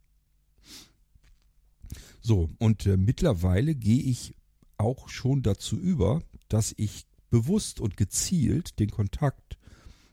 So, 2.21 2.49
und 2.59 2.87
äh, 2.87 2.97
mittlerweile 2.97 3.75
gehe 3.75 4.03
ich 4.03 4.35
auch 4.79 5.09
schon 5.09 5.43
dazu 5.43 5.77
über, 5.79 6.23
dass 6.49 6.75
ich 6.77 7.07
bewusst 7.31 7.81
und 7.81 7.97
gezielt 7.97 8.79
den 8.79 8.91
Kontakt 8.91 9.59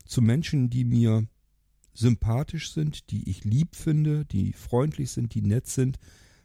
zu 0.04 0.20
Menschen, 0.20 0.70
die 0.70 0.84
mir 0.84 1.26
sympathisch 1.92 2.72
sind, 2.72 3.10
die 3.10 3.28
ich 3.28 3.44
lieb 3.44 3.76
finde, 3.76 4.24
die 4.24 4.52
freundlich 4.52 5.10
sind, 5.10 5.34
die 5.34 5.42
nett 5.42 5.68
sind, 5.68 5.98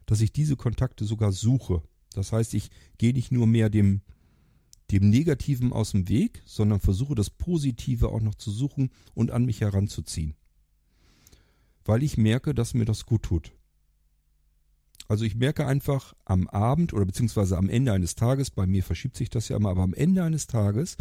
dass 0.06 0.22
ich 0.22 0.32
diese 0.32 0.56
Kontakte 0.56 1.06
sogar 1.06 1.32
suche. 1.32 1.82
Das 2.14 2.32
heißt, 2.32 2.54
ich 2.54 2.70
gehe 2.98 3.14
nicht 3.14 3.32
nur 3.32 3.48
mehr 3.48 3.70
dem 3.70 4.02
dem 4.92 5.10
Negativen 5.10 5.72
aus 5.72 5.92
dem 5.92 6.10
Weg, 6.10 6.42
sondern 6.46 6.80
versuche 6.80 7.16
das 7.16 7.30
Positive 7.30 8.10
auch 8.10 8.22
noch 8.22 8.36
zu 8.36 8.52
suchen 8.52 8.90
und 9.14 9.32
an 9.32 9.46
mich 9.46 9.62
heranzuziehen. 9.62 10.36
Weil 11.86 12.04
ich 12.04 12.18
merke, 12.18 12.54
dass 12.54 12.74
mir 12.74 12.86
das 12.86 13.06
gut 13.06 13.24
tut. 13.24 13.52
Also 15.08 15.26
ich 15.26 15.36
merke 15.36 15.66
einfach 15.66 16.14
am 16.26 16.48
Abend 16.48 16.94
oder 16.94 17.06
beziehungsweise 17.06 17.58
am 17.58 17.70
Ende 17.70 17.94
eines 17.94 18.16
Tages, 18.16 18.52
bei 18.52 18.68
mir 18.68 18.84
verschiebt 18.84 19.18
sich 19.18 19.30
das 19.30 19.50
ja 19.50 19.58
immer, 19.58 19.70
aber 19.70 19.82
am 19.82 19.96
Ende 19.96 20.24
eines 20.24 20.46
Tages 20.46 20.98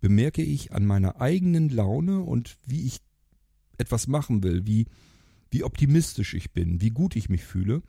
bemerke 0.00 0.42
ich 0.42 0.72
an 0.72 0.84
meiner 0.86 1.20
eigenen 1.20 1.68
Laune 1.68 2.20
und 2.20 2.58
wie 2.66 2.84
ich 2.84 3.00
etwas 3.78 4.08
machen 4.08 4.42
will, 4.42 4.66
wie, 4.66 4.86
wie 5.50 5.62
optimistisch 5.62 6.34
ich 6.34 6.52
bin, 6.52 6.80
wie 6.80 6.90
gut 6.90 7.14
ich 7.14 7.28
mich 7.28 7.44
fühle, 7.44 7.82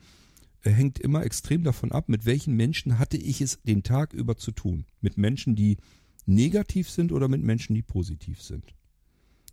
hängt 0.70 0.98
immer 0.98 1.24
extrem 1.24 1.64
davon 1.64 1.92
ab, 1.92 2.08
mit 2.08 2.26
welchen 2.26 2.54
Menschen 2.54 2.98
hatte 2.98 3.16
ich 3.16 3.40
es 3.40 3.60
den 3.62 3.82
Tag 3.82 4.12
über 4.12 4.36
zu 4.36 4.52
tun. 4.52 4.86
Mit 5.00 5.18
Menschen, 5.18 5.54
die 5.54 5.76
negativ 6.26 6.90
sind 6.90 7.12
oder 7.12 7.28
mit 7.28 7.42
Menschen, 7.42 7.74
die 7.74 7.82
positiv 7.82 8.42
sind. 8.42 8.74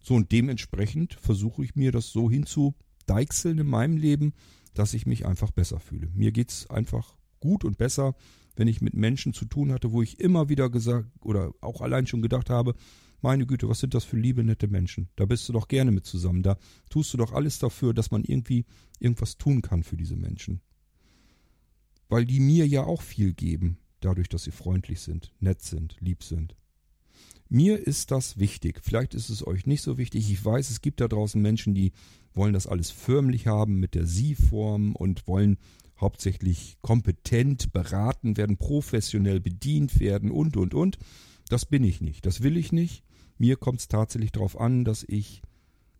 So 0.02 0.16
und 0.16 0.32
dementsprechend 0.32 1.14
versuche 1.14 1.64
ich 1.64 1.76
mir 1.76 1.92
das 1.92 2.10
so 2.10 2.30
hinzudeichseln 2.30 3.60
in 3.60 3.68
meinem 3.68 3.98
Leben, 3.98 4.34
dass 4.74 4.94
ich 4.94 5.06
mich 5.06 5.26
einfach 5.26 5.52
besser 5.52 5.80
fühle. 5.80 6.10
Mir 6.14 6.32
geht's 6.32 6.70
einfach 6.70 7.16
gut 7.40 7.64
und 7.64 7.78
besser, 7.78 8.16
wenn 8.56 8.68
ich 8.68 8.82
mit 8.82 8.94
Menschen 8.94 9.34
zu 9.34 9.46
tun 9.46 9.72
hatte, 9.72 9.92
wo 9.92 10.02
ich 10.02 10.20
immer 10.20 10.50
wieder 10.50 10.70
gesagt 10.70 11.08
oder 11.22 11.54
auch 11.62 11.82
allein 11.82 12.08
schon 12.08 12.22
gedacht 12.22 12.50
habe, 12.50 12.76
meine 13.22 13.46
Güte, 13.46 13.70
was 13.70 13.80
sind 13.80 13.94
das 13.94 14.04
für 14.04 14.18
liebe, 14.18 14.44
nette 14.44 14.68
Menschen? 14.68 15.08
Da 15.16 15.26
bist 15.26 15.48
du 15.48 15.54
doch 15.54 15.70
gerne 15.70 15.92
mit 15.92 16.06
zusammen. 16.06 16.44
Da 16.44 16.58
tust 16.90 17.14
du 17.14 17.18
doch 17.18 17.32
alles 17.32 17.58
dafür, 17.58 17.94
dass 17.94 18.12
man 18.12 18.26
irgendwie 18.26 18.66
irgendwas 19.00 19.38
tun 19.38 19.62
kann 19.62 19.84
für 19.84 19.96
diese 19.96 20.18
Menschen 20.18 20.62
weil 22.10 22.26
die 22.26 22.40
mir 22.40 22.68
ja 22.68 22.84
auch 22.84 23.02
viel 23.02 23.34
geben, 23.34 23.78
dadurch, 24.00 24.30
dass 24.30 24.44
sie 24.44 24.52
freundlich 24.52 25.02
sind, 25.02 25.34
nett 25.40 25.62
sind, 25.62 25.96
lieb 26.00 26.24
sind. 26.24 26.56
Mir 27.50 27.86
ist 27.86 28.12
das 28.12 28.40
wichtig. 28.40 28.80
Vielleicht 28.82 29.14
ist 29.14 29.30
es 29.30 29.46
euch 29.46 29.68
nicht 29.68 29.84
so 29.84 29.98
wichtig. 29.98 30.32
Ich 30.32 30.44
weiß, 30.44 30.70
es 30.70 30.82
gibt 30.82 31.02
da 31.02 31.08
draußen 31.08 31.42
Menschen, 31.42 31.76
die 31.76 31.92
wollen 32.34 32.54
das 32.54 32.68
alles 32.68 32.90
förmlich 32.90 33.48
haben 33.48 33.80
mit 33.80 33.94
der 33.94 34.08
Sie-Form 34.08 34.96
und 34.96 35.28
wollen 35.28 35.58
hauptsächlich 36.00 36.78
kompetent 36.82 37.72
beraten 37.72 38.38
werden, 38.38 38.58
professionell 38.58 39.40
bedient 39.40 40.00
werden 40.00 40.32
und, 40.32 40.58
und, 40.58 40.74
und. 40.74 40.98
Das 41.50 41.66
bin 41.66 41.84
ich 41.84 42.02
nicht. 42.02 42.26
Das 42.26 42.42
will 42.42 42.58
ich 42.58 42.72
nicht. 42.72 43.04
Mir 43.38 43.56
kommt 43.56 43.82
es 43.82 43.88
tatsächlich 43.88 44.32
darauf 44.32 44.60
an, 44.60 44.84
dass 44.84 45.04
ich 45.08 45.42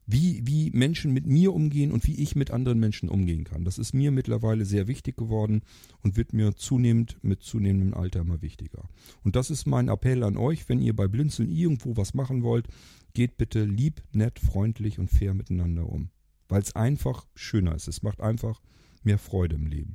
wie, 0.06 0.46
wie 0.46 0.72
Menschen 0.72 1.14
mit 1.14 1.26
mir 1.26 1.54
umgehen 1.54 1.92
und 1.92 2.06
wie 2.08 2.22
ich 2.22 2.36
mit 2.36 2.52
anderen 2.52 2.80
Menschen 2.80 3.10
umgehen 3.10 3.44
kann. 3.44 3.64
Das 3.64 3.78
ist 3.78 3.94
mir 3.94 4.12
mittlerweile 4.12 4.66
sehr 4.66 4.88
wichtig 4.88 5.16
geworden 5.16 5.62
und 6.02 6.18
wird 6.18 6.34
mir 6.34 6.56
zunehmend 6.56 7.18
mit 7.22 7.42
zunehmendem 7.42 7.94
Alter 7.94 8.22
immer 8.22 8.42
wichtiger. 8.42 8.90
Und 9.24 9.36
das 9.36 9.50
ist 9.50 9.66
mein 9.66 9.88
Appell 9.88 10.24
an 10.24 10.38
euch, 10.38 10.68
wenn 10.68 10.82
ihr 10.82 10.96
bei 10.96 11.08
Blinzeln 11.08 11.50
irgendwo 11.50 11.96
was 11.96 12.14
machen 12.14 12.44
wollt, 12.44 12.68
geht 13.14 13.38
bitte 13.38 13.64
lieb, 13.64 14.04
nett, 14.12 14.40
freundlich 14.40 15.00
und 15.00 15.10
fair 15.10 15.34
miteinander 15.34 15.88
um. 15.88 16.10
Weil 16.50 16.62
es 16.62 16.76
einfach 16.76 17.26
schöner 17.36 17.76
ist. 17.76 17.88
Es 17.88 18.04
macht 18.04 18.22
einfach 18.22 18.62
mehr 19.04 19.18
Freude 19.18 19.56
im 19.56 19.68
Leben. 19.68 19.94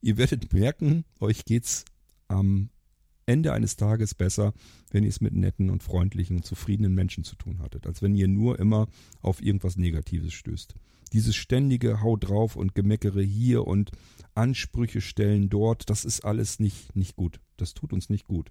Ihr 0.00 0.16
werdet 0.16 0.52
merken, 0.52 1.04
euch 1.20 1.44
geht's 1.44 1.84
am 2.28 2.70
Ende 3.28 3.52
eines 3.52 3.76
Tages 3.76 4.14
besser, 4.14 4.52
wenn 4.90 5.04
ihr 5.04 5.10
es 5.10 5.20
mit 5.20 5.34
netten 5.34 5.70
und 5.70 5.82
freundlichen 5.82 6.36
und 6.36 6.44
zufriedenen 6.44 6.94
Menschen 6.94 7.24
zu 7.24 7.36
tun 7.36 7.60
hattet, 7.60 7.86
als 7.86 8.02
wenn 8.02 8.14
ihr 8.14 8.28
nur 8.28 8.58
immer 8.58 8.88
auf 9.20 9.42
irgendwas 9.42 9.76
Negatives 9.76 10.32
stößt. 10.32 10.74
Dieses 11.12 11.36
ständige 11.36 12.02
Hau 12.02 12.16
drauf 12.16 12.56
und 12.56 12.74
Gemeckere 12.74 13.22
hier 13.22 13.66
und 13.66 13.92
Ansprüche 14.34 15.00
stellen 15.00 15.48
dort, 15.48 15.88
das 15.90 16.04
ist 16.04 16.24
alles 16.24 16.60
nicht, 16.60 16.94
nicht 16.94 17.16
gut. 17.16 17.40
Das 17.56 17.74
tut 17.74 17.92
uns 17.92 18.10
nicht 18.10 18.26
gut. 18.26 18.50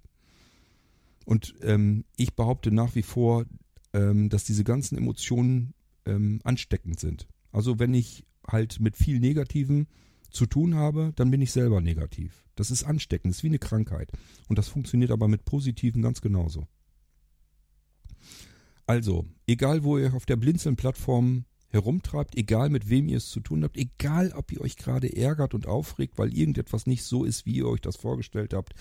Und 1.25 1.55
ähm, 1.61 2.05
ich 2.15 2.35
behaupte 2.35 2.71
nach 2.71 2.95
wie 2.95 3.03
vor, 3.03 3.45
ähm, 3.93 4.29
dass 4.29 4.43
diese 4.43 4.63
ganzen 4.63 4.97
Emotionen 4.97 5.73
ähm, 6.05 6.39
ansteckend 6.43 6.99
sind. 6.99 7.27
Also 7.51 7.79
wenn 7.79 7.93
ich 7.93 8.25
halt 8.47 8.79
mit 8.79 8.95
viel 8.95 9.19
Negativen 9.19 9.87
zu 10.29 10.45
tun 10.45 10.75
habe, 10.75 11.13
dann 11.15 11.31
bin 11.31 11.41
ich 11.41 11.51
selber 11.51 11.81
negativ. 11.81 12.45
Das 12.55 12.71
ist 12.71 12.83
ansteckend, 12.83 13.31
das 13.31 13.37
ist 13.37 13.43
wie 13.43 13.47
eine 13.47 13.59
Krankheit. 13.59 14.11
Und 14.47 14.57
das 14.57 14.67
funktioniert 14.67 15.11
aber 15.11 15.27
mit 15.27 15.45
Positiven 15.45 16.01
ganz 16.01 16.21
genauso. 16.21 16.67
Also, 18.85 19.25
egal 19.47 19.83
wo 19.83 19.97
ihr 19.97 20.13
auf 20.13 20.25
der 20.25 20.37
Blinzeln-Plattform 20.37 21.45
herumtreibt, 21.69 22.37
egal 22.37 22.69
mit 22.69 22.89
wem 22.89 23.09
ihr 23.09 23.17
es 23.17 23.29
zu 23.29 23.41
tun 23.41 23.63
habt, 23.63 23.77
egal 23.77 24.31
ob 24.31 24.51
ihr 24.51 24.61
euch 24.61 24.77
gerade 24.77 25.13
ärgert 25.15 25.53
und 25.53 25.67
aufregt, 25.67 26.17
weil 26.17 26.33
irgendetwas 26.33 26.87
nicht 26.87 27.03
so 27.03 27.25
ist, 27.25 27.45
wie 27.45 27.57
ihr 27.57 27.67
euch 27.67 27.81
das 27.81 27.97
vorgestellt 27.97 28.53
habt, 28.53 28.73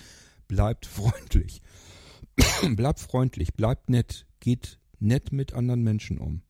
bleibt 0.47 0.85
freundlich. 0.87 1.61
bleibt 2.75 2.99
freundlich, 2.99 3.53
bleibt 3.53 3.89
nett, 3.89 4.25
geht 4.39 4.79
nett 4.99 5.31
mit 5.31 5.53
anderen 5.53 5.83
Menschen 5.83 6.17
um. 6.17 6.41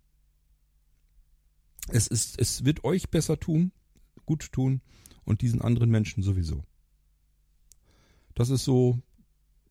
Es 1.89 2.07
ist, 2.07 2.39
es 2.39 2.65
wird 2.65 2.83
euch 2.83 3.09
besser 3.09 3.39
tun, 3.39 3.71
gut 4.27 4.51
tun 4.51 4.81
und 5.25 5.41
diesen 5.41 5.61
anderen 5.61 5.89
Menschen 5.89 6.21
sowieso. 6.21 6.63
Das 8.35 8.51
ist 8.51 8.63
so, 8.63 8.99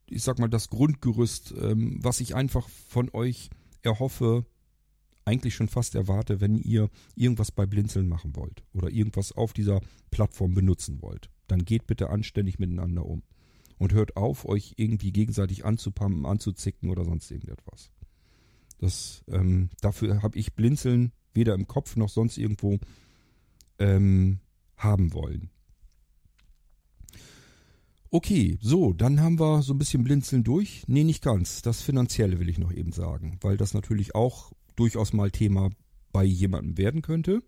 ich 0.09 0.23
sag 0.23 0.39
mal, 0.39 0.49
das 0.49 0.67
Grundgerüst, 0.67 1.53
ähm, 1.61 2.03
was 2.03 2.19
ich 2.19 2.35
einfach 2.35 2.67
von 2.67 3.09
euch 3.13 3.49
erhoffe, 3.81 4.45
eigentlich 5.23 5.55
schon 5.55 5.67
fast 5.67 5.95
erwarte, 5.95 6.41
wenn 6.41 6.57
ihr 6.57 6.89
irgendwas 7.15 7.51
bei 7.51 7.65
Blinzeln 7.65 8.07
machen 8.07 8.35
wollt 8.35 8.63
oder 8.73 8.89
irgendwas 8.89 9.31
auf 9.31 9.53
dieser 9.53 9.81
Plattform 10.11 10.53
benutzen 10.53 11.01
wollt. 11.01 11.29
Dann 11.47 11.65
geht 11.65 11.87
bitte 11.87 12.09
anständig 12.09 12.59
miteinander 12.59 13.05
um. 13.05 13.23
Und 13.77 13.93
hört 13.93 14.17
auf, 14.17 14.45
euch 14.45 14.73
irgendwie 14.77 15.11
gegenseitig 15.11 15.63
anzupampen, 15.63 16.25
anzuzicken 16.25 16.89
oder 16.89 17.05
sonst 17.05 17.29
irgendetwas. 17.29 17.91
Das, 18.79 19.23
ähm, 19.27 19.69
dafür 19.81 20.23
habe 20.23 20.37
ich 20.39 20.55
Blinzeln 20.55 21.11
weder 21.33 21.53
im 21.53 21.67
Kopf 21.67 21.95
noch 21.95 22.09
sonst 22.09 22.37
irgendwo 22.37 22.79
ähm, 23.79 24.39
haben 24.77 25.13
wollen. 25.13 25.49
Okay, 28.09 28.57
so, 28.61 28.93
dann 28.93 29.19
haben 29.19 29.39
wir 29.39 29.61
so 29.63 29.73
ein 29.73 29.77
bisschen 29.77 30.03
Blinzeln 30.03 30.43
durch. 30.43 30.83
Nee, 30.87 31.03
nicht 31.03 31.21
ganz. 31.21 31.61
Das 31.61 31.81
Finanzielle 31.81 32.39
will 32.39 32.47
ich 32.47 32.57
noch 32.57 32.71
eben 32.71 32.93
sagen, 32.93 33.37
weil 33.41 33.57
das 33.57 33.73
natürlich 33.73 34.15
auch 34.15 34.53
durchaus 34.77 35.11
mal 35.11 35.29
Thema 35.29 35.71
bei 36.13 36.23
jemandem 36.23 36.77
werden 36.77 37.01
könnte. 37.01 37.43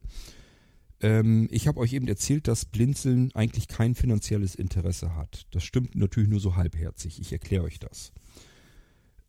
Ähm, 1.01 1.47
ich 1.49 1.67
habe 1.67 1.79
euch 1.79 1.93
eben 1.93 2.09
erzählt, 2.09 2.47
dass 2.47 2.65
Blinzeln 2.65 3.33
eigentlich 3.35 3.69
kein 3.69 3.95
finanzielles 3.95 4.53
Interesse 4.55 5.15
hat. 5.15 5.45
Das 5.51 5.63
stimmt 5.63 5.95
natürlich 5.95 6.29
nur 6.29 6.41
so 6.41 6.57
halbherzig. 6.57 7.21
Ich 7.21 7.31
erkläre 7.31 7.63
euch 7.63 7.79
das. 7.79 8.11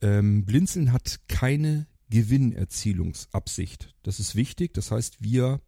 Ähm, 0.03 0.45
Blinzeln 0.45 0.93
hat 0.93 1.21
keine 1.29 1.87
Gewinnerzielungsabsicht. 2.11 3.95
Das 4.03 4.19
ist 4.19 4.35
wichtig. 4.35 4.75
Das 4.75 4.91
heißt, 4.91 5.23
wir 5.23 5.61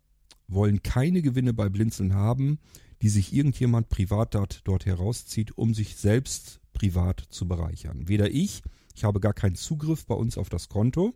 wollen 0.49 0.83
keine 0.83 1.23
Gewinne 1.23 1.55
bei 1.55 1.69
Blinzeln 1.69 2.15
haben, 2.15 2.59
die 3.03 3.09
sich 3.09 3.33
irgendjemand 3.33 3.89
privat 3.89 4.35
dort, 4.35 4.87
herauszieht, 4.87 5.57
um 5.59 5.75
sich 5.75 5.97
selbst 5.97 6.61
privat 6.73 7.21
zu 7.31 7.49
bereichern. 7.49 8.09
Weder 8.09 8.31
ich, 8.31 8.63
ich 8.95 9.05
habe 9.05 9.21
gar 9.21 9.35
keinen 9.35 9.57
Zugriff 9.57 10.07
bei 10.07 10.15
uns 10.15 10.39
auf 10.39 10.49
das 10.49 10.69
Konto. 10.69 11.15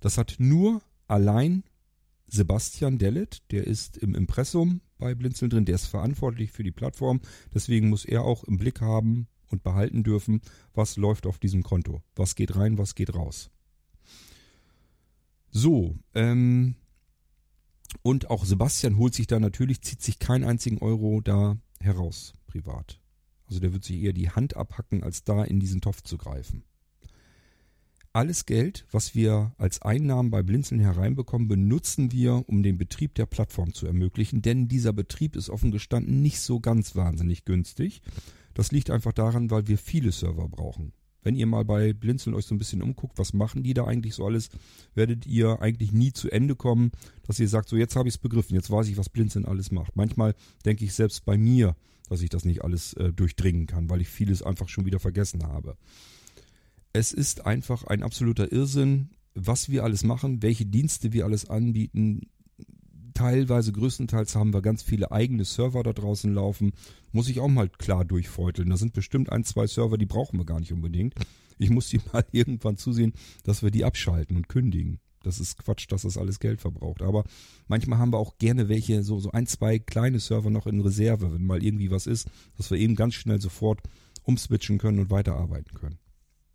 Das 0.00 0.18
hat 0.18 0.36
nur 0.38 0.82
allein 1.06 1.62
Sebastian 2.26 2.98
Dellet, 2.98 3.42
der 3.50 3.66
ist 3.66 3.96
im 3.96 4.14
Impressum 4.14 4.80
bei 4.98 5.14
Blinzeln 5.14 5.50
drin, 5.50 5.64
der 5.66 5.76
ist 5.76 5.86
verantwortlich 5.86 6.50
für 6.50 6.64
die 6.64 6.72
Plattform. 6.72 7.20
Deswegen 7.52 7.90
muss 7.90 8.04
er 8.04 8.24
auch 8.24 8.44
im 8.44 8.58
Blick 8.58 8.80
haben 8.80 9.28
und 9.50 9.62
behalten 9.62 10.02
dürfen, 10.02 10.40
was 10.72 10.96
läuft 10.96 11.26
auf 11.26 11.38
diesem 11.38 11.62
Konto. 11.62 12.02
Was 12.16 12.34
geht 12.34 12.56
rein, 12.56 12.78
was 12.78 12.94
geht 12.94 13.14
raus. 13.14 13.50
So, 15.50 15.96
ähm, 16.14 16.74
und 18.02 18.30
auch 18.30 18.44
Sebastian 18.44 18.98
holt 18.98 19.14
sich 19.14 19.26
da 19.26 19.40
natürlich, 19.40 19.82
zieht 19.82 20.02
sich 20.02 20.18
keinen 20.18 20.44
einzigen 20.44 20.78
Euro 20.78 21.20
da 21.20 21.56
heraus, 21.80 22.34
privat. 22.46 23.00
Also 23.46 23.60
der 23.60 23.72
wird 23.72 23.84
sich 23.84 24.02
eher 24.02 24.12
die 24.12 24.30
Hand 24.30 24.56
abhacken, 24.56 25.02
als 25.02 25.24
da 25.24 25.44
in 25.44 25.60
diesen 25.60 25.80
Topf 25.80 26.02
zu 26.02 26.16
greifen. 26.16 26.64
Alles 28.12 28.46
Geld, 28.46 28.86
was 28.92 29.16
wir 29.16 29.54
als 29.58 29.82
Einnahmen 29.82 30.30
bei 30.30 30.44
Blinzeln 30.44 30.80
hereinbekommen, 30.80 31.48
benutzen 31.48 32.12
wir, 32.12 32.44
um 32.46 32.62
den 32.62 32.78
Betrieb 32.78 33.16
der 33.16 33.26
Plattform 33.26 33.74
zu 33.74 33.86
ermöglichen, 33.86 34.40
denn 34.40 34.68
dieser 34.68 34.92
Betrieb 34.92 35.34
ist 35.34 35.50
offen 35.50 35.72
gestanden 35.72 36.22
nicht 36.22 36.38
so 36.38 36.60
ganz 36.60 36.94
wahnsinnig 36.94 37.44
günstig. 37.44 38.02
Das 38.54 38.70
liegt 38.70 38.90
einfach 38.90 39.12
daran, 39.12 39.50
weil 39.50 39.66
wir 39.66 39.78
viele 39.78 40.12
Server 40.12 40.48
brauchen. 40.48 40.92
Wenn 41.24 41.34
ihr 41.34 41.46
mal 41.46 41.64
bei 41.64 41.92
Blinzeln 41.92 42.36
euch 42.36 42.46
so 42.46 42.54
ein 42.54 42.58
bisschen 42.58 42.82
umguckt, 42.82 43.18
was 43.18 43.32
machen 43.32 43.64
die 43.64 43.74
da 43.74 43.86
eigentlich 43.86 44.14
so 44.14 44.24
alles, 44.24 44.50
werdet 44.94 45.26
ihr 45.26 45.60
eigentlich 45.60 45.90
nie 45.90 46.12
zu 46.12 46.30
Ende 46.30 46.54
kommen, 46.54 46.92
dass 47.26 47.40
ihr 47.40 47.48
sagt, 47.48 47.68
so 47.68 47.76
jetzt 47.76 47.96
habe 47.96 48.08
ich 48.08 48.14
es 48.14 48.18
begriffen, 48.18 48.54
jetzt 48.54 48.70
weiß 48.70 48.86
ich, 48.88 48.96
was 48.96 49.08
Blinzeln 49.08 49.46
alles 49.46 49.72
macht. 49.72 49.96
Manchmal 49.96 50.34
denke 50.64 50.84
ich 50.84 50.94
selbst 50.94 51.24
bei 51.24 51.36
mir, 51.36 51.74
dass 52.08 52.22
ich 52.22 52.30
das 52.30 52.44
nicht 52.44 52.62
alles 52.62 52.92
äh, 52.94 53.12
durchdringen 53.12 53.66
kann, 53.66 53.90
weil 53.90 54.02
ich 54.02 54.08
vieles 54.08 54.42
einfach 54.42 54.68
schon 54.68 54.86
wieder 54.86 55.00
vergessen 55.00 55.44
habe. 55.44 55.76
Es 56.92 57.12
ist 57.12 57.44
einfach 57.44 57.84
ein 57.84 58.02
absoluter 58.02 58.52
Irrsinn, 58.52 59.08
was 59.34 59.68
wir 59.68 59.82
alles 59.82 60.04
machen, 60.04 60.42
welche 60.42 60.66
Dienste 60.66 61.12
wir 61.12 61.24
alles 61.24 61.50
anbieten, 61.50 62.28
teilweise, 63.14 63.72
größtenteils 63.72 64.34
haben 64.34 64.52
wir 64.52 64.62
ganz 64.62 64.82
viele 64.82 65.12
eigene 65.12 65.44
Server 65.44 65.82
da 65.82 65.92
draußen 65.92 66.32
laufen. 66.32 66.72
Muss 67.12 67.28
ich 67.28 67.40
auch 67.40 67.48
mal 67.48 67.68
klar 67.68 68.04
durchfeuteln. 68.04 68.70
Da 68.70 68.76
sind 68.76 68.92
bestimmt 68.92 69.30
ein, 69.30 69.44
zwei 69.44 69.66
Server, 69.66 69.96
die 69.96 70.06
brauchen 70.06 70.38
wir 70.38 70.44
gar 70.44 70.60
nicht 70.60 70.72
unbedingt. 70.72 71.14
Ich 71.58 71.70
muss 71.70 71.88
die 71.88 72.00
mal 72.12 72.24
irgendwann 72.32 72.76
zusehen, 72.76 73.12
dass 73.44 73.62
wir 73.62 73.70
die 73.70 73.84
abschalten 73.84 74.36
und 74.36 74.48
kündigen. 74.48 75.00
Das 75.22 75.40
ist 75.40 75.56
Quatsch, 75.56 75.86
dass 75.88 76.02
das 76.02 76.18
alles 76.18 76.38
Geld 76.38 76.60
verbraucht. 76.60 77.00
Aber 77.02 77.24
manchmal 77.66 77.98
haben 77.98 78.12
wir 78.12 78.18
auch 78.18 78.36
gerne 78.38 78.68
welche, 78.68 79.02
so, 79.02 79.18
so 79.18 79.30
ein, 79.32 79.46
zwei 79.46 79.78
kleine 79.78 80.20
Server 80.20 80.50
noch 80.50 80.66
in 80.66 80.80
Reserve, 80.80 81.32
wenn 81.32 81.46
mal 81.46 81.64
irgendwie 81.64 81.90
was 81.90 82.06
ist, 82.06 82.28
dass 82.56 82.70
wir 82.70 82.78
eben 82.78 82.94
ganz 82.94 83.14
schnell 83.14 83.40
sofort 83.40 83.80
umswitchen 84.22 84.78
können 84.78 84.98
und 84.98 85.10
weiterarbeiten 85.10 85.74
können. 85.74 85.98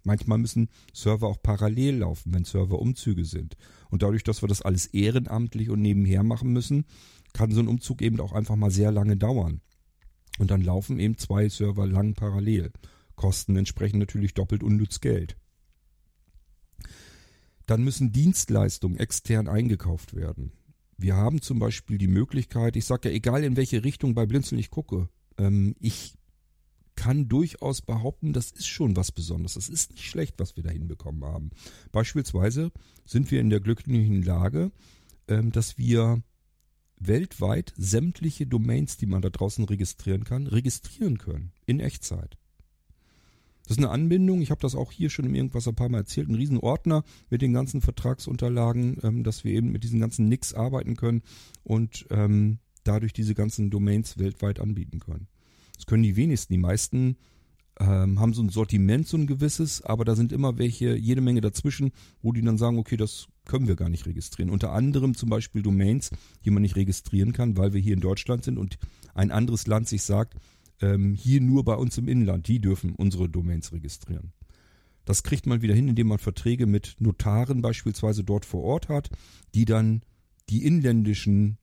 Manchmal 0.10 0.40
müssen 0.40 0.70
Server 0.92 1.28
auch 1.28 1.40
parallel 1.40 1.98
laufen, 1.98 2.34
wenn 2.34 2.44
Serverumzüge 2.44 3.26
sind. 3.26 3.56
Und 3.92 4.02
dadurch, 4.02 4.24
dass 4.24 4.42
wir 4.42 4.50
das 4.50 4.64
alles 4.64 4.88
ehrenamtlich 4.88 5.70
und 5.70 5.84
nebenher 5.84 6.24
machen 6.24 6.52
müssen, 6.52 6.86
kann 7.32 7.52
so 7.52 7.60
ein 7.60 7.68
Umzug 7.68 8.02
eben 8.02 8.20
auch 8.20 8.34
einfach 8.34 8.56
mal 8.56 8.72
sehr 8.72 8.92
lange 8.92 9.18
dauern. 9.18 9.62
Und 10.40 10.50
dann 10.50 10.62
laufen 10.62 11.00
eben 11.00 11.20
zwei 11.20 11.48
Server 11.48 11.86
lang 11.86 12.16
parallel. 12.16 12.72
Kosten 13.16 13.56
entsprechend 13.56 14.00
natürlich 14.00 14.34
doppelt 14.34 14.64
unnütz 14.64 15.00
Geld. 15.00 15.38
Dann 17.68 17.84
müssen 17.84 18.12
Dienstleistungen 18.12 18.98
extern 18.98 19.48
eingekauft 19.48 20.16
werden. 20.16 20.54
Wir 20.98 21.18
haben 21.18 21.44
zum 21.44 21.60
Beispiel 21.60 22.00
die 22.00 22.08
Möglichkeit, 22.08 22.76
ich 22.76 22.86
sage 22.86 23.10
ja, 23.10 23.16
egal 23.16 23.44
in 23.44 23.58
welche 23.58 23.84
Richtung 23.84 24.16
bei 24.16 24.26
Blinzeln 24.26 24.58
ich 24.58 24.72
gucke, 24.72 25.08
ähm, 25.38 25.76
ich 25.80 26.16
kann 27.00 27.30
durchaus 27.30 27.82
behaupten, 27.82 28.34
das 28.34 28.52
ist 28.52 28.68
schon 28.68 28.98
was 28.98 29.14
Besonderes. 29.14 29.54
Das 29.54 29.70
ist 29.70 29.92
nicht 29.92 30.04
schlecht, 30.04 30.36
was 30.38 30.58
wir 30.58 30.64
da 30.64 30.70
hinbekommen 30.70 31.24
haben. 31.24 31.52
Beispielsweise 31.94 32.74
sind 33.06 33.32
wir 33.32 33.40
in 33.40 33.50
der 33.50 33.62
glücklichen 33.62 34.22
Lage, 34.22 34.74
ähm, 35.30 35.54
dass 35.54 35.78
wir 35.78 36.22
weltweit 37.00 37.74
sämtliche 37.78 38.46
Domains, 38.46 38.98
die 38.98 39.06
man 39.06 39.22
da 39.22 39.30
draußen 39.30 39.64
registrieren 39.64 40.26
kann, 40.26 40.46
registrieren 40.46 41.18
können. 41.18 41.54
In 41.66 41.80
Echtzeit. 41.80 42.38
Das 43.64 43.78
ist 43.78 43.84
eine 43.84 43.92
Anbindung, 43.92 44.42
ich 44.42 44.52
habe 44.52 44.60
das 44.60 44.76
auch 44.76 44.92
hier 44.92 45.10
schon 45.10 45.26
im 45.26 45.36
Irgendwas 45.36 45.70
ein 45.70 45.76
paar 45.76 45.88
Mal 45.88 46.00
erzählt, 46.00 46.28
ein 46.28 46.36
Riesenordner 46.36 47.06
mit 47.30 47.42
den 47.42 47.54
ganzen 47.54 47.80
Vertragsunterlagen, 47.80 48.98
ähm, 49.04 49.24
dass 49.24 49.46
wir 49.46 49.54
eben 49.54 49.72
mit 49.72 49.86
diesen 49.86 50.02
ganzen 50.02 50.28
Nicks 50.28 50.54
arbeiten 50.54 50.98
können 50.98 51.22
und 51.64 52.08
ähm, 52.10 52.60
dadurch 52.84 53.14
diese 53.14 53.36
ganzen 53.36 53.70
Domains 53.70 54.18
weltweit 54.18 54.60
anbieten 54.60 55.00
können. 55.00 55.30
Das 55.80 55.86
können 55.86 56.04
die 56.04 56.18
wenigsten. 56.18 56.52
Die 56.52 56.60
meisten 56.60 57.16
ähm, 57.80 58.20
haben 58.20 58.34
so 58.34 58.44
ein 58.44 58.50
Sortiment, 58.50 59.08
so 59.08 59.16
ein 59.16 59.28
gewisses, 59.28 59.82
aber 59.82 60.04
da 60.04 60.14
sind 60.18 60.34
immer 60.34 60.58
welche, 60.58 60.98
jede 60.98 61.22
Menge 61.22 61.40
dazwischen, 61.40 61.92
wo 62.22 62.34
die 62.34 62.42
dann 62.42 62.58
sagen, 62.58 62.78
okay, 62.78 62.98
das 62.98 63.28
können 63.46 63.70
wir 63.70 63.78
gar 63.78 63.88
nicht 63.88 64.06
registrieren. 64.06 64.52
Unter 64.52 64.74
anderem 64.74 65.16
zum 65.16 65.30
Beispiel 65.30 65.62
Domains, 65.62 66.12
die 66.44 66.50
man 66.50 66.64
nicht 66.64 66.76
registrieren 66.76 67.32
kann, 67.32 67.56
weil 67.56 67.72
wir 67.72 67.80
hier 67.80 67.94
in 67.94 68.02
Deutschland 68.02 68.44
sind 68.44 68.58
und 68.58 68.78
ein 69.14 69.32
anderes 69.32 69.68
Land 69.68 69.88
sich 69.88 70.04
sagt, 70.04 70.36
ähm, 70.82 71.14
hier 71.14 71.40
nur 71.40 71.64
bei 71.64 71.76
uns 71.76 71.98
im 71.98 72.10
Inland, 72.10 72.50
die 72.50 72.60
dürfen 72.60 72.94
unsere 72.94 73.30
Domains 73.30 73.72
registrieren. 73.72 74.34
Das 75.06 75.24
kriegt 75.24 75.48
man 75.48 75.62
wieder 75.62 75.74
hin, 75.74 75.88
indem 75.88 76.08
man 76.08 76.20
Verträge 76.20 76.66
mit 76.66 76.98
Notaren 77.00 77.62
beispielsweise 77.62 78.26
dort 78.26 78.44
vor 78.44 78.64
Ort 78.64 78.90
hat, 78.90 79.10
die 79.56 79.64
dann 79.64 80.02
die 80.50 80.66
inländischen 80.66 81.58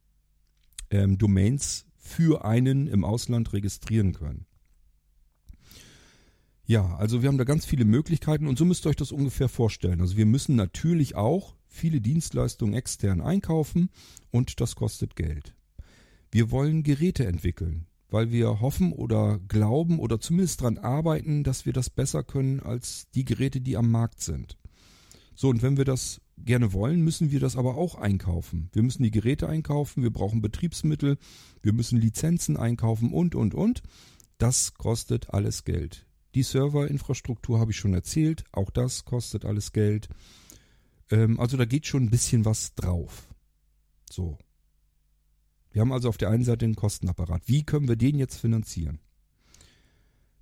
ähm, 0.90 1.18
Domains 1.18 1.85
für 2.06 2.44
einen 2.44 2.86
im 2.86 3.04
Ausland 3.04 3.52
registrieren 3.52 4.12
können. 4.12 4.46
Ja, 6.64 6.96
also 6.96 7.22
wir 7.22 7.28
haben 7.28 7.38
da 7.38 7.44
ganz 7.44 7.64
viele 7.64 7.84
Möglichkeiten 7.84 8.46
und 8.46 8.58
so 8.58 8.64
müsst 8.64 8.86
ihr 8.86 8.90
euch 8.90 8.96
das 8.96 9.12
ungefähr 9.12 9.48
vorstellen. 9.48 10.00
Also 10.00 10.16
wir 10.16 10.26
müssen 10.26 10.56
natürlich 10.56 11.14
auch 11.14 11.54
viele 11.68 12.00
Dienstleistungen 12.00 12.74
extern 12.74 13.20
einkaufen 13.20 13.90
und 14.30 14.60
das 14.60 14.74
kostet 14.74 15.14
Geld. 15.14 15.54
Wir 16.30 16.50
wollen 16.50 16.82
Geräte 16.82 17.26
entwickeln, 17.26 17.86
weil 18.08 18.32
wir 18.32 18.60
hoffen 18.60 18.92
oder 18.92 19.38
glauben 19.46 19.98
oder 19.98 20.20
zumindest 20.20 20.62
dran 20.62 20.78
arbeiten, 20.78 21.44
dass 21.44 21.66
wir 21.66 21.72
das 21.72 21.90
besser 21.90 22.24
können 22.24 22.60
als 22.60 23.10
die 23.14 23.24
Geräte, 23.24 23.60
die 23.60 23.76
am 23.76 23.90
Markt 23.90 24.20
sind. 24.20 24.58
So, 25.34 25.48
und 25.48 25.62
wenn 25.62 25.76
wir 25.76 25.84
das 25.84 26.20
gerne 26.38 26.72
wollen, 26.72 27.02
müssen 27.02 27.30
wir 27.30 27.40
das 27.40 27.56
aber 27.56 27.76
auch 27.76 27.94
einkaufen. 27.94 28.68
Wir 28.72 28.82
müssen 28.82 29.02
die 29.02 29.10
Geräte 29.10 29.48
einkaufen, 29.48 30.02
wir 30.02 30.12
brauchen 30.12 30.42
Betriebsmittel, 30.42 31.18
wir 31.62 31.72
müssen 31.72 32.00
Lizenzen 32.00 32.56
einkaufen 32.56 33.12
und, 33.12 33.34
und, 33.34 33.54
und. 33.54 33.82
Das 34.38 34.74
kostet 34.74 35.30
alles 35.30 35.64
Geld. 35.64 36.06
Die 36.34 36.42
Serverinfrastruktur 36.42 37.58
habe 37.58 37.70
ich 37.70 37.78
schon 37.78 37.94
erzählt, 37.94 38.44
auch 38.52 38.70
das 38.70 39.04
kostet 39.04 39.44
alles 39.46 39.72
Geld. 39.72 40.08
Ähm, 41.10 41.40
also 41.40 41.56
da 41.56 41.64
geht 41.64 41.86
schon 41.86 42.04
ein 42.04 42.10
bisschen 42.10 42.44
was 42.44 42.74
drauf. 42.74 43.34
So. 44.10 44.38
Wir 45.70 45.80
haben 45.80 45.92
also 45.92 46.08
auf 46.08 46.18
der 46.18 46.30
einen 46.30 46.44
Seite 46.44 46.66
den 46.66 46.74
Kostenapparat. 46.74 47.42
Wie 47.46 47.62
können 47.62 47.88
wir 47.88 47.96
den 47.96 48.18
jetzt 48.18 48.36
finanzieren? 48.36 49.00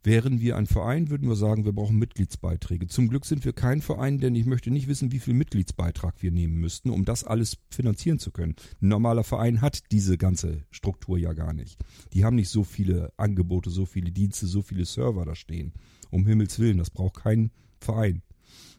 Wären 0.07 0.39
wir 0.39 0.59
ein 0.59 0.67
Verein, 0.67 1.09
würden 1.09 1.31
wir 1.31 1.35
sagen, 1.35 1.65
wir 1.65 1.73
brauchen 1.73 1.99
Mitgliedsbeiträge. 1.99 2.89
Zum 2.89 3.09
Glück 3.09 3.25
sind 3.25 3.47
wir 3.47 3.55
kein 3.55 3.81
Verein, 3.81 4.19
denn 4.19 4.35
ich 4.35 4.45
möchte 4.45 4.71
nicht 4.71 4.87
wissen, 4.87 5.13
wie 5.13 5.19
viel 5.19 5.33
Mitgliedsbeitrag 5.33 6.23
wir 6.23 6.31
nehmen 6.31 6.61
müssten, 6.61 6.91
um 6.91 7.07
das 7.07 7.25
alles 7.25 7.57
finanzieren 7.71 8.19
zu 8.19 8.31
können. 8.31 8.55
Ein 8.83 8.89
normaler 8.89 9.25
Verein 9.25 9.63
hat 9.63 9.91
diese 9.93 10.19
ganze 10.19 10.67
Struktur 10.71 11.17
ja 11.17 11.33
gar 11.33 11.55
nicht. 11.55 11.83
Die 12.13 12.23
haben 12.23 12.37
nicht 12.37 12.51
so 12.51 12.65
viele 12.65 13.15
Angebote, 13.17 13.71
so 13.71 13.87
viele 13.87 14.13
Dienste, 14.13 14.47
so 14.47 14.61
viele 14.61 14.85
Server 14.85 15.25
da 15.25 15.35
stehen. 15.35 15.73
Um 16.11 16.27
Himmels 16.27 16.59
Willen, 16.59 16.77
das 16.77 16.91
braucht 16.91 17.23
kein 17.23 17.51
Verein. 17.81 18.21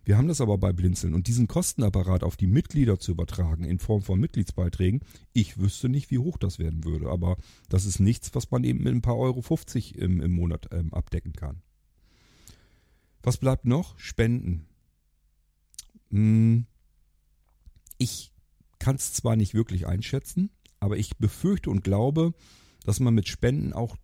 Wir 0.06 0.18
haben 0.18 0.28
das 0.28 0.40
aber 0.40 0.60
bei 0.60 0.72
Blinzeln 0.72 1.16
und 1.16 1.26
diesen 1.26 1.48
Kostenapparat 1.48 2.24
auf 2.24 2.38
die 2.38 2.46
Mitglieder 2.46 3.00
zu 3.00 3.12
übertragen 3.12 3.64
in 3.64 3.80
Form 3.80 4.04
von 4.04 4.20
Mitgliedsbeiträgen, 4.20 5.02
ich 5.34 5.58
wüsste 5.58 5.90
nicht, 5.90 6.12
wie 6.12 6.20
hoch 6.20 6.38
das 6.38 6.60
werden 6.60 6.84
würde, 6.84 7.10
aber 7.10 7.38
das 7.70 7.86
ist 7.86 8.00
nichts, 8.00 8.34
was 8.36 8.52
man 8.52 8.64
eben 8.64 8.84
mit 8.84 8.94
ein 8.94 9.02
paar 9.02 9.18
Euro 9.18 9.42
50 9.42 9.98
im, 9.98 10.22
im 10.22 10.32
Monat 10.32 10.68
ähm, 10.72 10.94
abdecken 10.94 11.34
kann. 11.34 11.64
Was 13.24 13.38
bleibt 13.38 13.66
noch? 13.66 13.98
Spenden. 13.98 14.68
Hm, 16.12 16.68
ich 17.98 18.32
kann 18.78 18.98
es 18.98 19.14
zwar 19.14 19.36
nicht 19.36 19.56
wirklich 19.56 19.88
einschätzen, 19.88 20.52
aber 20.80 20.98
ich 20.98 21.18
befürchte 21.18 21.72
und 21.72 21.84
glaube, 21.84 22.36
dass 22.84 23.00
man 23.00 23.16
mit 23.16 23.28
Spenden 23.28 23.74
auch, 23.74 23.98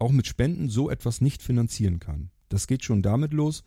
auch 0.00 0.10
mit 0.10 0.26
Spenden 0.26 0.68
so 0.68 0.90
etwas 0.90 1.20
nicht 1.20 1.40
finanzieren 1.40 2.00
kann. 2.00 2.32
Das 2.48 2.66
geht 2.66 2.82
schon 2.82 3.02
damit 3.02 3.32
los, 3.32 3.62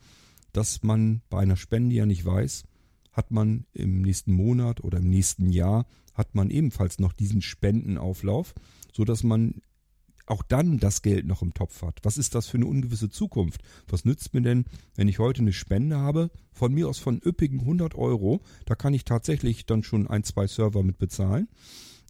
dass 0.54 0.82
man 0.82 1.20
bei 1.28 1.40
einer 1.40 1.56
Spende 1.56 1.94
ja 1.94 2.06
nicht 2.06 2.24
weiß, 2.24 2.64
hat 3.12 3.30
man 3.30 3.66
im 3.72 4.02
nächsten 4.02 4.32
Monat 4.32 4.82
oder 4.82 4.98
im 4.98 5.10
nächsten 5.10 5.50
Jahr 5.50 5.86
hat 6.14 6.34
man 6.34 6.50
ebenfalls 6.50 6.98
noch 6.98 7.12
diesen 7.12 7.42
Spendenauflauf, 7.42 8.54
so 8.92 9.04
dass 9.04 9.22
man 9.22 9.60
auch 10.26 10.42
dann 10.42 10.78
das 10.78 11.02
Geld 11.02 11.26
noch 11.26 11.42
im 11.42 11.52
Topf 11.52 11.82
hat. 11.82 12.00
Was 12.02 12.16
ist 12.16 12.34
das 12.34 12.46
für 12.46 12.56
eine 12.56 12.66
ungewisse 12.66 13.10
Zukunft? 13.10 13.62
Was 13.88 14.04
nützt 14.04 14.32
mir 14.32 14.40
denn, 14.40 14.64
wenn 14.94 15.08
ich 15.08 15.18
heute 15.18 15.42
eine 15.42 15.52
Spende 15.52 15.98
habe, 15.98 16.30
von 16.52 16.72
mir 16.72 16.88
aus 16.88 16.98
von 16.98 17.20
üppigen 17.20 17.60
100 17.60 17.94
Euro, 17.94 18.40
da 18.64 18.74
kann 18.74 18.94
ich 18.94 19.04
tatsächlich 19.04 19.66
dann 19.66 19.82
schon 19.82 20.06
ein, 20.06 20.24
zwei 20.24 20.46
Server 20.46 20.82
mit 20.82 20.98
bezahlen. 20.98 21.48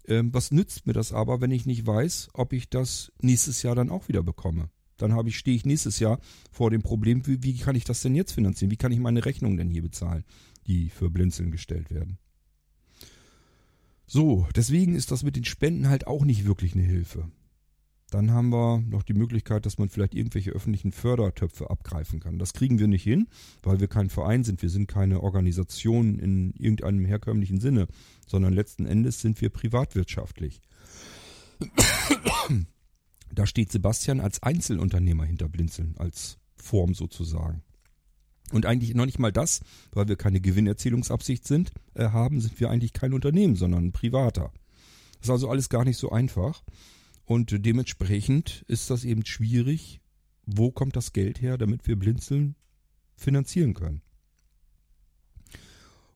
Ähm, 0.06 0.32
was 0.32 0.52
nützt 0.52 0.86
mir 0.86 0.92
das 0.92 1.12
aber, 1.12 1.40
wenn 1.40 1.50
ich 1.50 1.66
nicht 1.66 1.86
weiß, 1.86 2.28
ob 2.34 2.52
ich 2.52 2.68
das 2.68 3.10
nächstes 3.20 3.62
Jahr 3.62 3.74
dann 3.74 3.90
auch 3.90 4.08
wieder 4.08 4.22
bekomme? 4.22 4.70
Dann 4.96 5.12
habe 5.12 5.28
ich, 5.28 5.38
stehe 5.38 5.56
ich 5.56 5.64
nächstes 5.64 5.98
Jahr 5.98 6.20
vor 6.52 6.70
dem 6.70 6.82
Problem, 6.82 7.26
wie, 7.26 7.42
wie 7.42 7.58
kann 7.58 7.76
ich 7.76 7.84
das 7.84 8.02
denn 8.02 8.14
jetzt 8.14 8.32
finanzieren? 8.32 8.70
Wie 8.70 8.76
kann 8.76 8.92
ich 8.92 8.98
meine 8.98 9.24
Rechnungen 9.24 9.56
denn 9.56 9.70
hier 9.70 9.82
bezahlen, 9.82 10.24
die 10.66 10.90
für 10.90 11.10
Blinzeln 11.10 11.50
gestellt 11.50 11.90
werden? 11.90 12.18
So, 14.06 14.46
deswegen 14.54 14.94
ist 14.94 15.10
das 15.10 15.22
mit 15.22 15.36
den 15.36 15.44
Spenden 15.44 15.88
halt 15.88 16.06
auch 16.06 16.24
nicht 16.24 16.46
wirklich 16.46 16.74
eine 16.74 16.84
Hilfe. 16.84 17.30
Dann 18.10 18.30
haben 18.30 18.50
wir 18.50 18.78
noch 18.78 19.02
die 19.02 19.14
Möglichkeit, 19.14 19.66
dass 19.66 19.78
man 19.78 19.88
vielleicht 19.88 20.14
irgendwelche 20.14 20.52
öffentlichen 20.52 20.92
Fördertöpfe 20.92 21.68
abgreifen 21.68 22.20
kann. 22.20 22.38
Das 22.38 22.52
kriegen 22.52 22.78
wir 22.78 22.86
nicht 22.86 23.02
hin, 23.02 23.26
weil 23.62 23.80
wir 23.80 23.88
kein 23.88 24.08
Verein 24.08 24.44
sind. 24.44 24.62
Wir 24.62 24.70
sind 24.70 24.86
keine 24.86 25.20
Organisation 25.20 26.20
in 26.20 26.52
irgendeinem 26.52 27.06
herkömmlichen 27.06 27.58
Sinne, 27.60 27.88
sondern 28.26 28.52
letzten 28.52 28.86
Endes 28.86 29.20
sind 29.20 29.40
wir 29.40 29.50
privatwirtschaftlich. 29.50 30.60
Da 33.34 33.46
steht 33.46 33.72
Sebastian 33.72 34.20
als 34.20 34.42
Einzelunternehmer 34.42 35.24
hinter 35.24 35.48
Blinzeln, 35.48 35.94
als 35.98 36.38
Form 36.56 36.94
sozusagen. 36.94 37.62
Und 38.52 38.66
eigentlich 38.66 38.94
noch 38.94 39.06
nicht 39.06 39.18
mal 39.18 39.32
das, 39.32 39.60
weil 39.92 40.08
wir 40.08 40.16
keine 40.16 40.40
Gewinnerzielungsabsicht 40.40 41.46
sind, 41.46 41.72
äh, 41.94 42.10
haben, 42.10 42.40
sind 42.40 42.58
wir 42.60 42.70
eigentlich 42.70 42.92
kein 42.92 43.12
Unternehmen, 43.12 43.56
sondern 43.56 43.86
ein 43.86 43.92
Privater. 43.92 44.52
Das 45.18 45.28
ist 45.28 45.30
also 45.30 45.48
alles 45.48 45.68
gar 45.68 45.84
nicht 45.84 45.96
so 45.96 46.10
einfach. 46.10 46.62
Und 47.24 47.64
dementsprechend 47.64 48.64
ist 48.68 48.90
das 48.90 49.04
eben 49.04 49.24
schwierig, 49.24 50.00
wo 50.44 50.70
kommt 50.70 50.94
das 50.94 51.14
Geld 51.14 51.40
her, 51.40 51.56
damit 51.56 51.86
wir 51.86 51.96
Blinzeln 51.96 52.54
finanzieren 53.16 53.72
können. 53.72 54.02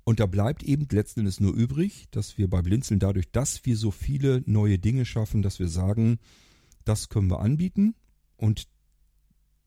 Und 0.04 0.20
da 0.20 0.26
bleibt 0.26 0.62
eben 0.62 0.86
letzten 0.90 1.20
Endes 1.20 1.40
nur 1.40 1.54
übrig, 1.54 2.06
dass 2.10 2.38
wir 2.38 2.48
bei 2.48 2.62
Blinzeln 2.62 3.00
dadurch, 3.00 3.30
dass 3.30 3.64
wir 3.66 3.76
so 3.76 3.90
viele 3.90 4.42
neue 4.46 4.78
Dinge 4.78 5.04
schaffen, 5.04 5.42
dass 5.42 5.58
wir 5.58 5.68
sagen, 5.68 6.18
das 6.88 7.08
können 7.08 7.30
wir 7.30 7.40
anbieten 7.40 7.94
und 8.36 8.68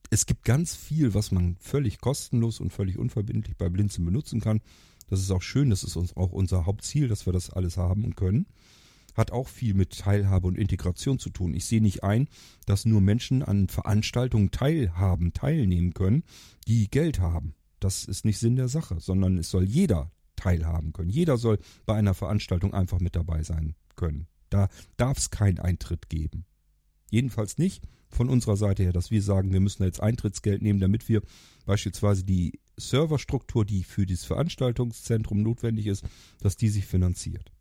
es 0.09 0.25
gibt 0.25 0.43
ganz 0.43 0.75
viel, 0.75 1.13
was 1.13 1.31
man 1.31 1.55
völlig 1.59 2.01
kostenlos 2.01 2.59
und 2.59 2.71
völlig 2.71 2.97
unverbindlich 2.97 3.55
bei 3.55 3.69
Blinzeln 3.69 4.05
benutzen 4.05 4.41
kann. 4.41 4.59
Das 5.09 5.21
ist 5.21 5.31
auch 5.31 5.41
schön, 5.41 5.69
das 5.69 5.83
ist 5.83 5.95
uns 5.95 6.17
auch 6.17 6.31
unser 6.31 6.65
Hauptziel, 6.65 7.07
dass 7.07 7.25
wir 7.25 7.33
das 7.33 7.49
alles 7.49 7.77
haben 7.77 8.03
und 8.03 8.17
können. 8.17 8.47
Hat 9.13 9.31
auch 9.31 9.47
viel 9.47 9.73
mit 9.73 9.99
Teilhabe 9.99 10.47
und 10.47 10.57
Integration 10.57 11.19
zu 11.19 11.29
tun. 11.29 11.53
Ich 11.53 11.65
sehe 11.65 11.81
nicht 11.81 12.03
ein, 12.03 12.27
dass 12.65 12.85
nur 12.85 13.01
Menschen 13.01 13.43
an 13.43 13.67
Veranstaltungen 13.67 14.51
teilhaben, 14.51 15.33
teilnehmen 15.33 15.93
können, 15.93 16.23
die 16.67 16.89
Geld 16.89 17.19
haben. 17.19 17.53
Das 17.79 18.05
ist 18.05 18.25
nicht 18.25 18.39
Sinn 18.39 18.55
der 18.55 18.67
Sache, 18.67 18.99
sondern 18.99 19.37
es 19.37 19.49
soll 19.49 19.63
jeder 19.63 20.11
teilhaben 20.35 20.91
können. 20.91 21.09
Jeder 21.09 21.37
soll 21.37 21.59
bei 21.85 21.95
einer 21.95 22.13
Veranstaltung 22.13 22.73
einfach 22.73 22.99
mit 22.99 23.15
dabei 23.15 23.43
sein 23.43 23.75
können. 23.95 24.27
Da 24.49 24.67
darf 24.97 25.17
es 25.17 25.29
keinen 25.29 25.59
Eintritt 25.59 26.09
geben. 26.09 26.45
Jedenfalls 27.11 27.57
nicht 27.59 27.83
von 28.09 28.29
unserer 28.29 28.57
Seite 28.57 28.83
her, 28.83 28.93
dass 28.93 29.11
wir 29.11 29.21
sagen, 29.21 29.53
wir 29.53 29.59
müssen 29.59 29.83
jetzt 29.83 30.01
Eintrittsgeld 30.01 30.61
nehmen, 30.61 30.79
damit 30.79 31.07
wir 31.07 31.21
beispielsweise 31.65 32.23
die 32.23 32.59
Serverstruktur, 32.77 33.65
die 33.65 33.83
für 33.83 34.05
dieses 34.05 34.25
Veranstaltungszentrum 34.25 35.43
notwendig 35.43 35.87
ist, 35.87 36.03
dass 36.39 36.57
die 36.57 36.69
sich 36.69 36.85
finanziert. 36.85 37.51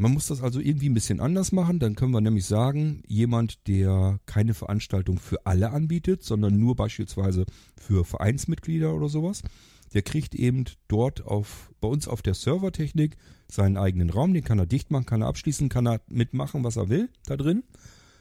Man 0.00 0.12
muss 0.12 0.28
das 0.28 0.42
also 0.42 0.60
irgendwie 0.60 0.88
ein 0.88 0.94
bisschen 0.94 1.18
anders 1.18 1.50
machen. 1.50 1.80
Dann 1.80 1.96
können 1.96 2.12
wir 2.12 2.20
nämlich 2.20 2.46
sagen, 2.46 3.02
jemand, 3.08 3.66
der 3.66 4.20
keine 4.26 4.54
Veranstaltung 4.54 5.18
für 5.18 5.44
alle 5.44 5.72
anbietet, 5.72 6.22
sondern 6.22 6.56
nur 6.56 6.76
beispielsweise 6.76 7.44
für 7.76 8.04
Vereinsmitglieder 8.04 8.94
oder 8.94 9.08
sowas, 9.08 9.42
der 9.94 10.02
kriegt 10.02 10.36
eben 10.36 10.64
dort 10.86 11.26
auf, 11.26 11.72
bei 11.80 11.88
uns 11.88 12.06
auf 12.06 12.22
der 12.22 12.34
Servertechnik 12.34 13.16
seinen 13.50 13.76
eigenen 13.76 14.10
Raum, 14.10 14.34
den 14.34 14.44
kann 14.44 14.60
er 14.60 14.66
dicht 14.66 14.92
machen, 14.92 15.06
kann 15.06 15.22
er 15.22 15.28
abschließen, 15.28 15.68
kann 15.68 15.88
er 15.88 16.00
mitmachen, 16.08 16.62
was 16.62 16.76
er 16.76 16.88
will 16.88 17.08
da 17.26 17.36
drin. 17.36 17.64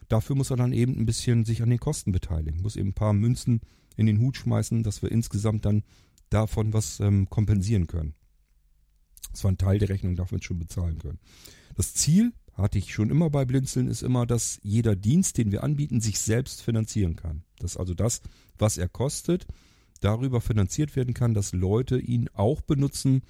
Dafür 0.07 0.35
muss 0.35 0.51
er 0.51 0.57
dann 0.57 0.73
eben 0.73 0.97
ein 0.97 1.05
bisschen 1.05 1.45
sich 1.45 1.61
an 1.61 1.69
den 1.69 1.79
Kosten 1.79 2.11
beteiligen, 2.11 2.61
muss 2.61 2.75
eben 2.75 2.89
ein 2.89 2.93
paar 2.93 3.13
Münzen 3.13 3.61
in 3.95 4.05
den 4.05 4.19
Hut 4.19 4.37
schmeißen, 4.37 4.83
dass 4.83 5.01
wir 5.01 5.11
insgesamt 5.11 5.65
dann 5.65 5.83
davon 6.29 6.73
was 6.73 6.99
ähm, 6.99 7.29
kompensieren 7.29 7.87
können. 7.87 8.13
Das 9.31 9.43
war 9.43 9.51
ein 9.51 9.57
Teil 9.57 9.79
der 9.79 9.89
Rechnung, 9.89 10.15
man 10.31 10.41
schon 10.41 10.59
bezahlen 10.59 10.97
können. 10.99 11.19
Das 11.75 11.93
Ziel, 11.93 12.31
hatte 12.53 12.79
ich 12.79 12.91
schon 12.91 13.11
immer 13.11 13.29
bei 13.29 13.45
Blinzeln, 13.45 13.87
ist 13.87 14.01
immer, 14.01 14.25
dass 14.25 14.59
jeder 14.63 14.95
Dienst, 14.95 15.37
den 15.37 15.51
wir 15.51 15.63
anbieten, 15.63 16.01
sich 16.01 16.19
selbst 16.19 16.63
finanzieren 16.63 17.15
kann. 17.15 17.43
Dass 17.59 17.77
also 17.77 17.93
das, 17.93 18.21
was 18.57 18.77
er 18.77 18.89
kostet, 18.89 19.45
darüber 20.01 20.41
finanziert 20.41 20.95
werden 20.95 21.13
kann, 21.13 21.33
dass 21.33 21.53
Leute 21.53 21.99
ihn 21.99 22.29
auch 22.33 22.61
benutzen, 22.61 23.21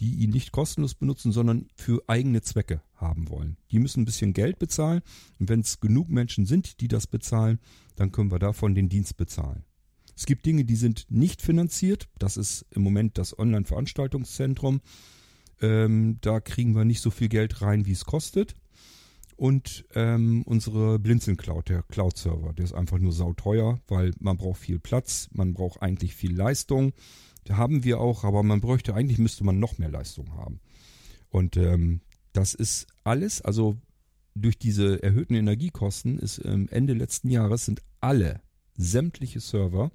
die 0.00 0.14
ihn 0.14 0.30
nicht 0.30 0.50
kostenlos 0.50 0.94
benutzen, 0.94 1.30
sondern 1.30 1.68
für 1.76 2.02
eigene 2.06 2.40
Zwecke 2.40 2.82
haben 2.96 3.28
wollen. 3.28 3.56
Die 3.70 3.78
müssen 3.78 4.02
ein 4.02 4.06
bisschen 4.06 4.32
Geld 4.32 4.58
bezahlen 4.58 5.02
und 5.38 5.48
wenn 5.48 5.60
es 5.60 5.80
genug 5.80 6.08
Menschen 6.08 6.46
sind, 6.46 6.80
die 6.80 6.88
das 6.88 7.06
bezahlen, 7.06 7.60
dann 7.96 8.10
können 8.10 8.32
wir 8.32 8.38
davon 8.38 8.74
den 8.74 8.88
Dienst 8.88 9.16
bezahlen. 9.16 9.64
Es 10.16 10.26
gibt 10.26 10.44
Dinge, 10.44 10.64
die 10.64 10.76
sind 10.76 11.06
nicht 11.08 11.40
finanziert. 11.40 12.08
Das 12.18 12.36
ist 12.36 12.66
im 12.70 12.82
Moment 12.82 13.16
das 13.16 13.38
Online-Veranstaltungszentrum. 13.38 14.80
Ähm, 15.62 16.18
da 16.20 16.40
kriegen 16.40 16.74
wir 16.74 16.84
nicht 16.84 17.00
so 17.00 17.10
viel 17.10 17.28
Geld 17.28 17.62
rein, 17.62 17.86
wie 17.86 17.92
es 17.92 18.04
kostet. 18.04 18.54
Und 19.36 19.86
ähm, 19.94 20.42
unsere 20.44 20.98
Blinzeln 20.98 21.38
Cloud, 21.38 21.70
der 21.70 21.82
Cloud-Server, 21.84 22.52
der 22.52 22.66
ist 22.66 22.74
einfach 22.74 22.98
nur 22.98 23.12
sauteuer, 23.12 23.80
weil 23.88 24.12
man 24.20 24.36
braucht 24.36 24.60
viel 24.60 24.78
Platz, 24.78 25.30
man 25.32 25.54
braucht 25.54 25.80
eigentlich 25.80 26.14
viel 26.14 26.36
Leistung 26.36 26.92
haben 27.50 27.84
wir 27.84 28.00
auch, 28.00 28.24
aber 28.24 28.42
man 28.42 28.60
bräuchte, 28.60 28.94
eigentlich 28.94 29.18
müsste 29.18 29.44
man 29.44 29.58
noch 29.58 29.78
mehr 29.78 29.90
Leistung 29.90 30.34
haben. 30.34 30.60
Und 31.30 31.56
ähm, 31.56 32.00
das 32.32 32.54
ist 32.54 32.86
alles, 33.04 33.40
also 33.42 33.76
durch 34.34 34.58
diese 34.58 35.02
erhöhten 35.02 35.34
Energiekosten 35.34 36.18
ist 36.18 36.40
ähm, 36.44 36.68
Ende 36.70 36.94
letzten 36.94 37.30
Jahres 37.30 37.64
sind 37.64 37.82
alle 38.00 38.40
sämtliche 38.76 39.40
Server, 39.40 39.92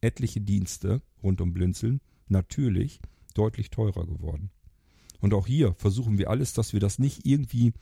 etliche 0.00 0.40
Dienste 0.40 1.02
rund 1.22 1.40
um 1.40 1.52
Blinzeln 1.52 2.00
natürlich 2.28 3.00
deutlich 3.34 3.70
teurer 3.70 4.06
geworden. 4.06 4.50
Und 5.20 5.34
auch 5.34 5.46
hier 5.46 5.74
versuchen 5.74 6.18
wir 6.18 6.30
alles, 6.30 6.52
dass 6.52 6.72
wir 6.72 6.80
das 6.80 6.98
nicht 6.98 7.26
irgendwie 7.26 7.72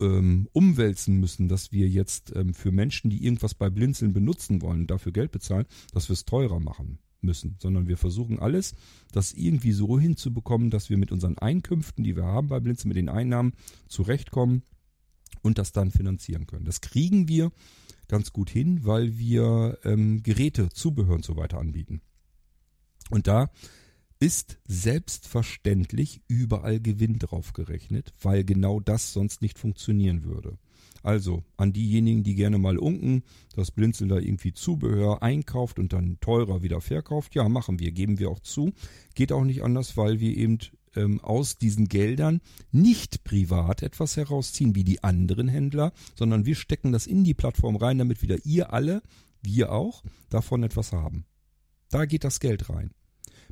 ähm, 0.00 0.48
umwälzen 0.52 1.18
müssen, 1.18 1.48
dass 1.48 1.72
wir 1.72 1.88
jetzt 1.88 2.34
ähm, 2.34 2.54
für 2.54 2.72
Menschen, 2.72 3.10
die 3.10 3.24
irgendwas 3.24 3.54
bei 3.54 3.70
Blinzeln 3.70 4.12
benutzen 4.12 4.62
wollen, 4.62 4.86
dafür 4.86 5.12
Geld 5.12 5.30
bezahlen, 5.30 5.66
dass 5.92 6.08
wir 6.08 6.14
es 6.14 6.24
teurer 6.24 6.58
machen 6.58 6.98
müssen, 7.22 7.56
sondern 7.60 7.88
wir 7.88 7.96
versuchen 7.96 8.38
alles, 8.38 8.74
das 9.12 9.32
irgendwie 9.32 9.72
so 9.72 9.98
hinzubekommen, 9.98 10.70
dass 10.70 10.90
wir 10.90 10.96
mit 10.96 11.12
unseren 11.12 11.38
Einkünften, 11.38 12.04
die 12.04 12.16
wir 12.16 12.24
haben 12.24 12.48
bei 12.48 12.60
Blinzeln, 12.60 12.88
mit 12.88 12.96
den 12.96 13.08
Einnahmen 13.08 13.52
zurechtkommen 13.88 14.62
und 15.42 15.58
das 15.58 15.72
dann 15.72 15.90
finanzieren 15.90 16.46
können. 16.46 16.64
Das 16.64 16.80
kriegen 16.80 17.28
wir 17.28 17.52
ganz 18.08 18.32
gut 18.32 18.50
hin, 18.50 18.84
weil 18.84 19.18
wir 19.18 19.78
ähm, 19.84 20.22
Geräte, 20.22 20.68
Zubehör 20.70 21.14
und 21.14 21.24
so 21.24 21.36
weiter 21.36 21.58
anbieten. 21.58 22.02
Und 23.10 23.26
da 23.26 23.50
ist 24.20 24.58
selbstverständlich 24.66 26.20
überall 26.28 26.80
Gewinn 26.80 27.18
drauf 27.18 27.52
gerechnet, 27.54 28.12
weil 28.22 28.44
genau 28.44 28.78
das 28.78 29.12
sonst 29.12 29.42
nicht 29.42 29.58
funktionieren 29.58 30.22
würde. 30.22 30.58
Also 31.02 31.42
an 31.56 31.72
diejenigen, 31.72 32.22
die 32.22 32.34
gerne 32.34 32.58
mal 32.58 32.78
unken, 32.78 33.24
das 33.54 33.70
Blinzeln 33.70 34.08
da 34.08 34.18
irgendwie 34.18 34.52
Zubehör 34.52 35.22
einkauft 35.22 35.78
und 35.78 35.92
dann 35.92 36.18
teurer 36.20 36.62
wieder 36.62 36.80
verkauft, 36.80 37.34
ja, 37.34 37.48
machen 37.48 37.80
wir, 37.80 37.90
geben 37.90 38.18
wir 38.18 38.30
auch 38.30 38.40
zu. 38.40 38.72
Geht 39.14 39.32
auch 39.32 39.44
nicht 39.44 39.62
anders, 39.62 39.96
weil 39.96 40.20
wir 40.20 40.36
eben 40.36 40.58
ähm, 40.94 41.20
aus 41.20 41.58
diesen 41.58 41.88
Geldern 41.88 42.40
nicht 42.70 43.24
privat 43.24 43.82
etwas 43.82 44.16
herausziehen 44.16 44.74
wie 44.74 44.84
die 44.84 45.02
anderen 45.02 45.48
Händler, 45.48 45.92
sondern 46.14 46.46
wir 46.46 46.54
stecken 46.54 46.92
das 46.92 47.06
in 47.06 47.24
die 47.24 47.34
Plattform 47.34 47.76
rein, 47.76 47.98
damit 47.98 48.22
wieder 48.22 48.38
ihr 48.44 48.72
alle, 48.72 49.02
wir 49.42 49.72
auch, 49.72 50.04
davon 50.30 50.62
etwas 50.62 50.92
haben. 50.92 51.24
Da 51.90 52.04
geht 52.04 52.24
das 52.24 52.40
Geld 52.40 52.70
rein. 52.70 52.92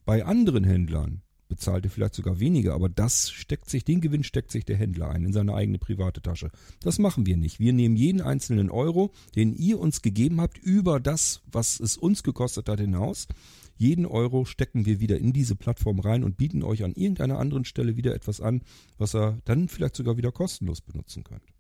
Bei 0.05 0.24
anderen 0.24 0.65
Händlern 0.65 1.23
bezahlt 1.51 1.85
er 1.85 1.91
vielleicht 1.91 2.15
sogar 2.15 2.41
weniger, 2.41 2.73
aber 2.73 2.89
das 2.89 3.31
steckt 3.31 3.69
sich, 3.69 3.85
den 3.85 4.01
Gewinn 4.01 4.25
steckt 4.25 4.51
sich 4.51 4.65
der 4.65 4.77
Händler 4.77 5.11
ein 5.11 5.27
in 5.27 5.35
seine 5.35 5.53
eigene 5.53 5.79
private 5.79 6.23
Tasche. 6.23 6.51
Das 6.81 6.99
machen 6.99 7.27
wir 7.27 7.37
nicht. 7.37 7.61
Wir 7.61 7.75
nehmen 7.75 7.97
jeden 7.97 8.23
einzelnen 8.23 8.71
Euro, 8.71 9.13
den 9.37 9.53
ihr 9.53 9.79
uns 9.79 10.01
gegeben 10.01 10.41
habt, 10.41 10.57
über 10.57 11.01
das, 11.01 11.43
was 11.53 11.79
es 11.79 11.99
uns 11.99 12.23
gekostet 12.23 12.71
hat, 12.71 12.81
hinaus. 12.81 13.29
Jeden 13.77 14.07
Euro 14.07 14.45
stecken 14.45 14.87
wir 14.87 15.01
wieder 15.01 15.19
in 15.19 15.33
diese 15.33 15.57
Plattform 15.57 16.01
rein 16.01 16.25
und 16.25 16.39
bieten 16.39 16.63
euch 16.63 16.85
an 16.85 16.93
irgendeiner 16.93 17.39
anderen 17.39 17.65
Stelle 17.65 17.97
wieder 17.97 18.15
etwas 18.15 18.41
an, 18.41 18.63
was 18.97 19.15
ihr 19.15 19.41
dann 19.45 19.69
vielleicht 19.69 19.97
sogar 19.97 20.17
wieder 20.17 20.33
kostenlos 20.33 20.81
benutzen 20.81 21.25
könnt. 21.25 21.53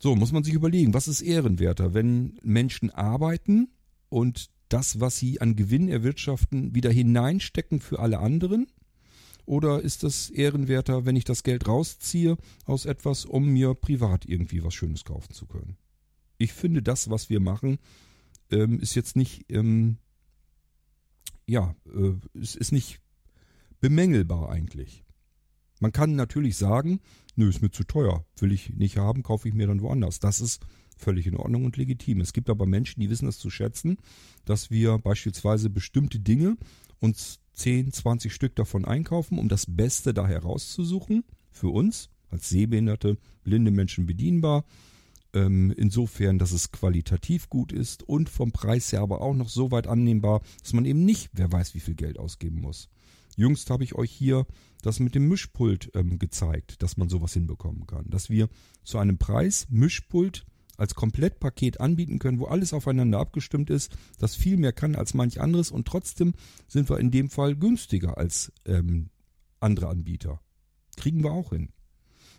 So, 0.00 0.16
muss 0.16 0.32
man 0.32 0.44
sich 0.44 0.54
überlegen, 0.54 0.94
was 0.94 1.08
ist 1.08 1.20
ehrenwerter, 1.20 1.92
wenn 1.92 2.38
Menschen 2.42 2.90
arbeiten 2.90 3.68
und 4.08 4.50
das, 4.72 5.00
was 5.00 5.18
sie 5.18 5.40
an 5.40 5.56
Gewinn 5.56 5.88
erwirtschaften, 5.88 6.74
wieder 6.74 6.90
hineinstecken 6.90 7.80
für 7.80 7.98
alle 7.98 8.18
anderen? 8.18 8.66
Oder 9.46 9.80
ist 9.80 10.04
es 10.04 10.30
ehrenwerter, 10.30 11.06
wenn 11.06 11.16
ich 11.16 11.24
das 11.24 11.42
Geld 11.42 11.66
rausziehe 11.66 12.36
aus 12.66 12.84
etwas, 12.84 13.24
um 13.24 13.48
mir 13.48 13.74
privat 13.74 14.24
irgendwie 14.24 14.62
was 14.62 14.74
Schönes 14.74 15.04
kaufen 15.04 15.32
zu 15.32 15.46
können? 15.46 15.76
Ich 16.38 16.52
finde, 16.52 16.82
das, 16.82 17.10
was 17.10 17.30
wir 17.30 17.40
machen, 17.40 17.78
ähm, 18.50 18.80
ist 18.80 18.94
jetzt 18.94 19.16
nicht, 19.16 19.50
ähm, 19.50 19.98
ja, 21.46 21.74
äh, 21.86 22.14
es 22.38 22.54
ist 22.54 22.72
nicht 22.72 23.00
bemängelbar 23.80 24.50
eigentlich. 24.50 25.04
Man 25.80 25.92
kann 25.92 26.14
natürlich 26.14 26.56
sagen, 26.56 27.00
nö, 27.34 27.48
ist 27.48 27.62
mir 27.62 27.70
zu 27.70 27.84
teuer, 27.84 28.24
will 28.38 28.52
ich 28.52 28.70
nicht 28.70 28.98
haben, 28.98 29.22
kaufe 29.22 29.48
ich 29.48 29.54
mir 29.54 29.66
dann 29.66 29.80
woanders. 29.80 30.20
Das 30.20 30.40
ist 30.40 30.60
völlig 31.00 31.26
in 31.26 31.36
Ordnung 31.36 31.64
und 31.64 31.76
legitim. 31.76 32.20
Es 32.20 32.32
gibt 32.32 32.50
aber 32.50 32.66
Menschen, 32.66 33.00
die 33.00 33.10
wissen 33.10 33.28
es 33.28 33.38
zu 33.38 33.50
schätzen, 33.50 33.98
dass 34.44 34.70
wir 34.70 34.98
beispielsweise 34.98 35.70
bestimmte 35.70 36.20
Dinge 36.20 36.56
uns 37.00 37.40
10, 37.54 37.92
20 37.92 38.32
Stück 38.32 38.54
davon 38.56 38.84
einkaufen, 38.84 39.38
um 39.38 39.48
das 39.48 39.66
Beste 39.66 40.14
da 40.14 40.26
herauszusuchen 40.26 41.24
für 41.50 41.68
uns 41.68 42.10
als 42.30 42.48
sehbehinderte, 42.48 43.18
blinde 43.42 43.70
Menschen 43.70 44.06
bedienbar. 44.06 44.64
Ähm, 45.32 45.72
insofern, 45.76 46.38
dass 46.38 46.52
es 46.52 46.72
qualitativ 46.72 47.48
gut 47.48 47.72
ist 47.72 48.02
und 48.02 48.28
vom 48.28 48.50
Preis 48.50 48.92
her 48.92 49.00
aber 49.00 49.20
auch 49.20 49.34
noch 49.34 49.48
so 49.48 49.70
weit 49.70 49.86
annehmbar, 49.86 50.42
dass 50.62 50.72
man 50.72 50.84
eben 50.84 51.04
nicht, 51.04 51.30
wer 51.34 51.52
weiß, 51.52 51.74
wie 51.74 51.80
viel 51.80 51.94
Geld 51.94 52.18
ausgeben 52.18 52.60
muss. 52.60 52.88
Jüngst 53.36 53.70
habe 53.70 53.84
ich 53.84 53.94
euch 53.94 54.10
hier 54.10 54.46
das 54.82 54.98
mit 54.98 55.14
dem 55.14 55.28
Mischpult 55.28 55.90
ähm, 55.94 56.18
gezeigt, 56.18 56.82
dass 56.82 56.96
man 56.96 57.08
sowas 57.08 57.32
hinbekommen 57.32 57.86
kann. 57.86 58.08
Dass 58.10 58.28
wir 58.28 58.48
zu 58.82 58.98
einem 58.98 59.18
Preis 59.18 59.66
Mischpult 59.70 60.44
als 60.80 60.94
Komplettpaket 60.94 61.78
anbieten 61.78 62.18
können, 62.18 62.40
wo 62.40 62.46
alles 62.46 62.72
aufeinander 62.72 63.18
abgestimmt 63.18 63.68
ist, 63.68 63.96
das 64.18 64.34
viel 64.34 64.56
mehr 64.56 64.72
kann 64.72 64.96
als 64.96 65.12
manch 65.12 65.40
anderes 65.40 65.70
und 65.70 65.86
trotzdem 65.86 66.32
sind 66.68 66.88
wir 66.88 66.98
in 66.98 67.10
dem 67.10 67.28
Fall 67.28 67.54
günstiger 67.54 68.16
als 68.16 68.50
ähm, 68.64 69.10
andere 69.60 69.88
Anbieter. 69.88 70.40
Kriegen 70.96 71.22
wir 71.22 71.32
auch 71.32 71.50
hin. 71.50 71.68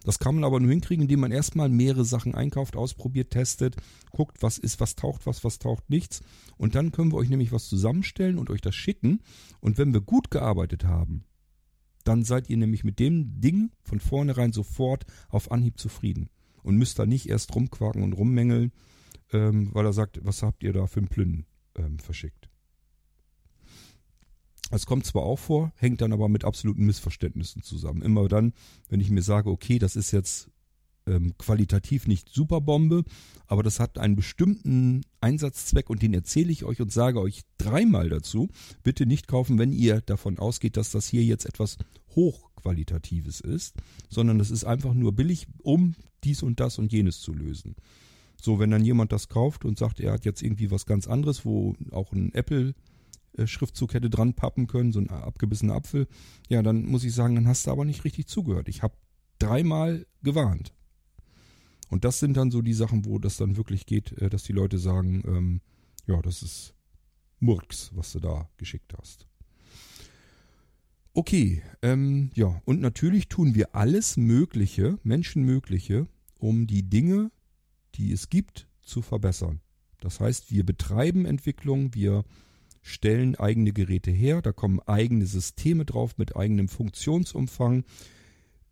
Das 0.04 0.18
kann 0.18 0.34
man 0.34 0.44
aber 0.44 0.60
nur 0.60 0.72
hinkriegen, 0.72 1.04
indem 1.04 1.20
man 1.20 1.32
erstmal 1.32 1.70
mehrere 1.70 2.04
Sachen 2.04 2.34
einkauft, 2.34 2.76
ausprobiert, 2.76 3.30
testet, 3.30 3.76
guckt, 4.10 4.42
was 4.42 4.58
ist, 4.58 4.80
was 4.80 4.96
taucht 4.96 5.28
was, 5.28 5.44
was 5.44 5.60
taucht 5.60 5.92
nichts. 5.92 6.22
Und 6.58 6.74
dann 6.74 6.92
können 6.92 7.12
wir 7.12 7.18
euch 7.18 7.30
nämlich 7.30 7.52
was 7.52 7.70
zusammenstellen 7.70 8.40
und 8.40 8.50
euch 8.50 8.62
das 8.62 8.74
schicken. 8.74 9.22
Und 9.60 9.78
wenn 9.78 9.94
wir 9.94 10.02
gut 10.02 10.32
gearbeitet 10.32 10.86
haben, 10.86 11.26
dann 12.04 12.24
seid 12.24 12.50
ihr 12.50 12.58
nämlich 12.58 12.84
mit 12.84 12.98
dem 12.98 13.40
Ding 13.40 13.70
von 13.84 14.00
vornherein 14.00 14.52
sofort 14.52 15.06
auf 15.30 15.52
Anhieb 15.52 15.80
zufrieden 15.80 16.32
und 16.64 16.78
müsst 16.78 17.00
da 17.00 17.06
nicht 17.06 17.30
erst 17.30 17.54
rumquaken 17.56 18.04
und 18.04 18.14
rummängeln, 18.14 18.72
ähm, 19.32 19.70
weil 19.74 19.86
er 19.86 19.94
sagt, 19.94 20.20
was 20.24 20.44
habt 20.44 20.64
ihr 20.64 20.74
da 20.74 20.88
für 20.88 21.00
einen 21.00 21.08
Plünnen 21.08 21.46
ähm, 21.76 22.00
verschickt. 22.00 22.50
Es 24.72 24.86
kommt 24.86 25.06
zwar 25.06 25.24
auch 25.24 25.40
vor, 25.40 25.74
hängt 25.76 26.02
dann 26.02 26.14
aber 26.14 26.30
mit 26.30 26.46
absoluten 26.46 26.86
Missverständnissen 26.86 27.62
zusammen. 27.62 28.02
Immer 28.02 28.30
dann, 28.30 28.54
wenn 28.88 29.02
ich 29.02 29.10
mir 29.10 29.22
sage, 29.22 29.50
okay, 29.50 29.80
das 29.80 29.98
ist 29.98 30.12
jetzt 30.12 30.50
ähm, 31.07 31.38
qualitativ 31.38 32.07
nicht 32.07 32.30
super 32.30 32.61
Bombe, 32.61 33.03
aber 33.48 33.64
das 33.64 33.80
hat 33.80 33.98
einen 33.98 34.15
bestimmten 34.15 35.02
Einsatzzweck 35.19 35.90
und 35.90 36.02
den 36.02 36.14
erzähle 36.14 36.52
ich 36.52 36.64
euch 36.64 36.82
und 36.82 36.91
sage 36.91 37.19
euch 37.19 37.41
dreimal 37.57 38.10
dazu. 38.10 38.49
Bitte 38.84 39.06
nicht 39.06 39.28
kaufen, 39.28 39.57
wenn 39.57 39.72
ihr 39.72 40.02
davon 40.02 40.40
ausgeht, 40.40 40.78
dass 40.78 40.91
das 40.91 41.07
hier 41.07 41.23
jetzt 41.23 41.45
etwas 41.45 41.78
hochqualitatives 42.15 43.41
ist, 43.41 43.76
sondern 44.10 44.40
es 44.40 44.52
ist 44.52 44.64
einfach 44.64 44.94
nur 44.94 45.14
billig, 45.14 45.48
um 45.64 45.95
dies 46.23 46.44
und 46.44 46.60
das 46.60 46.78
und 46.78 46.91
jenes 46.91 47.22
zu 47.22 47.34
lösen. 47.34 47.76
So, 48.41 48.60
wenn 48.60 48.72
dann 48.72 48.84
jemand 48.84 49.11
das 49.11 49.30
kauft 49.30 49.65
und 49.65 49.78
sagt, 49.78 49.99
er 49.99 50.14
hat 50.14 50.26
jetzt 50.26 50.41
irgendwie 50.41 50.72
was 50.72 50.86
ganz 50.86 51.07
anderes, 51.07 51.45
wo 51.45 51.76
auch 51.91 52.11
ein 52.11 52.34
Apple 52.34 52.73
Schriftzug 53.45 53.94
hätte 53.94 54.10
dran 54.10 54.34
pappen 54.34 54.68
können, 54.68 54.91
so 54.91 54.99
ein 54.99 55.10
abgebissener 55.10 55.76
Apfel, 55.76 56.07
ja, 56.49 56.61
dann 56.61 56.86
muss 56.86 57.03
ich 57.03 57.14
sagen, 57.14 57.36
dann 57.36 57.48
hast 57.48 57.68
du 57.68 57.72
aber 57.72 57.86
nicht 57.86 58.03
richtig 58.03 58.28
zugehört. 58.28 58.68
Ich 58.68 58.84
habe 58.84 58.95
dreimal 59.40 60.06
gewarnt. 60.22 60.73
Und 61.92 62.06
das 62.06 62.20
sind 62.20 62.38
dann 62.38 62.52
so 62.52 62.62
die 62.62 62.74
Sachen, 62.74 63.06
wo 63.06 63.20
das 63.20 63.36
dann 63.36 63.58
wirklich 63.58 63.86
geht, 63.86 64.14
äh, 64.14 64.30
dass 64.30 64.44
die 64.44 64.54
Leute 64.54 64.80
sagen, 64.80 65.24
ähm, 65.28 65.62
ja, 66.08 66.22
das 66.22 66.42
ist 66.42 66.74
Murks, 67.40 67.92
was 67.94 68.14
du 68.14 68.22
da 68.22 68.50
geschickt 68.58 68.94
hast. 68.98 69.28
Okay, 71.14 71.62
ähm, 71.82 72.32
ja, 72.34 72.62
und 72.64 72.80
natürlich 72.80 73.28
tun 73.28 73.56
wir 73.56 73.76
alles 73.76 74.16
Mögliche, 74.16 75.00
Menschenmögliche, 75.04 76.08
um 76.40 76.66
die 76.66 76.90
Dinge, 76.90 77.30
die 77.96 78.14
es 78.14 78.30
gibt, 78.30 78.70
zu 78.82 79.02
verbessern. 79.02 79.60
Das 80.00 80.22
heißt, 80.22 80.50
wir 80.50 80.66
betreiben 80.66 81.26
Entwicklung, 81.26 81.94
wir 81.94 82.24
stellen 82.82 83.36
eigene 83.36 83.74
Geräte 83.74 84.12
her, 84.12 84.42
da 84.42 84.54
kommen 84.54 84.80
eigene 84.80 85.26
Systeme 85.26 85.84
drauf 85.84 86.18
mit 86.18 86.38
eigenem 86.38 86.70
Funktionsumfang. 86.70 87.84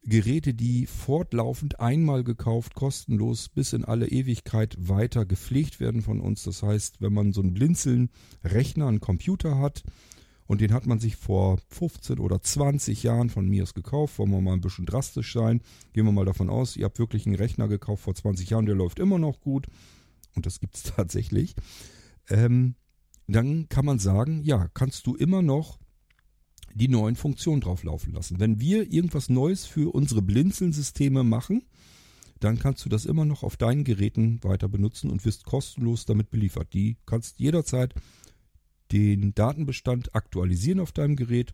Geräte, 0.03 0.53
die 0.53 0.85
fortlaufend 0.85 1.80
einmal 1.80 2.23
gekauft, 2.23 2.73
kostenlos 2.73 3.49
bis 3.49 3.73
in 3.73 3.85
alle 3.85 4.07
Ewigkeit 4.07 4.76
weiter 4.80 5.26
gepflegt 5.26 5.80
werden 5.80 6.01
von 6.01 6.21
uns. 6.21 6.43
Das 6.43 6.63
heißt, 6.63 7.01
wenn 7.01 7.13
man 7.13 7.34
so 7.34 7.41
einen 7.41 7.53
Blinzeln-Rechner, 7.53 8.88
einen 8.88 9.01
Computer 9.01 9.59
hat, 9.59 9.84
und 10.49 10.61
den 10.61 10.73
hat 10.73 10.88
man 10.88 10.99
sich 10.99 11.15
vor 11.15 11.59
15 11.67 12.17
oder 12.17 12.41
20 12.41 13.03
Jahren 13.03 13.30
von 13.30 13.47
mir 13.47 13.61
aus 13.61 13.76
gekauft. 13.76 14.17
Wollen 14.17 14.31
wir 14.31 14.41
mal 14.41 14.53
ein 14.53 14.61
bisschen 14.61 14.88
drastisch 14.88 15.34
sein. 15.34 15.61
Gehen 15.93 16.05
wir 16.05 16.11
mal 16.11 16.26
davon 16.26 16.49
aus, 16.49 16.76
ihr 16.76 16.85
habt 16.85 16.97
wirklich 16.97 17.27
einen 17.27 17.35
Rechner 17.35 17.67
gekauft 17.67 18.01
vor 18.03 18.15
20 18.15 18.49
Jahren, 18.49 18.65
der 18.65 18.73
läuft 18.73 18.97
immer 18.97 19.19
noch 19.19 19.41
gut. 19.41 19.67
Und 20.35 20.47
das 20.47 20.59
gibt's 20.59 20.81
tatsächlich. 20.95 21.55
Ähm, 22.30 22.73
dann 23.27 23.69
kann 23.69 23.85
man 23.85 23.99
sagen, 23.99 24.41
ja, 24.41 24.69
kannst 24.73 25.05
du 25.05 25.15
immer 25.15 25.43
noch 25.43 25.77
die 26.74 26.88
neuen 26.88 27.16
Funktionen 27.16 27.62
drauflaufen 27.62 28.14
lassen. 28.14 28.40
Wenn 28.40 28.60
wir 28.60 28.91
irgendwas 28.91 29.30
Neues 29.30 29.66
für 29.66 29.94
unsere 29.94 30.22
Blinzeln-Systeme 30.22 31.24
machen, 31.24 31.64
dann 32.40 32.58
kannst 32.58 32.86
du 32.86 32.90
das 32.90 33.06
immer 33.06 33.26
noch 33.26 33.44
auf 33.44 33.58
deinen 33.58 33.84
Geräten 33.84 34.44
weiter 34.44 34.70
benutzen 34.70 35.10
und 35.10 35.26
wirst 35.26 35.44
kostenlos 35.46 36.06
damit 36.06 36.30
beliefert. 36.30 36.74
Die 36.74 36.98
kannst 37.06 37.40
jederzeit 37.40 37.94
den 38.91 39.36
Datenbestand 39.36 40.16
aktualisieren 40.16 40.80
auf 40.80 40.91
deinem 40.91 41.16
Gerät 41.16 41.54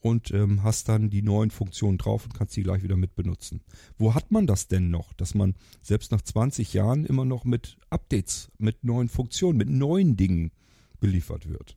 und 0.00 0.30
ähm, 0.30 0.62
hast 0.62 0.88
dann 0.88 1.10
die 1.10 1.22
neuen 1.22 1.50
Funktionen 1.50 1.98
drauf 1.98 2.24
und 2.24 2.34
kannst 2.34 2.56
die 2.56 2.62
gleich 2.62 2.82
wieder 2.82 2.96
mit 2.96 3.16
benutzen. 3.16 3.62
Wo 3.98 4.14
hat 4.14 4.30
man 4.30 4.46
das 4.46 4.68
denn 4.68 4.90
noch, 4.90 5.12
dass 5.14 5.34
man 5.34 5.54
selbst 5.82 6.12
nach 6.12 6.22
20 6.22 6.72
Jahren 6.74 7.04
immer 7.04 7.24
noch 7.24 7.44
mit 7.44 7.76
Updates, 7.90 8.50
mit 8.58 8.84
neuen 8.84 9.08
Funktionen, 9.08 9.58
mit 9.58 9.68
neuen 9.68 10.16
Dingen 10.16 10.52
beliefert 11.00 11.48
wird? 11.48 11.76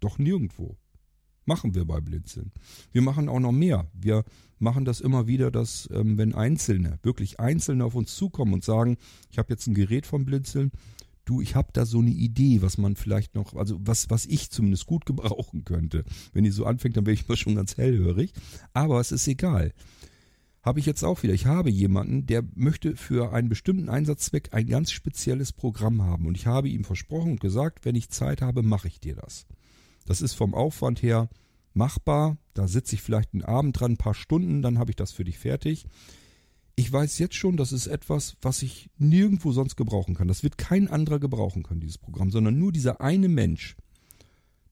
Doch 0.00 0.18
nirgendwo. 0.18 0.76
Machen 1.50 1.74
wir 1.74 1.84
bei 1.84 2.00
Blinzeln. 2.00 2.52
Wir 2.92 3.02
machen 3.02 3.28
auch 3.28 3.40
noch 3.40 3.50
mehr. 3.50 3.90
Wir 3.92 4.22
machen 4.60 4.84
das 4.84 5.00
immer 5.00 5.26
wieder, 5.26 5.50
dass 5.50 5.88
ähm, 5.92 6.16
wenn 6.16 6.32
Einzelne, 6.32 7.00
wirklich 7.02 7.40
Einzelne 7.40 7.84
auf 7.84 7.96
uns 7.96 8.14
zukommen 8.14 8.52
und 8.52 8.62
sagen, 8.62 8.98
ich 9.32 9.38
habe 9.38 9.52
jetzt 9.52 9.66
ein 9.66 9.74
Gerät 9.74 10.06
vom 10.06 10.24
Blinzeln, 10.24 10.70
du, 11.24 11.40
ich 11.40 11.56
habe 11.56 11.70
da 11.72 11.86
so 11.86 11.98
eine 11.98 12.12
Idee, 12.12 12.62
was 12.62 12.78
man 12.78 12.94
vielleicht 12.94 13.34
noch, 13.34 13.56
also 13.56 13.80
was, 13.80 14.08
was 14.10 14.26
ich 14.26 14.52
zumindest 14.52 14.86
gut 14.86 15.06
gebrauchen 15.06 15.64
könnte. 15.64 16.04
Wenn 16.32 16.44
die 16.44 16.52
so 16.52 16.66
anfängt, 16.66 16.96
dann 16.96 17.04
wäre 17.04 17.14
ich 17.14 17.26
mal 17.26 17.36
schon 17.36 17.56
ganz 17.56 17.76
hellhörig. 17.76 18.32
Aber 18.72 19.00
es 19.00 19.10
ist 19.10 19.26
egal. 19.26 19.72
Habe 20.62 20.78
ich 20.78 20.86
jetzt 20.86 21.02
auch 21.02 21.24
wieder. 21.24 21.34
Ich 21.34 21.46
habe 21.46 21.68
jemanden, 21.68 22.26
der 22.26 22.44
möchte 22.54 22.94
für 22.94 23.32
einen 23.32 23.48
bestimmten 23.48 23.88
Einsatzzweck 23.88 24.54
ein 24.54 24.68
ganz 24.68 24.92
spezielles 24.92 25.52
Programm 25.52 26.02
haben. 26.02 26.26
Und 26.26 26.36
ich 26.36 26.46
habe 26.46 26.68
ihm 26.68 26.84
versprochen 26.84 27.32
und 27.32 27.40
gesagt, 27.40 27.84
wenn 27.84 27.96
ich 27.96 28.08
Zeit 28.10 28.40
habe, 28.40 28.62
mache 28.62 28.86
ich 28.86 29.00
dir 29.00 29.16
das. 29.16 29.48
Das 30.06 30.22
ist 30.22 30.34
vom 30.34 30.54
Aufwand 30.54 31.02
her 31.02 31.28
machbar. 31.74 32.36
Da 32.54 32.68
sitze 32.68 32.94
ich 32.94 33.02
vielleicht 33.02 33.32
einen 33.32 33.44
Abend 33.44 33.78
dran, 33.78 33.92
ein 33.92 33.96
paar 33.96 34.14
Stunden, 34.14 34.62
dann 34.62 34.78
habe 34.78 34.90
ich 34.90 34.96
das 34.96 35.12
für 35.12 35.24
dich 35.24 35.38
fertig. 35.38 35.86
Ich 36.76 36.90
weiß 36.90 37.18
jetzt 37.18 37.34
schon, 37.34 37.56
das 37.56 37.72
ist 37.72 37.86
etwas, 37.86 38.36
was 38.40 38.62
ich 38.62 38.90
nirgendwo 38.96 39.52
sonst 39.52 39.76
gebrauchen 39.76 40.14
kann. 40.14 40.28
Das 40.28 40.42
wird 40.42 40.56
kein 40.56 40.88
anderer 40.88 41.18
gebrauchen 41.18 41.62
können, 41.62 41.80
dieses 41.80 41.98
Programm, 41.98 42.30
sondern 42.30 42.58
nur 42.58 42.72
dieser 42.72 43.00
eine 43.00 43.28
Mensch. 43.28 43.76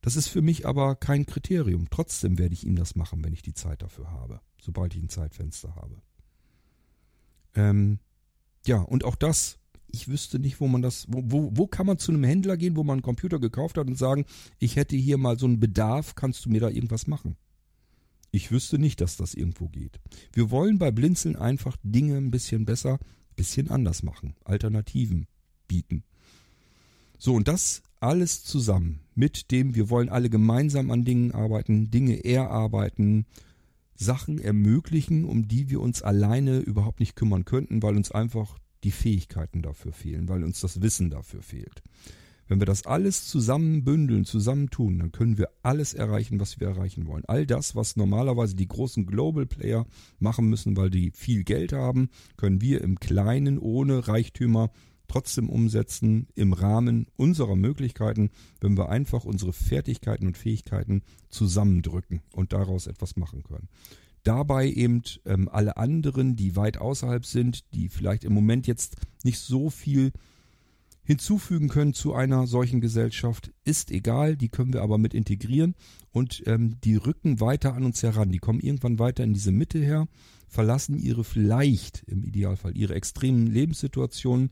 Das 0.00 0.16
ist 0.16 0.28
für 0.28 0.42
mich 0.42 0.66
aber 0.66 0.94
kein 0.94 1.26
Kriterium. 1.26 1.90
Trotzdem 1.90 2.38
werde 2.38 2.54
ich 2.54 2.64
ihm 2.64 2.76
das 2.76 2.94
machen, 2.94 3.22
wenn 3.24 3.32
ich 3.32 3.42
die 3.42 3.52
Zeit 3.52 3.82
dafür 3.82 4.10
habe, 4.10 4.40
sobald 4.60 4.94
ich 4.94 5.02
ein 5.02 5.08
Zeitfenster 5.08 5.74
habe. 5.74 6.00
Ähm, 7.54 7.98
ja, 8.66 8.78
und 8.80 9.04
auch 9.04 9.16
das 9.16 9.58
ich 9.90 10.08
wüsste 10.08 10.38
nicht, 10.38 10.60
wo 10.60 10.68
man 10.68 10.82
das, 10.82 11.06
wo, 11.08 11.22
wo, 11.24 11.50
wo 11.54 11.66
kann 11.66 11.86
man 11.86 11.98
zu 11.98 12.12
einem 12.12 12.24
Händler 12.24 12.56
gehen, 12.56 12.76
wo 12.76 12.84
man 12.84 12.94
einen 12.94 13.02
Computer 13.02 13.38
gekauft 13.38 13.78
hat 13.78 13.86
und 13.86 13.96
sagen, 13.96 14.24
ich 14.58 14.76
hätte 14.76 14.96
hier 14.96 15.18
mal 15.18 15.38
so 15.38 15.46
einen 15.46 15.60
Bedarf, 15.60 16.14
kannst 16.14 16.44
du 16.44 16.50
mir 16.50 16.60
da 16.60 16.68
irgendwas 16.68 17.06
machen? 17.06 17.36
Ich 18.30 18.50
wüsste 18.50 18.78
nicht, 18.78 19.00
dass 19.00 19.16
das 19.16 19.34
irgendwo 19.34 19.68
geht. 19.68 20.00
Wir 20.32 20.50
wollen 20.50 20.78
bei 20.78 20.90
Blinzeln 20.90 21.36
einfach 21.36 21.76
Dinge 21.82 22.16
ein 22.16 22.30
bisschen 22.30 22.66
besser, 22.66 22.98
bisschen 23.36 23.70
anders 23.70 24.02
machen, 24.02 24.34
Alternativen 24.44 25.26
bieten. 25.66 26.04
So, 27.18 27.34
und 27.34 27.48
das 27.48 27.82
alles 28.00 28.44
zusammen 28.44 29.00
mit 29.14 29.50
dem, 29.50 29.74
wir 29.74 29.90
wollen 29.90 30.08
alle 30.08 30.30
gemeinsam 30.30 30.90
an 30.90 31.04
Dingen 31.04 31.32
arbeiten, 31.32 31.90
Dinge 31.90 32.24
erarbeiten, 32.24 33.26
Sachen 33.96 34.38
ermöglichen, 34.38 35.24
um 35.24 35.48
die 35.48 35.70
wir 35.70 35.80
uns 35.80 36.02
alleine 36.02 36.58
überhaupt 36.58 37.00
nicht 37.00 37.16
kümmern 37.16 37.44
könnten, 37.44 37.82
weil 37.82 37.96
uns 37.96 38.12
einfach 38.12 38.58
die 38.84 38.90
Fähigkeiten 38.90 39.62
dafür 39.62 39.92
fehlen, 39.92 40.28
weil 40.28 40.44
uns 40.44 40.60
das 40.60 40.80
Wissen 40.82 41.10
dafür 41.10 41.42
fehlt. 41.42 41.82
Wenn 42.48 42.60
wir 42.60 42.66
das 42.66 42.86
alles 42.86 43.28
zusammen 43.28 43.84
bündeln, 43.84 44.24
zusammen 44.24 44.70
tun, 44.70 44.98
dann 44.98 45.12
können 45.12 45.36
wir 45.36 45.50
alles 45.62 45.92
erreichen, 45.92 46.40
was 46.40 46.58
wir 46.58 46.68
erreichen 46.68 47.06
wollen. 47.06 47.24
All 47.26 47.46
das, 47.46 47.76
was 47.76 47.96
normalerweise 47.96 48.56
die 48.56 48.68
großen 48.68 49.04
Global 49.04 49.44
Player 49.44 49.86
machen 50.18 50.48
müssen, 50.48 50.76
weil 50.76 50.88
die 50.88 51.10
viel 51.10 51.44
Geld 51.44 51.74
haben, 51.74 52.08
können 52.38 52.62
wir 52.62 52.80
im 52.80 52.98
Kleinen 52.98 53.58
ohne 53.58 54.08
Reichtümer 54.08 54.70
trotzdem 55.08 55.50
umsetzen 55.50 56.28
im 56.34 56.54
Rahmen 56.54 57.06
unserer 57.16 57.56
Möglichkeiten, 57.56 58.30
wenn 58.60 58.78
wir 58.78 58.88
einfach 58.88 59.24
unsere 59.24 59.52
Fertigkeiten 59.52 60.26
und 60.26 60.38
Fähigkeiten 60.38 61.02
zusammendrücken 61.28 62.22
und 62.32 62.54
daraus 62.54 62.86
etwas 62.86 63.16
machen 63.16 63.42
können 63.42 63.68
dabei 64.28 64.70
eben 64.70 65.02
ähm, 65.24 65.48
alle 65.50 65.78
anderen, 65.78 66.36
die 66.36 66.54
weit 66.54 66.76
außerhalb 66.76 67.24
sind, 67.24 67.72
die 67.72 67.88
vielleicht 67.88 68.24
im 68.24 68.34
Moment 68.34 68.66
jetzt 68.66 68.96
nicht 69.24 69.38
so 69.38 69.70
viel 69.70 70.12
hinzufügen 71.02 71.68
können 71.68 71.94
zu 71.94 72.12
einer 72.12 72.46
solchen 72.46 72.82
Gesellschaft, 72.82 73.50
ist 73.64 73.90
egal, 73.90 74.36
die 74.36 74.50
können 74.50 74.74
wir 74.74 74.82
aber 74.82 74.98
mit 74.98 75.14
integrieren 75.14 75.74
und 76.12 76.42
ähm, 76.46 76.78
die 76.84 76.96
rücken 76.96 77.40
weiter 77.40 77.72
an 77.72 77.84
uns 77.84 78.02
heran, 78.02 78.30
die 78.30 78.38
kommen 78.38 78.60
irgendwann 78.60 78.98
weiter 78.98 79.24
in 79.24 79.32
diese 79.32 79.50
Mitte 79.50 79.78
her, 79.78 80.06
verlassen 80.46 80.98
ihre 80.98 81.24
vielleicht 81.24 82.02
im 82.06 82.22
Idealfall 82.22 82.76
ihre 82.76 82.94
extremen 82.94 83.46
Lebenssituationen, 83.46 84.50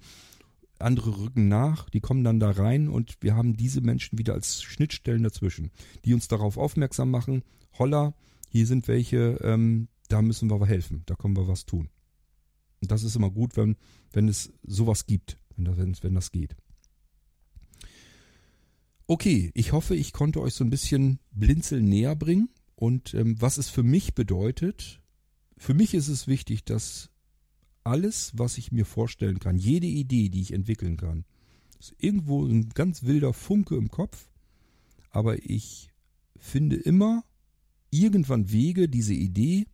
andere 0.79 1.19
rücken 1.19 1.49
nach, 1.49 1.91
die 1.91 2.01
kommen 2.01 2.25
dann 2.25 2.41
da 2.41 2.51
rein 2.51 2.89
und 2.89 3.17
wir 3.21 3.37
haben 3.37 3.59
diese 3.59 3.83
Menschen 3.83 4.19
wieder 4.19 4.33
als 4.33 4.63
Schnittstellen 4.63 5.23
dazwischen, 5.23 5.71
die 6.07 6.15
uns 6.15 6.29
darauf 6.29 6.57
aufmerksam 6.57 7.11
machen, 7.11 7.43
holla, 7.79 8.15
hier 8.57 8.67
sind 8.67 8.89
welche, 8.89 9.39
ähm, 9.43 9.89
da 10.09 10.23
müssen 10.23 10.51
wir 10.51 10.67
helfen, 10.67 11.03
da 11.07 11.15
können 11.15 11.37
wir 11.37 11.47
was 11.47 11.67
tun. 11.67 11.91
Und 12.81 12.91
das 12.91 13.03
ist 13.03 13.17
immer 13.17 13.31
gut, 13.31 13.57
wenn, 13.57 13.77
wenn 14.13 14.29
es 14.29 14.53
sowas 14.63 15.07
gibt, 15.07 15.39
wenn 15.57 15.65
das, 15.65 15.77
wenn, 15.77 15.97
wenn 16.01 16.15
das 16.15 16.33
geht. 16.33 16.57
Okay, 19.07 19.51
ich 19.55 19.73
hoffe, 19.73 19.95
ich 19.95 20.13
konnte 20.13 20.41
euch 20.41 20.55
so 20.55 20.65
ein 20.65 20.71
bisschen 20.71 21.21
Blinzeln 21.33 21.89
näher 21.89 22.17
bringen 22.17 22.49
und 22.75 23.15
ähm, 23.15 23.41
was 23.41 23.59
es 23.59 23.69
für 23.69 23.83
mich 23.83 24.15
bedeutet. 24.15 25.01
Für 25.59 25.75
mich 25.75 25.95
ist 25.95 26.09
es 26.09 26.27
wichtig, 26.27 26.65
dass 26.65 27.11
alles, 27.85 28.33
was 28.35 28.59
ich 28.59 28.73
mir 28.73 28.85
vorstellen 28.85 29.39
kann, 29.39 29.59
jede 29.59 29.87
Idee, 29.87 30.29
die 30.29 30.41
ich 30.41 30.53
entwickeln 30.53 30.97
kann, 30.97 31.25
ist 31.79 31.95
irgendwo 31.99 32.45
ein 32.45 32.71
ganz 32.71 33.05
wilder 33.05 33.33
Funke 33.33 33.77
im 33.77 33.91
Kopf, 33.91 34.29
aber 35.11 35.45
ich 35.45 35.91
finde 36.39 36.77
immer 36.77 37.25
irgendwann 38.01 38.51
Wege, 38.51 38.89
diese 38.89 39.15
Idee 39.15 39.67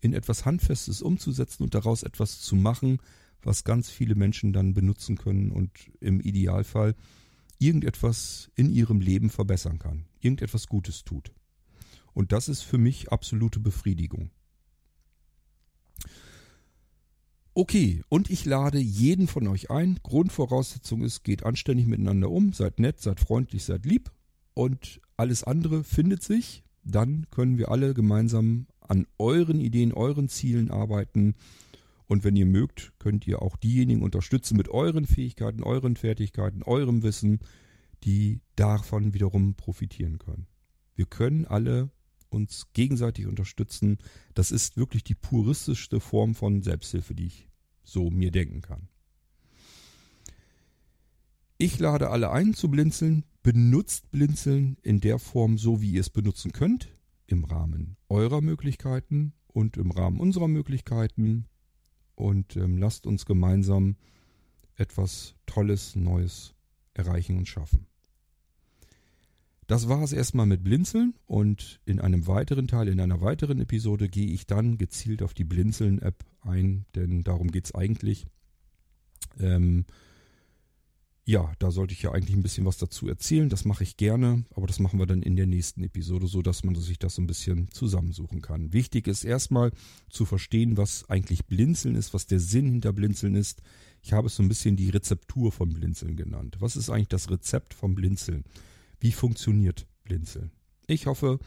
in 0.00 0.12
etwas 0.12 0.44
Handfestes 0.44 1.02
umzusetzen 1.02 1.62
und 1.62 1.74
daraus 1.74 2.02
etwas 2.02 2.40
zu 2.40 2.56
machen, 2.56 2.98
was 3.42 3.64
ganz 3.64 3.90
viele 3.90 4.14
Menschen 4.14 4.52
dann 4.52 4.74
benutzen 4.74 5.16
können 5.16 5.50
und 5.50 5.70
im 6.00 6.20
Idealfall 6.20 6.94
irgendetwas 7.58 8.50
in 8.54 8.70
ihrem 8.70 9.00
Leben 9.00 9.30
verbessern 9.30 9.78
kann, 9.78 10.04
irgendetwas 10.20 10.66
Gutes 10.66 11.04
tut. 11.04 11.32
Und 12.12 12.32
das 12.32 12.48
ist 12.48 12.62
für 12.62 12.78
mich 12.78 13.10
absolute 13.12 13.60
Befriedigung. 13.60 14.30
Okay, 17.54 18.02
und 18.08 18.30
ich 18.30 18.44
lade 18.44 18.78
jeden 18.78 19.28
von 19.28 19.46
euch 19.46 19.70
ein. 19.70 20.00
Grundvoraussetzung 20.02 21.02
ist, 21.02 21.22
geht 21.22 21.44
anständig 21.44 21.86
miteinander 21.86 22.30
um, 22.30 22.52
seid 22.52 22.80
nett, 22.80 23.00
seid 23.00 23.20
freundlich, 23.20 23.64
seid 23.64 23.86
lieb 23.86 24.10
und 24.54 25.00
alles 25.16 25.44
andere 25.44 25.84
findet 25.84 26.22
sich 26.22 26.63
dann 26.84 27.26
können 27.30 27.58
wir 27.58 27.70
alle 27.70 27.94
gemeinsam 27.94 28.66
an 28.80 29.06
euren 29.18 29.60
Ideen, 29.60 29.92
euren 29.92 30.28
Zielen 30.28 30.70
arbeiten. 30.70 31.34
Und 32.06 32.24
wenn 32.24 32.36
ihr 32.36 32.46
mögt, 32.46 32.92
könnt 32.98 33.26
ihr 33.26 33.40
auch 33.42 33.56
diejenigen 33.56 34.02
unterstützen 34.02 34.56
mit 34.56 34.68
euren 34.68 35.06
Fähigkeiten, 35.06 35.62
euren 35.62 35.96
Fertigkeiten, 35.96 36.62
eurem 36.62 37.02
Wissen, 37.02 37.40
die 38.04 38.40
davon 38.56 39.14
wiederum 39.14 39.54
profitieren 39.54 40.18
können. 40.18 40.46
Wir 40.94 41.06
können 41.06 41.46
alle 41.46 41.90
uns 42.28 42.66
gegenseitig 42.72 43.26
unterstützen. 43.26 43.98
Das 44.34 44.50
ist 44.50 44.76
wirklich 44.76 45.04
die 45.04 45.14
puristischste 45.14 46.00
Form 46.00 46.34
von 46.34 46.62
Selbsthilfe, 46.62 47.14
die 47.14 47.26
ich 47.26 47.48
so 47.82 48.10
mir 48.10 48.30
denken 48.30 48.60
kann. 48.60 48.88
Ich 51.56 51.78
lade 51.78 52.10
alle 52.10 52.30
ein 52.30 52.52
zu 52.52 52.68
blinzeln. 52.68 53.24
Benutzt 53.44 54.10
Blinzeln 54.10 54.78
in 54.80 55.00
der 55.00 55.18
Form 55.18 55.58
so, 55.58 55.82
wie 55.82 55.92
ihr 55.92 56.00
es 56.00 56.08
benutzen 56.08 56.52
könnt, 56.52 56.88
im 57.26 57.44
Rahmen 57.44 57.98
eurer 58.08 58.40
Möglichkeiten 58.40 59.34
und 59.48 59.76
im 59.76 59.90
Rahmen 59.90 60.18
unserer 60.18 60.48
Möglichkeiten 60.48 61.44
und 62.14 62.56
ähm, 62.56 62.78
lasst 62.78 63.06
uns 63.06 63.26
gemeinsam 63.26 63.96
etwas 64.76 65.34
Tolles, 65.44 65.94
Neues 65.94 66.54
erreichen 66.94 67.36
und 67.36 67.46
schaffen. 67.46 67.86
Das 69.66 69.90
war 69.90 70.02
es 70.02 70.14
erstmal 70.14 70.46
mit 70.46 70.64
Blinzeln 70.64 71.12
und 71.26 71.82
in 71.84 72.00
einem 72.00 72.26
weiteren 72.26 72.66
Teil, 72.66 72.88
in 72.88 72.98
einer 72.98 73.20
weiteren 73.20 73.60
Episode 73.60 74.08
gehe 74.08 74.32
ich 74.32 74.46
dann 74.46 74.78
gezielt 74.78 75.22
auf 75.22 75.34
die 75.34 75.44
Blinzeln-App 75.44 76.24
ein, 76.40 76.86
denn 76.94 77.24
darum 77.24 77.50
geht 77.50 77.66
es 77.66 77.74
eigentlich. 77.74 78.26
Ähm, 79.38 79.84
ja, 81.26 81.52
da 81.58 81.70
sollte 81.70 81.94
ich 81.94 82.02
ja 82.02 82.12
eigentlich 82.12 82.36
ein 82.36 82.42
bisschen 82.42 82.66
was 82.66 82.76
dazu 82.76 83.08
erzählen. 83.08 83.48
Das 83.48 83.64
mache 83.64 83.82
ich 83.82 83.96
gerne, 83.96 84.44
aber 84.54 84.66
das 84.66 84.78
machen 84.78 84.98
wir 84.98 85.06
dann 85.06 85.22
in 85.22 85.36
der 85.36 85.46
nächsten 85.46 85.82
Episode, 85.82 86.26
so 86.26 86.42
dass 86.42 86.64
man 86.64 86.74
sich 86.74 86.98
das 86.98 87.14
so 87.14 87.22
ein 87.22 87.26
bisschen 87.26 87.70
zusammensuchen 87.70 88.42
kann. 88.42 88.74
Wichtig 88.74 89.06
ist 89.06 89.24
erstmal 89.24 89.72
zu 90.10 90.26
verstehen, 90.26 90.76
was 90.76 91.08
eigentlich 91.08 91.46
Blinzeln 91.46 91.96
ist, 91.96 92.12
was 92.12 92.26
der 92.26 92.40
Sinn 92.40 92.70
hinter 92.70 92.92
Blinzeln 92.92 93.36
ist. 93.36 93.62
Ich 94.02 94.12
habe 94.12 94.26
es 94.26 94.36
so 94.36 94.42
ein 94.42 94.48
bisschen 94.48 94.76
die 94.76 94.90
Rezeptur 94.90 95.50
von 95.50 95.70
Blinzeln 95.70 96.14
genannt. 96.14 96.56
Was 96.60 96.76
ist 96.76 96.90
eigentlich 96.90 97.08
das 97.08 97.30
Rezept 97.30 97.72
vom 97.72 97.94
Blinzeln? 97.94 98.44
Wie 99.00 99.12
funktioniert 99.12 99.86
Blinzeln? 100.04 100.50
Ich 100.86 101.06
hoffe, 101.06 101.38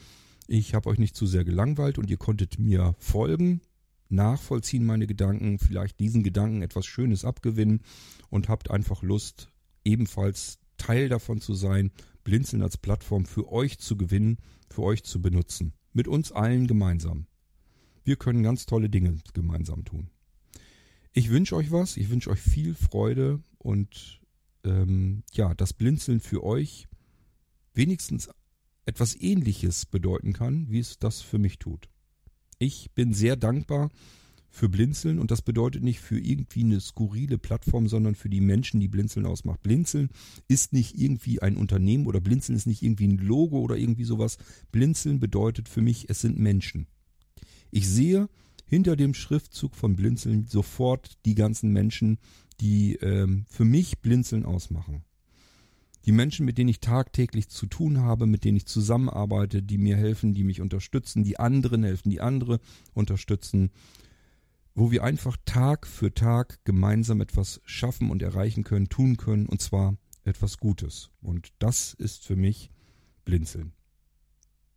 ich 0.48 0.74
habe 0.74 0.90
euch 0.90 0.98
nicht 0.98 1.16
zu 1.16 1.28
sehr 1.28 1.44
gelangweilt 1.44 2.00
und 2.00 2.10
ihr 2.10 2.18
konntet 2.18 2.58
mir 2.58 2.96
folgen, 2.98 3.62
nachvollziehen 4.10 4.88
meine 4.88 5.06
Gedanken, 5.06 5.60
vielleicht 5.60 6.00
diesen 6.00 6.24
Gedanken 6.24 6.64
etwas 6.64 6.88
Schönes 6.88 7.26
abgewinnen 7.26 7.82
und 8.30 8.50
habt 8.50 8.72
einfach 8.72 9.04
Lust, 9.04 9.52
ebenfalls 9.88 10.60
Teil 10.78 11.10
davon 11.10 11.42
zu 11.42 11.56
sein, 11.56 11.92
Blinzeln 12.24 12.62
als 12.62 12.78
Plattform 12.78 13.26
für 13.26 13.52
euch 13.52 13.80
zu 13.80 13.98
gewinnen, 13.98 14.38
für 14.70 14.84
euch 14.84 15.04
zu 15.04 15.22
benutzen. 15.22 15.74
Mit 15.94 16.08
uns 16.08 16.32
allen 16.32 16.68
gemeinsam. 16.68 17.26
Wir 18.04 18.18
können 18.18 18.44
ganz 18.44 18.66
tolle 18.66 18.90
Dinge 18.90 19.18
gemeinsam 19.34 19.86
tun. 19.86 20.10
Ich 21.14 21.30
wünsche 21.30 21.56
euch 21.56 21.72
was, 21.72 21.98
ich 21.98 22.10
wünsche 22.10 22.30
euch 22.30 22.40
viel 22.40 22.76
Freude 22.76 23.42
und 23.58 24.22
ähm, 24.64 25.24
ja, 25.34 25.54
das 25.56 25.74
Blinzeln 25.74 26.20
für 26.20 26.44
euch 26.44 26.88
wenigstens 27.74 28.30
etwas 28.86 29.16
Ähnliches 29.16 29.86
bedeuten 29.86 30.34
kann, 30.34 30.70
wie 30.70 30.80
es 30.80 31.00
das 31.00 31.22
für 31.22 31.40
mich 31.40 31.60
tut. 31.60 31.90
Ich 32.60 32.92
bin 32.92 33.14
sehr 33.14 33.36
dankbar 33.36 33.90
für 34.58 34.70
Blinzeln 34.70 35.20
und 35.20 35.30
das 35.30 35.42
bedeutet 35.42 35.84
nicht 35.84 36.00
für 36.00 36.20
irgendwie 36.20 36.64
eine 36.64 36.80
skurrile 36.80 37.38
Plattform, 37.38 37.88
sondern 37.88 38.16
für 38.16 38.30
die 38.30 38.42
Menschen, 38.42 38.80
die 38.80 38.88
Blinzeln 38.88 39.26
ausmacht. 39.26 39.62
Blinzeln 39.62 40.10
ist 40.48 40.74
nicht 40.74 41.00
irgendwie 41.00 41.42
ein 41.42 41.58
Unternehmen 41.58 42.08
oder 42.08 42.20
Blinzeln 42.20 42.56
ist 42.56 42.66
nicht 42.66 42.82
irgendwie 42.82 43.08
ein 43.08 43.20
Logo 43.20 43.60
oder 43.60 43.78
irgendwie 43.78 44.04
sowas. 44.04 44.38
Blinzeln 44.72 45.20
bedeutet 45.20 45.70
für 45.70 45.82
mich, 45.82 46.10
es 46.10 46.22
sind 46.22 46.40
Menschen. 46.40 46.88
Ich 47.70 47.88
sehe 47.88 48.30
hinter 48.66 48.96
dem 48.96 49.14
Schriftzug 49.14 49.76
von 49.76 49.96
Blinzeln 49.96 50.48
sofort 50.48 51.18
die 51.26 51.36
ganzen 51.36 51.72
Menschen, 51.72 52.18
die 52.60 52.96
ähm, 52.96 53.46
für 53.48 53.64
mich 53.64 54.00
Blinzeln 54.00 54.44
ausmachen. 54.44 55.04
Die 56.08 56.12
Menschen, 56.14 56.46
mit 56.46 56.58
denen 56.58 56.70
ich 56.70 56.80
tagtäglich 56.80 57.50
zu 57.50 57.68
tun 57.68 58.00
habe, 58.00 58.26
mit 58.26 58.44
denen 58.44 58.58
ich 58.58 58.66
zusammenarbeite, 58.66 59.62
die 59.62 59.78
mir 59.78 59.98
helfen, 59.98 60.34
die 60.34 60.44
mich 60.44 60.62
unterstützen, 60.62 61.24
die 61.24 61.38
anderen 61.38 61.84
helfen, 61.84 62.10
die 62.10 62.22
andere 62.22 62.60
unterstützen, 62.94 63.72
wo 64.78 64.92
wir 64.92 65.04
einfach 65.04 65.38
Tag 65.44 65.88
für 65.88 66.14
Tag 66.14 66.64
gemeinsam 66.64 67.20
etwas 67.20 67.62
schaffen 67.66 68.12
und 68.12 68.22
erreichen 68.22 68.64
können, 68.64 68.90
tun 68.90 69.18
können, 69.18 69.48
und 69.48 69.60
zwar 69.60 69.98
etwas 70.24 70.60
Gutes. 70.60 71.10
Und 71.20 71.52
das 71.58 71.96
ist 71.96 72.24
für 72.24 72.36
mich 72.36 72.70
Blinzeln. 73.26 73.74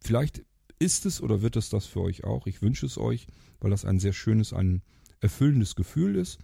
Vielleicht 0.00 0.42
ist 0.78 1.04
es 1.04 1.20
oder 1.20 1.42
wird 1.42 1.56
es 1.56 1.68
das 1.68 1.84
für 1.84 2.00
euch 2.00 2.24
auch. 2.24 2.46
Ich 2.46 2.62
wünsche 2.62 2.86
es 2.86 2.96
euch, 2.96 3.26
weil 3.60 3.70
das 3.70 3.84
ein 3.84 3.98
sehr 3.98 4.14
schönes, 4.14 4.54
ein 4.54 4.80
erfüllendes 5.20 5.76
Gefühl 5.76 6.16
ist. 6.16 6.38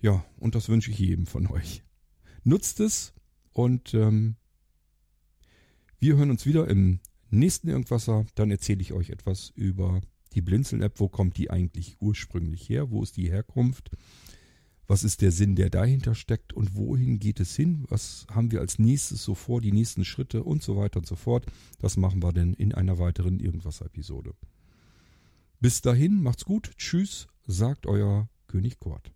Ja, 0.00 0.24
und 0.36 0.56
das 0.56 0.68
wünsche 0.68 0.90
ich 0.90 0.98
jedem 0.98 1.26
von 1.26 1.46
euch. 1.46 1.84
Nutzt 2.42 2.80
es, 2.80 3.14
und 3.52 3.94
ähm, 3.94 4.34
wir 6.00 6.16
hören 6.16 6.30
uns 6.30 6.44
wieder 6.44 6.68
im 6.68 6.98
nächsten 7.30 7.68
Irgendwasser. 7.68 8.26
Dann 8.34 8.50
erzähle 8.50 8.82
ich 8.82 8.92
euch 8.92 9.10
etwas 9.10 9.50
über 9.54 10.02
die 10.36 10.42
Blinzeln-App. 10.42 11.00
Wo 11.00 11.08
kommt 11.08 11.36
die 11.36 11.50
eigentlich 11.50 11.96
ursprünglich 11.98 12.68
her? 12.68 12.90
Wo 12.90 13.02
ist 13.02 13.16
die 13.16 13.30
Herkunft? 13.30 13.90
Was 14.86 15.02
ist 15.02 15.20
der 15.20 15.32
Sinn, 15.32 15.56
der 15.56 15.70
dahinter 15.70 16.14
steckt? 16.14 16.52
Und 16.52 16.76
wohin 16.76 17.18
geht 17.18 17.40
es 17.40 17.56
hin? 17.56 17.84
Was 17.88 18.26
haben 18.30 18.52
wir 18.52 18.60
als 18.60 18.78
nächstes 18.78 19.24
so 19.24 19.34
vor? 19.34 19.60
Die 19.60 19.72
nächsten 19.72 20.04
Schritte 20.04 20.44
und 20.44 20.62
so 20.62 20.76
weiter 20.76 21.00
und 21.00 21.06
so 21.06 21.16
fort. 21.16 21.46
Das 21.80 21.96
machen 21.96 22.22
wir 22.22 22.32
denn 22.32 22.54
in 22.54 22.72
einer 22.72 22.98
weiteren 22.98 23.40
Irgendwasser-Episode. 23.40 24.34
Bis 25.58 25.80
dahin, 25.80 26.22
macht's 26.22 26.44
gut. 26.44 26.70
Tschüss, 26.76 27.26
sagt 27.46 27.86
euer 27.86 28.28
König 28.46 28.78
Kurt. 28.78 29.15